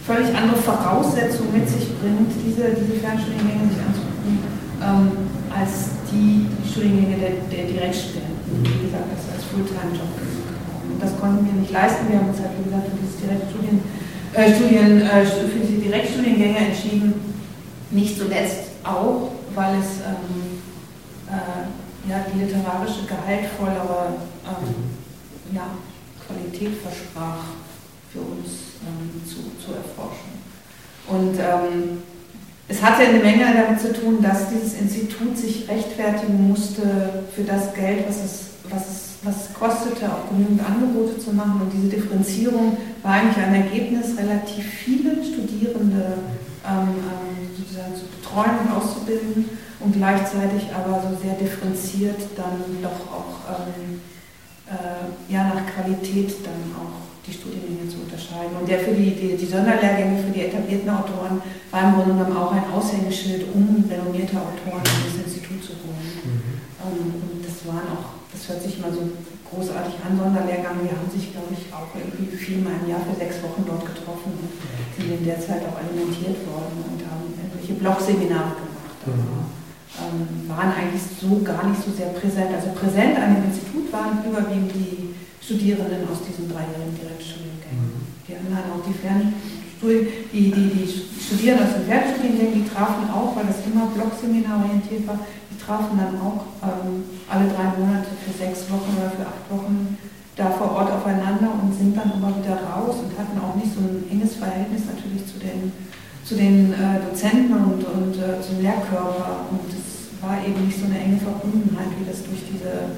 völlig 0.06 0.34
andere 0.34 0.58
Voraussetzungen 0.58 1.52
mit 1.54 1.68
sich 1.68 1.86
bringt, 1.98 2.30
diese, 2.46 2.74
diese 2.74 2.98
Fernstudiengänge 2.98 3.70
sich 3.70 3.82
anzugucken, 3.82 4.34
ähm, 4.82 5.10
als 5.54 5.98
die 6.10 6.46
Studiengänge 6.68 7.16
der, 7.18 7.32
der 7.46 7.64
Direktstudenten. 7.70 8.32
Wie 8.62 8.86
gesagt, 8.86 9.06
das 9.14 9.34
als 9.34 9.44
Fulltime-Job 9.50 10.31
das 11.02 11.18
konnten 11.18 11.44
wir 11.44 11.52
nicht 11.52 11.72
leisten. 11.72 12.08
Wir 12.08 12.18
haben 12.18 12.28
uns 12.30 12.38
halt, 12.38 12.50
wie 12.58 12.64
gesagt, 12.64 12.86
für, 12.88 12.96
dieses 12.96 13.20
Direktstudien, 13.20 13.82
äh, 14.32 14.54
Studien, 14.54 15.02
äh, 15.02 15.26
für 15.26 15.58
diese 15.58 15.80
Direktstudiengänge 15.80 16.58
entschieden. 16.58 17.14
Nicht 17.90 18.18
zuletzt 18.18 18.70
auch, 18.84 19.32
weil 19.54 19.78
es 19.78 20.00
ähm, 20.06 20.62
äh, 21.28 22.10
ja, 22.10 22.24
die 22.32 22.44
literarische, 22.44 23.04
gehaltvollere 23.04 24.14
ähm, 24.46 25.54
ja, 25.54 25.66
Qualität 26.26 26.78
versprach, 26.80 27.44
für 28.12 28.20
uns 28.20 28.80
ähm, 28.86 29.22
zu, 29.26 29.52
zu 29.62 29.74
erforschen. 29.74 30.40
Und 31.08 31.38
ähm, 31.38 32.02
es 32.68 32.82
hatte 32.82 33.02
eine 33.02 33.18
Menge 33.18 33.44
damit 33.54 33.80
zu 33.80 33.92
tun, 33.92 34.22
dass 34.22 34.48
dieses 34.48 34.74
Institut 34.74 35.36
sich 35.36 35.68
rechtfertigen 35.68 36.48
musste 36.48 37.24
für 37.34 37.42
das 37.42 37.74
Geld, 37.74 38.08
was 38.08 38.24
es, 38.24 38.40
was 38.70 38.88
es 38.88 39.01
was 39.22 39.54
kostete, 39.54 40.10
auch 40.10 40.28
genügend 40.30 40.60
Angebote 40.64 41.18
zu 41.18 41.32
machen. 41.32 41.62
Und 41.62 41.72
diese 41.72 41.96
Differenzierung 41.96 42.76
war 43.02 43.12
eigentlich 43.12 43.44
ein 43.44 43.54
Ergebnis, 43.54 44.16
relativ 44.18 44.64
viele 44.64 45.22
Studierende 45.22 46.18
ähm, 46.66 46.88
ähm, 46.88 47.50
sozusagen 47.56 47.94
zu 47.94 48.06
betreuen 48.06 48.58
und 48.66 48.70
auszubilden 48.74 49.48
und 49.80 49.92
gleichzeitig 49.94 50.70
aber 50.74 51.02
so 51.02 51.16
sehr 51.22 51.34
differenziert 51.34 52.18
dann 52.36 52.82
doch 52.82 53.02
auch 53.10 53.32
ähm, 53.50 54.00
äh, 54.66 55.32
ja, 55.32 55.54
nach 55.54 55.66
Qualität 55.66 56.34
dann 56.42 56.74
auch 56.74 57.02
die 57.26 57.32
Studiengänge 57.32 57.86
zu 57.88 58.02
unterscheiden. 58.02 58.56
Und 58.58 58.68
der 58.68 58.80
für 58.80 58.94
die, 58.94 59.14
die, 59.14 59.36
die 59.36 59.46
Sonderlehrgänge 59.46 60.22
für 60.22 60.30
die 60.30 60.46
etablierten 60.46 60.90
Autoren 60.90 61.42
war 61.70 61.82
im 61.82 61.94
Grunde 61.94 62.14
genommen 62.14 62.36
auch 62.36 62.52
ein 62.52 62.66
Aushängeschild, 62.74 63.46
um 63.54 63.84
renommierte 63.88 64.34
Autoren 64.38 64.82
in 64.82 65.02
das 65.06 65.26
Institut 65.26 65.62
zu 65.62 65.78
holen. 65.78 66.10
Mhm. 66.26 66.42
Ähm, 66.82 67.14
und 67.22 67.46
das 67.46 67.62
waren 67.66 67.86
auch 67.94 68.21
hört 68.52 68.62
sich 68.62 68.76
immer 68.76 68.92
so 68.92 69.08
großartig 69.48 69.96
an, 70.04 70.12
Sonderlehrgang. 70.12 70.84
Wir 70.84 70.92
haben 70.92 71.08
sich, 71.08 71.32
glaube 71.32 71.56
ich, 71.56 71.72
auch 71.72 71.88
irgendwie 71.96 72.28
viermal 72.36 72.76
im 72.84 72.92
Jahr 72.92 73.00
für 73.00 73.16
sechs 73.16 73.40
Wochen 73.40 73.64
dort 73.64 73.88
getroffen 73.88 74.36
und 74.36 74.52
sind 74.92 75.08
in 75.08 75.24
der 75.24 75.40
Zeit 75.40 75.64
auch 75.64 75.80
alimentiert 75.80 76.36
worden 76.44 76.76
und 76.84 77.00
haben 77.08 77.32
irgendwelche 77.32 77.80
Blogseminare 77.80 78.60
gemacht. 78.60 79.00
Aber, 79.08 79.16
mhm. 79.16 79.48
ähm, 79.96 80.48
waren 80.52 80.72
eigentlich 80.76 81.04
so 81.16 81.40
gar 81.40 81.64
nicht 81.68 81.80
so 81.80 81.92
sehr 81.92 82.12
präsent. 82.12 82.52
Also 82.52 82.76
präsent 82.76 83.16
an 83.16 83.40
dem 83.40 83.48
Institut 83.48 83.88
waren 83.92 84.20
überwiegend 84.20 84.72
die 84.76 85.16
Studierenden 85.40 86.04
aus 86.08 86.20
diesen 86.24 86.48
dreijährigen 86.52 86.96
Direktstudiengängen. 86.96 87.88
Mhm. 87.88 88.24
Die 88.28 88.36
anderen 88.36 88.68
auch 88.72 88.84
die 88.84 88.96
Fernstudien, 88.96 90.08
die, 90.32 90.48
die, 90.48 90.68
die 90.76 90.88
Studierenden 90.88 91.66
aus 91.68 91.76
den 91.76 91.88
Fernstudiengängen, 91.88 92.56
die 92.62 92.68
trafen 92.68 93.08
auch, 93.12 93.36
weil 93.36 93.48
das 93.48 93.60
immer 93.68 93.92
Blogseminar 93.92 94.64
orientiert 94.64 95.04
war, 95.08 95.20
trafen 95.66 95.98
dann 95.98 96.18
auch 96.18 96.42
ähm, 96.62 97.04
alle 97.30 97.46
drei 97.48 97.78
Monate 97.78 98.10
für 98.18 98.34
sechs 98.34 98.70
Wochen 98.70 98.98
oder 98.98 99.10
für 99.10 99.26
acht 99.26 99.46
Wochen 99.50 99.96
da 100.34 100.50
vor 100.50 100.72
Ort 100.72 100.90
aufeinander 100.90 101.52
und 101.60 101.76
sind 101.76 101.96
dann 101.96 102.12
immer 102.16 102.32
wieder 102.32 102.56
raus 102.64 103.04
und 103.04 103.12
hatten 103.18 103.36
auch 103.38 103.54
nicht 103.54 103.68
so 103.74 103.80
ein 103.84 104.04
enges 104.10 104.36
Verhältnis 104.36 104.88
natürlich 104.88 105.26
zu 105.28 105.38
den, 105.38 105.72
zu 106.24 106.34
den 106.34 106.72
äh, 106.72 107.04
Dozenten 107.04 107.52
und, 107.52 107.84
und 107.84 108.16
äh, 108.16 108.40
zum 108.40 108.62
Lehrkörper. 108.62 109.52
Und 109.52 109.68
es 109.68 110.16
war 110.24 110.40
eben 110.40 110.64
nicht 110.64 110.80
so 110.80 110.86
eine 110.86 110.98
enge 110.98 111.20
Verbundenheit, 111.20 111.92
wie 112.00 112.08
das 112.08 112.24
durch 112.24 112.48
diese 112.48 112.96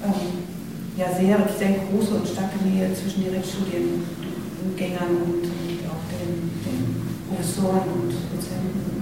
ähm, 0.00 0.48
ja, 0.96 1.12
sehr, 1.12 1.36
sehr 1.52 1.84
große 1.92 2.14
und 2.16 2.26
starke 2.26 2.56
Nähe 2.64 2.88
zwischen 2.94 3.24
Direktstudiengängern 3.24 5.12
und, 5.28 5.44
und 5.44 5.80
auch 5.92 6.04
den, 6.08 6.56
den 6.64 6.80
Professoren 7.28 7.84
und 8.00 8.12
Dozenten 8.32 8.92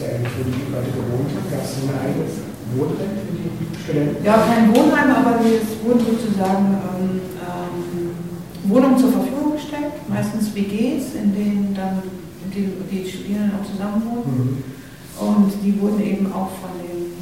der 0.00 0.24
für 0.24 0.44
die 0.44 0.72
Leute 0.72 0.90
gewohnt 0.96 1.28
hat? 1.36 1.44
Gab 1.52 1.62
es 1.62 1.76
ein 1.84 1.92
eigenes 1.92 2.34
Wohnheim 2.74 3.12
für 3.20 3.36
die 3.36 3.76
Studenten? 3.76 4.24
Ja, 4.24 4.36
kein 4.48 4.72
Wohnheim, 4.72 5.10
aber 5.12 5.44
es 5.44 5.76
wurden 5.84 6.00
sozusagen 6.00 6.66
ähm, 6.72 7.20
ähm, 7.44 8.70
Wohnungen 8.72 8.98
zur 8.98 9.12
Verfügung 9.12 9.52
gestellt, 9.52 9.92
meistens 10.08 10.54
WGs, 10.54 11.14
in 11.20 11.34
denen 11.34 11.74
dann 11.76 12.02
in 12.44 12.50
die, 12.50 12.72
die 12.90 13.08
Studierenden 13.08 13.60
auch 13.60 13.66
zusammen 13.68 14.02
wohnen. 14.04 14.24
Mhm. 14.26 14.80
Und 15.20 15.52
die 15.62 15.78
wurden 15.80 16.00
eben 16.00 16.32
auch 16.32 16.48
von, 16.64 16.72
den, 16.80 17.12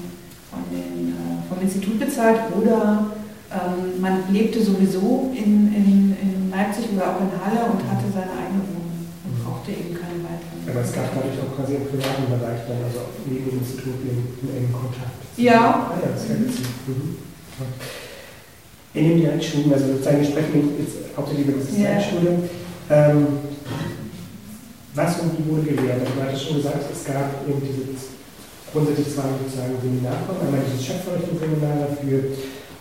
von 0.47 0.63
den, 0.71 1.19
äh, 1.19 1.43
vom 1.49 1.61
Institut 1.61 1.99
bezahlt 1.99 2.39
oder 2.55 3.11
ähm, 3.51 4.01
man 4.01 4.23
lebte 4.31 4.63
sowieso 4.63 5.33
in, 5.35 5.75
in, 5.75 6.17
in 6.21 6.51
Leipzig 6.51 6.85
oder 6.95 7.17
auch 7.17 7.21
in 7.21 7.33
Halle 7.33 7.65
und 7.73 7.81
hatte 7.91 8.07
seine 8.13 8.31
eigene 8.37 8.68
Aber 10.69 10.81
es 10.85 10.93
gab 10.93 11.15
natürlich 11.15 11.40
auch 11.40 11.57
quasi 11.57 11.74
im 11.77 11.86
privaten 11.89 12.28
Bereich 12.28 12.61
dann, 12.69 12.85
also 12.85 13.09
neben 13.24 13.49
dem 13.49 13.59
Institut 13.59 14.05
in, 14.05 14.19
in 14.45 14.57
engen 14.57 14.73
Kontakt. 14.73 15.16
Ja. 15.36 15.90
Ah, 15.90 15.99
ja, 16.03 16.12
das 16.12 16.23
ist 16.23 16.31
ja 16.31 16.36
witzig. 16.40 16.66
Mhm. 16.86 17.16
In 18.95 19.09
dem 19.09 19.19
Direktstudium, 19.20 19.73
also 19.73 19.86
sozusagen, 19.93 20.20
wir 20.20 20.28
sprechen 20.28 20.77
jetzt 20.78 20.97
hauptsächlich 21.16 21.49
über 21.49 21.59
das 21.59 21.70
Direktstudium. 21.73 22.49
Ähm, 22.90 23.27
was 24.95 25.20
und 25.20 25.39
wie 25.39 25.51
wurde 25.51 25.62
gelehrt? 25.62 26.01
Also, 26.01 26.12
du 26.12 26.23
hattest 26.23 26.45
schon 26.45 26.57
gesagt, 26.57 26.85
es 26.90 27.05
gab 27.05 27.47
eben 27.47 27.61
diese 27.62 27.95
grundsätzlich 28.73 29.15
zwei 29.15 29.31
sozusagen 29.39 29.78
Seminarformen. 29.81 30.43
Einmal 30.43 30.61
dieses 30.66 30.85
Schöpferrechtsseminar 30.85 31.97
für 31.97 32.35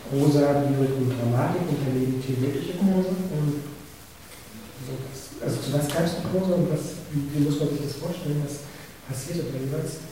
Prosa, 0.10 0.66
Lyrik 0.66 0.98
und 0.98 1.14
Dramatik 1.14 1.64
und 1.68 1.80
daneben 1.86 2.18
theoretische 2.20 2.80
Prosa. 2.80 3.14
Ähm, 3.32 3.62
also 5.44 5.56
zu 5.62 5.74
was 5.74 5.88
gab 5.88 6.06
es 6.06 6.18
die 6.18 6.28
Prosa 6.28 6.56
und 6.56 6.72
was, 6.72 6.97
wie, 7.12 7.24
wie, 7.32 7.44
muss 7.46 7.60
man 7.60 7.70
sich 7.70 7.84
das 7.84 7.98
vorstellen, 7.98 8.44
was 8.44 8.66
passierte 9.08 9.50
da 9.52 9.58
jeweils? 9.58 10.04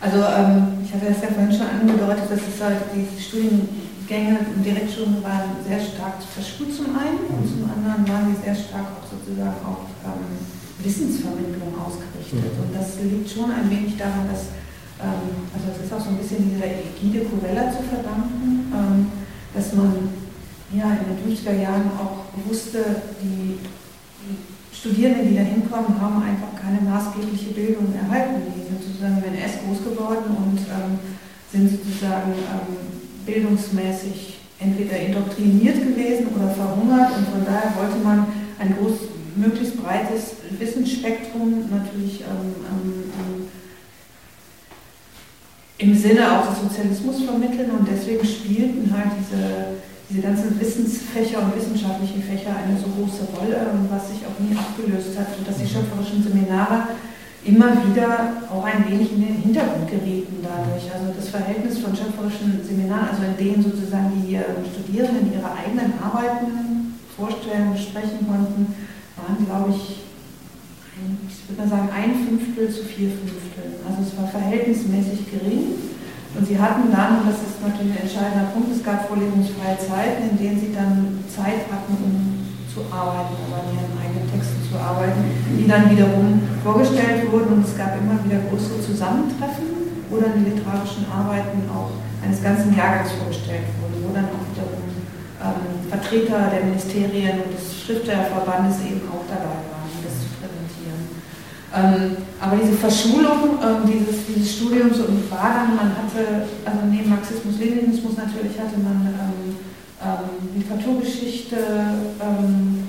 Also 0.00 0.20
ähm, 0.20 0.84
ich 0.84 0.92
hatte 0.92 1.08
das 1.08 1.24
ja 1.24 1.32
vorhin 1.32 1.52
schon 1.52 1.68
angedeutet, 1.68 2.28
dass 2.28 2.44
es 2.44 2.58
halt 2.60 2.92
die 2.92 3.08
Studiengänge 3.16 4.44
im 4.52 4.60
Direktstudium 4.60 5.24
waren 5.24 5.56
sehr 5.64 5.80
stark 5.80 6.20
verschult 6.20 6.72
zum 6.76 6.92
einen 6.92 7.24
mhm. 7.24 7.32
und 7.32 7.44
zum 7.48 7.62
anderen 7.64 8.04
waren 8.04 8.28
die 8.28 8.38
sehr 8.44 8.56
stark 8.56 9.00
auch 9.00 9.06
sozusagen 9.08 9.56
auf 9.64 9.88
ähm, 10.04 10.36
Wissensvermittlung 10.84 11.72
ausgerichtet. 11.80 12.52
Mhm. 12.52 12.60
Und 12.60 12.70
das 12.76 13.00
liegt 13.00 13.28
schon 13.32 13.48
ein 13.48 13.68
wenig 13.72 13.96
daran, 13.96 14.28
dass 14.28 14.52
ähm, 15.00 15.48
also 15.52 15.72
es 15.72 15.84
ist 15.84 15.92
auch 15.92 16.00
so 16.00 16.12
ein 16.12 16.20
bisschen 16.20 16.48
dieser 16.48 16.68
Egide 16.68 17.28
Covella 17.28 17.72
zu 17.72 17.84
verdanken, 17.84 18.72
ähm, 18.72 19.12
dass 19.52 19.72
man 19.72 20.08
ja, 20.72 20.98
in 20.98 21.14
den 21.14 21.36
50er 21.36 21.62
Jahren 21.62 21.90
auch 21.94 22.26
wusste, 22.48 23.02
die, 23.22 23.58
Studierenden, 24.78 25.28
die 25.28 25.36
da 25.36 25.42
hinkommen, 25.42 26.00
haben 26.00 26.22
einfach 26.22 26.52
keine 26.60 26.80
maßgebliche 26.82 27.52
Bildung 27.52 27.94
erhalten. 27.94 28.42
Die 28.54 28.62
sind 28.68 28.82
sozusagen 28.82 29.22
in 29.24 29.34
NS 29.34 29.64
groß 29.64 29.84
geworden 29.84 30.36
und 30.36 30.58
ähm, 30.68 30.98
sind 31.50 31.70
sozusagen 31.70 32.32
ähm, 32.32 32.76
bildungsmäßig 33.24 34.36
entweder 34.58 34.98
indoktriniert 34.98 35.76
gewesen 35.76 36.28
oder 36.34 36.50
verhungert 36.50 37.10
und 37.16 37.28
von 37.28 37.44
daher 37.44 37.72
wollte 37.76 38.02
man 38.02 38.26
ein 38.58 38.74
groß, 38.78 38.94
möglichst 39.36 39.82
breites 39.82 40.36
Wissensspektrum 40.58 41.68
natürlich 41.70 42.22
ähm, 42.22 42.54
ähm, 42.64 43.48
im 45.78 45.94
Sinne 45.94 46.32
auch 46.32 46.48
des 46.48 46.62
Sozialismus 46.62 47.22
vermitteln 47.22 47.70
und 47.70 47.86
deswegen 47.86 48.26
spielten 48.26 48.90
halt 48.96 49.10
diese, 49.20 49.76
diese 50.08 50.22
ganzen 50.22 50.60
Wissensfächer 50.60 51.42
und 51.42 51.56
wissenschaftlichen 51.56 52.22
Fächer 52.22 52.54
eine 52.54 52.78
so 52.78 52.86
große 52.86 53.26
Rolle, 53.34 53.74
was 53.90 54.08
sich 54.10 54.22
auch 54.22 54.38
nie 54.38 54.56
abgelöst 54.56 55.18
hat 55.18 55.34
und 55.38 55.46
dass 55.46 55.58
die 55.58 55.64
mhm. 55.64 55.74
schöpferischen 55.74 56.22
Seminare 56.22 56.94
immer 57.46 57.70
wieder 57.86 58.42
auch 58.50 58.64
ein 58.64 58.86
wenig 58.90 59.12
in 59.12 59.22
den 59.22 59.36
Hintergrund 59.36 59.90
gerieten 59.90 60.42
dadurch. 60.42 60.90
Also 60.90 61.14
das 61.14 61.28
Verhältnis 61.28 61.78
von 61.78 61.94
schöpferischen 61.94 62.62
Seminaren, 62.62 63.10
also 63.10 63.22
in 63.22 63.36
denen 63.38 63.62
sozusagen 63.62 64.10
die 64.22 64.34
ähm, 64.34 64.66
Studierenden 64.66 65.32
ihre 65.32 65.50
eigenen 65.50 65.94
Arbeiten 66.02 66.98
vorstellen, 67.16 67.72
besprechen 67.72 68.26
konnten, 68.26 68.74
waren, 69.14 69.46
glaube 69.46 69.70
ich, 69.70 70.02
ich 71.28 71.48
würde 71.48 71.62
mal 71.62 71.68
sagen, 71.68 71.88
ein 71.94 72.14
Fünftel 72.26 72.70
zu 72.70 72.82
vier 72.82 73.10
Fünftel. 73.10 73.78
Also 73.86 74.02
es 74.02 74.16
war 74.16 74.26
verhältnismäßig 74.28 75.30
gering. 75.30 75.95
Und 76.36 76.44
sie 76.44 76.60
hatten 76.60 76.92
dann, 76.92 77.24
das 77.24 77.40
ist 77.40 77.64
natürlich 77.64 77.96
ein 77.96 78.04
entscheidender 78.04 78.52
Punkt, 78.52 78.68
es 78.68 78.84
gab 78.84 79.08
vorlesungsfreie 79.08 79.80
Zeiten, 79.80 80.30
in 80.30 80.36
denen 80.36 80.60
sie 80.60 80.72
dann 80.76 81.24
Zeit 81.32 81.64
hatten, 81.72 81.96
um 81.96 82.44
zu 82.68 82.84
arbeiten, 82.92 83.40
aber 83.48 83.64
an 83.64 83.72
ihren 83.72 83.96
eigenen 83.96 84.28
Texten 84.28 84.60
zu 84.68 84.76
arbeiten, 84.76 85.24
die 85.48 85.64
dann 85.64 85.88
wiederum 85.88 86.44
vorgestellt 86.60 87.24
wurden. 87.32 87.56
Und 87.56 87.64
es 87.64 87.72
gab 87.72 87.96
immer 87.96 88.20
wieder 88.20 88.44
größere 88.52 88.84
Zusammentreffen, 88.84 90.04
wo 90.12 90.20
dann 90.20 90.36
die 90.36 90.52
literarischen 90.52 91.08
Arbeiten 91.08 91.64
auch 91.72 91.96
eines 92.20 92.44
ganzen 92.44 92.76
Jahrgangs 92.76 93.16
vorgestellt 93.16 93.64
wurden, 93.80 94.04
wo 94.04 94.12
dann 94.12 94.28
auch 94.28 94.44
wiederum 94.52 94.84
ähm, 95.40 95.88
Vertreter 95.88 96.52
der 96.52 96.68
Ministerien 96.68 97.48
und 97.48 97.56
des 97.56 97.64
Schriftstellerverbandes 97.80 98.84
eben 98.84 99.08
auch 99.08 99.24
dabei 99.24 99.56
waren. 99.56 99.75
Ähm, 101.74 102.16
aber 102.40 102.56
diese 102.56 102.78
Verschulung 102.78 103.58
ähm, 103.58 103.82
dieses, 103.90 104.26
dieses 104.26 104.56
Studiums 104.56 104.98
und 104.98 105.26
dann, 105.30 105.74
man 105.74 105.90
hatte, 105.98 106.46
also 106.64 106.86
neben 106.90 107.10
Marxismus, 107.10 107.58
Leninismus 107.58 108.16
natürlich 108.16 108.54
hatte 108.58 108.78
man 108.78 109.08
ähm, 109.10 109.56
ähm 110.00 110.54
Literaturgeschichte, 110.54 111.56
ähm, 112.22 112.86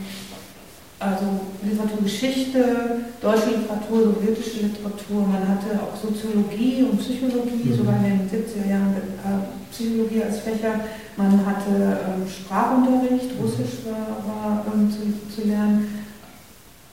also 1.00 1.26
Literaturgeschichte, 1.64 2.60
deutsche 3.22 3.50
Literatur, 3.58 4.14
sowjetische 4.14 4.70
Literatur, 4.70 5.28
man 5.28 5.48
hatte 5.48 5.78
auch 5.82 5.98
Soziologie 5.98 6.86
und 6.90 7.00
Psychologie, 7.00 7.70
mhm. 7.70 7.78
sogar 7.78 7.98
in 7.98 8.26
den 8.26 8.30
70er 8.30 8.70
Jahren 8.70 8.94
äh, 8.94 9.74
Psychologie 9.74 10.24
als 10.24 10.40
Fächer, 10.40 10.86
man 11.18 11.46
hatte 11.46 11.74
ähm, 11.74 12.30
Sprachunterricht, 12.30 13.34
Russisch 13.42 13.86
war, 13.86 14.22
war 14.26 14.66
zu, 14.90 15.02
zu 15.34 15.48
lernen, 15.48 16.07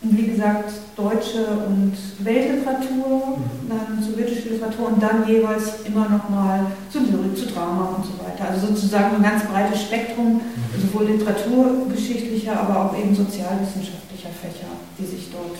und 0.05 0.19
wie 0.19 0.27
gesagt, 0.27 0.71
deutsche 0.97 1.47
und 1.67 1.97
Weltliteratur, 2.19 3.39
mhm. 3.39 3.69
dann 3.69 4.03
sowjetische 4.03 4.51
Literatur 4.51 4.89
und 4.89 5.03
dann 5.03 5.27
jeweils 5.27 5.81
immer 5.87 6.09
nochmal 6.09 6.67
zu 6.91 7.01
Lyrik, 7.01 7.37
zu 7.37 7.47
Drama 7.47 7.97
und 7.97 8.05
so 8.05 8.13
weiter. 8.23 8.51
Also 8.51 8.67
sozusagen 8.67 9.17
ein 9.17 9.23
ganz 9.23 9.45
breites 9.45 9.83
Spektrum, 9.83 10.35
mhm. 10.35 10.41
sowohl 10.81 11.07
literaturgeschichtlicher, 11.07 12.61
aber 12.61 12.85
auch 12.85 12.99
eben 12.99 13.15
sozialwissenschaftlicher 13.15 14.29
Fächer, 14.29 14.69
die 14.99 15.07
sich 15.07 15.31
dort 15.33 15.57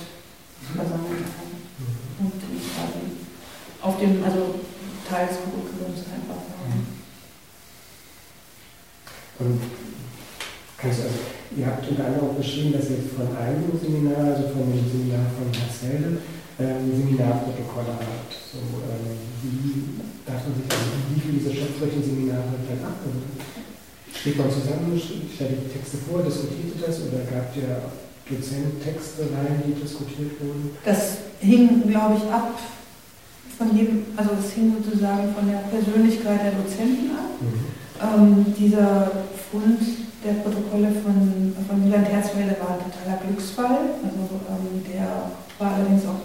versammelt 0.77 1.25
haben. 1.25 1.57
Mhm. 1.79 2.27
Und 2.27 2.33
quasi 2.77 3.01
auf 3.81 3.99
dem, 3.99 4.23
also 4.23 4.61
Teil 5.09 5.27
des 5.27 5.39
Curriculums 5.39 6.05
einfach 6.13 6.41
waren. 6.53 6.85
Also 10.85 11.03
Ihr 11.57 11.67
habt 11.67 11.87
unter 11.87 12.07
anderem 12.07 12.31
auch 12.31 12.35
beschrieben, 12.35 12.75
dass 12.75 12.91
ihr 12.91 12.99
von 13.15 13.31
einem 13.31 13.71
Seminar, 13.79 14.35
also 14.35 14.51
von 14.51 14.67
dem 14.75 14.83
Seminar 14.91 15.23
von 15.39 15.47
Herzelde, 15.55 16.19
ähm, 16.59 16.83
Seminarprotokolle 16.91 17.95
habt. 17.95 18.35
So, 18.35 18.59
ähm, 18.83 19.15
wie 19.47 20.03
darf 20.27 20.43
man 20.43 20.59
sich, 20.59 20.67
also 20.67 20.91
wie 21.15 21.21
viele 21.23 21.39
dieser 21.39 21.55
schöpferischen 21.55 22.03
Seminare 22.03 22.59
dann 22.67 22.83
ab? 22.91 22.99
Steht 24.11 24.39
man 24.39 24.51
zusammen, 24.51 24.99
stellt 24.99 25.63
die 25.63 25.71
Texte 25.71 25.99
vor, 26.03 26.27
diskutiert 26.27 26.75
ihr 26.75 26.87
das 26.87 27.07
oder 27.07 27.23
gab 27.31 27.55
ihr 27.55 27.71
Dozent-Texte 28.27 29.31
rein, 29.31 29.63
die 29.63 29.79
diskutiert 29.79 30.35
wurden? 30.43 30.75
Das 30.83 31.31
hing, 31.39 31.87
glaube 31.87 32.19
ich, 32.19 32.27
ab 32.33 32.59
von 33.59 33.71
jedem, 33.77 34.11
also 34.17 34.31
es 34.43 34.59
hing 34.59 34.75
sozusagen 34.83 35.31
von 35.31 35.47
der 35.47 35.63
Persönlichkeit 35.71 36.51
der 36.51 36.59
Dozenten 36.59 37.15
ab. 37.15 37.31
Mhm. 37.39 37.63
Ähm, 38.03 38.47
dieser 38.59 39.11
Fund 39.53 39.79
der 40.25 40.41
Protokolle 40.41 40.89
von, 41.05 41.53
von 41.69 41.77
Milan 41.85 42.09
Herzfelde 42.09 42.57
war 42.57 42.81
ein 42.81 42.85
totaler 42.89 43.21
Glücksfall. 43.21 44.01
Also 44.01 44.41
ähm, 44.49 44.81
der 44.89 45.29
war 45.61 45.77
allerdings 45.77 46.09
auch 46.09 46.25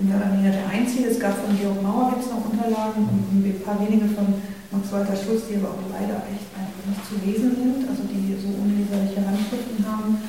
mehr 0.00 0.16
oder 0.16 0.32
weniger 0.32 0.56
der 0.56 0.68
einzige. 0.72 1.12
Es 1.12 1.20
gab 1.20 1.36
von 1.36 1.52
Georg 1.52 1.80
Mauer 1.84 2.16
jetzt 2.16 2.32
noch 2.32 2.48
Unterlagen 2.48 3.04
und 3.04 3.44
ein 3.44 3.60
paar 3.60 3.76
wenige 3.84 4.08
von 4.16 4.40
Max 4.72 4.88
Walter 4.92 5.16
Schluss, 5.16 5.44
die 5.48 5.60
aber 5.60 5.76
auch 5.76 5.84
leider 5.92 6.24
echt 6.28 6.48
einfach 6.56 6.82
nicht 6.88 7.04
zu 7.04 7.20
lesen 7.20 7.52
sind, 7.52 7.88
also 7.88 8.04
die 8.08 8.32
so 8.36 8.48
unleserliche 8.48 9.20
Handschriften 9.20 9.80
haben. 9.84 10.20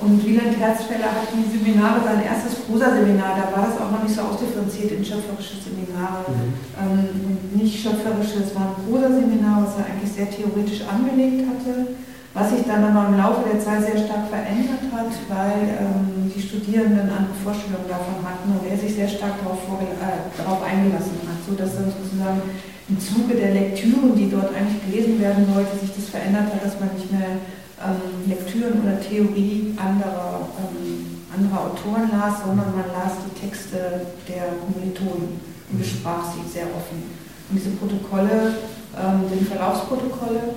Und 0.00 0.16
Wieland 0.24 0.56
Herzfeller 0.56 1.12
hat 1.12 1.28
die 1.28 1.44
Seminare, 1.44 2.00
sein 2.00 2.24
erstes 2.24 2.64
Prosa-Seminar, 2.64 3.36
da 3.36 3.52
war 3.52 3.68
das 3.68 3.76
auch 3.76 3.92
noch 3.92 4.02
nicht 4.02 4.14
so 4.16 4.22
ausdifferenziert 4.22 4.96
in 4.96 5.04
schöpferische 5.04 5.60
Seminare. 5.60 6.24
Mhm. 6.24 6.56
Ähm, 6.80 7.60
nicht 7.60 7.76
schöpferische, 7.76 8.40
es 8.40 8.54
war 8.54 8.72
ein 8.72 8.80
Prosa-Seminar, 8.80 9.66
was 9.66 9.76
er 9.76 9.92
eigentlich 9.92 10.08
sehr 10.08 10.30
theoretisch 10.30 10.88
angelegt 10.88 11.44
hatte 11.44 12.00
was 12.32 12.50
sich 12.50 12.62
dann 12.62 12.84
aber 12.84 13.08
im 13.08 13.18
Laufe 13.18 13.42
der 13.42 13.58
Zeit 13.58 13.82
sehr 13.82 14.06
stark 14.06 14.30
verändert 14.30 14.86
hat, 14.94 15.10
weil 15.26 15.82
ähm, 15.82 16.30
die 16.30 16.40
Studierenden 16.40 17.10
andere 17.10 17.34
Vorstellungen 17.42 17.90
davon 17.90 18.22
hatten 18.22 18.54
und 18.54 18.62
er 18.70 18.78
sich 18.78 18.94
sehr 18.94 19.08
stark 19.08 19.42
darauf, 19.42 19.58
äh, 19.82 20.30
darauf 20.38 20.62
eingelassen 20.62 21.18
hat, 21.26 21.42
sodass 21.42 21.74
dann 21.74 21.90
sozusagen 21.90 22.42
im 22.86 22.98
Zuge 22.98 23.34
der 23.34 23.54
Lektüren, 23.54 24.14
die 24.14 24.30
dort 24.30 24.54
eigentlich 24.54 24.78
gelesen 24.86 25.18
werden 25.18 25.46
sollte, 25.52 25.74
sich 25.78 25.90
das 25.94 26.10
verändert 26.10 26.54
hat, 26.54 26.62
dass 26.62 26.78
man 26.78 26.94
nicht 26.94 27.10
mehr 27.10 27.42
ähm, 27.82 28.30
Lektüren 28.30 28.78
oder 28.82 29.00
Theorie 29.02 29.74
anderer, 29.74 30.46
ähm, 30.54 31.26
anderer 31.34 31.66
Autoren 31.66 32.10
las, 32.14 32.46
sondern 32.46 32.70
man 32.78 32.94
las 32.94 33.18
die 33.26 33.34
Texte 33.42 34.06
der 34.30 34.54
Kommilitonen 34.62 35.34
und 35.66 35.78
besprach 35.78 36.30
sie 36.30 36.46
sehr 36.46 36.70
offen. 36.70 37.10
Und 37.50 37.58
diese 37.58 37.70
Protokolle, 37.74 38.54
ähm, 38.94 39.26
die 39.26 39.44
Verlaufsprotokolle, 39.44 40.54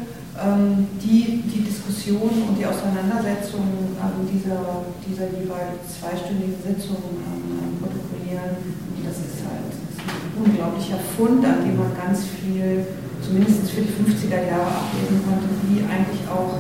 die 0.98 1.44
die 1.46 1.62
Diskussion 1.62 2.34
und 2.50 2.58
die 2.58 2.66
Auseinandersetzung 2.66 3.94
ähm, 4.02 4.26
dieser, 4.26 4.82
dieser 5.06 5.30
jeweils 5.30 5.86
zweistündigen 5.94 6.58
Sitzung 6.58 7.22
ähm, 7.22 7.78
protokollieren. 7.78 8.58
Und 8.98 9.02
das 9.06 9.22
ist 9.22 9.46
halt 9.46 9.70
das 9.70 9.78
ist 9.94 10.02
ein 10.02 10.34
unglaublicher 10.34 10.98
Fund, 11.14 11.46
an 11.46 11.62
dem 11.62 11.78
man 11.78 11.94
ganz 11.94 12.26
viel, 12.26 12.82
zumindest 13.22 13.70
für 13.70 13.86
die 13.86 13.94
50er 13.94 14.42
Jahre 14.42 14.74
ablesen 14.74 15.22
konnte, 15.22 15.54
wie 15.70 15.86
eigentlich 15.86 16.26
auch 16.26 16.58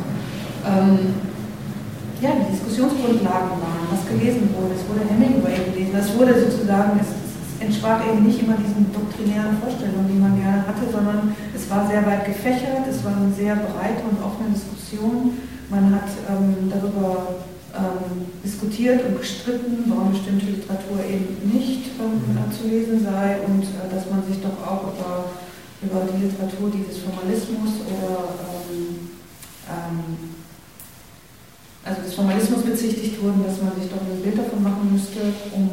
ähm, 0.69 1.17
ja, 2.21 2.37
die 2.37 2.53
Diskussionsgrundlagen 2.53 3.57
waren, 3.57 3.83
was 3.89 4.05
gelesen 4.05 4.53
wurde. 4.53 4.77
Es 4.77 4.85
wurde 4.85 5.01
Hemingway 5.09 5.59
gelesen, 5.73 5.97
es 5.97 6.13
wurde 6.13 6.37
sozusagen, 6.37 7.01
es, 7.01 7.22
entsprach 7.65 8.05
eben 8.05 8.23
nicht 8.23 8.41
immer 8.41 8.55
diesen 8.57 8.91
doktrinären 8.93 9.57
Vorstellungen, 9.59 10.07
die 10.07 10.19
man 10.19 10.35
gerne 10.39 10.67
hatte, 10.67 10.85
sondern 10.91 11.35
es 11.55 11.69
war 11.69 11.87
sehr 11.87 12.05
weit 12.05 12.25
gefächert, 12.25 12.87
es 12.89 13.03
war 13.03 13.15
eine 13.15 13.33
sehr 13.33 13.55
breite 13.55 14.03
und 14.03 14.19
offene 14.23 14.51
Diskussion. 14.53 15.37
Man 15.69 15.95
hat 15.95 16.09
ähm, 16.29 16.69
darüber 16.69 17.39
ähm, 17.73 18.29
diskutiert 18.43 19.03
und 19.05 19.17
gestritten, 19.17 19.83
warum 19.87 20.11
bestimmte 20.11 20.45
Literatur 20.45 20.99
eben 21.01 21.39
nicht 21.49 21.97
ähm, 21.97 22.21
mhm. 22.21 22.51
zu 22.53 22.67
lesen 22.67 23.01
sei 23.03 23.41
und 23.47 23.63
äh, 23.63 23.89
dass 23.89 24.09
man 24.11 24.21
sich 24.27 24.37
doch 24.43 24.59
auch 24.61 24.93
über, 24.93 25.33
über 25.81 26.05
die 26.11 26.29
Literatur 26.29 26.69
dieses 26.69 27.01
Formalismus 27.01 27.81
oder 27.87 28.37
ähm, 28.69 29.09
ähm, 29.65 30.33
also 31.83 32.01
des 32.01 32.13
Formalismus 32.13 32.63
bezichtigt 32.63 33.21
wurden, 33.21 33.43
dass 33.43 33.59
man 33.61 33.75
sich 33.75 33.91
doch 33.91 33.99
ein 33.99 34.21
Bild 34.21 34.37
davon 34.37 34.63
machen 34.63 34.87
müsste, 34.93 35.19
um 35.51 35.69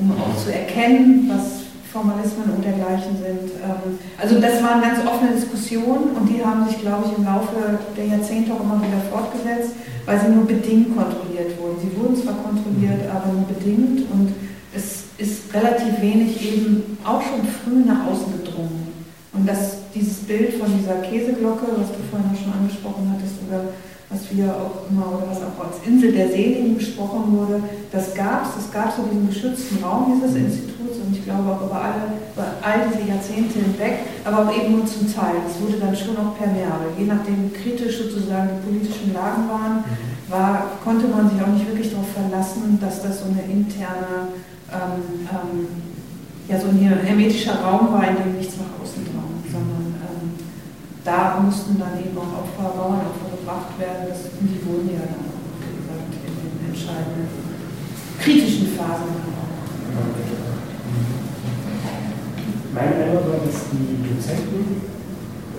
um 0.00 0.12
auch 0.12 0.36
zu 0.36 0.52
erkennen, 0.52 1.28
was 1.28 1.68
Formalismen 1.92 2.52
und 2.54 2.64
dergleichen 2.64 3.16
sind. 3.16 3.50
Ähm, 3.64 3.98
also 4.20 4.38
das 4.40 4.62
waren 4.62 4.80
ganz 4.80 5.00
offene 5.06 5.32
Diskussionen 5.32 6.12
und 6.14 6.28
die 6.28 6.44
haben 6.44 6.68
sich, 6.68 6.80
glaube 6.80 7.08
ich, 7.08 7.18
im 7.18 7.24
Laufe 7.24 7.78
der 7.96 8.06
Jahrzehnte 8.06 8.52
auch 8.52 8.60
immer 8.60 8.78
wieder 8.78 9.00
fortgesetzt, 9.10 9.72
weil 10.04 10.20
sie 10.20 10.28
nur 10.28 10.46
bedingt 10.46 10.94
kontrolliert 10.94 11.58
wurden. 11.58 11.80
Sie 11.80 11.96
wurden 11.96 12.16
zwar 12.16 12.34
kontrolliert, 12.44 13.08
aber 13.08 13.32
nur 13.32 13.48
bedingt 13.48 14.04
und 14.12 14.34
es 14.74 15.08
ist 15.16 15.52
relativ 15.54 16.00
wenig 16.00 16.36
eben 16.44 16.98
auch 17.04 17.22
schon 17.22 17.40
früh 17.42 17.82
nach 17.84 18.06
außen 18.06 18.44
gedrungen. 18.44 18.92
Und 19.32 19.48
das, 19.48 19.88
dieses 19.94 20.18
Bild 20.28 20.54
von 20.54 20.68
dieser 20.78 21.00
Käseglocke, 21.00 21.66
was 21.76 21.88
du 21.88 22.00
vorhin 22.10 22.30
auch 22.30 22.38
schon 22.38 22.52
angesprochen 22.52 23.10
hattest, 23.12 23.34
oder 23.48 23.72
was 24.10 24.20
wir 24.32 24.48
auch 24.48 24.88
immer 24.88 25.06
oder 25.12 25.28
was 25.28 25.44
auch 25.44 25.60
als 25.68 25.84
Insel 25.86 26.12
der 26.12 26.28
Seligen 26.28 26.76
besprochen 26.76 27.28
wurde, 27.28 27.62
das 27.92 28.14
gab 28.14 28.48
es. 28.48 28.64
Es 28.64 28.72
gab 28.72 28.88
so 28.96 29.02
diesen 29.04 29.28
geschützten 29.28 29.84
Raum 29.84 30.16
dieses 30.16 30.34
Instituts 30.34 30.96
und 31.04 31.12
ich 31.12 31.24
glaube 31.24 31.52
auch 31.52 31.60
über, 31.60 31.76
alle, 31.76 32.16
über 32.32 32.56
all 32.64 32.88
diese 32.88 33.04
Jahrzehnte 33.04 33.60
hinweg, 33.60 34.08
aber 34.24 34.48
auch 34.48 34.52
eben 34.56 34.80
nur 34.80 34.86
zum 34.86 35.12
Teil. 35.12 35.44
Es 35.44 35.60
wurde 35.60 35.76
dann 35.76 35.94
schon 35.94 36.16
auch 36.16 36.32
permeabel. 36.40 36.96
Je 36.96 37.04
nachdem, 37.04 37.52
wie 37.52 37.52
kritisch 37.52 38.00
sozusagen 38.00 38.48
die 38.56 38.64
politischen 38.64 39.12
Lagen 39.12 39.44
waren, 39.44 39.84
mhm. 39.84 40.32
war, 40.32 40.80
konnte 40.82 41.06
man 41.08 41.28
sich 41.28 41.40
auch 41.44 41.52
nicht 41.52 41.68
wirklich 41.68 41.92
darauf 41.92 42.08
verlassen, 42.08 42.80
dass 42.80 43.02
das 43.02 43.20
so 43.20 43.26
eine 43.28 43.44
interne, 43.44 44.32
ähm, 44.72 45.28
ähm, 45.28 45.68
ja, 46.48 46.56
so 46.58 46.68
ein 46.72 46.80
hermetischer 46.80 47.60
Raum 47.60 47.92
war, 47.92 48.08
in 48.08 48.16
dem 48.16 48.40
nichts 48.40 48.56
nach 48.56 48.72
außen 48.80 49.04
drang, 49.04 49.36
sondern 49.52 50.00
ähm, 50.00 50.32
da 51.04 51.36
mussten 51.44 51.76
dann 51.76 52.00
eben 52.00 52.16
auch 52.16 52.40
Opfer, 52.40 52.72
Bauernopfer 52.72 53.37
gebracht 53.48 53.80
werden. 53.80 54.12
Das, 54.12 54.28
die 54.36 54.60
wurden 54.68 54.92
ja 54.92 55.08
dann 55.08 55.24
wie 55.24 55.80
gesagt, 55.80 56.12
in 56.20 56.36
den 56.36 56.68
entscheidenden 56.68 57.32
kritischen 58.20 58.76
Phasen. 58.76 59.16
Mein 62.76 62.92
Eindruck 62.92 63.24
war, 63.24 63.40
dass 63.40 63.72
die 63.72 64.04
Dozenten 64.04 64.84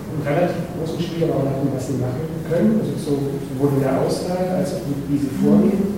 einen 0.06 0.22
relativ 0.22 0.70
großen 0.78 1.02
Spielraum 1.02 1.50
hatten, 1.50 1.74
was 1.74 1.90
sie 1.90 1.98
machen 1.98 2.30
können, 2.46 2.78
also 2.78 2.94
sowohl 2.94 3.74
in 3.74 3.82
der 3.82 3.98
Auswahl 3.98 4.62
als 4.62 4.78
auch 4.78 4.86
wie 4.86 5.18
sie 5.18 5.34
vorgehen. 5.42 5.90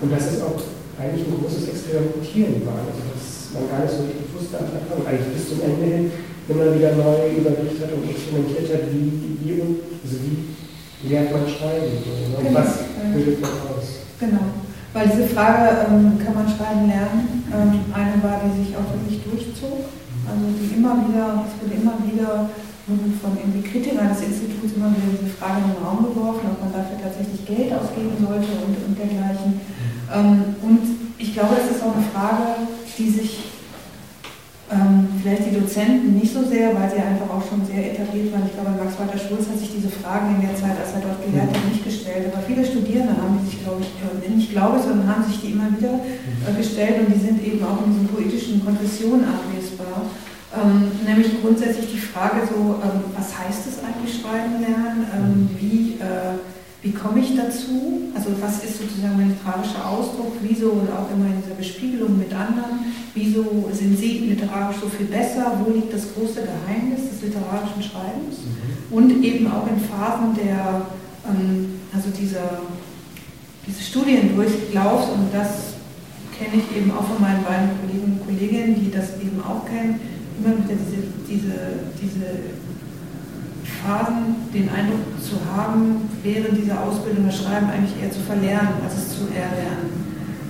Und 0.00 0.12
dass 0.12 0.32
es 0.32 0.40
auch 0.40 0.56
eigentlich 0.96 1.28
ein 1.28 1.36
großes 1.36 1.68
Experimentieren 1.68 2.64
war, 2.64 2.80
also 2.80 3.04
dass 3.12 3.52
man 3.52 3.68
gar 3.68 3.84
nicht 3.84 3.92
so 3.92 4.08
richtig 4.08 4.32
wusste 4.32 4.56
am 4.56 4.72
Anfang, 4.72 5.04
eigentlich 5.04 5.36
bis 5.36 5.52
zum 5.52 5.60
Ende 5.60 5.84
hin 5.84 6.04
immer 6.48 6.72
wieder 6.72 6.96
neu 6.96 7.28
überlegt 7.28 7.76
hat 7.84 7.92
und 7.92 8.08
experimentiert 8.08 8.72
hat, 8.72 8.88
wie, 8.88 9.36
wie, 9.44 9.60
also 9.60 10.16
wie 10.24 10.56
lernt 11.02 11.32
man 11.32 11.48
schreiben? 11.48 11.92
So, 12.04 12.10
ne? 12.10 12.48
genau. 12.48 12.60
Was 12.60 12.78
bildet 13.12 13.40
man 13.40 13.50
aus? 13.50 13.86
Genau. 14.20 14.46
Weil 14.92 15.08
diese 15.08 15.28
Frage, 15.28 15.86
ähm, 15.88 16.18
kann 16.18 16.34
man 16.34 16.48
schreiben 16.48 16.88
lernen, 16.88 17.44
ähm, 17.52 17.92
eine 17.92 18.22
war, 18.22 18.40
die 18.44 18.64
sich 18.64 18.76
auch 18.76 18.88
wirklich 18.96 19.22
durchzog. 19.24 19.92
Also 20.26 20.42
die 20.56 20.74
immer 20.74 20.96
wieder, 21.06 21.44
es 21.46 21.54
wurde 21.60 21.76
immer 21.80 21.94
wieder 22.02 22.50
von 22.86 23.36
irgendwie 23.36 23.66
Kritikern 23.66 24.08
des 24.08 24.22
Instituts 24.22 24.74
immer 24.76 24.90
wieder 24.94 25.10
diese 25.10 25.34
Frage 25.34 25.58
in 25.58 25.74
den 25.74 25.82
Raum 25.82 26.06
geworfen, 26.06 26.54
ob 26.54 26.60
man 26.62 26.72
dafür 26.72 27.02
tatsächlich 27.02 27.42
Geld 27.44 27.74
ausgeben 27.74 28.14
sollte 28.14 28.46
und, 28.62 28.78
und 28.78 28.94
dergleichen. 28.94 29.60
Ähm, 30.06 30.54
und 30.62 30.82
ich 31.18 31.34
glaube, 31.34 31.56
das 31.58 31.76
ist 31.76 31.82
auch 31.82 31.94
eine 31.94 32.06
Frage, 32.14 32.70
die 32.96 33.10
sich 33.10 33.38
ähm, 34.70 35.05
vielleicht 35.26 35.50
die 35.50 35.58
Dozenten 35.58 36.14
nicht 36.14 36.32
so 36.32 36.46
sehr, 36.46 36.70
weil 36.70 36.86
sie 36.86 37.02
einfach 37.02 37.26
auch 37.26 37.42
schon 37.42 37.66
sehr 37.66 37.82
etabliert 37.90 38.30
waren. 38.30 38.46
Ich 38.46 38.54
glaube, 38.54 38.78
Max 38.78 38.94
Walter 38.94 39.18
Schulz 39.18 39.50
hat 39.50 39.58
sich 39.58 39.74
diese 39.74 39.90
Fragen 39.90 40.38
in 40.38 40.46
der 40.46 40.54
Zeit, 40.54 40.78
als 40.78 40.94
er 40.94 41.02
dort 41.02 41.18
gelehrt 41.18 41.50
hat, 41.50 41.66
nicht 41.66 41.82
gestellt. 41.82 42.30
Aber 42.30 42.46
viele 42.46 42.62
Studierende 42.62 43.18
haben 43.18 43.34
die 43.42 43.50
sich, 43.50 43.58
glaube 43.66 43.82
ich, 43.82 43.90
äh, 44.06 44.30
nicht 44.30 44.54
glaube, 44.54 44.78
sondern 44.78 45.10
haben 45.10 45.26
sich 45.26 45.42
die 45.42 45.50
immer 45.50 45.66
wieder 45.74 45.98
äh, 45.98 46.54
gestellt 46.54 47.02
und 47.02 47.10
die 47.10 47.18
sind 47.18 47.42
eben 47.42 47.58
auch 47.66 47.82
in 47.82 47.90
diesen 47.90 48.06
poetischen 48.06 48.62
Konfessionen 48.62 49.26
ablesbar. 49.26 50.06
Ähm, 50.54 50.94
nämlich 51.02 51.42
grundsätzlich 51.42 51.90
die 51.90 51.98
Frage 52.06 52.46
so, 52.46 52.78
ähm, 52.78 53.10
was 53.18 53.34
heißt 53.34 53.66
es 53.66 53.82
eigentlich 53.82 54.22
schreiben 54.22 54.62
lernen? 54.62 55.10
Ähm, 55.10 55.50
wie 55.58 55.98
äh, 55.98 56.38
wie 56.86 56.92
komme 56.92 57.18
ich 57.18 57.34
dazu? 57.34 58.14
Also 58.14 58.30
was 58.40 58.62
ist 58.62 58.78
sozusagen 58.78 59.16
mein 59.16 59.30
literarischer 59.30 59.82
Ausdruck? 59.84 60.38
Wieso 60.40 60.70
oder 60.70 61.02
auch 61.02 61.10
immer 61.10 61.26
in 61.26 61.42
dieser 61.42 61.56
Bespiegelung 61.58 62.16
mit 62.16 62.32
anderen? 62.32 62.94
Wieso 63.12 63.42
sind 63.72 63.98
Sie 63.98 64.30
literarisch 64.30 64.76
so 64.80 64.88
viel 64.88 65.06
besser? 65.06 65.58
Wo 65.64 65.72
liegt 65.72 65.92
das 65.92 66.14
große 66.14 66.46
Geheimnis 66.46 67.10
des 67.10 67.22
literarischen 67.22 67.82
Schreibens? 67.82 68.46
Mhm. 68.46 68.96
Und 68.96 69.24
eben 69.24 69.50
auch 69.50 69.66
in 69.66 69.82
Phasen 69.82 70.30
der, 70.38 70.86
ähm, 71.26 71.74
also 71.92 72.10
dieser, 72.10 72.62
diese 73.66 73.82
Studiendurchlaufs, 73.82 75.10
und 75.10 75.34
das 75.34 75.74
kenne 76.38 76.62
ich 76.62 76.76
eben 76.76 76.92
auch 76.92 77.02
von 77.02 77.20
meinen 77.20 77.42
beiden 77.42 77.74
Kollegen 77.82 78.14
und 78.14 78.26
Kolleginnen, 78.26 78.78
die 78.78 78.92
das 78.92 79.18
eben 79.18 79.42
auch 79.42 79.66
kennen, 79.66 79.98
immer 80.38 80.54
wieder 80.54 80.78
diese, 80.78 81.02
diese, 81.26 81.58
diese 81.98 82.26
Phasen 83.82 84.48
den 84.52 84.68
Eindruck 84.68 85.04
zu 85.20 85.36
haben, 85.44 86.08
während 86.22 86.56
dieser 86.56 86.80
Ausbildung 86.80 87.26
das 87.26 87.38
Schreiben 87.42 87.68
eigentlich 87.68 87.96
eher 88.00 88.10
zu 88.10 88.20
verlernen, 88.20 88.80
als 88.82 88.94
es 88.96 89.06
zu 89.16 89.28
erlernen. 89.32 89.92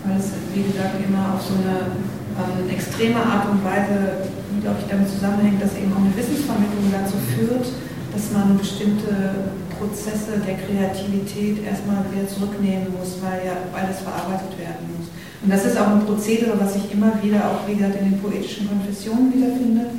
Weil 0.04 0.18
es, 0.18 0.30
wie 0.54 0.62
gesagt, 0.62 0.96
immer 1.02 1.34
auf 1.34 1.42
so 1.42 1.58
eine 1.58 1.98
ähm, 2.38 2.70
extreme 2.70 3.18
Art 3.18 3.50
und 3.50 3.64
Weise, 3.64 4.30
die, 4.54 4.62
glaube 4.62 4.78
ich, 4.80 4.86
damit 4.86 5.10
zusammenhängt, 5.10 5.60
dass 5.60 5.74
eben 5.74 5.92
auch 5.92 6.02
eine 6.04 6.14
Wissensvermittlung 6.14 6.86
dazu 6.92 7.18
führt, 7.34 7.66
dass 8.14 8.32
man 8.32 8.56
bestimmte 8.56 9.56
Prozesse 9.76 10.40
der 10.40 10.56
Kreativität 10.56 11.60
erstmal 11.66 12.06
wieder 12.08 12.24
zurücknehmen 12.24 12.94
muss, 12.96 13.20
weil, 13.20 13.44
ja, 13.44 13.58
das 13.74 14.00
verarbeitet 14.00 14.56
werden 14.56 14.88
muss. 14.96 15.12
Und 15.42 15.52
das 15.52 15.66
ist 15.66 15.76
auch 15.76 15.92
ein 15.92 16.06
Prozedere, 16.06 16.56
was 16.58 16.74
sich 16.74 16.90
immer 16.92 17.12
wieder 17.22 17.44
auch 17.44 17.68
wie 17.68 17.76
gesagt, 17.76 18.00
in 18.00 18.10
den 18.10 18.18
poetischen 18.22 18.68
Konfessionen 18.68 19.34
wiederfindet 19.34 19.90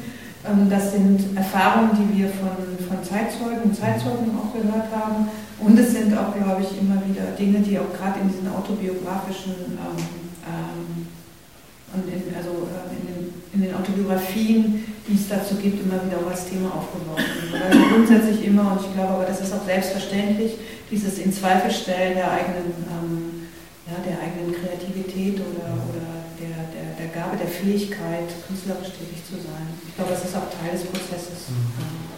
das 0.70 0.92
sind 0.92 1.36
Erfahrungen, 1.36 1.92
die 1.96 2.20
wir 2.20 2.30
von, 2.30 2.56
von 2.88 3.04
Zeitzeugen 3.04 3.64
und 3.64 3.76
Zeitzeugen 3.76 4.32
auch 4.36 4.54
gehört 4.54 4.88
haben. 4.92 5.28
Und 5.60 5.78
es 5.80 5.92
sind 5.92 6.16
auch, 6.18 6.36
glaube 6.36 6.62
ich, 6.62 6.80
immer 6.80 7.02
wieder 7.08 7.34
Dinge, 7.38 7.60
die 7.60 7.80
auch 7.80 7.92
gerade 7.92 8.20
in 8.22 8.30
diesen 8.30 8.48
autobiografischen, 8.48 9.56
ähm, 9.76 9.98
ähm, 10.46 11.08
und 11.94 12.04
in, 12.08 12.36
also 12.36 12.68
äh, 12.68 12.94
in, 12.94 13.04
den, 13.08 13.34
in, 13.54 13.62
den, 13.62 13.76
Autobiografien, 13.76 14.84
die 15.08 15.16
es 15.16 15.28
dazu 15.30 15.56
gibt, 15.56 15.82
immer 15.82 16.04
wieder 16.06 16.20
auch 16.20 16.30
als 16.30 16.46
Thema 16.46 16.72
aufgeworfen 16.76 17.52
werden. 17.52 17.64
Also 17.72 17.96
grundsätzlich 17.96 18.46
immer, 18.46 18.74
und 18.74 18.82
ich 18.82 18.94
glaube 18.94 19.14
aber, 19.14 19.26
das 19.26 19.42
ist 19.42 19.54
auch 19.54 19.66
selbstverständlich, 19.66 20.58
dieses 20.92 21.18
Inzweifelstellen 21.20 22.16
der 22.16 22.32
eigenen, 22.32 22.72
ähm, 22.92 23.48
ja, 23.88 23.98
der 24.04 24.20
eigenen 24.20 24.54
Kreativität 24.54 25.40
oder, 25.40 25.74
oder 25.74 25.77
der, 25.77 25.77
der, 27.32 27.46
der 27.46 27.52
Fähigkeit, 27.52 28.30
künstlerisch 28.48 28.96
tätig 28.96 29.20
zu 29.28 29.36
sein. 29.42 29.68
Ich 29.88 29.96
glaube, 29.96 30.12
das 30.12 30.24
ist 30.24 30.36
auch 30.36 30.48
Teil 30.48 30.72
des 30.72 30.88
Prozesses. 30.88 31.52
Mhm. 31.52 32.18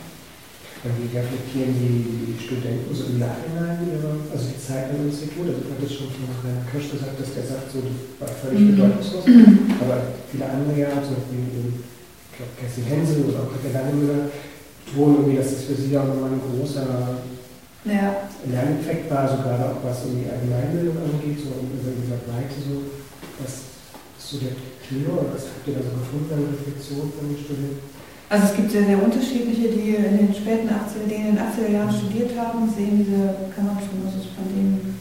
Wie 0.80 1.11
reflektieren 1.11 1.76
die 1.76 2.40
Studenten 2.40 2.88
so 2.95 3.11
im 3.11 3.19
Nachhinein 3.19 3.84
ihre, 3.84 4.15
also 4.31 4.48
die 4.48 4.56
Zeit 4.56 4.95
im 4.95 5.11
Institut? 5.11 5.52
Also, 5.52 5.60
ich 5.60 5.72
habe 5.76 5.84
das 5.84 5.91
schon 5.91 6.07
von 6.07 6.31
Rainer 6.40 6.64
Kirsch 6.72 6.95
gesagt, 6.95 7.19
dass 7.19 7.36
der 7.36 7.44
sagt, 7.44 7.68
so, 7.68 7.84
das 7.84 7.99
war 8.23 8.31
völlig 8.31 8.64
mhm. 8.64 8.72
bedeutungslos. 8.80 9.27
Aber 9.84 9.98
viele 10.31 10.48
andere 10.48 10.72
ja, 10.80 10.95
zum 11.03 11.19
Beispiel, 11.19 11.84
ich 11.84 12.36
glaube, 12.40 12.56
Kerstin 12.56 12.88
Hensel 12.88 13.27
oder 13.27 13.44
auch 13.44 13.52
Katja 13.52 13.76
Langemüller, 13.76 14.31
tun 14.88 15.19
irgendwie, 15.19 15.36
dass 15.36 15.52
das 15.52 15.68
für 15.68 15.76
sie 15.76 15.91
auch 15.99 16.07
nochmal 16.07 16.31
ein 16.31 16.48
großer 16.48 16.88
ja. 17.84 18.31
Lerneffekt 18.48 19.11
war, 19.11 19.27
so 19.27 19.44
gerade 19.44 19.76
auch 19.76 19.84
was 19.84 20.07
um 20.07 20.15
die 20.15 20.31
Allgemeinbildung 20.31 20.95
angeht, 20.95 21.44
so 21.44 21.60
in 21.60 21.76
dieser 21.76 22.23
Breite, 22.23 22.56
so, 22.56 22.88
was 23.44 23.68
so 24.15 24.40
der 24.40 24.56
Kino, 24.90 25.22
was 25.22 25.53
habt 25.53 25.70
ihr 25.70 25.78
da 25.78 25.86
so 25.86 26.02
gefunden 26.02 26.34
an 26.34 26.49
Reflexion 26.49 27.14
von 27.14 27.30
den 27.30 27.38
Studenten? 27.38 27.78
Also 28.26 28.49
es 28.49 28.53
gibt 28.57 28.74
sehr, 28.74 28.90
sehr 28.90 28.98
unterschiedliche, 28.98 29.70
die 29.70 30.02
in 30.02 30.18
den 30.18 30.34
späten 30.34 30.66
80er, 30.66 31.06
die 31.06 31.14
in 31.14 31.38
den 31.38 31.38
80er 31.38 31.70
Jahren 31.70 31.94
studiert 31.94 32.34
haben, 32.34 32.66
sehen 32.66 32.98
diese, 32.98 33.53
kann 33.53 33.70
man 33.70 33.78
schon, 33.78 34.02
also 34.02 34.18
von 34.34 34.49
denen, 34.49 34.98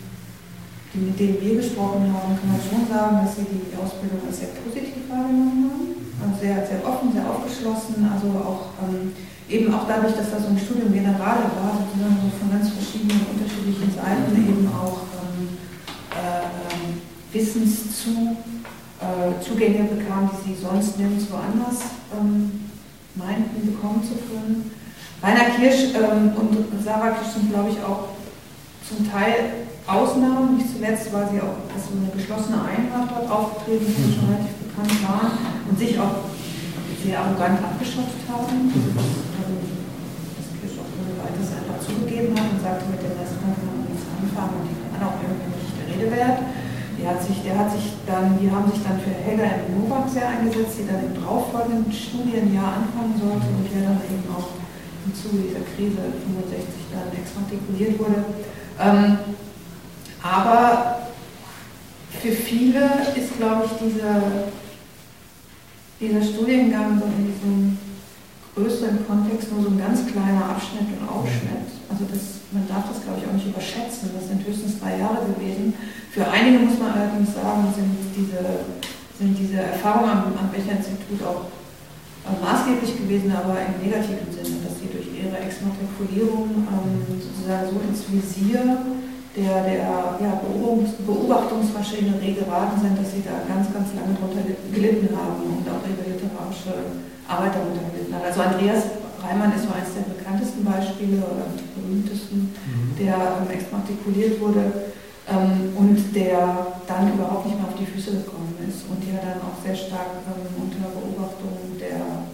die, 0.93 1.09
mit 1.09 1.16
denen 1.16 1.40
wir 1.40 1.56
gesprochen 1.56 2.05
haben, 2.12 2.36
kann 2.36 2.52
man 2.52 2.60
schon 2.60 2.85
sagen, 2.85 3.24
dass 3.24 3.32
sie 3.40 3.48
die 3.48 3.73
Ausbildung 3.81 4.28
als 4.28 4.36
sehr 4.36 4.52
positiv 4.60 5.09
wahrgenommen 5.09 5.73
haben. 5.73 5.89
Also 6.20 6.36
sehr, 6.36 6.60
sehr 6.69 6.85
offen, 6.85 7.09
sehr 7.09 7.24
aufgeschlossen, 7.24 8.05
also 8.05 8.28
auch 8.44 8.77
ähm, 8.85 9.16
eben 9.48 9.73
auch 9.73 9.89
dadurch, 9.89 10.20
dass 10.20 10.36
das 10.36 10.44
so 10.44 10.52
ein 10.52 10.60
Studium 10.60 10.93
Generale 10.93 11.48
war, 11.56 11.81
sozusagen 11.81 12.20
so 12.20 12.28
von 12.36 12.52
ganz 12.52 12.69
verschiedenen 12.77 13.24
unterschiedlichen 13.24 13.89
Seiten 13.89 14.36
eben 14.36 14.69
auch 14.69 15.09
ähm, 15.16 15.56
äh, 16.12 16.44
ähm, 16.44 17.01
Äh, 18.99 19.31
bekam, 19.31 20.27
die 20.27 20.51
sie 20.51 20.59
sonst 20.59 20.99
nirgendwo 20.99 21.37
anders 21.39 22.03
ähm, 22.19 22.66
meinten, 23.15 23.62
bekommen 23.62 24.03
zu 24.03 24.19
können. 24.27 24.75
Rainer 25.23 25.55
Kirsch 25.55 25.95
ähm, 25.95 26.35
und 26.35 26.83
Sarah 26.83 27.15
Kirsch 27.15 27.39
sind, 27.39 27.51
glaube 27.51 27.70
ich, 27.70 27.79
auch 27.79 28.19
zum 28.83 29.07
Teil 29.07 29.70
Ausnahmen, 29.87 30.59
nicht 30.59 30.75
zuletzt, 30.75 31.12
weil 31.15 31.31
sie 31.31 31.39
auch 31.39 31.62
als 31.70 31.95
eine 31.95 32.11
geschlossene 32.11 32.59
Einheit 32.59 33.07
dort 33.07 33.31
aufgetreten 33.31 33.87
sind, 33.87 34.19
schon 34.19 34.35
relativ 34.35 34.66
bekannt 34.66 34.99
waren 35.07 35.31
und 35.70 35.79
sich 35.79 35.95
auch 35.95 36.27
sehr 36.99 37.23
arrogant 37.23 37.62
abgeschöpft 37.62 38.27
haben. 38.27 38.66
Also, 38.66 39.55
dass 39.62 40.49
Kirsch 40.59 40.75
auch 40.75 40.91
ohne 40.91 41.15
weiteres 41.23 41.55
einfach 41.55 41.79
zugegeben 41.87 42.35
hat 42.35 42.51
und 42.51 42.61
sagte, 42.66 42.91
mit 42.91 42.99
dem 42.99 43.15
Rest 43.15 43.39
kann 43.39 43.55
man 43.55 43.87
nichts 43.87 44.11
anfangen 44.11 44.59
und 44.59 44.66
die 44.66 44.77
waren 44.91 45.07
auch 45.07 45.23
irgendwie 45.23 45.55
nicht 45.55 45.75
der 45.79 45.87
Rede 45.87 46.09
wert. 46.11 46.39
Hat 47.07 47.23
sich, 47.23 47.43
der 47.43 47.59
hat 47.59 47.73
sich 47.73 47.95
dann, 48.07 48.39
die 48.39 48.51
haben 48.51 48.70
sich 48.70 48.83
dann 48.83 49.01
für 49.01 49.11
Helga 49.11 49.45
M. 49.45 49.81
Novak 49.81 50.09
sehr 50.09 50.29
eingesetzt, 50.29 50.79
die 50.79 50.87
dann 50.87 51.07
im 51.07 51.23
darauffolgenden 51.23 51.93
Studienjahr 51.93 52.83
anfangen 52.83 53.15
sollte 53.16 53.47
und 53.47 53.66
der 53.73 53.83
dann 53.89 54.01
eben 54.05 54.27
auch 54.35 54.59
im 55.07 55.15
Zuge 55.15 55.49
dieser 55.49 55.65
Krise 55.65 56.12
65 56.27 56.69
dann 56.93 57.09
exmatrikuliert 57.16 57.99
wurde. 57.99 58.25
Ähm, 58.81 59.19
aber 60.23 61.09
für 62.20 62.33
viele 62.33 62.85
ist, 63.15 63.37
glaube 63.39 63.65
ich, 63.66 63.73
dieser, 63.79 64.23
dieser 66.01 66.23
Studiengang 66.23 66.99
so 66.99 67.07
in 67.07 67.33
diesem 67.33 67.79
größeren 68.55 69.07
Kontext 69.07 69.53
nur 69.53 69.62
so 69.62 69.70
ein 69.70 69.79
ganz 69.79 70.05
kleiner 70.07 70.51
Abschnitt 70.51 70.89
und 71.01 71.09
Ausschnitt. 71.09 71.78
Also 71.89 72.05
das, 72.05 72.44
man 72.52 72.69
darf 72.69 72.85
das, 72.93 73.01
glaube 73.01 73.19
ich, 73.20 73.24
auch 73.24 73.32
nicht 73.32 73.48
überschätzen. 73.48 74.12
Das 74.12 74.28
sind 74.28 74.44
höchstens 74.44 74.77
drei 74.78 75.01
Jahre 75.01 75.24
gewesen. 75.32 75.73
Für 76.12 76.28
einige 76.28 76.60
muss 76.60 76.77
man 76.77 76.93
allerdings 76.93 77.32
sagen, 77.32 77.65
sind 77.73 77.97
diese, 78.12 78.69
sind 79.16 79.32
diese 79.32 79.65
Erfahrungen 79.65 80.28
am, 80.28 80.36
am 80.36 80.52
Becher-Institut 80.52 81.24
auch 81.24 81.48
maßgeblich 82.36 82.93
gewesen, 82.93 83.32
aber 83.32 83.56
im 83.56 83.81
negativen 83.81 84.28
Sinne, 84.28 84.60
dass 84.60 84.77
sie 84.77 84.93
durch 84.93 85.09
ihre 85.09 85.40
Exmatrikulierung 85.40 86.69
ähm, 86.69 87.09
sozusagen 87.09 87.73
so 87.73 87.81
ins 87.81 88.05
Visier 88.12 88.85
der, 89.32 89.65
der 89.65 89.81
ja, 90.20 90.40
Beobachtungsmaschinerie 90.44 92.35
geraten 92.35 92.81
sind, 92.81 92.98
dass 92.98 93.12
sie 93.12 93.23
da 93.24 93.40
ganz, 93.47 93.73
ganz 93.73 93.94
lange 93.94 94.12
drunter 94.19 94.44
gelitten 94.44 95.09
haben 95.15 95.40
und 95.56 95.65
auch 95.69 95.85
ihre 95.89 96.05
literarische 96.05 97.01
Arbeit 97.28 97.55
darunter 97.55 97.86
gelitten 97.93 98.12
hat. 98.12 98.24
Also 98.28 98.43
Andreas 98.43 99.07
Reimann 99.29 99.53
ist 99.53 99.69
so 99.69 99.73
eines 99.77 99.93
der 99.93 100.09
bekanntesten 100.09 100.65
Beispiele 100.65 101.21
oder 101.21 101.53
berühmtesten, 101.77 102.49
mhm. 102.49 102.97
der 102.97 103.45
ähm, 103.45 103.53
exmatrikuliert 103.53 104.41
wurde 104.41 104.89
ähm, 105.29 105.77
und 105.77 106.01
der 106.17 106.81
dann 106.89 107.13
überhaupt 107.13 107.45
nicht 107.45 107.61
mehr 107.61 107.69
auf 107.69 107.77
die 107.77 107.85
Füße 107.85 108.25
gekommen 108.25 108.57
ist 108.65 108.89
und 108.89 109.05
der 109.05 109.21
dann 109.21 109.45
auch 109.45 109.61
sehr 109.61 109.77
stark 109.77 110.25
ähm, 110.25 110.49
unter 110.57 110.89
Beobachtung 110.89 111.77
der 111.77 112.25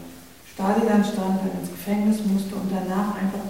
Stasi 0.54 0.86
dann 0.86 1.02
stand, 1.02 1.42
dann 1.42 1.58
ins 1.58 1.74
Gefängnis 1.74 2.22
musste 2.22 2.54
und 2.54 2.70
danach 2.70 3.18
einfach 3.18 3.42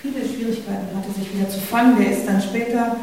viele 0.00 0.22
Schwierigkeiten 0.22 0.94
hatte, 0.94 1.10
sich 1.10 1.34
wieder 1.34 1.50
zu 1.50 1.58
fangen. 1.58 1.98
Der 1.98 2.10
ist 2.14 2.26
dann 2.26 2.40
später 2.40 2.96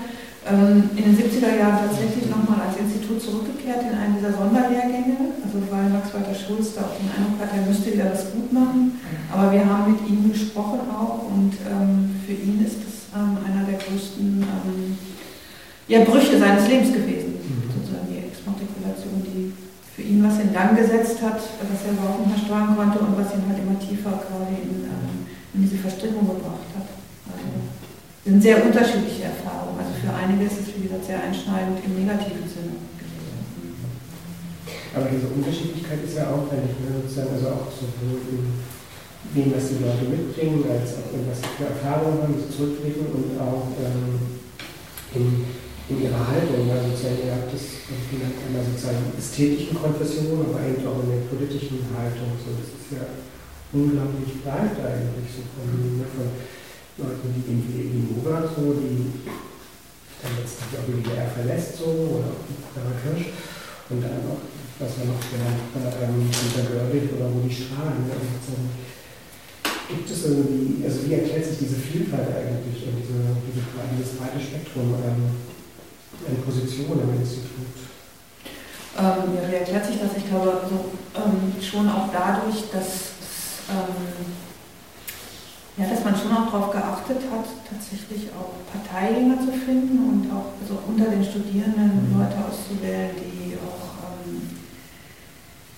in 0.49 1.03
den 1.03 1.17
70er 1.17 1.57
Jahren 1.57 1.85
tatsächlich 1.85 2.25
nochmal 2.25 2.65
als 2.65 2.77
Institut 2.81 3.21
zurückgekehrt 3.21 3.85
in 3.85 3.93
einen 3.93 4.17
dieser 4.17 4.33
Sonderlehrgänge, 4.33 5.37
also 5.45 5.61
weil 5.69 5.89
Max 5.93 6.09
Walter 6.13 6.33
Schulz 6.33 6.73
da 6.73 6.89
auch 6.89 6.97
den 6.97 7.09
Eindruck 7.09 7.37
hat, 7.37 7.53
er 7.53 7.69
müsste 7.69 7.93
wieder 7.93 8.09
was 8.09 8.33
gut 8.33 8.49
machen. 8.53 8.97
Aber 9.29 9.51
wir 9.53 9.61
haben 9.61 9.93
mit 9.93 10.01
ihm 10.09 10.31
gesprochen 10.31 10.89
auch 10.89 11.29
und 11.29 11.53
ähm, 11.69 12.17
für 12.25 12.33
ihn 12.33 12.65
ist 12.65 12.81
das 12.81 13.13
ähm, 13.13 13.37
einer 13.45 13.65
der 13.65 13.77
größten 13.77 14.41
ähm, 14.41 14.97
ja, 15.89 16.01
Brüche 16.05 16.37
seines 16.37 16.65
Lebens 16.65 16.93
gewesen, 16.93 17.37
mhm. 17.41 17.69
sozusagen 17.69 18.09
die 18.09 18.25
Exmatrikulation, 18.29 19.21
die 19.25 19.53
für 19.93 20.01
ihn 20.01 20.23
was 20.23 20.39
in 20.39 20.53
Gang 20.53 20.77
gesetzt 20.77 21.21
hat, 21.21 21.41
was 21.41 21.81
er 21.85 21.93
überhaupt 21.93 22.25
nicht 22.25 22.37
mehr 22.37 22.45
steuern 22.45 22.77
konnte 22.77 22.97
und 23.03 23.17
was 23.17 23.33
ihn 23.33 23.45
halt 23.45 23.59
immer 23.61 23.77
tiefer 23.77 24.17
quasi 24.17 24.65
in, 24.65 24.85
ähm, 24.85 25.29
in 25.53 25.61
diese 25.61 25.77
Verstrickung 25.77 26.25
gebracht 26.25 26.68
hat. 26.68 26.68
Sind 28.29 28.41
sehr 28.43 28.61
unterschiedliche 28.63 29.33
Erfahrungen. 29.33 29.81
Also 29.81 29.97
für 29.97 30.13
einige 30.13 30.45
ist 30.45 30.61
es, 30.61 30.77
wie 30.77 30.85
gesagt, 30.85 31.05
sehr 31.05 31.17
einschneidend 31.17 31.81
im 31.81 31.97
negativen 31.97 32.45
Sinne. 32.45 32.77
Aber 34.93 35.09
diese 35.09 35.33
Unterschiedlichkeit 35.33 36.05
ist 36.05 36.17
ja 36.17 36.29
auffällig, 36.29 36.77
ne? 36.77 37.01
sozusagen, 37.01 37.33
also 37.33 37.47
auch 37.57 37.69
sowohl 37.73 38.21
in 38.29 38.41
dem, 39.33 39.49
was 39.53 39.73
die 39.73 39.81
Leute 39.81 40.05
mitbringen, 40.05 40.65
als 40.65 40.97
auch 40.97 41.09
in 41.13 41.25
was 41.25 41.41
sie 41.41 41.53
für 41.57 41.69
Erfahrungen 41.73 42.21
haben, 42.21 42.37
sie 42.37 42.49
zurückblicken 42.53 43.05
und 43.09 43.33
auch 43.37 43.69
ähm, 43.81 44.41
in, 45.13 45.25
in 45.89 45.97
ihrer 46.05 46.21
Haltung. 46.21 46.69
Ja, 46.69 46.81
sozusagen, 46.85 47.21
ihr 47.25 47.33
habt 47.33 47.49
das 47.49 47.85
genannt, 48.13 48.37
einmal 48.45 48.65
sozusagen 48.65 49.09
ästhetischen 49.13 49.77
Konfessionen, 49.77 50.53
aber 50.53 50.61
eben 50.65 50.85
auch 50.85 51.01
in 51.05 51.17
der 51.17 51.25
politischen 51.29 51.81
Haltung. 51.93 52.33
So, 52.41 52.53
das 52.57 52.69
ist 52.77 52.89
ja 52.93 53.05
unglaublich 53.73 54.41
breit 54.41 54.77
eigentlich, 54.81 55.29
so 55.29 55.45
von, 55.53 55.69
ne, 56.01 56.05
von 56.09 56.29
Leuten, 56.99 57.31
die 57.31 57.43
irgendwie 57.47 57.89
die 57.89 58.03
Nova 58.11 58.43
so, 58.43 58.75
die 58.75 59.23
dann 60.19 60.35
letztlich 60.35 60.75
auch 60.75 60.87
die 60.87 60.99
DDR 60.99 61.31
verlässt, 61.31 61.79
so, 61.79 62.19
oder 62.19 62.35
Sarah 62.75 62.95
Kirsch, 62.99 63.31
und 63.89 64.03
dann 64.03 64.19
auch, 64.27 64.43
was 64.77 64.91
wir 64.99 65.07
noch 65.07 65.23
genannt 65.31 65.63
haben, 65.73 66.27
Günter 66.27 66.67
Görwig 66.67 67.07
oder 67.15 67.31
Rudi 67.31 67.49
Strahlen. 67.49 68.05
Ne, 68.05 68.13
also, 68.13 68.53
gibt 69.89 70.05
es 70.05 70.19
irgendwie, 70.25 70.85
also 70.85 71.07
wie 71.07 71.13
erklärt 71.17 71.45
sich 71.45 71.57
diese 71.57 71.79
Vielfalt 71.79 72.29
eigentlich 72.29 72.85
und 72.85 73.01
diese, 73.01 73.17
diese, 73.49 73.63
dieses 73.97 74.13
breite 74.19 74.37
Spektrum 74.37 74.93
ähm, 75.01 75.33
an 76.27 76.43
Positionen 76.45 77.09
im 77.09 77.17
Institut? 77.17 77.73
Ähm, 78.99 79.33
ja, 79.33 79.49
wie 79.49 79.55
erklärt 79.55 79.85
sich 79.87 79.97
das? 79.97 80.13
Ich 80.17 80.29
glaube, 80.29 80.61
also, 80.61 80.93
ähm, 81.15 81.55
schon 81.57 81.89
auch 81.89 82.11
dadurch, 82.13 82.69
dass 82.69 83.17
ähm, 83.71 84.48
ja, 85.79 85.87
dass 85.87 86.03
man 86.03 86.13
schon 86.13 86.35
auch 86.35 86.51
darauf 86.51 86.71
geachtet 86.71 87.23
hat, 87.31 87.47
tatsächlich 87.63 88.27
auch 88.35 88.51
Parteigänger 88.67 89.39
zu 89.39 89.51
finden 89.55 89.95
und 90.11 90.27
auch 90.27 90.51
also 90.59 90.75
unter 90.85 91.07
den 91.07 91.23
Studierenden 91.23 92.11
mhm. 92.11 92.19
Leute 92.19 92.35
auszuwählen, 92.43 93.15
die 93.15 93.55
auch 93.55 94.03
ähm, 94.03 94.59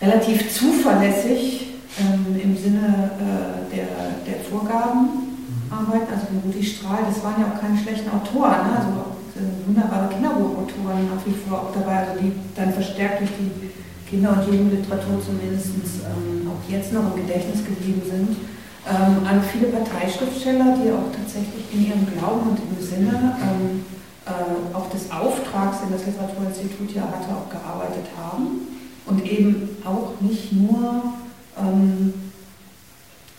relativ 0.02 0.52
zuverlässig 0.52 1.78
ähm, 2.02 2.34
im 2.34 2.57
Sinne 2.57 3.14
äh, 3.22 3.76
der, 3.76 4.26
der 4.26 4.41
Vorgaben 4.41 5.06
mhm. 5.06 5.69
arbeiten. 5.69 6.10
Also 6.10 6.26
Rudi 6.44 6.65
Strahl, 6.65 7.06
das 7.06 7.23
waren 7.23 7.38
ja 7.38 7.53
auch 7.53 7.61
keine 7.61 7.78
schlechten 7.78 8.10
Autoren, 8.10 8.73
ne? 8.73 8.82
also 8.82 8.90
auch 9.06 9.22
wunderbare 9.68 10.10
Kinderbuchautoren 10.10 11.14
nach 11.14 11.22
wie 11.26 11.38
vor 11.45 11.61
auch 11.61 11.73
dabei, 11.73 12.10
also 12.10 12.19
die 12.19 12.34
dann 12.56 12.73
verstärkt 12.73 13.22
durch 13.22 13.32
die 13.38 13.69
Kinder- 14.10 14.34
und 14.34 14.49
Jugendliteratur 14.49 15.22
zumindest 15.23 15.69
ähm, 16.10 16.49
auch 16.49 16.69
jetzt 16.69 16.91
noch 16.91 17.15
im 17.15 17.22
Gedächtnis 17.22 17.64
geblieben 17.64 18.02
sind 18.03 18.36
ähm, 18.90 19.28
an 19.28 19.44
viele 19.44 19.68
Parteischriftsteller, 19.68 20.78
die 20.82 20.91
auch 20.91 21.14
tatsächlich 21.16 21.66
in 21.72 21.88
ihrem 21.88 22.08
Glauben 22.18 22.49
und 22.49 22.60
im 22.60 22.84
Sinne 22.84 23.38
ähm, 23.41 23.86
äh, 24.26 24.76
auch 24.76 24.90
des 24.90 25.12
Auftrags, 25.12 25.82
den 25.82 25.91
das 25.91 26.06
Literaturinstitut 26.06 26.95
ja 26.95 27.03
hatte, 27.03 27.30
auch 27.30 27.49
gearbeitet 27.49 28.10
haben 28.18 28.68
und 29.06 29.26
eben 29.26 29.78
auch 29.86 30.20
nicht 30.22 30.52
nur 30.53 31.14
ähm, 31.60 32.14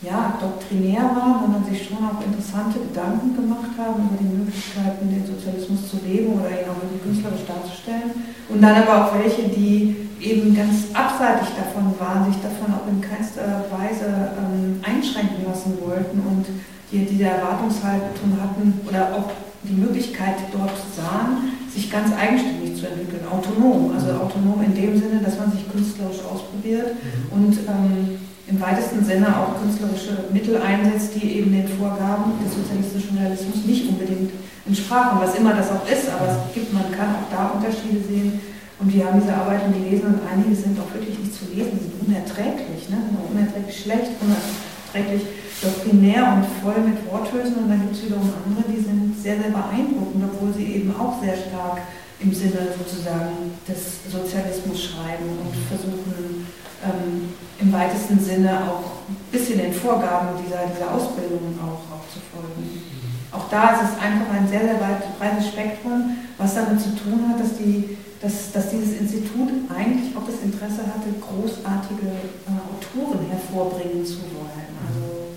ja, 0.03 0.37
doktrinär 0.39 1.03
waren, 1.15 1.39
sondern 1.41 1.63
sich 1.63 1.87
schon 1.87 1.97
auch 2.03 2.19
interessante 2.23 2.79
Gedanken 2.79 3.35
gemacht 3.35 3.71
haben 3.77 4.03
über 4.03 4.19
die 4.19 4.35
Möglichkeiten, 4.35 5.09
den 5.09 5.25
Sozialismus 5.25 5.89
zu 5.89 5.97
leben 6.05 6.33
oder 6.33 6.51
ihn 6.51 6.67
auch 6.67 6.83
irgendwie 6.83 7.03
künstlerisch 7.03 7.47
darzustellen. 7.47 8.11
Und 8.49 8.61
dann 8.61 8.83
aber 8.83 9.05
auch 9.07 9.19
welche, 9.19 9.47
die 9.47 10.02
eben 10.23 10.55
ganz 10.55 10.87
abseitig 10.93 11.49
davon 11.59 11.93
waren, 11.99 12.31
sich 12.31 12.41
davon 12.41 12.73
auch 12.73 12.87
in 12.87 13.01
keinster 13.01 13.65
Weise 13.69 14.07
ähm, 14.39 14.79
einschränken 14.81 15.43
lassen 15.45 15.77
wollten 15.83 16.19
und 16.23 16.45
die 16.91 17.05
diese 17.05 17.25
Erwartungshaltung 17.25 18.37
hatten 18.39 18.79
oder 18.87 19.13
auch 19.13 19.31
die 19.63 19.73
Möglichkeit 19.73 20.35
dort 20.51 20.75
sahen, 20.95 21.55
sich 21.73 21.89
ganz 21.91 22.13
eigenständig 22.13 22.75
zu 22.79 22.87
entwickeln, 22.87 23.25
autonom. 23.29 23.91
Also 23.95 24.11
autonom 24.11 24.61
in 24.61 24.75
dem 24.75 24.99
Sinne, 24.99 25.19
dass 25.23 25.39
man 25.39 25.51
sich 25.51 25.69
künstlerisch 25.71 26.19
ausprobiert 26.23 26.95
mhm. 26.95 27.31
und 27.31 27.53
ähm, 27.67 28.19
im 28.47 28.59
weitesten 28.59 29.03
Sinne 29.03 29.27
auch 29.27 29.59
künstlerische 29.61 30.29
Mittel 30.31 30.61
einsetzt, 30.61 31.15
die 31.15 31.39
eben 31.39 31.51
den 31.51 31.67
Vorgaben 31.67 32.33
des 32.43 32.53
sozialistischen 32.53 33.17
Realismus 33.17 33.65
nicht 33.65 33.87
unbedingt 33.87 34.31
entsprachen, 34.67 35.19
was 35.21 35.35
immer 35.35 35.53
das 35.53 35.71
auch 35.71 35.87
ist, 35.87 36.11
aber 36.11 36.27
es 36.31 36.53
gibt, 36.53 36.73
man 36.73 36.91
kann 36.91 37.15
auch 37.15 37.27
da 37.31 37.55
Unterschiede 37.55 38.03
sehen 38.07 38.39
Und 38.83 38.93
wir 38.93 39.07
haben 39.07 39.21
diese 39.21 39.33
Arbeiten 39.33 39.71
gelesen 39.71 40.11
und 40.11 40.19
einige 40.27 40.51
sind 40.51 40.75
auch 40.75 40.91
wirklich 40.91 41.15
nicht 41.17 41.31
zu 41.31 41.47
lesen, 41.55 41.79
die 41.79 41.87
sind 41.87 42.03
unerträglich, 42.03 42.91
ne? 42.91 42.99
unerträglich 43.31 43.79
schlecht, 43.79 44.11
unerträglich 44.19 45.23
doktrinär 45.63 46.35
und 46.35 46.43
voll 46.59 46.83
mit 46.83 46.99
Worthülsen. 47.07 47.63
Und 47.63 47.71
dann 47.71 47.79
gibt 47.79 47.95
es 47.95 48.03
wiederum 48.03 48.27
andere, 48.43 48.67
die 48.67 48.83
sind 48.83 49.15
sehr, 49.15 49.39
sehr 49.39 49.55
beeindruckend, 49.55 50.27
obwohl 50.27 50.51
sie 50.51 50.83
eben 50.83 50.91
auch 50.99 51.15
sehr 51.23 51.31
stark 51.31 51.79
im 52.19 52.35
Sinne 52.35 52.75
sozusagen 52.75 53.55
des 53.63 54.03
Sozialismus 54.11 54.75
schreiben 54.75 55.31
und 55.31 55.55
versuchen 55.71 56.43
ähm, 56.83 57.31
im 57.63 57.71
weitesten 57.71 58.19
Sinne 58.19 58.67
auch 58.67 59.07
ein 59.07 59.15
bisschen 59.31 59.63
den 59.63 59.71
Vorgaben 59.71 60.43
dieser, 60.43 60.67
dieser 60.67 60.91
Ausbildung 60.91 61.55
auch, 61.63 61.87
auch 61.87 62.03
zu 62.11 62.19
folgen. 62.19 62.83
Auch 63.31 63.47
da 63.47 63.79
ist 63.79 63.95
es 63.95 64.03
einfach 64.03 64.27
ein 64.35 64.47
sehr, 64.47 64.67
sehr 64.67 64.75
breites 64.75 65.47
Spektrum, 65.47 66.19
was 66.37 66.53
damit 66.53 66.83
zu 66.83 66.91
tun 66.99 67.23
hat, 67.31 67.39
dass, 67.39 67.55
die, 67.57 67.97
dass, 68.23 68.53
dass 68.53 68.71
dieses 68.71 69.03
Institut 69.03 69.51
eigentlich 69.67 70.15
auch 70.15 70.23
das 70.23 70.39
Interesse 70.39 70.87
hatte, 70.87 71.11
großartige 71.19 72.07
äh, 72.07 72.55
Autoren 72.71 73.27
hervorbringen 73.27 74.05
zu 74.05 74.23
wollen. 74.31 74.71
Also 74.79 75.35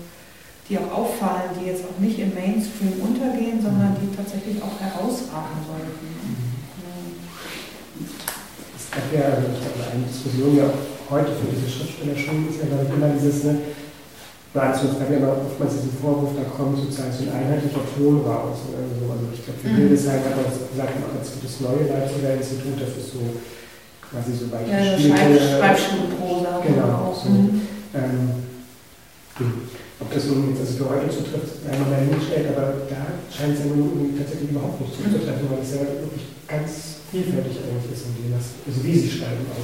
die 0.69 0.79
auch 0.79 1.03
auffallen, 1.03 1.51
die 1.59 1.67
jetzt 1.67 1.83
auch 1.83 1.99
nicht 1.99 2.17
im 2.19 2.33
Mainstream 2.33 2.95
untergehen, 3.03 3.59
sondern 3.59 3.95
die 3.99 4.15
tatsächlich 4.15 4.63
auch 4.63 4.79
herausragen 4.79 5.59
sollten. 5.67 6.07
Es 8.75 8.87
gab 8.91 9.07
ja 9.11 9.35
eine 9.35 10.07
Diskussion 10.07 10.55
ja 10.55 10.71
heute 11.11 11.31
für 11.35 11.51
diese 11.51 11.67
Schriftsteller 11.67 12.15
schon, 12.15 12.47
ist 12.47 12.63
ja 12.63 12.71
immer 12.71 13.11
dieses, 13.19 13.43
ne, 13.43 13.59
Dazu 14.57 14.89
es 14.89 14.97
gab 14.97 15.13
ja 15.13 15.21
immer 15.21 15.37
oftmals 15.37 15.77
diesen 15.77 15.93
Vorwurf, 16.01 16.33
da 16.33 16.41
kommt 16.49 16.81
sozusagen 16.81 17.13
so 17.13 17.29
ein 17.29 17.45
einheitlicher 17.45 17.85
Ton 17.93 18.25
raus. 18.25 18.65
Oder 18.73 18.89
so. 18.89 19.05
Also 19.05 19.29
ich 19.29 19.45
glaube, 19.45 19.61
für 19.61 19.69
mhm. 19.69 19.77
Hildesheim 19.85 20.25
hat 20.25 20.33
man 20.33 20.49
gesagt, 20.49 20.97
jetzt 20.97 21.29
gibt 21.37 21.45
das 21.45 21.61
neue 21.61 21.85
Leipziger 21.85 22.33
Institut, 22.33 22.81
das 22.81 22.97
ist 22.97 23.13
so 23.13 23.21
quasi 24.01 24.33
so 24.33 24.49
weit 24.49 24.65
ja, 24.65 24.97
Schreibschulprosa. 24.97 26.65
Genau. 26.65 27.13
So, 27.13 27.29
mhm. 27.29 27.69
ähm, 27.93 28.49
ob 30.01 30.09
das 30.09 30.25
nun 30.25 30.49
jetzt 30.49 30.65
also 30.65 30.73
für 30.73 30.89
heute 30.89 31.05
zutrifft, 31.13 31.61
sei 31.61 31.77
mal 31.77 31.93
dahingestellt, 31.93 32.49
aber 32.57 32.89
da 32.89 33.13
scheint 33.29 33.53
es 33.53 33.61
ja 33.61 33.69
nun 33.69 34.17
tatsächlich 34.17 34.49
überhaupt 34.49 34.81
nicht 34.81 34.97
zuzutreffen, 34.97 35.53
weil 35.53 35.61
es 35.61 35.77
ja 35.77 35.85
wirklich 36.01 36.33
ganz 36.49 37.05
vielfältig 37.13 37.61
eigentlich 37.61 37.93
ist, 37.93 38.09
und 38.09 38.17
das, 38.33 38.57
also 38.65 38.81
wie 38.81 38.97
sie 38.97 39.21
schreiben 39.21 39.45
auch. 39.53 39.61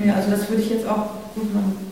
Ja. 0.00 0.08
ja, 0.08 0.12
also 0.16 0.32
das 0.32 0.48
würde 0.48 0.64
ich 0.64 0.72
jetzt 0.72 0.88
auch 0.88 1.36
gut 1.36 1.52
machen. 1.52 1.87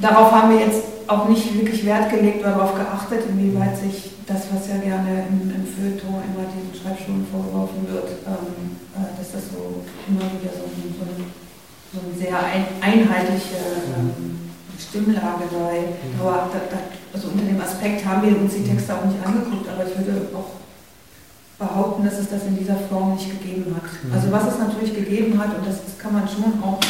Darauf 0.00 0.32
haben 0.32 0.50
wir 0.50 0.64
jetzt 0.64 0.82
auch 1.06 1.28
nicht 1.28 1.54
wirklich 1.54 1.84
Wert 1.84 2.10
gelegt 2.10 2.40
oder 2.40 2.52
darauf 2.52 2.74
geachtet, 2.74 3.26
inwieweit 3.28 3.76
sich 3.76 4.10
das, 4.26 4.46
was 4.54 4.68
ja 4.68 4.78
gerne 4.78 5.26
im, 5.28 5.50
im 5.50 5.66
Feuilleton 5.66 6.22
immer 6.24 6.46
den 6.48 6.70
Schreibschulen 6.72 7.26
vorgeworfen 7.26 7.84
wird, 7.90 8.08
ähm, 8.24 8.78
äh, 8.94 9.10
dass 9.18 9.32
das 9.32 9.50
so 9.50 9.82
immer 10.08 10.24
wieder 10.38 10.54
so, 10.54 10.64
so, 10.70 11.02
eine, 11.04 11.26
so 11.92 11.98
eine 12.00 12.14
sehr 12.14 12.38
ein, 12.38 12.64
einheitliche 12.80 13.58
ähm, 13.98 14.38
Stimmlage 14.78 15.50
sei. 15.50 15.98
Mhm. 15.98 16.20
Aber 16.20 16.48
da, 16.48 16.58
da, 16.70 16.78
also 17.12 17.28
unter 17.28 17.44
dem 17.44 17.60
Aspekt 17.60 18.06
haben 18.06 18.22
wir 18.22 18.38
uns 18.38 18.54
die 18.54 18.64
Texte 18.64 18.94
auch 18.94 19.04
nicht 19.04 19.20
angeguckt, 19.20 19.68
aber 19.68 19.84
ich 19.84 19.98
würde 19.98 20.30
auch 20.32 20.56
behaupten, 21.58 22.04
dass 22.04 22.16
es 22.18 22.30
das 22.30 22.46
in 22.46 22.56
dieser 22.56 22.76
Form 22.88 23.14
nicht 23.14 23.28
gegeben 23.28 23.74
hat. 23.76 23.84
Mhm. 23.84 24.14
Also 24.14 24.32
was 24.32 24.46
es 24.46 24.58
natürlich 24.58 24.94
gegeben 24.94 25.36
hat, 25.36 25.58
und 25.58 25.66
das, 25.66 25.84
das 25.84 25.98
kann 25.98 26.14
man 26.14 26.24
schon 26.24 26.56
auch 26.62 26.80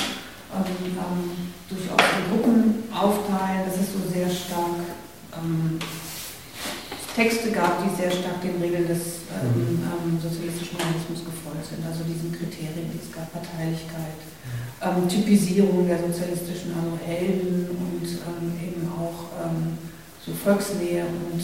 ähm, 0.55 0.95
ähm, 0.95 1.51
durchaus 1.70 2.02
in 2.18 2.26
Gruppen 2.34 2.84
aufteilen, 2.90 3.62
dass 3.64 3.78
es 3.78 3.94
so 3.94 4.02
sehr 4.10 4.28
stark 4.28 4.82
ähm, 5.38 5.78
Texte 7.14 7.51
gab, 7.51 7.82
die 7.82 7.94
sehr 7.94 8.10
stark 8.10 8.42
den 8.42 8.60
Regeln 8.60 8.86
des 8.86 9.26
ähm, 9.30 9.55
mhm. 9.55 9.82
ähm, 9.86 10.18
sozialistischen 10.18 10.78
Realismus 10.78 11.22
gefolgt 11.22 11.66
sind, 11.66 11.86
also 11.86 12.02
diesen 12.02 12.34
Kriterien, 12.34 12.90
die 12.90 12.98
es 12.98 13.10
gab, 13.14 13.30
Parteilichkeit, 13.30 14.18
ähm, 14.82 15.06
Typisierung 15.06 15.86
der 15.86 15.98
sozialistischen 15.98 16.74
Helden 17.05 17.70
und 17.70 18.06
ähm, 18.06 18.47
eben 18.59 18.82
auch 18.90 19.30
ähm, 19.38 19.78
so 20.24 20.32
Volksnähe 20.34 21.06
und 21.06 21.40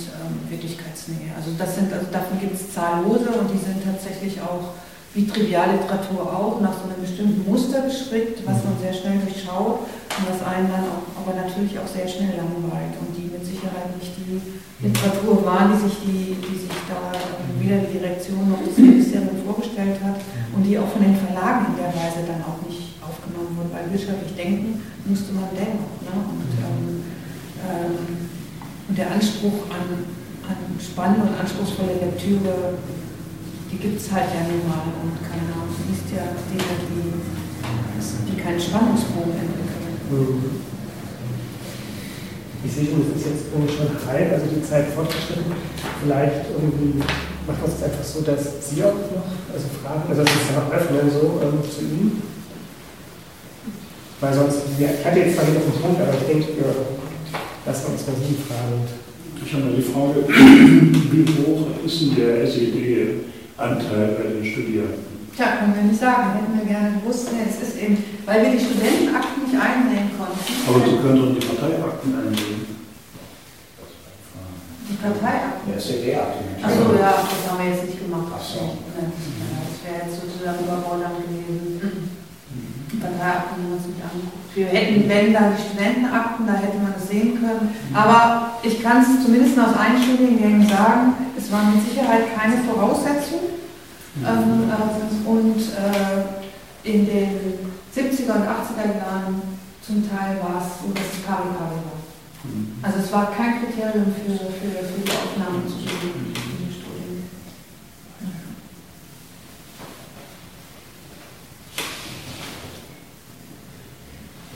Wirklichkeitsnähe. 0.50 1.32
Also 1.34 1.50
das 1.56 1.74
sind, 1.76 1.90
also 1.92 2.06
davon 2.12 2.38
gibt 2.38 2.54
es 2.54 2.72
zahllose 2.74 3.32
und 3.32 3.48
die 3.48 3.58
sind 3.58 3.82
tatsächlich 3.82 4.38
auch 4.40 4.76
wie 5.16 5.26
Trivialliteratur 5.26 6.28
auch, 6.28 6.60
nach 6.60 6.76
so 6.76 6.84
einem 6.84 7.00
bestimmten 7.00 7.40
Muster 7.48 7.88
gestrickt, 7.88 8.44
was 8.44 8.60
man 8.68 8.76
sehr 8.76 8.92
schnell 8.92 9.16
durchschaut 9.24 9.88
und 9.88 10.24
was 10.28 10.44
einen 10.44 10.68
dann 10.68 10.84
auch, 10.92 11.08
aber 11.16 11.32
natürlich 11.32 11.72
auch 11.80 11.88
sehr 11.88 12.04
schnell 12.04 12.36
langweilt 12.36 12.92
und 13.00 13.16
die 13.16 13.32
mit 13.32 13.40
Sicherheit 13.40 13.96
nicht 13.96 14.12
die 14.12 14.36
Literatur 14.84 15.40
war, 15.40 15.72
die 15.72 15.88
sich, 15.88 15.96
die, 16.04 16.36
die 16.36 16.68
sich 16.68 16.76
da 16.84 17.16
weder 17.56 17.88
die 17.88 17.96
Direktion 17.96 18.44
noch 18.44 18.60
das 18.60 18.76
Ministerium 18.76 19.40
vorgestellt 19.40 19.96
hat 20.04 20.20
und 20.52 20.60
die 20.68 20.76
auch 20.76 20.92
von 20.92 21.00
den 21.00 21.16
Verlagen 21.16 21.72
in 21.72 21.80
der 21.80 21.96
Weise 21.96 22.20
dann 22.28 22.44
auch 22.44 22.60
nicht 22.68 23.00
aufgenommen 23.00 23.56
wurde, 23.56 23.72
weil 23.72 23.88
wirtschaftlich 23.88 24.36
denken 24.36 24.84
musste 25.08 25.32
man 25.32 25.48
dennoch. 25.56 25.96
Ne? 26.04 26.12
Und, 26.12 26.52
ähm, 26.60 26.84
ähm, 27.64 27.96
und 28.84 28.94
der 29.00 29.16
Anspruch 29.16 29.64
an, 29.72 30.12
an 30.44 30.60
spannende 30.76 31.24
und 31.24 31.40
anspruchsvolle 31.40 32.04
Lektüre 32.04 32.76
die 33.70 33.78
gibt 33.78 34.00
es 34.00 34.12
halt 34.12 34.30
ja 34.34 34.46
nun 34.46 34.68
mal 34.68 34.94
und 35.02 35.18
keine 35.22 35.50
Ahnung, 35.50 35.74
du 35.74 35.82
liest 35.90 36.06
ja 36.14 36.30
Dinge, 36.46 36.74
die, 36.86 38.30
die 38.30 38.40
keinen 38.40 38.60
Spannungsbogen 38.60 39.34
entwickeln. 39.34 39.98
Mhm. 40.10 40.76
Ich 42.64 42.72
sehe 42.72 42.86
schon, 42.86 43.02
es 43.06 43.20
ist 43.20 43.26
jetzt 43.26 43.44
irgendwie 43.52 43.74
schon 43.74 43.90
halb, 44.06 44.32
also 44.32 44.46
die 44.46 44.62
Zeit 44.62 44.86
fortgeschritten. 44.90 45.54
Vielleicht 46.02 46.50
irgendwie 46.50 46.98
macht 47.46 47.62
man 47.62 47.70
es 47.70 47.82
einfach 47.82 48.02
so, 48.02 48.22
dass 48.22 48.70
Sie 48.70 48.82
auch 48.82 48.94
noch 48.94 49.26
also 49.52 49.66
Fragen, 49.82 50.02
also 50.08 50.22
dass 50.22 50.32
Sie 50.32 50.40
es 50.42 50.50
einfach 50.50 50.70
öffnen 50.72 51.10
so 51.10 51.40
ähm, 51.42 51.62
zu 51.62 51.80
Ihnen. 51.82 52.22
Weil 54.20 54.34
sonst, 54.34 54.58
ja, 54.78 54.88
ich 54.98 55.04
hatte 55.04 55.18
jetzt 55.18 55.36
zwar 55.36 55.44
nicht 55.44 55.58
auf 55.58 55.64
den 55.70 55.82
Punkt, 55.82 56.00
aber 56.00 56.14
ich 56.14 56.26
denke, 56.26 56.58
ja, 56.58 56.72
lassen 57.66 57.82
wir 57.86 57.92
uns 57.92 58.06
mal 58.06 58.16
Sie 58.16 58.34
fragen. 58.34 58.82
Ich 59.44 59.52
habe 59.52 59.64
mal 59.64 59.76
die 59.76 59.82
Frage, 59.82 60.26
wie 61.12 61.26
hoch 61.44 61.66
ist 61.84 62.00
denn 62.00 62.14
der 62.16 62.42
SED? 62.44 63.35
Anteil 63.56 64.16
bei 64.16 64.28
den 64.28 64.44
Studierenden? 64.44 65.16
Tja, 65.34 65.56
können 65.60 65.74
wir 65.74 65.82
nicht 65.82 66.00
sagen, 66.00 66.32
hätten 66.32 66.56
wir 66.58 66.64
gerne 66.64 67.00
gewusst. 67.00 67.28
Nee, 67.32 67.44
es 67.48 67.60
ist 67.60 67.76
eben, 67.76 68.02
weil 68.24 68.42
wir 68.42 68.50
die 68.52 68.64
Studentenakten 68.64 69.44
nicht 69.44 69.56
einsehen 69.56 70.10
konnten. 70.16 70.40
Aber 70.68 70.80
Sie 70.80 70.96
können 70.96 71.20
doch 71.20 71.32
die 71.36 71.46
Parteiakten 71.46 72.10
einsehen. 72.16 72.76
Die 74.88 74.96
Parteiakten? 74.96 75.68
Der 75.68 75.76
SED-Akten. 75.76 76.64
Achso, 76.64 76.94
ja, 76.96 77.20
das 77.20 77.42
haben 77.50 77.58
wir 77.60 77.68
jetzt 77.68 77.84
nicht 77.84 78.00
gemacht. 78.00 78.32
Ach 78.32 78.44
so. 78.44 78.80
Das 78.96 79.76
wäre 79.84 80.08
jetzt 80.08 80.20
sozusagen 80.20 80.64
überfordernd 80.64 81.20
gewesen. 81.20 82.10
Die 82.92 82.96
Parteiakten 82.96 83.60
haben 83.60 83.68
wir 83.68 83.76
uns 83.76 83.86
nicht 83.88 84.00
angeguckt. 84.00 84.45
Wir 84.56 84.68
hätten, 84.68 85.06
wenn 85.06 85.34
dann 85.34 85.52
die 85.54 85.62
Studentenakten, 85.62 86.46
da 86.46 86.54
hätte 86.54 86.78
man 86.78 86.94
das 86.94 87.08
sehen 87.08 87.38
können. 87.38 87.76
Aber 87.92 88.52
ich 88.62 88.82
kann 88.82 89.02
es 89.02 89.22
zumindest 89.22 89.58
aus 89.58 89.76
einigen 89.76 90.02
Studiengängen 90.02 90.66
sagen, 90.66 91.12
es 91.36 91.52
war 91.52 91.62
mit 91.64 91.86
Sicherheit 91.86 92.34
keine 92.34 92.56
Voraussetzung. 92.64 93.40
Ähm, 94.24 94.70
äh, 94.70 95.28
und 95.28 95.60
äh, 95.60 96.88
in 96.90 97.04
den 97.04 97.30
70er 97.94 98.32
und 98.32 98.48
80er 98.48 98.96
Jahren 98.96 99.42
zum 99.82 100.08
Teil 100.08 100.38
war 100.40 100.62
es 100.64 100.80
so, 100.80 100.90
dass 100.94 101.04
es 101.04 101.22
pari 101.26 101.48
pari 101.58 101.76
war. 101.76 102.00
Mhm. 102.44 102.78
Also 102.80 103.00
es 103.00 103.12
war 103.12 103.30
kein 103.32 103.60
Kriterium 103.60 104.06
für, 104.06 104.32
für, 104.32 104.86
für 104.88 105.00
die 105.04 105.12
Aufnahme 105.12 105.66
zu 105.66 105.80
Studien. 105.80 106.32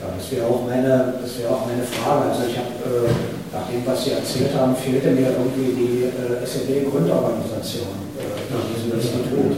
das 0.17 0.31
wäre 0.31 0.47
auch, 0.47 0.65
meine, 0.65 1.13
wär 1.19 1.49
auch 1.51 1.65
meine 1.65 1.83
Frage. 1.83 2.31
Also 2.31 2.47
ich 2.47 2.57
habe 2.57 2.73
äh, 2.83 3.11
nach 3.51 3.67
dem, 3.67 3.83
was 3.85 4.03
Sie 4.03 4.11
erzählt 4.11 4.55
haben, 4.55 4.75
fehlte 4.75 5.11
mir 5.11 5.35
irgendwie 5.35 5.75
die 5.75 5.95
äh, 6.07 6.43
SED-Grundorganisation 6.43 7.91
äh, 8.15 8.47
in 8.47 8.63
diesem 8.71 8.91
Institut. 8.95 9.55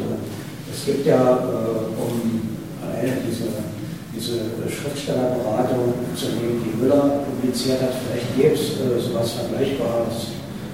Es 0.73 0.85
gibt 0.85 1.05
ja, 1.05 1.21
äh, 1.21 1.93
um 2.01 2.57
äh, 2.81 3.21
diese, 3.27 3.53
diese 4.09 4.49
Schriftstellerberatung 4.65 5.93
zu 6.17 6.33
nehmen, 6.39 6.65
die 6.65 6.75
Müller 6.81 7.23
publiziert 7.29 7.81
hat, 7.81 7.93
vielleicht 8.01 8.33
gäbe 8.35 8.55
es 8.57 8.81
äh, 8.81 8.97
sowas 8.97 9.37
Vergleichbares 9.37 10.33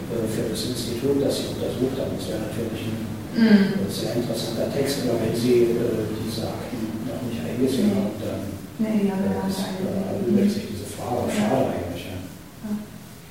äh, 0.10 0.26
für 0.26 0.50
das 0.50 0.62
Institut, 0.72 1.20
das 1.22 1.44
Sie 1.44 1.52
untersucht 1.54 2.00
haben. 2.00 2.16
Das 2.16 2.26
wäre 2.32 2.48
natürlich 2.48 2.88
ein 2.88 3.04
mhm. 3.36 3.86
sehr 3.92 4.16
interessanter 4.16 4.72
Text, 4.74 5.06
aber 5.06 5.20
wenn 5.22 5.36
Sie 5.36 5.76
äh, 5.76 6.08
diese 6.24 6.48
Akten 6.48 7.04
noch 7.06 7.22
nicht 7.28 7.44
eingesehen 7.44 7.92
haben, 7.94 8.16
dann 8.24 8.59
nee, 8.80 9.08
ja, 9.08 9.16
ist, 9.48 9.60
äh, 9.60 10.50
sich 10.50 10.68
diese 10.72 10.86
Frage. 10.86 11.30
Schade 11.32 11.66
eigentlich 11.68 11.90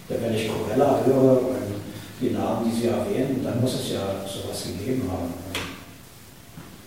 wenn 0.08 0.34
ich 0.34 0.48
Corella 0.48 1.00
höre 1.04 1.52
und 1.52 1.68
die 2.20 2.30
Namen, 2.30 2.64
die 2.64 2.80
Sie 2.80 2.88
erwähnen, 2.88 3.44
dann 3.44 3.60
muss 3.60 3.74
es 3.74 3.92
ja 3.92 4.24
sowas 4.24 4.64
gegeben 4.64 5.04
haben. 5.10 5.34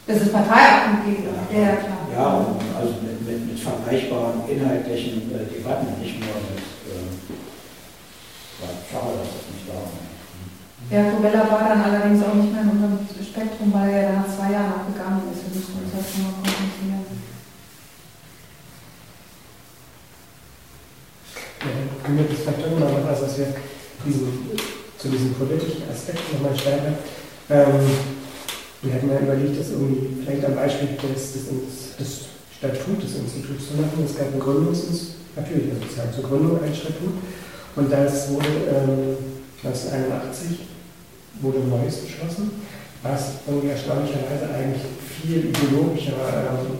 Das 0.07 0.21
ist 0.21 0.33
Parteiakten 0.33 1.05
gegeben, 1.05 1.29
ja, 1.53 1.59
ja, 1.61 1.75
klar. 1.77 2.01
Ja, 2.11 2.45
also 2.75 2.93
mit, 3.05 3.21
mit, 3.21 3.47
mit 3.47 3.59
vergleichbaren 3.59 4.41
inhaltlichen 4.49 5.31
äh, 5.31 5.45
Debatten, 5.45 6.01
nicht 6.01 6.19
nur 6.19 6.35
mit, 6.49 6.65
äh, 6.89 7.07
schade, 8.91 9.21
dass 9.21 9.29
das 9.29 9.45
nicht 9.53 9.69
da 9.69 9.77
war. 9.77 10.01
Ja, 10.91 11.11
Corella 11.11 11.47
war 11.47 11.69
dann 11.69 11.83
allerdings 11.83 12.25
auch 12.25 12.33
nicht 12.33 12.51
mehr 12.51 12.63
in 12.63 12.71
unserem 12.71 12.99
Spektrum, 13.07 13.71
weil 13.71 13.93
er 13.93 14.13
nach 14.13 14.27
zwei 14.27 14.51
Jahren 14.51 14.83
abgegangen 14.83 15.21
was, 23.07 23.21
was 23.21 23.37
wir 23.37 23.47
diesen, 24.05 24.51
zu 24.97 25.09
diesen 25.09 25.33
politischen 25.33 25.83
Aspekten 25.89 26.35
nochmal 26.35 26.57
stärker. 26.57 26.93
Ähm, 27.49 27.81
wir 28.81 28.93
hatten 28.93 29.09
ja 29.09 29.19
überlegt, 29.19 29.59
das 29.59 29.71
irgendwie 29.71 30.23
vielleicht 30.23 30.45
am 30.45 30.55
Beispiel 30.55 30.89
des, 30.97 31.33
des, 31.33 31.45
des 31.99 32.25
Statut 32.57 33.03
des 33.03 33.15
Instituts 33.17 33.69
zu 33.69 33.73
machen. 33.77 34.05
Es 34.05 34.17
gab 34.17 34.33
ein 34.33 34.39
Gründungsinstitut, 34.39 35.35
natürlich 35.35 35.69
also 35.69 35.81
sozusagen 35.81 36.13
zur 36.13 36.23
Gründung 36.23 36.63
ein 36.63 36.73
Statut. 36.73 37.13
Und 37.75 37.91
das 37.91 38.29
wurde 38.29 38.47
ähm, 38.69 39.17
1981 39.63 40.71
wurde 41.41 41.59
Neues 41.59 41.97
beschlossen, 42.05 42.51
was 43.03 43.41
irgendwie 43.47 43.69
erstaunlicherweise 43.69 44.49
eigentlich 44.53 44.83
viel 45.21 45.49
ideologischer 45.49 46.17
ähm, 46.21 46.77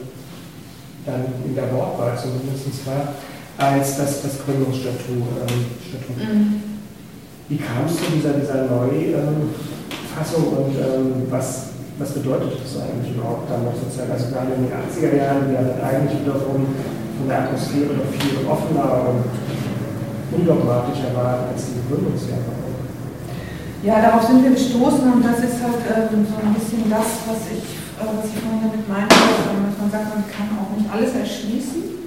dann 1.06 1.26
in 1.46 1.56
der 1.56 1.72
Wortwahl 1.74 2.18
zumindest 2.18 2.86
war, 2.86 3.16
als 3.58 3.98
das, 3.98 4.22
das 4.22 4.44
Gründungsstatut. 4.46 5.28
Ähm, 5.48 5.66
mhm. 6.18 6.64
Wie 7.50 7.58
kam 7.58 7.84
es 7.86 7.98
zu 7.98 8.08
dieser, 8.16 8.40
dieser 8.40 8.64
Neufassung 8.72 10.44
und 10.56 10.76
ähm, 10.80 11.28
was, 11.30 11.76
was 12.00 12.12
bedeutet 12.16 12.56
das 12.64 12.82
eigentlich 12.82 13.16
überhaupt 13.16 13.52
damals 13.52 13.76
sozusagen? 13.84 14.12
Also 14.12 14.32
gerade 14.32 14.56
in 14.56 14.72
den 14.72 14.74
80er 14.74 15.16
Jahren, 15.20 15.52
die 15.52 15.56
ja 15.60 15.62
dann 15.68 15.84
eigentlich 15.84 16.24
wiederum 16.24 16.72
von 16.72 17.28
der 17.28 17.44
Atmosphäre 17.44 17.92
noch 17.92 18.08
viel 18.16 18.40
offener 18.48 19.12
und 19.12 19.28
undogmatischer 20.32 21.12
waren 21.14 21.52
als 21.52 21.76
die 21.76 21.84
Gründungsjahre. 21.92 22.62
Ja, 23.84 24.00
darauf 24.00 24.24
sind 24.30 24.44
wir 24.44 24.52
gestoßen 24.52 25.12
und 25.12 25.26
das 25.26 25.42
ist 25.42 25.58
halt 25.58 25.82
ähm, 25.92 26.22
so 26.24 26.38
ein 26.38 26.54
bisschen 26.54 26.86
das, 26.88 27.26
was 27.26 27.50
ich, 27.50 27.66
äh, 27.98 28.06
was 28.06 28.30
ich 28.30 28.38
vorhin 28.38 28.62
damit 28.62 28.86
meinte, 28.88 29.12
dass 29.12 29.76
man 29.76 29.90
sagt, 29.90 30.08
man 30.08 30.24
kann 30.30 30.54
auch 30.56 30.70
nicht 30.78 30.86
alles 30.88 31.18
erschließen, 31.18 32.01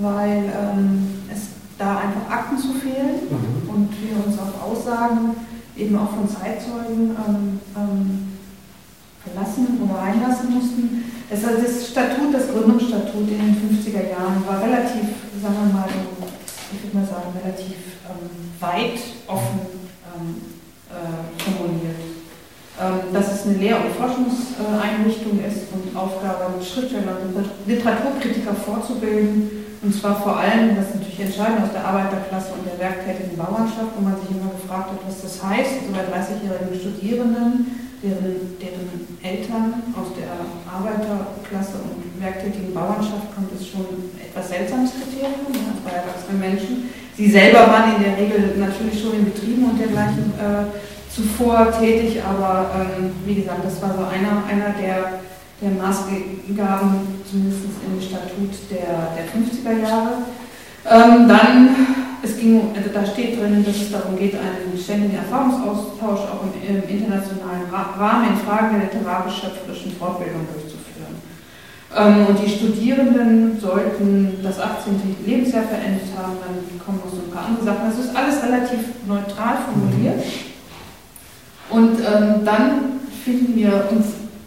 weil 0.00 0.44
ähm, 0.44 1.22
es 1.32 1.48
da 1.78 1.98
einfach 1.98 2.30
Akten 2.30 2.58
zu 2.58 2.74
fehlen 2.74 3.28
mhm. 3.30 3.70
und 3.70 3.88
wir 4.02 4.26
uns 4.26 4.38
auf 4.38 4.62
Aussagen 4.62 5.36
eben 5.76 5.96
auch 5.96 6.10
von 6.10 6.28
Zeitzeugen 6.28 7.16
ähm, 7.16 7.60
ähm, 7.76 8.28
verlassen 9.24 9.80
oder 9.82 10.02
einlassen 10.02 10.54
mussten. 10.54 11.04
Das, 11.30 11.44
also 11.44 11.62
das 11.62 11.88
Statut, 11.88 12.32
das 12.32 12.48
Gründungsstatut 12.48 13.28
in 13.28 13.38
den 13.38 13.54
50er 13.54 14.10
Jahren 14.10 14.44
war 14.46 14.62
relativ, 14.62 15.08
sagen 15.42 15.56
wir 15.62 15.72
mal, 15.72 15.88
ich 16.72 16.82
würde 16.82 16.96
mal 16.96 17.06
sagen, 17.06 17.32
relativ 17.42 17.76
ähm, 18.08 18.50
weit 18.60 19.00
offen 19.26 19.60
ähm, 20.16 20.36
äh, 20.90 21.42
formuliert. 21.42 22.07
Ähm, 22.78 23.10
dass 23.12 23.26
es 23.34 23.42
eine 23.42 23.58
Lehr- 23.58 23.82
und 23.82 23.90
Forschungseinrichtung 23.98 25.42
ist 25.42 25.66
und 25.74 25.90
Aufgabe, 25.98 26.62
Schriftsteller 26.62 27.18
und 27.26 27.34
Literaturkritiker 27.66 28.54
vorzubilden. 28.54 29.66
Und 29.82 29.90
zwar 29.90 30.14
vor 30.22 30.38
allem, 30.38 30.78
das 30.78 30.94
ist 30.94 31.02
natürlich 31.02 31.26
entscheidend, 31.26 31.66
aus 31.66 31.74
der 31.74 31.82
Arbeiterklasse 31.82 32.54
und 32.54 32.62
der 32.70 32.78
werktätigen 32.78 33.34
Bauernschaft, 33.34 33.98
wo 33.98 34.00
man 34.06 34.14
sich 34.22 34.30
immer 34.30 34.54
gefragt 34.54 34.94
hat, 34.94 35.02
was 35.02 35.26
das 35.26 35.42
heißt, 35.42 35.86
so 35.86 35.90
bei 35.90 36.06
30-jährigen 36.06 36.70
Studierenden, 36.78 37.66
deren, 37.98 38.54
deren 38.62 38.86
Eltern 39.26 39.82
aus 39.98 40.14
der 40.14 40.38
Arbeiterklasse 40.70 41.82
und 41.82 42.14
werktätigen 42.22 42.70
Bauernschaft 42.70 43.26
kommt, 43.34 43.50
ist 43.58 43.74
schon 43.74 44.14
etwas 44.22 44.54
seltsames 44.54 44.94
Kriterium, 44.94 45.50
ja, 45.50 45.74
bei 45.82 45.98
erwachsenen 45.98 46.38
Menschen. 46.38 46.94
Sie 47.18 47.26
selber 47.26 47.66
waren 47.66 47.98
in 47.98 48.06
der 48.06 48.14
Regel 48.14 48.54
natürlich 48.54 49.02
schon 49.02 49.18
in 49.18 49.26
Betrieben 49.26 49.66
und 49.66 49.82
dergleichen 49.82 50.30
äh, 50.38 50.70
zuvor 51.18 51.72
tätig, 51.72 52.22
aber 52.22 52.70
ähm, 52.78 53.10
wie 53.26 53.34
gesagt, 53.34 53.64
das 53.64 53.82
war 53.82 53.90
so 53.90 54.04
einer, 54.06 54.46
einer 54.46 54.70
der, 54.78 55.18
der 55.60 55.70
Maßgaben, 55.74 57.24
zumindest 57.28 57.64
im 57.82 58.00
Statut 58.00 58.54
der, 58.70 59.18
der 59.18 59.26
50er 59.26 59.82
Jahre. 59.82 60.22
Ähm, 60.86 61.26
dann, 61.26 61.74
es 62.22 62.38
ging, 62.38 62.70
also 62.74 62.90
da 62.94 63.04
steht 63.04 63.40
drin, 63.40 63.64
dass 63.66 63.76
es 63.76 63.90
darum 63.90 64.16
geht, 64.16 64.34
einen 64.34 64.78
ständigen 64.78 65.16
Erfahrungsaustausch 65.16 66.22
auch 66.30 66.42
im, 66.46 66.54
im 66.62 66.88
internationalen 66.88 67.66
Rahmen 67.72 68.30
in 68.30 68.36
Fragen 68.38 68.78
der 68.78 68.86
literarisch-schöpferischen 68.86 69.92
Fortbildung 69.98 70.46
durchzuführen. 70.54 71.18
Ähm, 71.98 72.26
und 72.26 72.38
die 72.38 72.48
Studierenden 72.48 73.58
sollten 73.58 74.38
das 74.42 74.60
18. 74.60 75.16
Lebensjahr 75.26 75.64
verendet 75.64 76.14
haben, 76.16 76.38
dann 76.38 76.78
kommen 76.78 77.00
noch 77.04 77.10
so 77.10 77.26
ein 77.26 77.30
paar 77.34 77.46
andere 77.46 77.64
Sachen. 77.64 77.90
Das 77.90 77.98
ist 77.98 78.14
alles 78.14 78.38
relativ 78.42 78.78
neutral 79.06 79.58
formuliert. 79.66 80.22
Und 81.70 82.00
ähm, 82.00 82.44
dann 82.44 83.00
finden 83.24 83.54
wir 83.56 83.88
uns, 83.90 84.06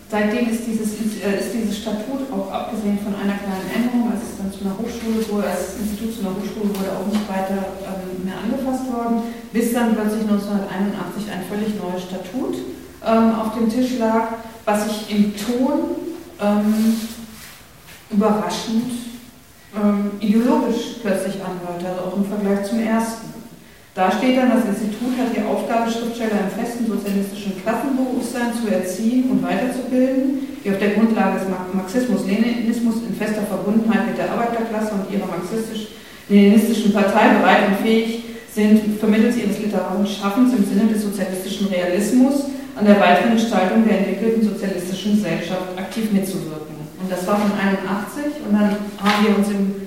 seitdem 0.09 0.49
ist 0.49 0.65
dieses, 0.65 0.97
äh, 1.21 1.39
ist 1.39 1.53
dieses 1.53 1.77
Statut 1.77 2.25
auch 2.33 2.51
abgesehen 2.51 2.97
von 2.99 3.13
einer 3.13 3.37
kleinen 3.37 3.69
Änderung, 3.69 4.11
als 4.11 4.21
es 4.25 4.37
dann 4.37 4.51
zu 4.51 4.65
einer 4.65 4.73
Hochschule 4.77 5.21
wurde, 5.29 5.47
als 5.49 5.77
das 5.77 5.85
Institut 5.85 6.15
zu 6.15 6.21
einer 6.21 6.33
Hochschule 6.35 6.69
wurde, 6.73 6.97
auch 6.97 7.05
nicht 7.05 7.29
weiter 7.29 7.61
ähm, 7.85 8.25
mehr 8.25 8.41
angefasst 8.41 8.89
worden, 8.91 9.21
bis 9.53 9.73
dann 9.73 9.93
plötzlich 9.93 10.25
1981 10.25 11.29
ein 11.29 11.45
völlig 11.45 11.77
neues 11.77 12.09
Statut 12.09 12.57
ähm, 13.05 13.35
auf 13.37 13.53
dem 13.53 13.69
Tisch 13.69 13.99
lag, 13.99 14.41
was 14.65 14.85
sich 14.85 15.13
im 15.13 15.33
Ton 15.37 15.93
ähm, 16.41 16.97
überraschend 18.09 19.11
ähm, 19.75 20.11
ideologisch 20.19 20.99
plötzlich 21.01 21.35
anhört, 21.35 21.85
also 21.85 22.09
auch 22.09 22.17
im 22.17 22.25
Vergleich 22.25 22.67
zum 22.67 22.79
ersten. 22.79 23.30
Da 23.93 24.09
steht 24.09 24.37
dann, 24.37 24.55
das 24.55 24.71
Institut 24.71 25.19
hat 25.19 25.35
die 25.35 25.43
Aufgabe, 25.43 25.91
Schriftsteller 25.91 26.47
im 26.47 26.51
festen 26.55 26.87
sozialistischen 26.87 27.59
Klassenbewusstsein 27.59 28.55
zu 28.55 28.71
erziehen 28.71 29.29
und 29.29 29.43
weiterzubilden, 29.43 30.55
die 30.63 30.71
auf 30.71 30.79
der 30.79 30.95
Grundlage 30.95 31.39
des 31.39 31.47
Marxismus-Leninismus 31.75 33.03
in 33.03 33.15
fester 33.19 33.43
Verbundenheit 33.43 34.07
mit 34.07 34.17
der 34.17 34.31
Arbeiterklasse 34.31 34.95
und 34.95 35.11
ihrer 35.11 35.27
marxistisch-leninistischen 35.27 36.93
Partei 36.93 37.35
bereit 37.35 37.67
und 37.67 37.83
fähig 37.83 38.23
sind, 38.55 38.97
vermittels 38.97 39.35
ihres 39.35 39.59
literarischen 39.59 40.07
Schaffens 40.07 40.53
im 40.55 40.63
Sinne 40.63 40.87
des 40.87 41.03
sozialistischen 41.03 41.67
Realismus 41.67 42.47
an 42.75 42.85
der 42.85 42.99
weiteren 42.99 43.35
Gestaltung 43.35 43.83
der 43.83 43.99
entwickelten 43.99 44.43
sozialistischen 44.47 45.15
Gesellschaft 45.15 45.75
aktiv 45.75 46.11
mitzuwirken. 46.11 46.79
Und 47.01 47.11
das 47.11 47.27
war 47.27 47.35
von 47.35 47.51
81 47.51 48.39
und 48.47 48.53
dann 48.53 48.71
haben 49.03 49.25
wir 49.27 49.37
uns 49.37 49.49
im, 49.49 49.80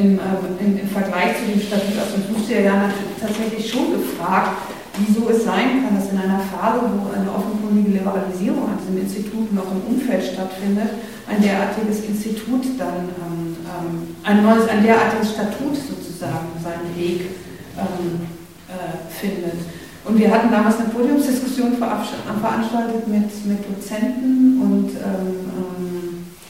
im, 0.00 0.18
ähm, 0.18 0.56
im, 0.58 0.78
im 0.80 0.88
Vergleich 0.88 1.36
zu 1.36 1.52
dem 1.52 1.60
Statut 1.60 2.00
aus 2.00 2.16
den 2.16 2.24
50er 2.24 2.64
Jahren 2.64 2.92
tatsächlich 3.20 3.70
schon 3.70 3.92
gefragt, 3.92 4.56
wieso 4.96 5.28
es 5.28 5.44
sein 5.44 5.84
kann, 5.84 5.96
dass 5.96 6.10
in 6.10 6.18
einer 6.18 6.40
Phase, 6.40 6.80
wo 6.88 7.12
eine 7.12 7.30
offenkundige 7.30 8.00
Liberalisierung 8.00 8.64
an 8.64 8.78
diesem 8.80 8.98
Institut 9.04 9.52
noch 9.52 9.68
im 9.70 9.94
Umfeld 9.94 10.24
stattfindet, 10.24 10.90
ein 11.28 11.42
derartiges 11.42 12.04
Institut 12.08 12.64
dann, 12.78 13.12
ähm, 13.20 13.56
ähm 13.68 14.16
ein 14.24 14.42
neues, 14.42 14.68
ein 14.68 14.82
derartiges 14.82 15.32
Statut 15.32 15.76
sozusagen 15.76 16.48
seinen 16.62 16.96
Weg 16.96 17.30
ähm, 17.76 18.26
äh, 18.68 18.96
findet. 19.08 19.60
Und 20.04 20.18
wir 20.18 20.30
hatten 20.30 20.50
damals 20.50 20.80
eine 20.80 20.88
Podiumsdiskussion 20.88 21.76
veranstaltet 21.76 23.06
mit, 23.06 23.28
mit 23.46 23.60
Dozenten 23.68 24.60
und 24.60 24.90
ähm, 24.96 25.40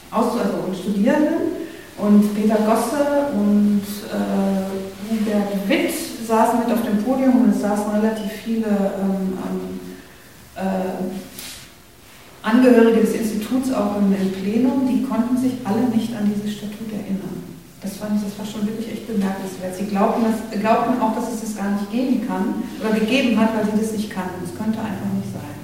also 0.09 0.39
und 0.67 0.75
Studierenden. 0.75 1.61
Und 2.01 2.33
Peter 2.33 2.55
Gosse 2.55 3.29
und 3.33 3.83
äh, 4.09 5.11
Hubert 5.11 5.69
Witt 5.69 5.93
saßen 6.27 6.59
mit 6.59 6.71
auf 6.73 6.81
dem 6.81 7.03
Podium 7.03 7.43
und 7.43 7.49
es 7.51 7.61
saßen 7.61 7.91
relativ 7.93 8.31
viele 8.43 8.65
ähm, 8.65 9.37
äh, 10.55 12.41
Angehörige 12.41 13.01
des 13.01 13.13
Instituts 13.13 13.71
auch 13.71 13.97
im, 13.97 14.15
im, 14.15 14.31
Plenum, 14.31 14.87
die 14.89 15.03
konnten 15.03 15.37
sich 15.37 15.53
alle 15.63 15.81
nicht 15.93 16.15
an 16.15 16.33
dieses 16.33 16.57
Statut 16.57 16.91
erinnern. 16.91 17.43
Das, 17.81 17.97
fand 17.97 18.17
ich, 18.17 18.23
das 18.25 18.39
war 18.39 18.45
schon 18.45 18.65
wirklich 18.65 18.91
echt 18.91 19.05
bemerkenswert. 19.05 19.75
Sie 19.75 19.85
glaubten, 19.85 20.23
dass, 20.23 20.59
glaubten 20.59 20.99
auch, 20.99 21.13
dass 21.13 21.31
es 21.33 21.41
das 21.41 21.55
gar 21.55 21.69
nicht 21.69 21.91
geben 21.91 22.25
kann 22.27 22.63
oder 22.81 22.97
gegeben 22.97 23.39
hat, 23.39 23.55
weil 23.55 23.65
sie 23.65 23.77
das 23.79 23.93
nicht 23.93 24.09
kannten. 24.09 24.41
Es 24.43 24.57
könnte 24.57 24.79
einfach 24.79 25.13
nicht 25.13 25.29
sein. 25.33 25.60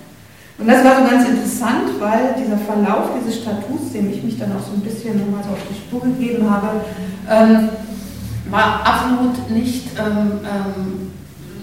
Und 0.59 0.67
das 0.67 0.83
war 0.83 0.97
so 0.97 1.09
ganz 1.09 1.27
interessant, 1.27 1.99
weil 1.99 2.33
dieser 2.37 2.57
Verlauf 2.57 3.11
dieses 3.19 3.41
Statuts, 3.41 3.91
dem 3.93 4.09
ich 4.11 4.23
mich 4.23 4.39
dann 4.39 4.51
auch 4.53 4.65
so 4.65 4.73
ein 4.73 4.81
bisschen 4.81 5.19
nochmal 5.19 5.43
so 5.43 5.51
auf 5.51 5.61
die 5.69 5.75
Spur 5.75 6.01
gegeben 6.01 6.49
habe, 6.49 6.81
ähm, 7.29 7.69
war 8.49 8.81
absolut 8.83 9.49
nicht 9.51 9.89
ähm, 9.99 10.39
ähm, 10.41 11.11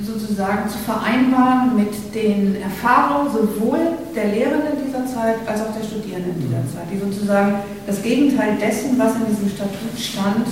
sozusagen 0.04 0.68
zu 0.68 0.78
vereinbaren 0.78 1.74
mit 1.74 2.14
den 2.14 2.56
Erfahrungen 2.62 3.32
sowohl 3.32 3.80
der 4.14 4.26
Lehrenden 4.26 4.78
dieser 4.86 5.06
Zeit 5.06 5.36
als 5.46 5.62
auch 5.62 5.74
der 5.74 5.82
Studierenden 5.82 6.38
dieser 6.38 6.62
mhm. 6.62 6.70
Zeit, 6.70 6.86
die 6.92 6.98
sozusagen 6.98 7.54
das 7.86 8.00
Gegenteil 8.00 8.58
dessen, 8.60 8.98
was 8.98 9.16
in 9.16 9.26
diesem 9.26 9.48
Statut 9.48 9.98
stand, 9.98 10.46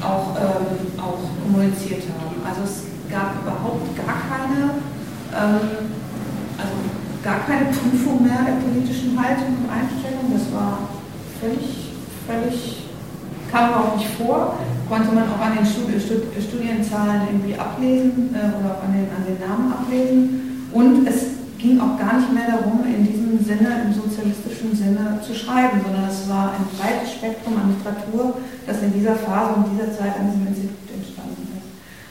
auch, 0.00 0.36
ähm, 0.40 0.96
auch 0.96 1.20
kommuniziert 1.44 2.04
haben. 2.08 2.40
Also 2.46 2.62
es 2.64 2.84
gab 3.10 3.36
überhaupt 3.42 3.94
gar 3.96 4.16
keine 4.32 4.80
ähm, 5.36 5.92
gar 7.22 7.40
keine 7.46 7.66
Prüfung 7.66 8.22
mehr 8.22 8.42
der 8.42 8.58
politischen 8.58 9.14
Haltung 9.14 9.62
und 9.62 9.70
Einstellung. 9.70 10.26
Das 10.34 10.52
war 10.52 10.90
völlig, 11.40 11.94
völlig, 12.26 12.88
kam 13.50 13.74
auch 13.74 13.96
nicht 13.96 14.10
vor, 14.18 14.58
konnte 14.88 15.14
man 15.14 15.24
auch 15.30 15.40
an 15.40 15.56
den 15.56 15.66
Studienzahlen 15.66 17.22
irgendwie 17.30 17.58
ablesen 17.58 18.34
äh, 18.34 18.50
oder 18.58 18.74
auch 18.74 18.82
an 18.84 18.92
den, 18.92 19.06
an 19.14 19.24
den 19.26 19.38
Namen 19.38 19.72
ablesen. 19.72 20.68
Und 20.72 21.06
es 21.06 21.42
ging 21.58 21.78
auch 21.78 21.96
gar 21.96 22.18
nicht 22.18 22.32
mehr 22.32 22.50
darum, 22.50 22.82
in 22.84 23.06
diesem 23.06 23.38
Sinne, 23.38 23.86
im 23.86 23.94
sozialistischen 23.94 24.74
Sinne 24.74 25.20
zu 25.22 25.34
schreiben, 25.34 25.80
sondern 25.84 26.10
es 26.10 26.28
war 26.28 26.54
ein 26.58 26.66
breites 26.74 27.14
Spektrum 27.14 27.54
an 27.54 27.76
Literatur, 27.76 28.34
das 28.66 28.82
in 28.82 28.92
dieser 28.92 29.14
Phase 29.14 29.54
und 29.54 29.66
dieser 29.70 29.96
Zeit 29.96 30.18
an 30.18 30.26
diesem 30.26 30.46
Institut. 30.48 30.81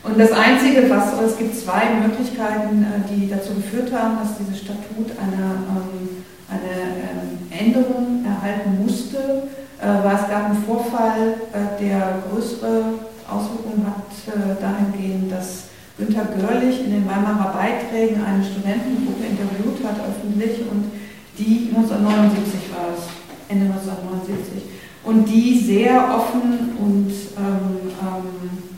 Und 0.03 0.17
das 0.17 0.31
Einzige, 0.31 0.89
was, 0.89 1.13
es 1.21 1.37
gibt 1.37 1.55
zwei 1.55 1.93
Möglichkeiten, 2.01 2.83
äh, 2.83 3.13
die 3.13 3.29
dazu 3.29 3.53
geführt 3.53 3.93
haben, 3.93 4.17
dass 4.17 4.37
dieses 4.37 4.57
Statut 4.57 5.13
eine, 5.21 5.61
ähm, 5.69 6.25
eine 6.49 6.81
ähm, 7.05 7.37
Änderung 7.51 8.25
erhalten 8.25 8.81
musste, 8.81 9.43
äh, 9.79 9.85
war 9.85 10.15
es 10.15 10.27
gab 10.27 10.45
einen 10.45 10.63
Vorfall, 10.63 11.35
äh, 11.53 11.83
der 11.83 12.23
größere 12.29 12.83
Auswirkungen 13.29 13.85
hat 13.87 14.59
dahingehend, 14.59 15.31
dass 15.31 15.71
Günter 15.97 16.25
Görlich 16.35 16.83
in 16.83 16.91
den 16.91 17.05
Weimarer 17.07 17.53
Beiträgen 17.53 18.21
eine 18.25 18.43
Studentengruppe 18.43 19.23
interviewt 19.23 19.79
hat 19.87 19.95
öffentlich 20.03 20.59
und 20.69 20.91
die 21.37 21.71
1979 21.73 22.59
war 22.75 22.91
es, 22.91 23.07
Ende 23.47 23.67
1979, 23.71 24.63
und 25.05 25.25
die 25.25 25.59
sehr 25.59 25.95
offen 26.13 26.75
und 26.77 27.11
ähm, 27.37 27.91
ähm, 28.01 28.70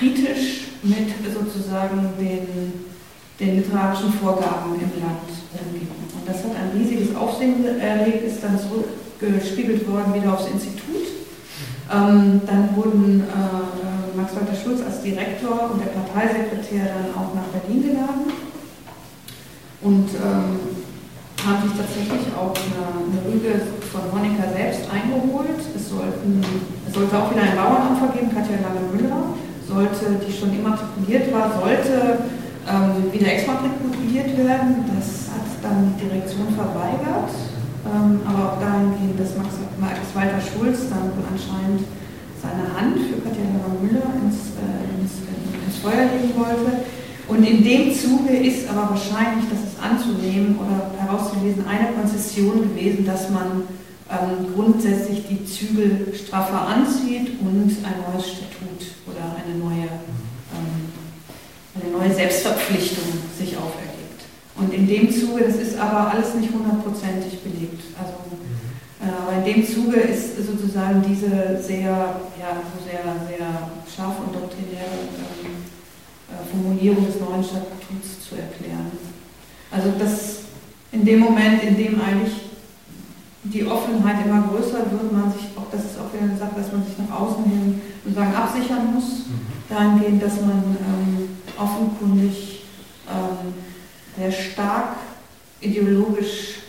kritisch 0.00 0.72
mit 0.82 1.12
sozusagen 1.28 2.08
den, 2.18 2.72
den 3.38 3.56
literarischen 3.56 4.12
Vorgaben 4.14 4.74
im 4.74 4.92
Land 4.96 5.28
umgehen. 5.52 5.88
Und 6.16 6.26
das 6.26 6.38
hat 6.42 6.56
ein 6.56 6.72
riesiges 6.72 7.14
Aufsehen 7.14 7.62
erregt, 7.78 8.24
ist 8.24 8.42
dann 8.42 8.58
zurückgespiegelt 8.58 9.86
worden 9.86 10.14
wieder 10.14 10.32
aufs 10.32 10.48
Institut. 10.50 11.04
Ähm, 11.92 12.40
dann 12.46 12.74
wurden 12.76 13.20
äh, 13.20 14.16
Max 14.16 14.34
Walter 14.34 14.56
Schulz 14.56 14.80
als 14.80 15.02
Direktor 15.02 15.70
und 15.72 15.84
der 15.84 15.92
Parteisekretär 15.92 16.96
dann 16.96 17.12
auch 17.12 17.34
nach 17.34 17.52
Berlin 17.52 17.82
geladen 17.82 18.32
und 19.82 20.08
ähm, 20.16 20.80
haben 21.44 21.68
sich 21.68 21.76
tatsächlich 21.76 22.32
auch 22.36 22.54
eine, 22.56 22.84
eine 23.04 23.20
Rüge 23.26 23.60
von 23.92 24.08
Monika 24.12 24.48
selbst 24.52 24.82
eingeholt. 24.92 25.60
Es, 25.74 25.88
sollten, 25.88 26.40
es 26.86 26.94
sollte 26.94 27.18
auch 27.18 27.30
wieder 27.30 27.42
ein 27.42 27.56
Bauernamt 27.56 27.98
vergeben, 27.98 28.32
Katja 28.32 28.56
Lange-Müller 28.60 29.34
sollte, 29.70 30.18
die 30.26 30.32
schon 30.34 30.50
immatrikuliert 30.50 31.32
war, 31.32 31.54
sollte 31.54 32.26
ähm, 32.66 33.12
wieder 33.14 33.30
exmatrikuliert 33.32 34.34
werden. 34.36 34.84
Das 34.90 35.30
hat 35.30 35.46
dann 35.62 35.94
die 35.94 36.04
Direktion 36.04 36.50
verweigert, 36.58 37.30
ähm, 37.86 38.20
aber 38.26 38.40
auch 38.52 38.58
dahingehend, 38.58 39.14
dass 39.18 39.38
Max, 39.38 39.54
Max 39.78 39.98
Walter 40.14 40.42
Schulz 40.42 40.90
dann 40.90 41.14
wohl 41.14 41.24
anscheinend 41.30 41.86
seine 42.42 42.66
Hand 42.74 42.98
für 43.06 43.22
Katharina 43.22 43.70
Müller 43.78 44.10
ins, 44.26 44.58
äh, 44.58 44.98
ins, 44.98 45.22
ins 45.22 45.78
Feuer 45.78 46.10
legen 46.10 46.34
wollte. 46.34 46.82
Und 47.28 47.46
in 47.46 47.62
dem 47.62 47.94
Zuge 47.94 48.34
ist 48.34 48.68
aber 48.68 48.90
wahrscheinlich, 48.90 49.46
das 49.46 49.70
ist 49.70 49.78
anzunehmen 49.78 50.58
oder 50.58 50.90
herauszulesen, 50.98 51.64
eine 51.64 51.94
Konzession 51.94 52.74
gewesen, 52.74 53.06
dass 53.06 53.30
man 53.30 53.70
ähm, 54.10 54.52
grundsätzlich 54.52 55.22
die 55.28 55.44
Zügel 55.44 56.12
straffer 56.12 56.66
anzieht 56.66 57.38
und 57.40 57.70
ein 57.84 57.94
neues 58.02 58.26
Statut 58.26 58.59
oder 59.06 59.36
eine 59.36 59.58
neue, 59.58 59.88
ähm, 60.52 60.92
eine 61.74 61.90
neue 61.90 62.12
Selbstverpflichtung 62.14 63.04
sich 63.36 63.56
auferlegt. 63.56 64.24
Und 64.56 64.74
in 64.74 64.86
dem 64.86 65.10
Zuge, 65.10 65.44
das 65.44 65.56
ist 65.56 65.78
aber 65.78 66.12
alles 66.12 66.34
nicht 66.34 66.52
hundertprozentig 66.52 67.40
belegt. 67.40 67.82
Also, 67.98 68.14
äh, 69.00 69.08
aber 69.08 69.38
in 69.38 69.54
dem 69.54 69.66
Zuge 69.66 69.96
ist 70.00 70.36
sozusagen 70.36 71.02
diese 71.08 71.60
sehr, 71.62 72.20
ja, 72.38 72.60
so 72.60 72.84
sehr, 72.84 73.02
sehr 73.26 73.70
scharfe 73.88 74.22
und 74.22 74.34
doktrinäre 74.34 75.08
ähm, 75.44 75.64
äh, 76.28 76.50
Formulierung 76.50 77.06
des 77.06 77.20
neuen 77.20 77.42
Statuts 77.42 78.28
zu 78.28 78.36
erklären. 78.36 78.92
Also 79.70 79.92
das 79.98 80.40
in 80.92 81.04
dem 81.04 81.20
Moment, 81.20 81.62
in 81.62 81.76
dem 81.76 82.00
eigentlich 82.00 82.49
die 83.42 83.64
Offenheit 83.64 84.26
immer 84.26 84.42
größer 84.42 84.90
wird, 84.90 85.12
man 85.12 85.32
sich 85.32 85.44
auch, 85.56 85.70
das 85.72 85.84
ist 85.84 85.98
auch 85.98 86.12
wieder 86.12 86.24
eine 86.24 86.38
Sache, 86.38 86.52
dass 86.56 86.72
man 86.72 86.84
sich 86.84 86.98
nach 86.98 87.20
außen 87.20 87.44
hin 87.44 87.80
sozusagen 88.04 88.34
absichern 88.34 88.94
muss, 88.94 89.26
mhm. 89.26 89.46
dahingehend, 89.68 90.22
dass 90.22 90.40
man 90.42 90.76
ähm, 90.76 91.28
offenkundig 91.56 92.64
ähm, 93.08 93.54
sehr 94.16 94.30
stark 94.30 94.96
ideologisch 95.60 96.60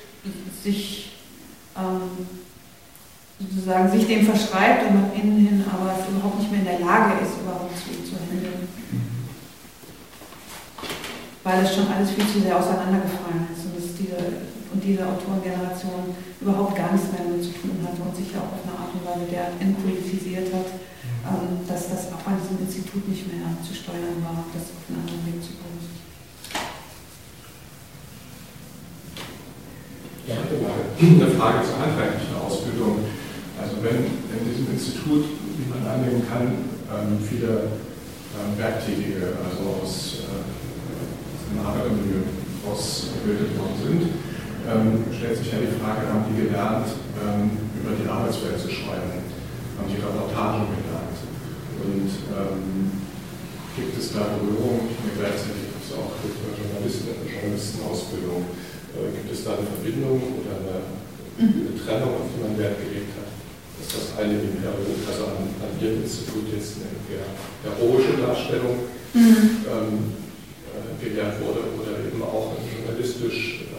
sich 0.63 1.11
ähm, 1.75 2.27
sozusagen 3.39 3.91
sich 3.91 4.07
dem 4.07 4.25
verschreibt 4.25 4.87
und 4.87 5.01
nach 5.01 5.15
innen 5.15 5.37
hin 5.37 5.65
aber 5.71 5.93
es 5.99 6.07
überhaupt 6.07 6.39
nicht 6.39 6.51
mehr 6.51 6.61
in 6.61 6.65
der 6.67 6.79
Lage 6.79 7.13
ist, 7.23 7.41
überhaupt 7.41 7.75
zu, 7.75 7.89
zu 8.03 8.15
handeln. 8.19 8.67
Mhm. 8.91 9.01
Weil 11.43 11.65
es 11.65 11.75
schon 11.75 11.87
alles 11.87 12.11
viel 12.11 12.27
zu 12.27 12.39
sehr 12.39 12.57
auseinandergefallen 12.57 13.47
ist 13.51 13.65
und 13.65 13.77
es 13.77 13.95
diese 13.97 14.60
und 14.73 14.79
diese 14.83 15.03
Autorengeneration 15.03 16.15
überhaupt 16.39 16.75
gar 16.75 16.91
nichts 16.95 17.11
mehr 17.11 17.27
damit 17.27 17.43
zu 17.43 17.51
tun 17.51 17.83
hatte 17.83 17.99
und 18.01 18.15
sich 18.15 18.31
ja 18.31 18.39
auch 18.39 18.55
auf 18.55 18.63
eine 18.63 18.75
Art 18.79 18.91
und 18.95 19.03
Weise 19.03 19.27
der 19.27 19.51
entpolitisiert 19.59 20.47
hat, 20.55 20.71
ähm, 21.27 21.67
dass 21.67 21.91
das 21.91 22.07
auch 22.15 22.23
an 22.23 22.39
diesem 22.39 22.63
Institut 22.63 23.03
nicht 23.07 23.27
mehr 23.27 23.51
zu 23.59 23.75
steuern 23.75 24.23
war, 24.23 24.47
das 24.55 24.71
auf 24.71 24.83
einen 24.87 25.03
anderen 25.03 25.23
Weg 25.27 25.43
zu 25.43 25.59
bringen. 25.59 25.83
Ja, 30.29 30.37
eine 30.39 31.31
Frage 31.35 31.59
zur 31.67 31.77
handwerklichen 31.81 32.35
Ausbildung. 32.39 33.03
Also 33.59 33.83
wenn 33.83 34.07
in 34.07 34.41
diesem 34.47 34.71
Institut, 34.71 35.25
wie 35.59 35.67
man 35.67 35.83
annehmen 35.83 36.23
kann, 36.23 36.71
ähm, 36.87 37.19
viele 37.19 37.75
ähm, 38.33 38.55
Werktätige, 38.57 39.35
also 39.43 39.83
aus 39.83 40.25
äh, 40.25 40.41
dem 41.51 41.59
Arbeitermilieu 41.59 42.23
ausgebildet 42.63 43.57
worden 43.57 43.77
sind, 43.83 44.30
ähm, 44.71 45.03
stellt 45.11 45.37
sich 45.37 45.51
ja 45.51 45.59
die 45.59 45.75
Frage, 45.75 46.07
haben 46.07 46.25
die 46.31 46.47
gelernt, 46.47 46.87
ähm, 47.19 47.51
über 47.75 47.91
die 47.91 48.07
Arbeitswelt 48.07 48.59
zu 48.59 48.71
schreiben? 48.71 49.19
Haben 49.75 49.89
die 49.91 49.99
Reportagen 49.99 50.71
gelernt? 50.71 51.17
Und 51.81 52.11
ähm, 52.31 52.63
gibt 53.75 53.97
es 53.99 54.13
da 54.15 54.37
Berührung? 54.39 54.87
Ich 54.87 54.99
gleichzeitig 55.17 55.75
gibt 55.75 55.83
es 55.83 55.91
auch 55.97 56.13
Journalisten, 56.55 57.11
Journalistenausbildung. 57.25 58.47
Äh, 58.95 59.11
gibt 59.11 59.31
es 59.33 59.43
da 59.43 59.57
eine 59.57 59.67
Verbindung 59.67 60.19
oder 60.39 60.53
eine, 60.61 60.77
mhm. 61.39 61.67
eine, 61.67 61.73
Trennung, 61.75 62.11
auf 62.21 62.27
die 62.31 62.39
man 62.39 62.55
Wert 62.55 62.79
gelegt 62.79 63.11
hat? 63.17 63.31
Dass 63.81 63.87
das 63.97 64.07
eine 64.21 64.39
im 64.39 64.61
also 64.61 65.23
an, 65.33 65.51
an 65.57 65.73
Ihrem 65.81 66.05
Institut 66.05 66.45
jetzt 66.53 66.79
eine 66.79 66.93
heroische 67.65 68.21
Darstellung 68.21 68.87
mhm. 69.15 69.65
ähm, 69.65 70.21
äh, 70.69 70.93
gelehrt 71.01 71.41
wurde 71.41 71.65
oder 71.81 71.97
eben 72.05 72.21
auch 72.21 72.53
journalistisch 72.61 73.65
also 73.65 73.70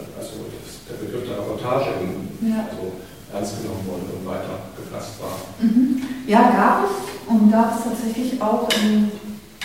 der 0.93 1.07
Begriff 1.07 1.25
der 1.29 1.39
Reportage 1.41 1.97
ja. 2.45 2.69
also 2.69 2.93
ernst 3.33 3.63
genommen 3.63 3.85
wurde 3.89 4.13
und 4.13 4.27
weiter 4.29 4.69
gefasst 4.77 5.17
war. 5.21 5.41
Mhm. 5.61 6.03
Ja, 6.27 6.53
gab 6.53 6.85
es 6.85 6.93
und 7.27 7.51
gab 7.51 7.73
es 7.77 7.85
tatsächlich 7.85 8.41
auch 8.41 8.69
in 8.83 9.11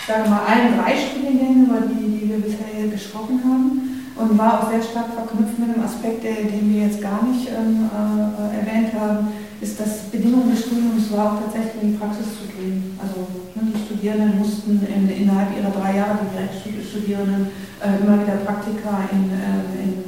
sagen 0.08 0.24
wir 0.24 0.30
mal, 0.30 0.46
allen 0.48 0.72
drei 0.80 0.96
Studiengängen, 0.96 1.68
über 1.68 1.84
die, 1.84 2.08
die 2.16 2.28
wir 2.32 2.40
bisher 2.40 2.88
gesprochen 2.88 3.44
haben 3.44 3.68
und 4.16 4.38
war 4.38 4.64
auch 4.64 4.70
sehr 4.72 4.82
stark 4.82 5.12
verknüpft 5.12 5.58
mit 5.60 5.68
einem 5.68 5.84
Aspekt, 5.84 6.24
den 6.24 6.64
wir 6.72 6.88
jetzt 6.88 7.02
gar 7.02 7.22
nicht 7.22 7.52
ähm, 7.52 7.92
äh, 7.92 8.56
erwähnt 8.56 8.96
haben, 8.98 9.28
ist, 9.60 9.78
dass 9.78 10.08
Bedingungen 10.08 10.50
des 10.50 10.64
Studiums 10.64 11.12
war 11.12 11.36
auch 11.36 11.40
tatsächlich 11.44 11.82
in 11.82 11.92
die 11.92 11.98
Praxis 11.98 12.26
zu 12.40 12.48
gehen. 12.56 12.96
Also 12.96 13.28
ne, 13.54 13.68
die 13.68 13.84
Studierenden 13.84 14.38
mussten 14.38 14.80
in, 14.88 15.10
innerhalb 15.12 15.52
ihrer 15.52 15.70
drei 15.70 15.96
Jahre, 16.00 16.18
die 16.24 16.32
Direktstudierenden, 16.32 17.52
äh, 17.84 18.00
immer 18.00 18.16
wieder 18.16 18.40
Praktika 18.48 19.04
in, 19.12 19.28
äh, 19.28 19.60
in, 19.76 19.92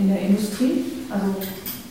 in 0.00 0.08
der 0.08 0.20
Industrie, 0.20 0.84
also 1.10 1.36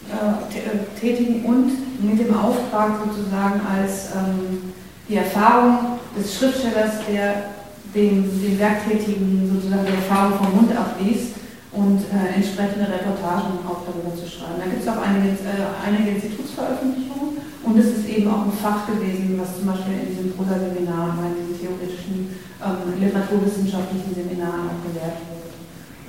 äh, 0.10 1.00
tätigen 1.00 1.46
und 1.46 1.72
mit 2.02 2.20
dem 2.20 2.34
Auftrag 2.36 2.98
sozusagen 3.06 3.62
als 3.62 4.10
ähm, 4.18 4.74
die 5.08 5.18
Erfahrung 5.18 6.00
des 6.18 6.36
Schriftstellers, 6.36 7.06
der 7.10 7.54
dem, 7.94 8.26
den 8.42 8.60
Werktätigen 8.60 9.50
sozusagen 9.54 9.86
die 9.86 9.98
Erfahrung 9.98 10.38
vom 10.38 10.56
Mund 10.56 10.72
abliest 10.76 11.38
und 11.72 12.02
äh, 12.10 12.36
entsprechende 12.36 12.90
Reportagen 12.90 13.62
auch 13.66 13.86
darüber 13.86 14.14
zu 14.18 14.26
schreiben. 14.26 14.58
Da 14.58 14.66
gibt 14.66 14.82
es 14.82 14.90
auch 14.90 15.02
einige, 15.02 15.38
äh, 15.46 15.70
einige 15.86 16.18
Institutsveröffentlichungen 16.18 17.38
und 17.64 17.78
es 17.78 18.02
ist 18.02 18.10
eben 18.10 18.30
auch 18.30 18.46
ein 18.46 18.54
Fach 18.54 18.90
gewesen, 18.90 19.38
was 19.38 19.58
zum 19.58 19.70
Beispiel 19.70 20.02
in 20.02 20.10
diesem 20.10 20.34
Prosa-Seminar, 20.34 21.22
in 21.30 21.38
diesen 21.38 21.58
theoretischen 21.62 22.34
ähm, 22.62 22.98
literaturwissenschaftlichen 22.98 24.14
Seminaren 24.14 24.74
auch 24.74 24.82
gelehrt 24.90 25.22
wurde. 25.30 25.39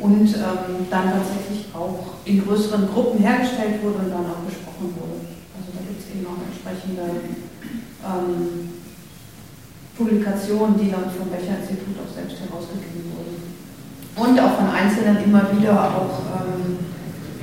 Und 0.01 0.28
ähm, 0.32 0.89
dann 0.89 1.12
tatsächlich 1.12 1.68
auch 1.74 2.24
in 2.24 2.43
größeren 2.43 2.89
Gruppen 2.89 3.20
hergestellt 3.20 3.82
wurde 3.82 3.98
und 4.06 4.10
dann 4.10 4.24
auch 4.32 4.43
besprochen 4.48 4.97
wurde. 4.97 5.28
Also 5.52 5.77
da 5.77 5.81
gibt 5.85 6.01
es 6.01 6.09
eben 6.16 6.24
auch 6.24 6.40
entsprechende 6.40 7.28
ähm, 8.01 8.81
Publikationen, 9.97 10.81
die 10.81 10.90
dann 10.90 11.12
vom 11.12 11.28
Becher-Institut 11.28 12.01
auch 12.01 12.09
selbst 12.09 12.40
herausgegeben 12.40 13.12
wurden. 13.12 13.36
Und 14.16 14.40
auch 14.40 14.56
von 14.56 14.72
Einzelnen 14.72 15.20
immer 15.22 15.44
wieder 15.52 15.77
auch 15.77 16.24
ähm, 16.40 16.81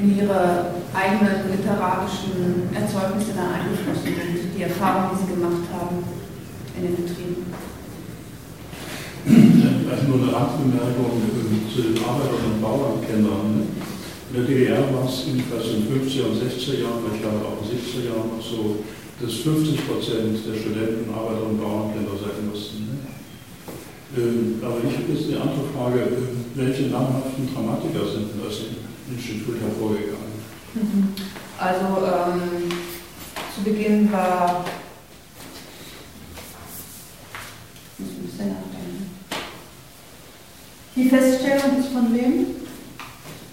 in 0.02 0.18
ihre 0.18 0.74
eigenen 0.94 1.54
literarischen 1.54 2.74
Erzeugnisse 2.74 3.38
dann 3.38 3.54
eingeflossen 3.54 4.18
sind, 4.18 4.58
die 4.58 4.64
Erfahrungen, 4.64 5.14
die 5.14 5.22
sie 5.22 5.34
gemacht 5.38 5.70
haben 5.78 6.02
in 6.78 6.82
den 6.82 6.96
Betrieben. 6.98 7.46
Also 9.28 10.04
nur 10.08 10.24
eine 10.24 10.32
Randbemerkung 10.32 11.20
zu 11.68 11.82
den 11.82 11.98
Arbeitern 12.00 12.48
und 12.48 12.62
Bauernkennern. 12.62 13.68
In 14.30 14.34
der 14.36 14.44
DDR 14.44 14.84
war 14.94 15.08
es 15.08 15.28
in 15.28 15.40
den 15.40 15.48
50er 15.48 16.32
und 16.32 16.40
60er 16.40 16.80
Jahren, 16.84 17.04
ich 17.14 17.22
glaube 17.22 17.44
auch 17.44 17.60
in 17.64 17.68
den 17.68 17.80
70er 17.80 18.08
Jahren 18.12 18.30
noch 18.36 18.44
so, 18.44 18.84
dass 19.20 19.34
50 19.44 19.88
Prozent 19.88 20.40
der 20.46 20.56
Studenten 20.60 21.12
Arbeiter 21.12 21.44
und 21.44 21.60
Bauernkinder 21.60 22.16
sein 22.16 22.48
mussten. 22.50 22.88
Ne? 22.88 23.08
Ähm, 24.18 24.60
aber 24.62 24.78
ich 24.88 24.96
habe 24.96 25.12
jetzt 25.12 25.28
eine 25.28 25.42
andere 25.42 25.68
Frage. 25.76 26.08
Welche 26.56 26.84
namhaften 26.88 27.50
Dramatiker 27.54 28.08
sind 28.08 28.32
denn 28.32 28.48
aus 28.48 28.60
dem 28.64 28.80
Institut 29.16 29.60
hervorgegangen? 29.60 30.36
Mhm. 30.74 31.08
Also 31.58 31.86
ähm, 32.04 32.72
zu 33.56 33.64
Beginn 33.64 34.12
war 34.12 34.64
die 40.98 41.10
Feststellung 41.10 41.78
ist 41.80 41.90
von 41.94 42.14
wem? 42.14 42.46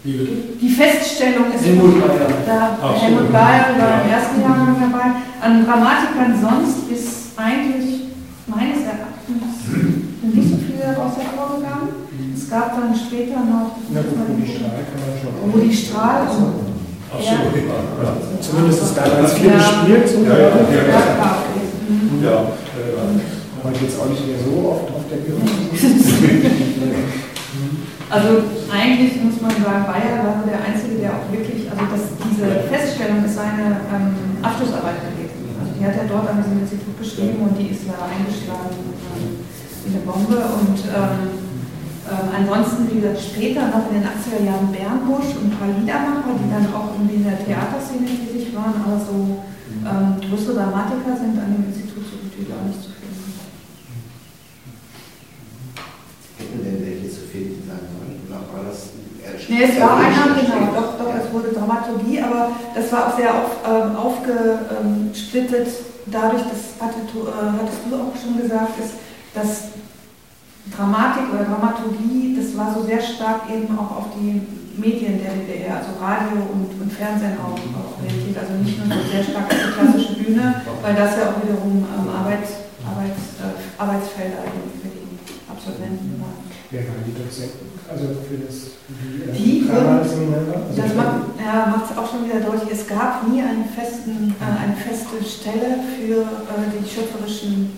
Die 0.04 0.68
Feststellung 0.68 1.46
ist 1.54 1.64
Helmut 1.64 2.00
Bayer. 2.00 2.28
Da, 2.46 2.78
Ach 2.82 2.94
so. 2.94 3.00
Helmut 3.02 3.32
Bayer 3.32 3.66
war 3.78 3.88
Ja. 3.88 4.00
im 4.04 4.10
ersten 4.10 4.40
Jahrgang 4.42 4.76
dabei. 4.80 5.06
An 5.40 5.64
Grammatikern 5.64 6.32
sonst 6.40 6.90
ist 6.92 7.32
eigentlich 7.36 8.12
meines 8.46 8.80
Erachtens 8.84 9.44
nicht 10.22 10.48
so 10.50 10.56
viele 10.60 10.92
daraus 10.92 11.12
hervorgegangen. 11.16 11.88
Es 12.36 12.50
gab 12.50 12.76
dann 12.78 12.94
später 12.94 13.40
noch 13.48 13.76
gut, 13.88 13.96
Rudi 14.28 14.46
Strahl 14.46 14.84
kann 14.84 15.00
man 15.00 15.16
schon. 15.16 15.50
Rudi 15.52 15.72
Strahl 15.74 16.28
Ach 16.28 16.32
so, 16.32 16.44
Ja. 17.24 17.32
ja. 17.32 18.16
Zumindest 18.40 18.82
ist 18.82 18.96
damals 18.96 19.32
viel 19.34 19.46
Ja. 19.48 19.56
gespielt. 19.56 20.08
So 20.08 20.18
Ja, 20.24 20.32
ja, 20.32 20.38
ja. 20.38 20.48
ja, 20.48 20.52
okay. 20.52 21.64
Mhm. 21.88 22.24
Ja, 22.24 22.36
Heute 23.64 23.84
jetzt 23.86 23.98
auch 23.98 24.10
nicht 24.10 24.26
mehr 24.26 24.36
so 24.44 24.68
oft 24.68 24.88
auf 24.94 25.04
der 25.08 25.16
Bühne. 25.24 25.40
Also 28.10 28.44
eigentlich 28.68 29.16
muss 29.24 29.40
man 29.40 29.50
sagen, 29.50 29.88
Bayer 29.88 30.20
war 30.20 30.44
der 30.44 30.60
Einzige, 30.60 31.00
der 31.00 31.16
auch 31.16 31.26
wirklich, 31.32 31.64
also 31.70 31.84
dass 31.88 32.04
diese 32.20 32.68
Feststellung 32.68 33.24
ist 33.24 33.34
seine 33.34 33.80
ähm, 33.88 34.38
Abschlussarbeit 34.44 35.00
gewesen. 35.08 35.56
Also 35.56 35.72
die 35.72 35.84
hat 35.84 35.96
er 35.96 36.08
dort 36.08 36.28
an 36.28 36.44
diesem 36.44 36.60
Institut 36.60 37.00
geschrieben 37.00 37.48
und 37.48 37.56
die 37.56 37.72
ist 37.72 37.88
ja 37.88 37.96
eingeschlagen 38.04 38.76
ähm, 38.76 39.40
wie 39.84 39.90
eine 39.96 40.04
Bombe. 40.04 40.36
Und 40.36 40.78
ähm, 40.84 41.44
ähm, 42.04 42.28
ansonsten, 42.28 42.92
wie 42.92 43.00
gesagt, 43.00 43.24
später 43.24 43.72
noch 43.72 43.88
in 43.88 44.04
den 44.04 44.06
80er 44.06 44.44
Jahren 44.44 44.68
Bernbusch 44.68 45.32
und 45.40 45.48
ein 45.48 45.56
paar 45.56 45.72
Liedermacher, 45.72 46.36
die 46.36 46.52
dann 46.52 46.68
auch 46.76 46.92
irgendwie 46.92 47.24
in 47.24 47.26
der 47.26 47.40
Theaterszene 47.40 48.04
tätig 48.04 48.52
waren, 48.52 48.76
aber 48.84 49.00
so 49.00 49.48
ähm, 49.80 50.20
größere 50.20 50.60
Dramatiker 50.60 51.16
sind 51.16 51.40
an 51.40 51.56
dem 51.56 51.72
Institut 51.72 52.04
so 52.04 52.20
gut 52.20 52.36
wie 52.36 52.44
gar 52.44 52.68
nicht 52.68 52.84
zu 52.84 52.92
finden 52.92 53.04
welche 56.62 57.10
zu 57.10 57.20
finden 57.26 57.62
sein 57.66 57.80
sollen? 57.90 58.20
Oder 58.28 58.40
war 58.52 58.64
das 58.68 58.90
eher 59.22 59.33
Nee, 59.48 59.62
es 59.62 59.80
war 59.80 59.96
einer, 59.96 60.34
genau, 60.34 60.72
doch, 60.74 60.98
doch, 60.98 61.14
es 61.14 61.32
wurde 61.32 61.52
Dramaturgie, 61.52 62.20
aber 62.20 62.52
das 62.74 62.90
war 62.92 63.08
auch 63.08 63.16
sehr 63.16 63.30
auf, 63.30 63.50
ähm, 63.66 63.96
aufgesplittet 63.96 65.68
dadurch, 66.06 66.42
das 66.42 66.80
hatte, 66.80 67.00
du, 67.12 67.28
äh, 67.28 67.52
hattest 67.60 67.80
du 67.88 67.96
auch 67.96 68.14
schon 68.16 68.40
gesagt, 68.40 68.78
ist, 68.78 68.94
dass 69.34 69.74
Dramatik 70.74 71.32
oder 71.32 71.44
Dramaturgie, 71.44 72.36
das 72.36 72.56
war 72.56 72.72
so 72.72 72.84
sehr 72.84 73.00
stark 73.00 73.50
eben 73.50 73.68
auch 73.76 73.90
auf 73.96 74.06
die 74.16 74.40
Medien 74.80 75.20
der 75.22 75.36
DDR, 75.36 75.76
also 75.76 76.00
Radio 76.00 76.40
und, 76.50 76.72
und 76.80 76.92
Fernsehen 76.92 77.36
auch 77.38 77.52
orientiert, 77.52 78.36
also 78.38 78.54
nicht 78.64 78.78
nur 78.78 78.88
so 78.88 79.02
sehr 79.06 79.22
stark 79.22 79.44
auf 79.44 79.60
die 79.60 79.72
klassische 79.72 80.14
Bühne, 80.24 80.62
weil 80.82 80.94
das 80.94 81.16
ja 81.16 81.30
auch 81.30 81.38
wiederum 81.44 81.84
ähm, 81.84 82.08
Arbeits, 82.08 82.64
Arbeits, 82.82 83.38
äh, 83.38 83.80
Arbeitsfelder 83.80 84.40
für 84.80 84.88
die 84.88 85.04
Absolventen 85.46 86.18
waren. 86.20 86.42
Wer 86.70 86.88
waren 86.88 87.04
die 87.06 87.14
Dozenten? 87.14 87.73
Also 87.90 88.04
für 88.26 88.38
das 88.40 88.74
die, 88.88 89.22
äh, 89.22 89.32
Die 89.32 89.68
Drama-Seminar? 89.68 90.68
Also 90.68 90.82
Das 90.82 90.94
macht 90.94 91.36
ja, 91.40 91.82
es 91.84 91.96
auch 91.96 92.10
schon 92.10 92.24
wieder 92.24 92.40
deutlich. 92.40 92.72
Es 92.72 92.86
gab 92.86 93.26
nie 93.28 93.42
einen 93.42 93.64
festen, 93.64 94.34
äh, 94.40 94.44
eine 94.44 94.76
feste 94.76 95.20
Stelle 95.24 95.80
für 95.96 96.22
äh, 96.22 96.68
die 96.72 96.88
schöpferischen 96.88 97.76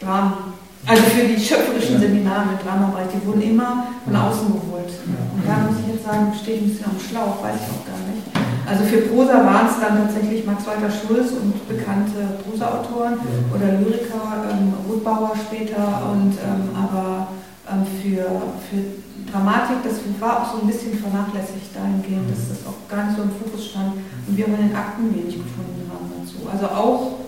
Dramen. 0.00 0.54
Also 0.86 1.02
für 1.02 1.24
die 1.24 1.40
schöpferischen 1.40 1.98
Seminare 1.98 2.46
mit 2.52 2.64
Dramaarbeit. 2.64 3.08
Die 3.14 3.26
wurden 3.26 3.40
immer 3.40 3.88
von 4.04 4.14
außen 4.14 4.46
geholt. 4.52 4.92
Und 5.06 5.42
da 5.48 5.64
muss 5.64 5.80
ich 5.80 5.94
jetzt 5.94 6.04
sagen, 6.04 6.28
stehe 6.36 6.58
ich 6.58 6.62
ein 6.62 6.68
bisschen 6.68 6.86
am 6.92 7.00
Schlauch, 7.00 7.42
weiß 7.42 7.56
ich 7.56 7.70
auch 7.72 7.84
gar 7.88 8.02
nicht. 8.12 8.24
Also 8.68 8.84
für 8.84 9.08
Prosa 9.08 9.44
waren 9.44 9.66
es 9.68 9.80
dann 9.80 9.96
tatsächlich 9.96 10.44
Max 10.44 10.66
Walter 10.66 10.92
Schulz 10.92 11.32
und 11.32 11.56
bekannte 11.68 12.40
Prosaautoren 12.44 13.16
oder 13.52 13.80
Lyriker, 13.80 14.44
ähm, 14.52 14.74
Ruth 14.88 15.04
später. 15.40 16.12
Und, 16.12 16.36
ähm, 16.36 16.68
aber 16.76 17.28
ähm, 17.70 17.84
für, 18.00 18.28
für 18.68 19.03
Dramatik, 19.34 19.82
das 19.82 19.98
war 20.22 20.42
auch 20.46 20.54
so 20.54 20.62
ein 20.62 20.70
bisschen 20.70 20.94
vernachlässigt 20.94 21.74
dahingehend, 21.74 22.30
dass 22.30 22.54
das 22.54 22.62
auch 22.70 22.78
gar 22.86 23.10
nicht 23.10 23.18
so 23.18 23.26
im 23.26 23.34
Fokus 23.34 23.66
stand 23.74 23.98
und 23.98 24.36
wir 24.36 24.46
auch 24.46 24.54
in 24.54 24.70
den 24.70 24.76
Akten 24.76 25.10
wenig 25.10 25.42
gefunden 25.42 25.90
haben 25.90 26.06
dazu. 26.06 26.46
Also 26.46 26.70
auch, 26.70 27.26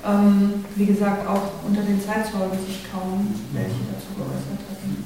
ähm, 0.00 0.64
wie 0.80 0.88
gesagt, 0.88 1.28
auch 1.28 1.60
unter 1.68 1.84
den 1.84 2.00
Zeitzeugen 2.00 2.56
sich 2.56 2.88
kaum 2.88 3.28
welche 3.52 3.84
dazu 3.84 4.16
geäußert 4.16 4.64
hatten. 4.64 4.96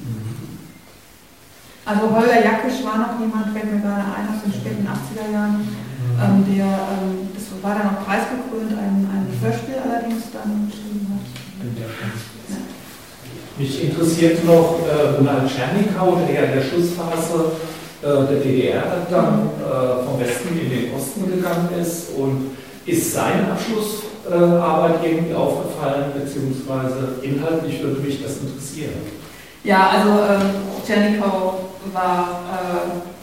Also 1.83 2.15
Holger 2.15 2.39
Jackisch 2.39 2.79
war 2.87 2.95
noch 2.95 3.19
jemand, 3.19 3.51
fällt 3.51 3.67
mir 3.67 3.83
gerade 3.83 4.07
ein, 4.07 4.31
aus 4.31 4.39
den 4.47 4.55
späten 4.55 4.87
80er 4.87 5.27
Jahren, 5.27 5.67
ähm, 5.67 6.47
der, 6.47 6.63
ähm, 6.95 7.27
das 7.35 7.43
war 7.59 7.75
dann 7.75 7.91
auch 7.91 8.07
preisgekrönt, 8.07 8.71
ein, 8.71 9.03
ein 9.03 9.27
Hörspiel 9.35 9.83
allerdings 9.83 10.31
dann 10.31 10.71
geschrieben 10.71 11.11
hat. 11.11 11.27
Mich 13.57 13.83
interessiert 13.83 14.45
noch 14.45 14.79
äh, 14.87 15.17
Ronald 15.17 15.49
Tschernikau, 15.49 16.19
der 16.27 16.45
in 16.45 16.51
der 16.53 16.61
Schlussphase 16.61 17.51
äh, 18.01 18.05
der 18.05 18.39
DDR 18.39 18.83
dann 19.09 19.49
äh, 19.59 20.05
vom 20.05 20.19
Westen 20.19 20.59
in 20.59 20.69
den 20.69 20.93
Osten 20.93 21.29
gegangen 21.29 21.69
ist. 21.79 22.11
Und 22.15 22.51
ist 22.87 23.13
seine 23.13 23.51
Abschlussarbeit 23.51 24.99
irgendwie 25.03 25.33
aufgefallen, 25.33 26.05
beziehungsweise 26.15 27.15
inhaltlich 27.21 27.83
würde 27.83 27.99
mich 27.99 28.23
das 28.23 28.37
interessieren. 28.37 28.93
Ja, 29.63 29.89
also 29.89 30.09
ähm, 30.11 30.51
Tschernikau 30.85 31.59
war 31.91 32.43
äh, 32.53 33.16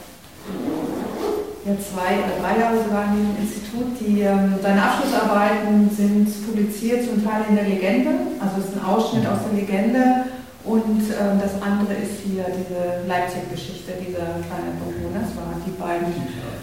ja, 1.65 1.73
zwei 1.81 2.21
oder 2.21 2.37
drei 2.41 2.61
Jahre 2.61 2.77
sogar 2.85 3.05
in 3.09 3.17
diesem 3.17 3.37
Institut. 3.41 3.89
Die, 4.01 4.21
ähm, 4.21 4.55
seine 4.63 4.83
Abschlussarbeiten 4.83 5.91
sind 5.91 6.29
publiziert, 6.47 7.05
zum 7.05 7.25
Teil 7.25 7.45
in 7.49 7.57
der 7.57 7.65
Legende, 7.65 8.11
also 8.41 8.61
es 8.61 8.69
ist 8.69 8.77
ein 8.77 8.85
Ausschnitt 8.85 9.27
aus 9.27 9.39
der 9.49 9.59
Legende. 9.59 10.29
Und 10.65 11.05
ähm, 11.13 11.37
das 11.45 11.61
andere 11.61 11.93
ist 11.93 12.25
hier 12.25 12.49
diese 12.49 13.05
Leipzig-Geschichte, 13.05 14.01
dieser 14.01 14.41
kleine 14.49 14.73
Bewohner, 14.81 15.21
das 15.21 15.37
waren 15.37 15.61
die 15.61 15.77
beiden. 15.77 16.09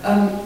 Ähm, 0.01 0.41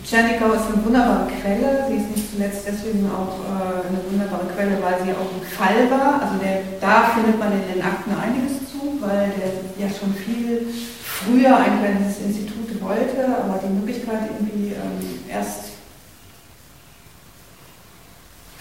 Tschernikau 0.00 0.56
ist 0.56 0.72
eine 0.72 0.80
wunderbare 0.80 1.28
Quelle. 1.28 1.84
Sie 1.92 2.00
ist 2.00 2.08
nicht 2.08 2.32
zuletzt 2.32 2.64
deswegen 2.64 3.04
auch 3.12 3.36
äh, 3.44 3.84
eine 3.84 4.00
wunderbare 4.00 4.48
Quelle, 4.48 4.80
weil 4.80 4.96
sie 5.04 5.12
auch 5.12 5.28
ein 5.28 5.44
Fall 5.44 5.90
war. 5.92 6.24
Also 6.24 6.40
der, 6.40 6.64
da 6.80 7.12
findet 7.12 7.36
man 7.36 7.52
in 7.52 7.68
den 7.68 7.84
Akten 7.84 8.16
einiges 8.16 8.64
zu, 8.72 8.96
weil 9.04 9.28
der 9.36 9.52
ja 9.76 9.92
schon 9.92 10.16
viel 10.16 10.64
früher 11.04 11.52
an 11.52 11.84
dieses 12.00 12.24
Institut 12.24 12.55
wollte, 12.86 13.26
aber 13.26 13.60
die 13.62 13.74
Möglichkeit 13.74 14.30
irgendwie 14.30 14.72
ähm, 14.72 15.20
erst 15.28 15.76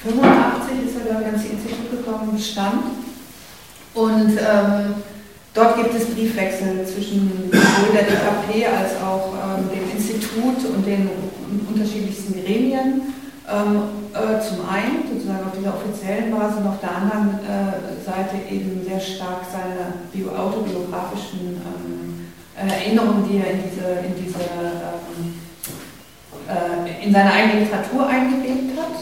85 0.03 0.85
ist 0.85 0.97
er, 0.97 1.05
glaube 1.05 1.21
ich, 1.21 1.27
ans 1.27 1.45
Institut 1.45 1.91
gekommen, 1.91 2.35
bestand. 2.35 2.83
Und 3.93 4.37
ähm, 4.37 4.95
dort 5.53 5.77
gibt 5.77 5.95
es 5.95 6.05
Briefwechsel 6.13 6.85
zwischen 6.85 7.49
sowohl 7.51 7.93
der 7.93 8.03
DKP 8.03 8.65
als 8.67 9.01
auch 9.01 9.33
ähm, 9.33 9.69
dem 9.69 9.97
Institut 9.97 10.57
und 10.75 10.85
den 10.85 11.09
unterschiedlichsten 11.69 12.43
Gremien. 12.43 13.13
Ähm, 13.47 14.05
äh, 14.13 14.41
zum 14.41 14.67
einen 14.67 15.05
sozusagen 15.07 15.45
auf 15.45 15.57
dieser 15.57 15.75
offiziellen 15.75 16.31
Basis 16.31 16.57
und 16.57 16.67
auf 16.67 16.79
der 16.81 16.95
anderen 16.95 17.39
äh, 17.45 18.03
Seite 18.03 18.41
eben 18.49 18.83
sehr 18.83 18.99
stark 18.99 19.45
seine 19.51 20.01
bio 20.11 20.29
autobiografischen 20.29 21.61
ähm, 22.59 22.69
Erinnerungen, 22.69 23.27
die 23.29 23.37
er 23.37 23.51
in 23.51 23.63
diese, 23.69 23.87
in 24.05 24.15
diese 24.23 24.39
ähm, 24.39 25.35
äh, 26.47 27.05
in 27.05 27.11
seine 27.13 27.31
eigene 27.31 27.61
Literatur 27.61 28.07
eingelebt 28.07 28.77
hat. 28.77 28.95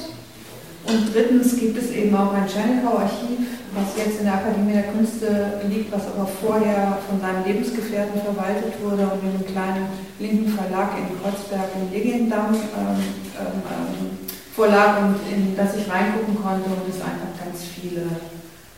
Und 0.86 1.14
drittens 1.14 1.58
gibt 1.58 1.78
es 1.78 1.92
eben 1.92 2.16
auch 2.16 2.34
ein 2.34 2.48
Tschernikau-Archiv, 2.48 3.64
was 3.74 3.98
jetzt 3.98 4.20
in 4.20 4.26
der 4.26 4.36
Akademie 4.36 4.74
der 4.74 4.92
Künste 4.92 5.62
liegt, 5.70 5.92
was 5.92 6.08
aber 6.08 6.28
vorher 6.28 7.00
von 7.08 7.20
seinem 7.20 7.44
Lebensgefährten 7.46 8.22
verwaltet 8.22 8.74
wurde 8.84 9.04
und 9.04 9.24
in 9.24 9.30
einem 9.30 9.46
kleinen 9.46 9.88
linken 10.20 10.50
Verlag 10.52 10.92
in 10.98 11.20
Kreuzberg 11.20 11.70
im 11.76 11.92
Legiendamm 11.92 12.54
ähm, 12.54 13.02
ähm, 13.40 14.18
vorlag 14.56 15.02
und 15.02 15.16
in 15.32 15.56
das 15.56 15.76
ich 15.76 15.90
reingucken 15.90 16.36
konnte 16.36 16.70
und 16.70 16.88
es 16.88 17.02
einfach 17.02 17.34
ganz 17.40 17.64
viele 17.64 18.04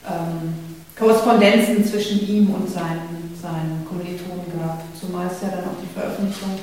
ähm, 0.07 0.53
Korrespondenzen 0.97 1.83
zwischen 1.83 2.25
ihm 2.27 2.53
und 2.53 2.69
seinen, 2.69 3.24
seinen 3.45 3.85
Kommilitonen 3.85 4.49
gab. 4.57 4.81
Zumal 4.97 5.29
es 5.29 5.41
ja 5.45 5.53
dann 5.53 5.69
auch 5.69 5.77
die 5.77 5.93
Veröffentlichung 5.93 6.57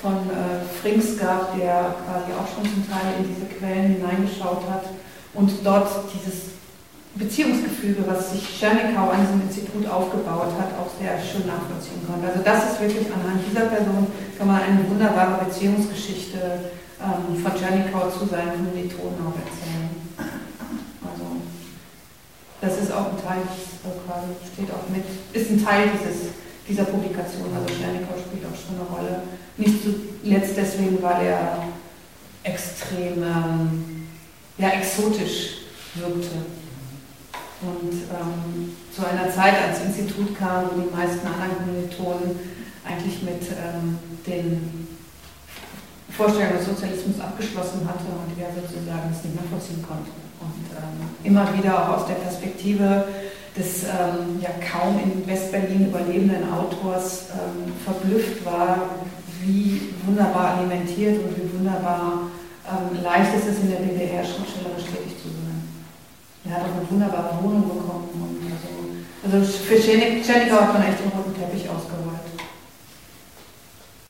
von 0.00 0.16
äh, 0.32 0.64
Frings 0.80 1.20
gab, 1.20 1.52
der 1.54 1.94
quasi 2.08 2.32
auch 2.32 2.48
schon 2.48 2.64
zum 2.64 2.82
Teil 2.88 3.20
in 3.20 3.28
diese 3.28 3.46
Quellen 3.52 4.00
hineingeschaut 4.00 4.64
hat 4.66 4.88
und 5.34 5.52
dort 5.62 5.88
dieses 6.10 6.56
Beziehungsgefüge, 7.14 8.02
was 8.08 8.32
sich 8.32 8.42
Tschernikau 8.56 9.12
an 9.12 9.20
diesem 9.20 9.44
Institut 9.44 9.84
aufgebaut 9.84 10.56
hat, 10.56 10.72
auch 10.80 10.88
sehr 10.96 11.20
schön 11.20 11.44
nachvollziehen 11.44 12.00
konnte. 12.08 12.24
Also 12.24 12.40
das 12.40 12.72
ist 12.72 12.80
wirklich 12.80 13.06
anhand 13.12 13.44
dieser 13.44 13.68
Person, 13.68 14.08
kann 14.38 14.48
man 14.48 14.62
eine 14.64 14.88
wunderbare 14.88 15.44
Beziehungsgeschichte 15.44 16.72
ähm, 16.98 17.36
von 17.36 17.52
Tschernikau 17.52 18.08
zu 18.08 18.24
seinen 18.24 18.56
Kommilitonen 18.56 19.20
auch 19.28 19.36
erzählen. 19.36 19.81
Das 22.62 22.78
ist 22.78 22.92
auch 22.92 23.10
ein 23.10 23.20
Teil, 23.20 23.42
äh, 23.42 23.90
quasi 24.06 24.28
steht 24.54 24.70
auch 24.70 24.88
mit, 24.88 25.02
ist 25.32 25.50
ein 25.50 25.64
Teil 25.64 25.90
dieses, 25.98 26.30
dieser 26.68 26.84
Publikation. 26.84 27.50
Also 27.52 27.74
Chernikau 27.74 28.14
spielt 28.14 28.46
auch 28.46 28.54
schon 28.54 28.78
eine 28.78 28.86
Rolle. 28.86 29.22
Nicht 29.56 29.82
zuletzt 29.82 30.56
deswegen, 30.56 31.02
weil 31.02 31.26
er 31.26 31.64
extrem 32.44 33.18
ähm, 33.20 34.06
ja, 34.58 34.68
exotisch 34.78 35.66
wirkte. 35.96 36.38
Und 37.62 37.92
ähm, 37.92 38.76
zu 38.94 39.06
einer 39.06 39.28
Zeit 39.28 39.54
ans 39.60 39.80
Institut 39.80 40.38
kam, 40.38 40.70
wo 40.70 40.80
die 40.82 40.94
meisten 40.94 41.26
anderen 41.26 41.58
Kommilitonen 41.58 42.38
eigentlich 42.86 43.22
mit 43.24 43.42
ähm, 43.58 43.98
den 44.24 44.86
Vorstellungen 46.10 46.58
des 46.58 46.66
Sozialismus 46.66 47.18
abgeschlossen 47.18 47.88
hatte 47.88 48.06
und 48.06 48.38
er 48.38 48.54
sozusagen 48.54 49.10
es 49.10 49.24
nicht 49.24 49.34
nachvollziehen 49.34 49.82
konnte 49.82 50.21
und 50.42 50.66
ähm, 50.74 51.08
immer 51.22 51.46
wieder 51.56 51.78
auch 51.78 51.98
aus 51.98 52.06
der 52.06 52.14
Perspektive 52.14 53.04
des 53.56 53.84
ähm, 53.84 54.40
ja 54.40 54.50
kaum 54.60 54.98
in 54.98 55.26
Westberlin 55.26 55.88
überlebenden 55.88 56.50
Autors 56.52 57.28
ähm, 57.32 57.72
verblüfft 57.84 58.44
war, 58.44 58.90
wie 59.42 59.92
wunderbar 60.06 60.58
alimentiert 60.58 61.22
und 61.22 61.36
wie 61.36 61.58
wunderbar 61.58 62.30
ähm, 62.66 63.02
leicht 63.02 63.34
ist 63.34 63.48
es 63.48 63.60
in 63.60 63.70
der 63.70 63.80
DDR 63.80 64.24
schriftstellerisch 64.24 64.86
tätig 64.86 65.18
zu 65.20 65.28
sein. 65.28 65.62
Er 66.44 66.54
hat 66.54 66.62
auch 66.62 66.78
eine 66.78 66.90
wunderbare 66.90 67.38
Wohnung 67.42 67.62
bekommen. 67.68 68.08
Und 68.14 68.38
also, 68.50 69.38
also 69.38 69.52
für 69.52 69.78
Tschernikow 69.78 70.60
hat 70.60 70.74
man 70.74 70.82
echt 70.82 70.98
eine 71.02 71.12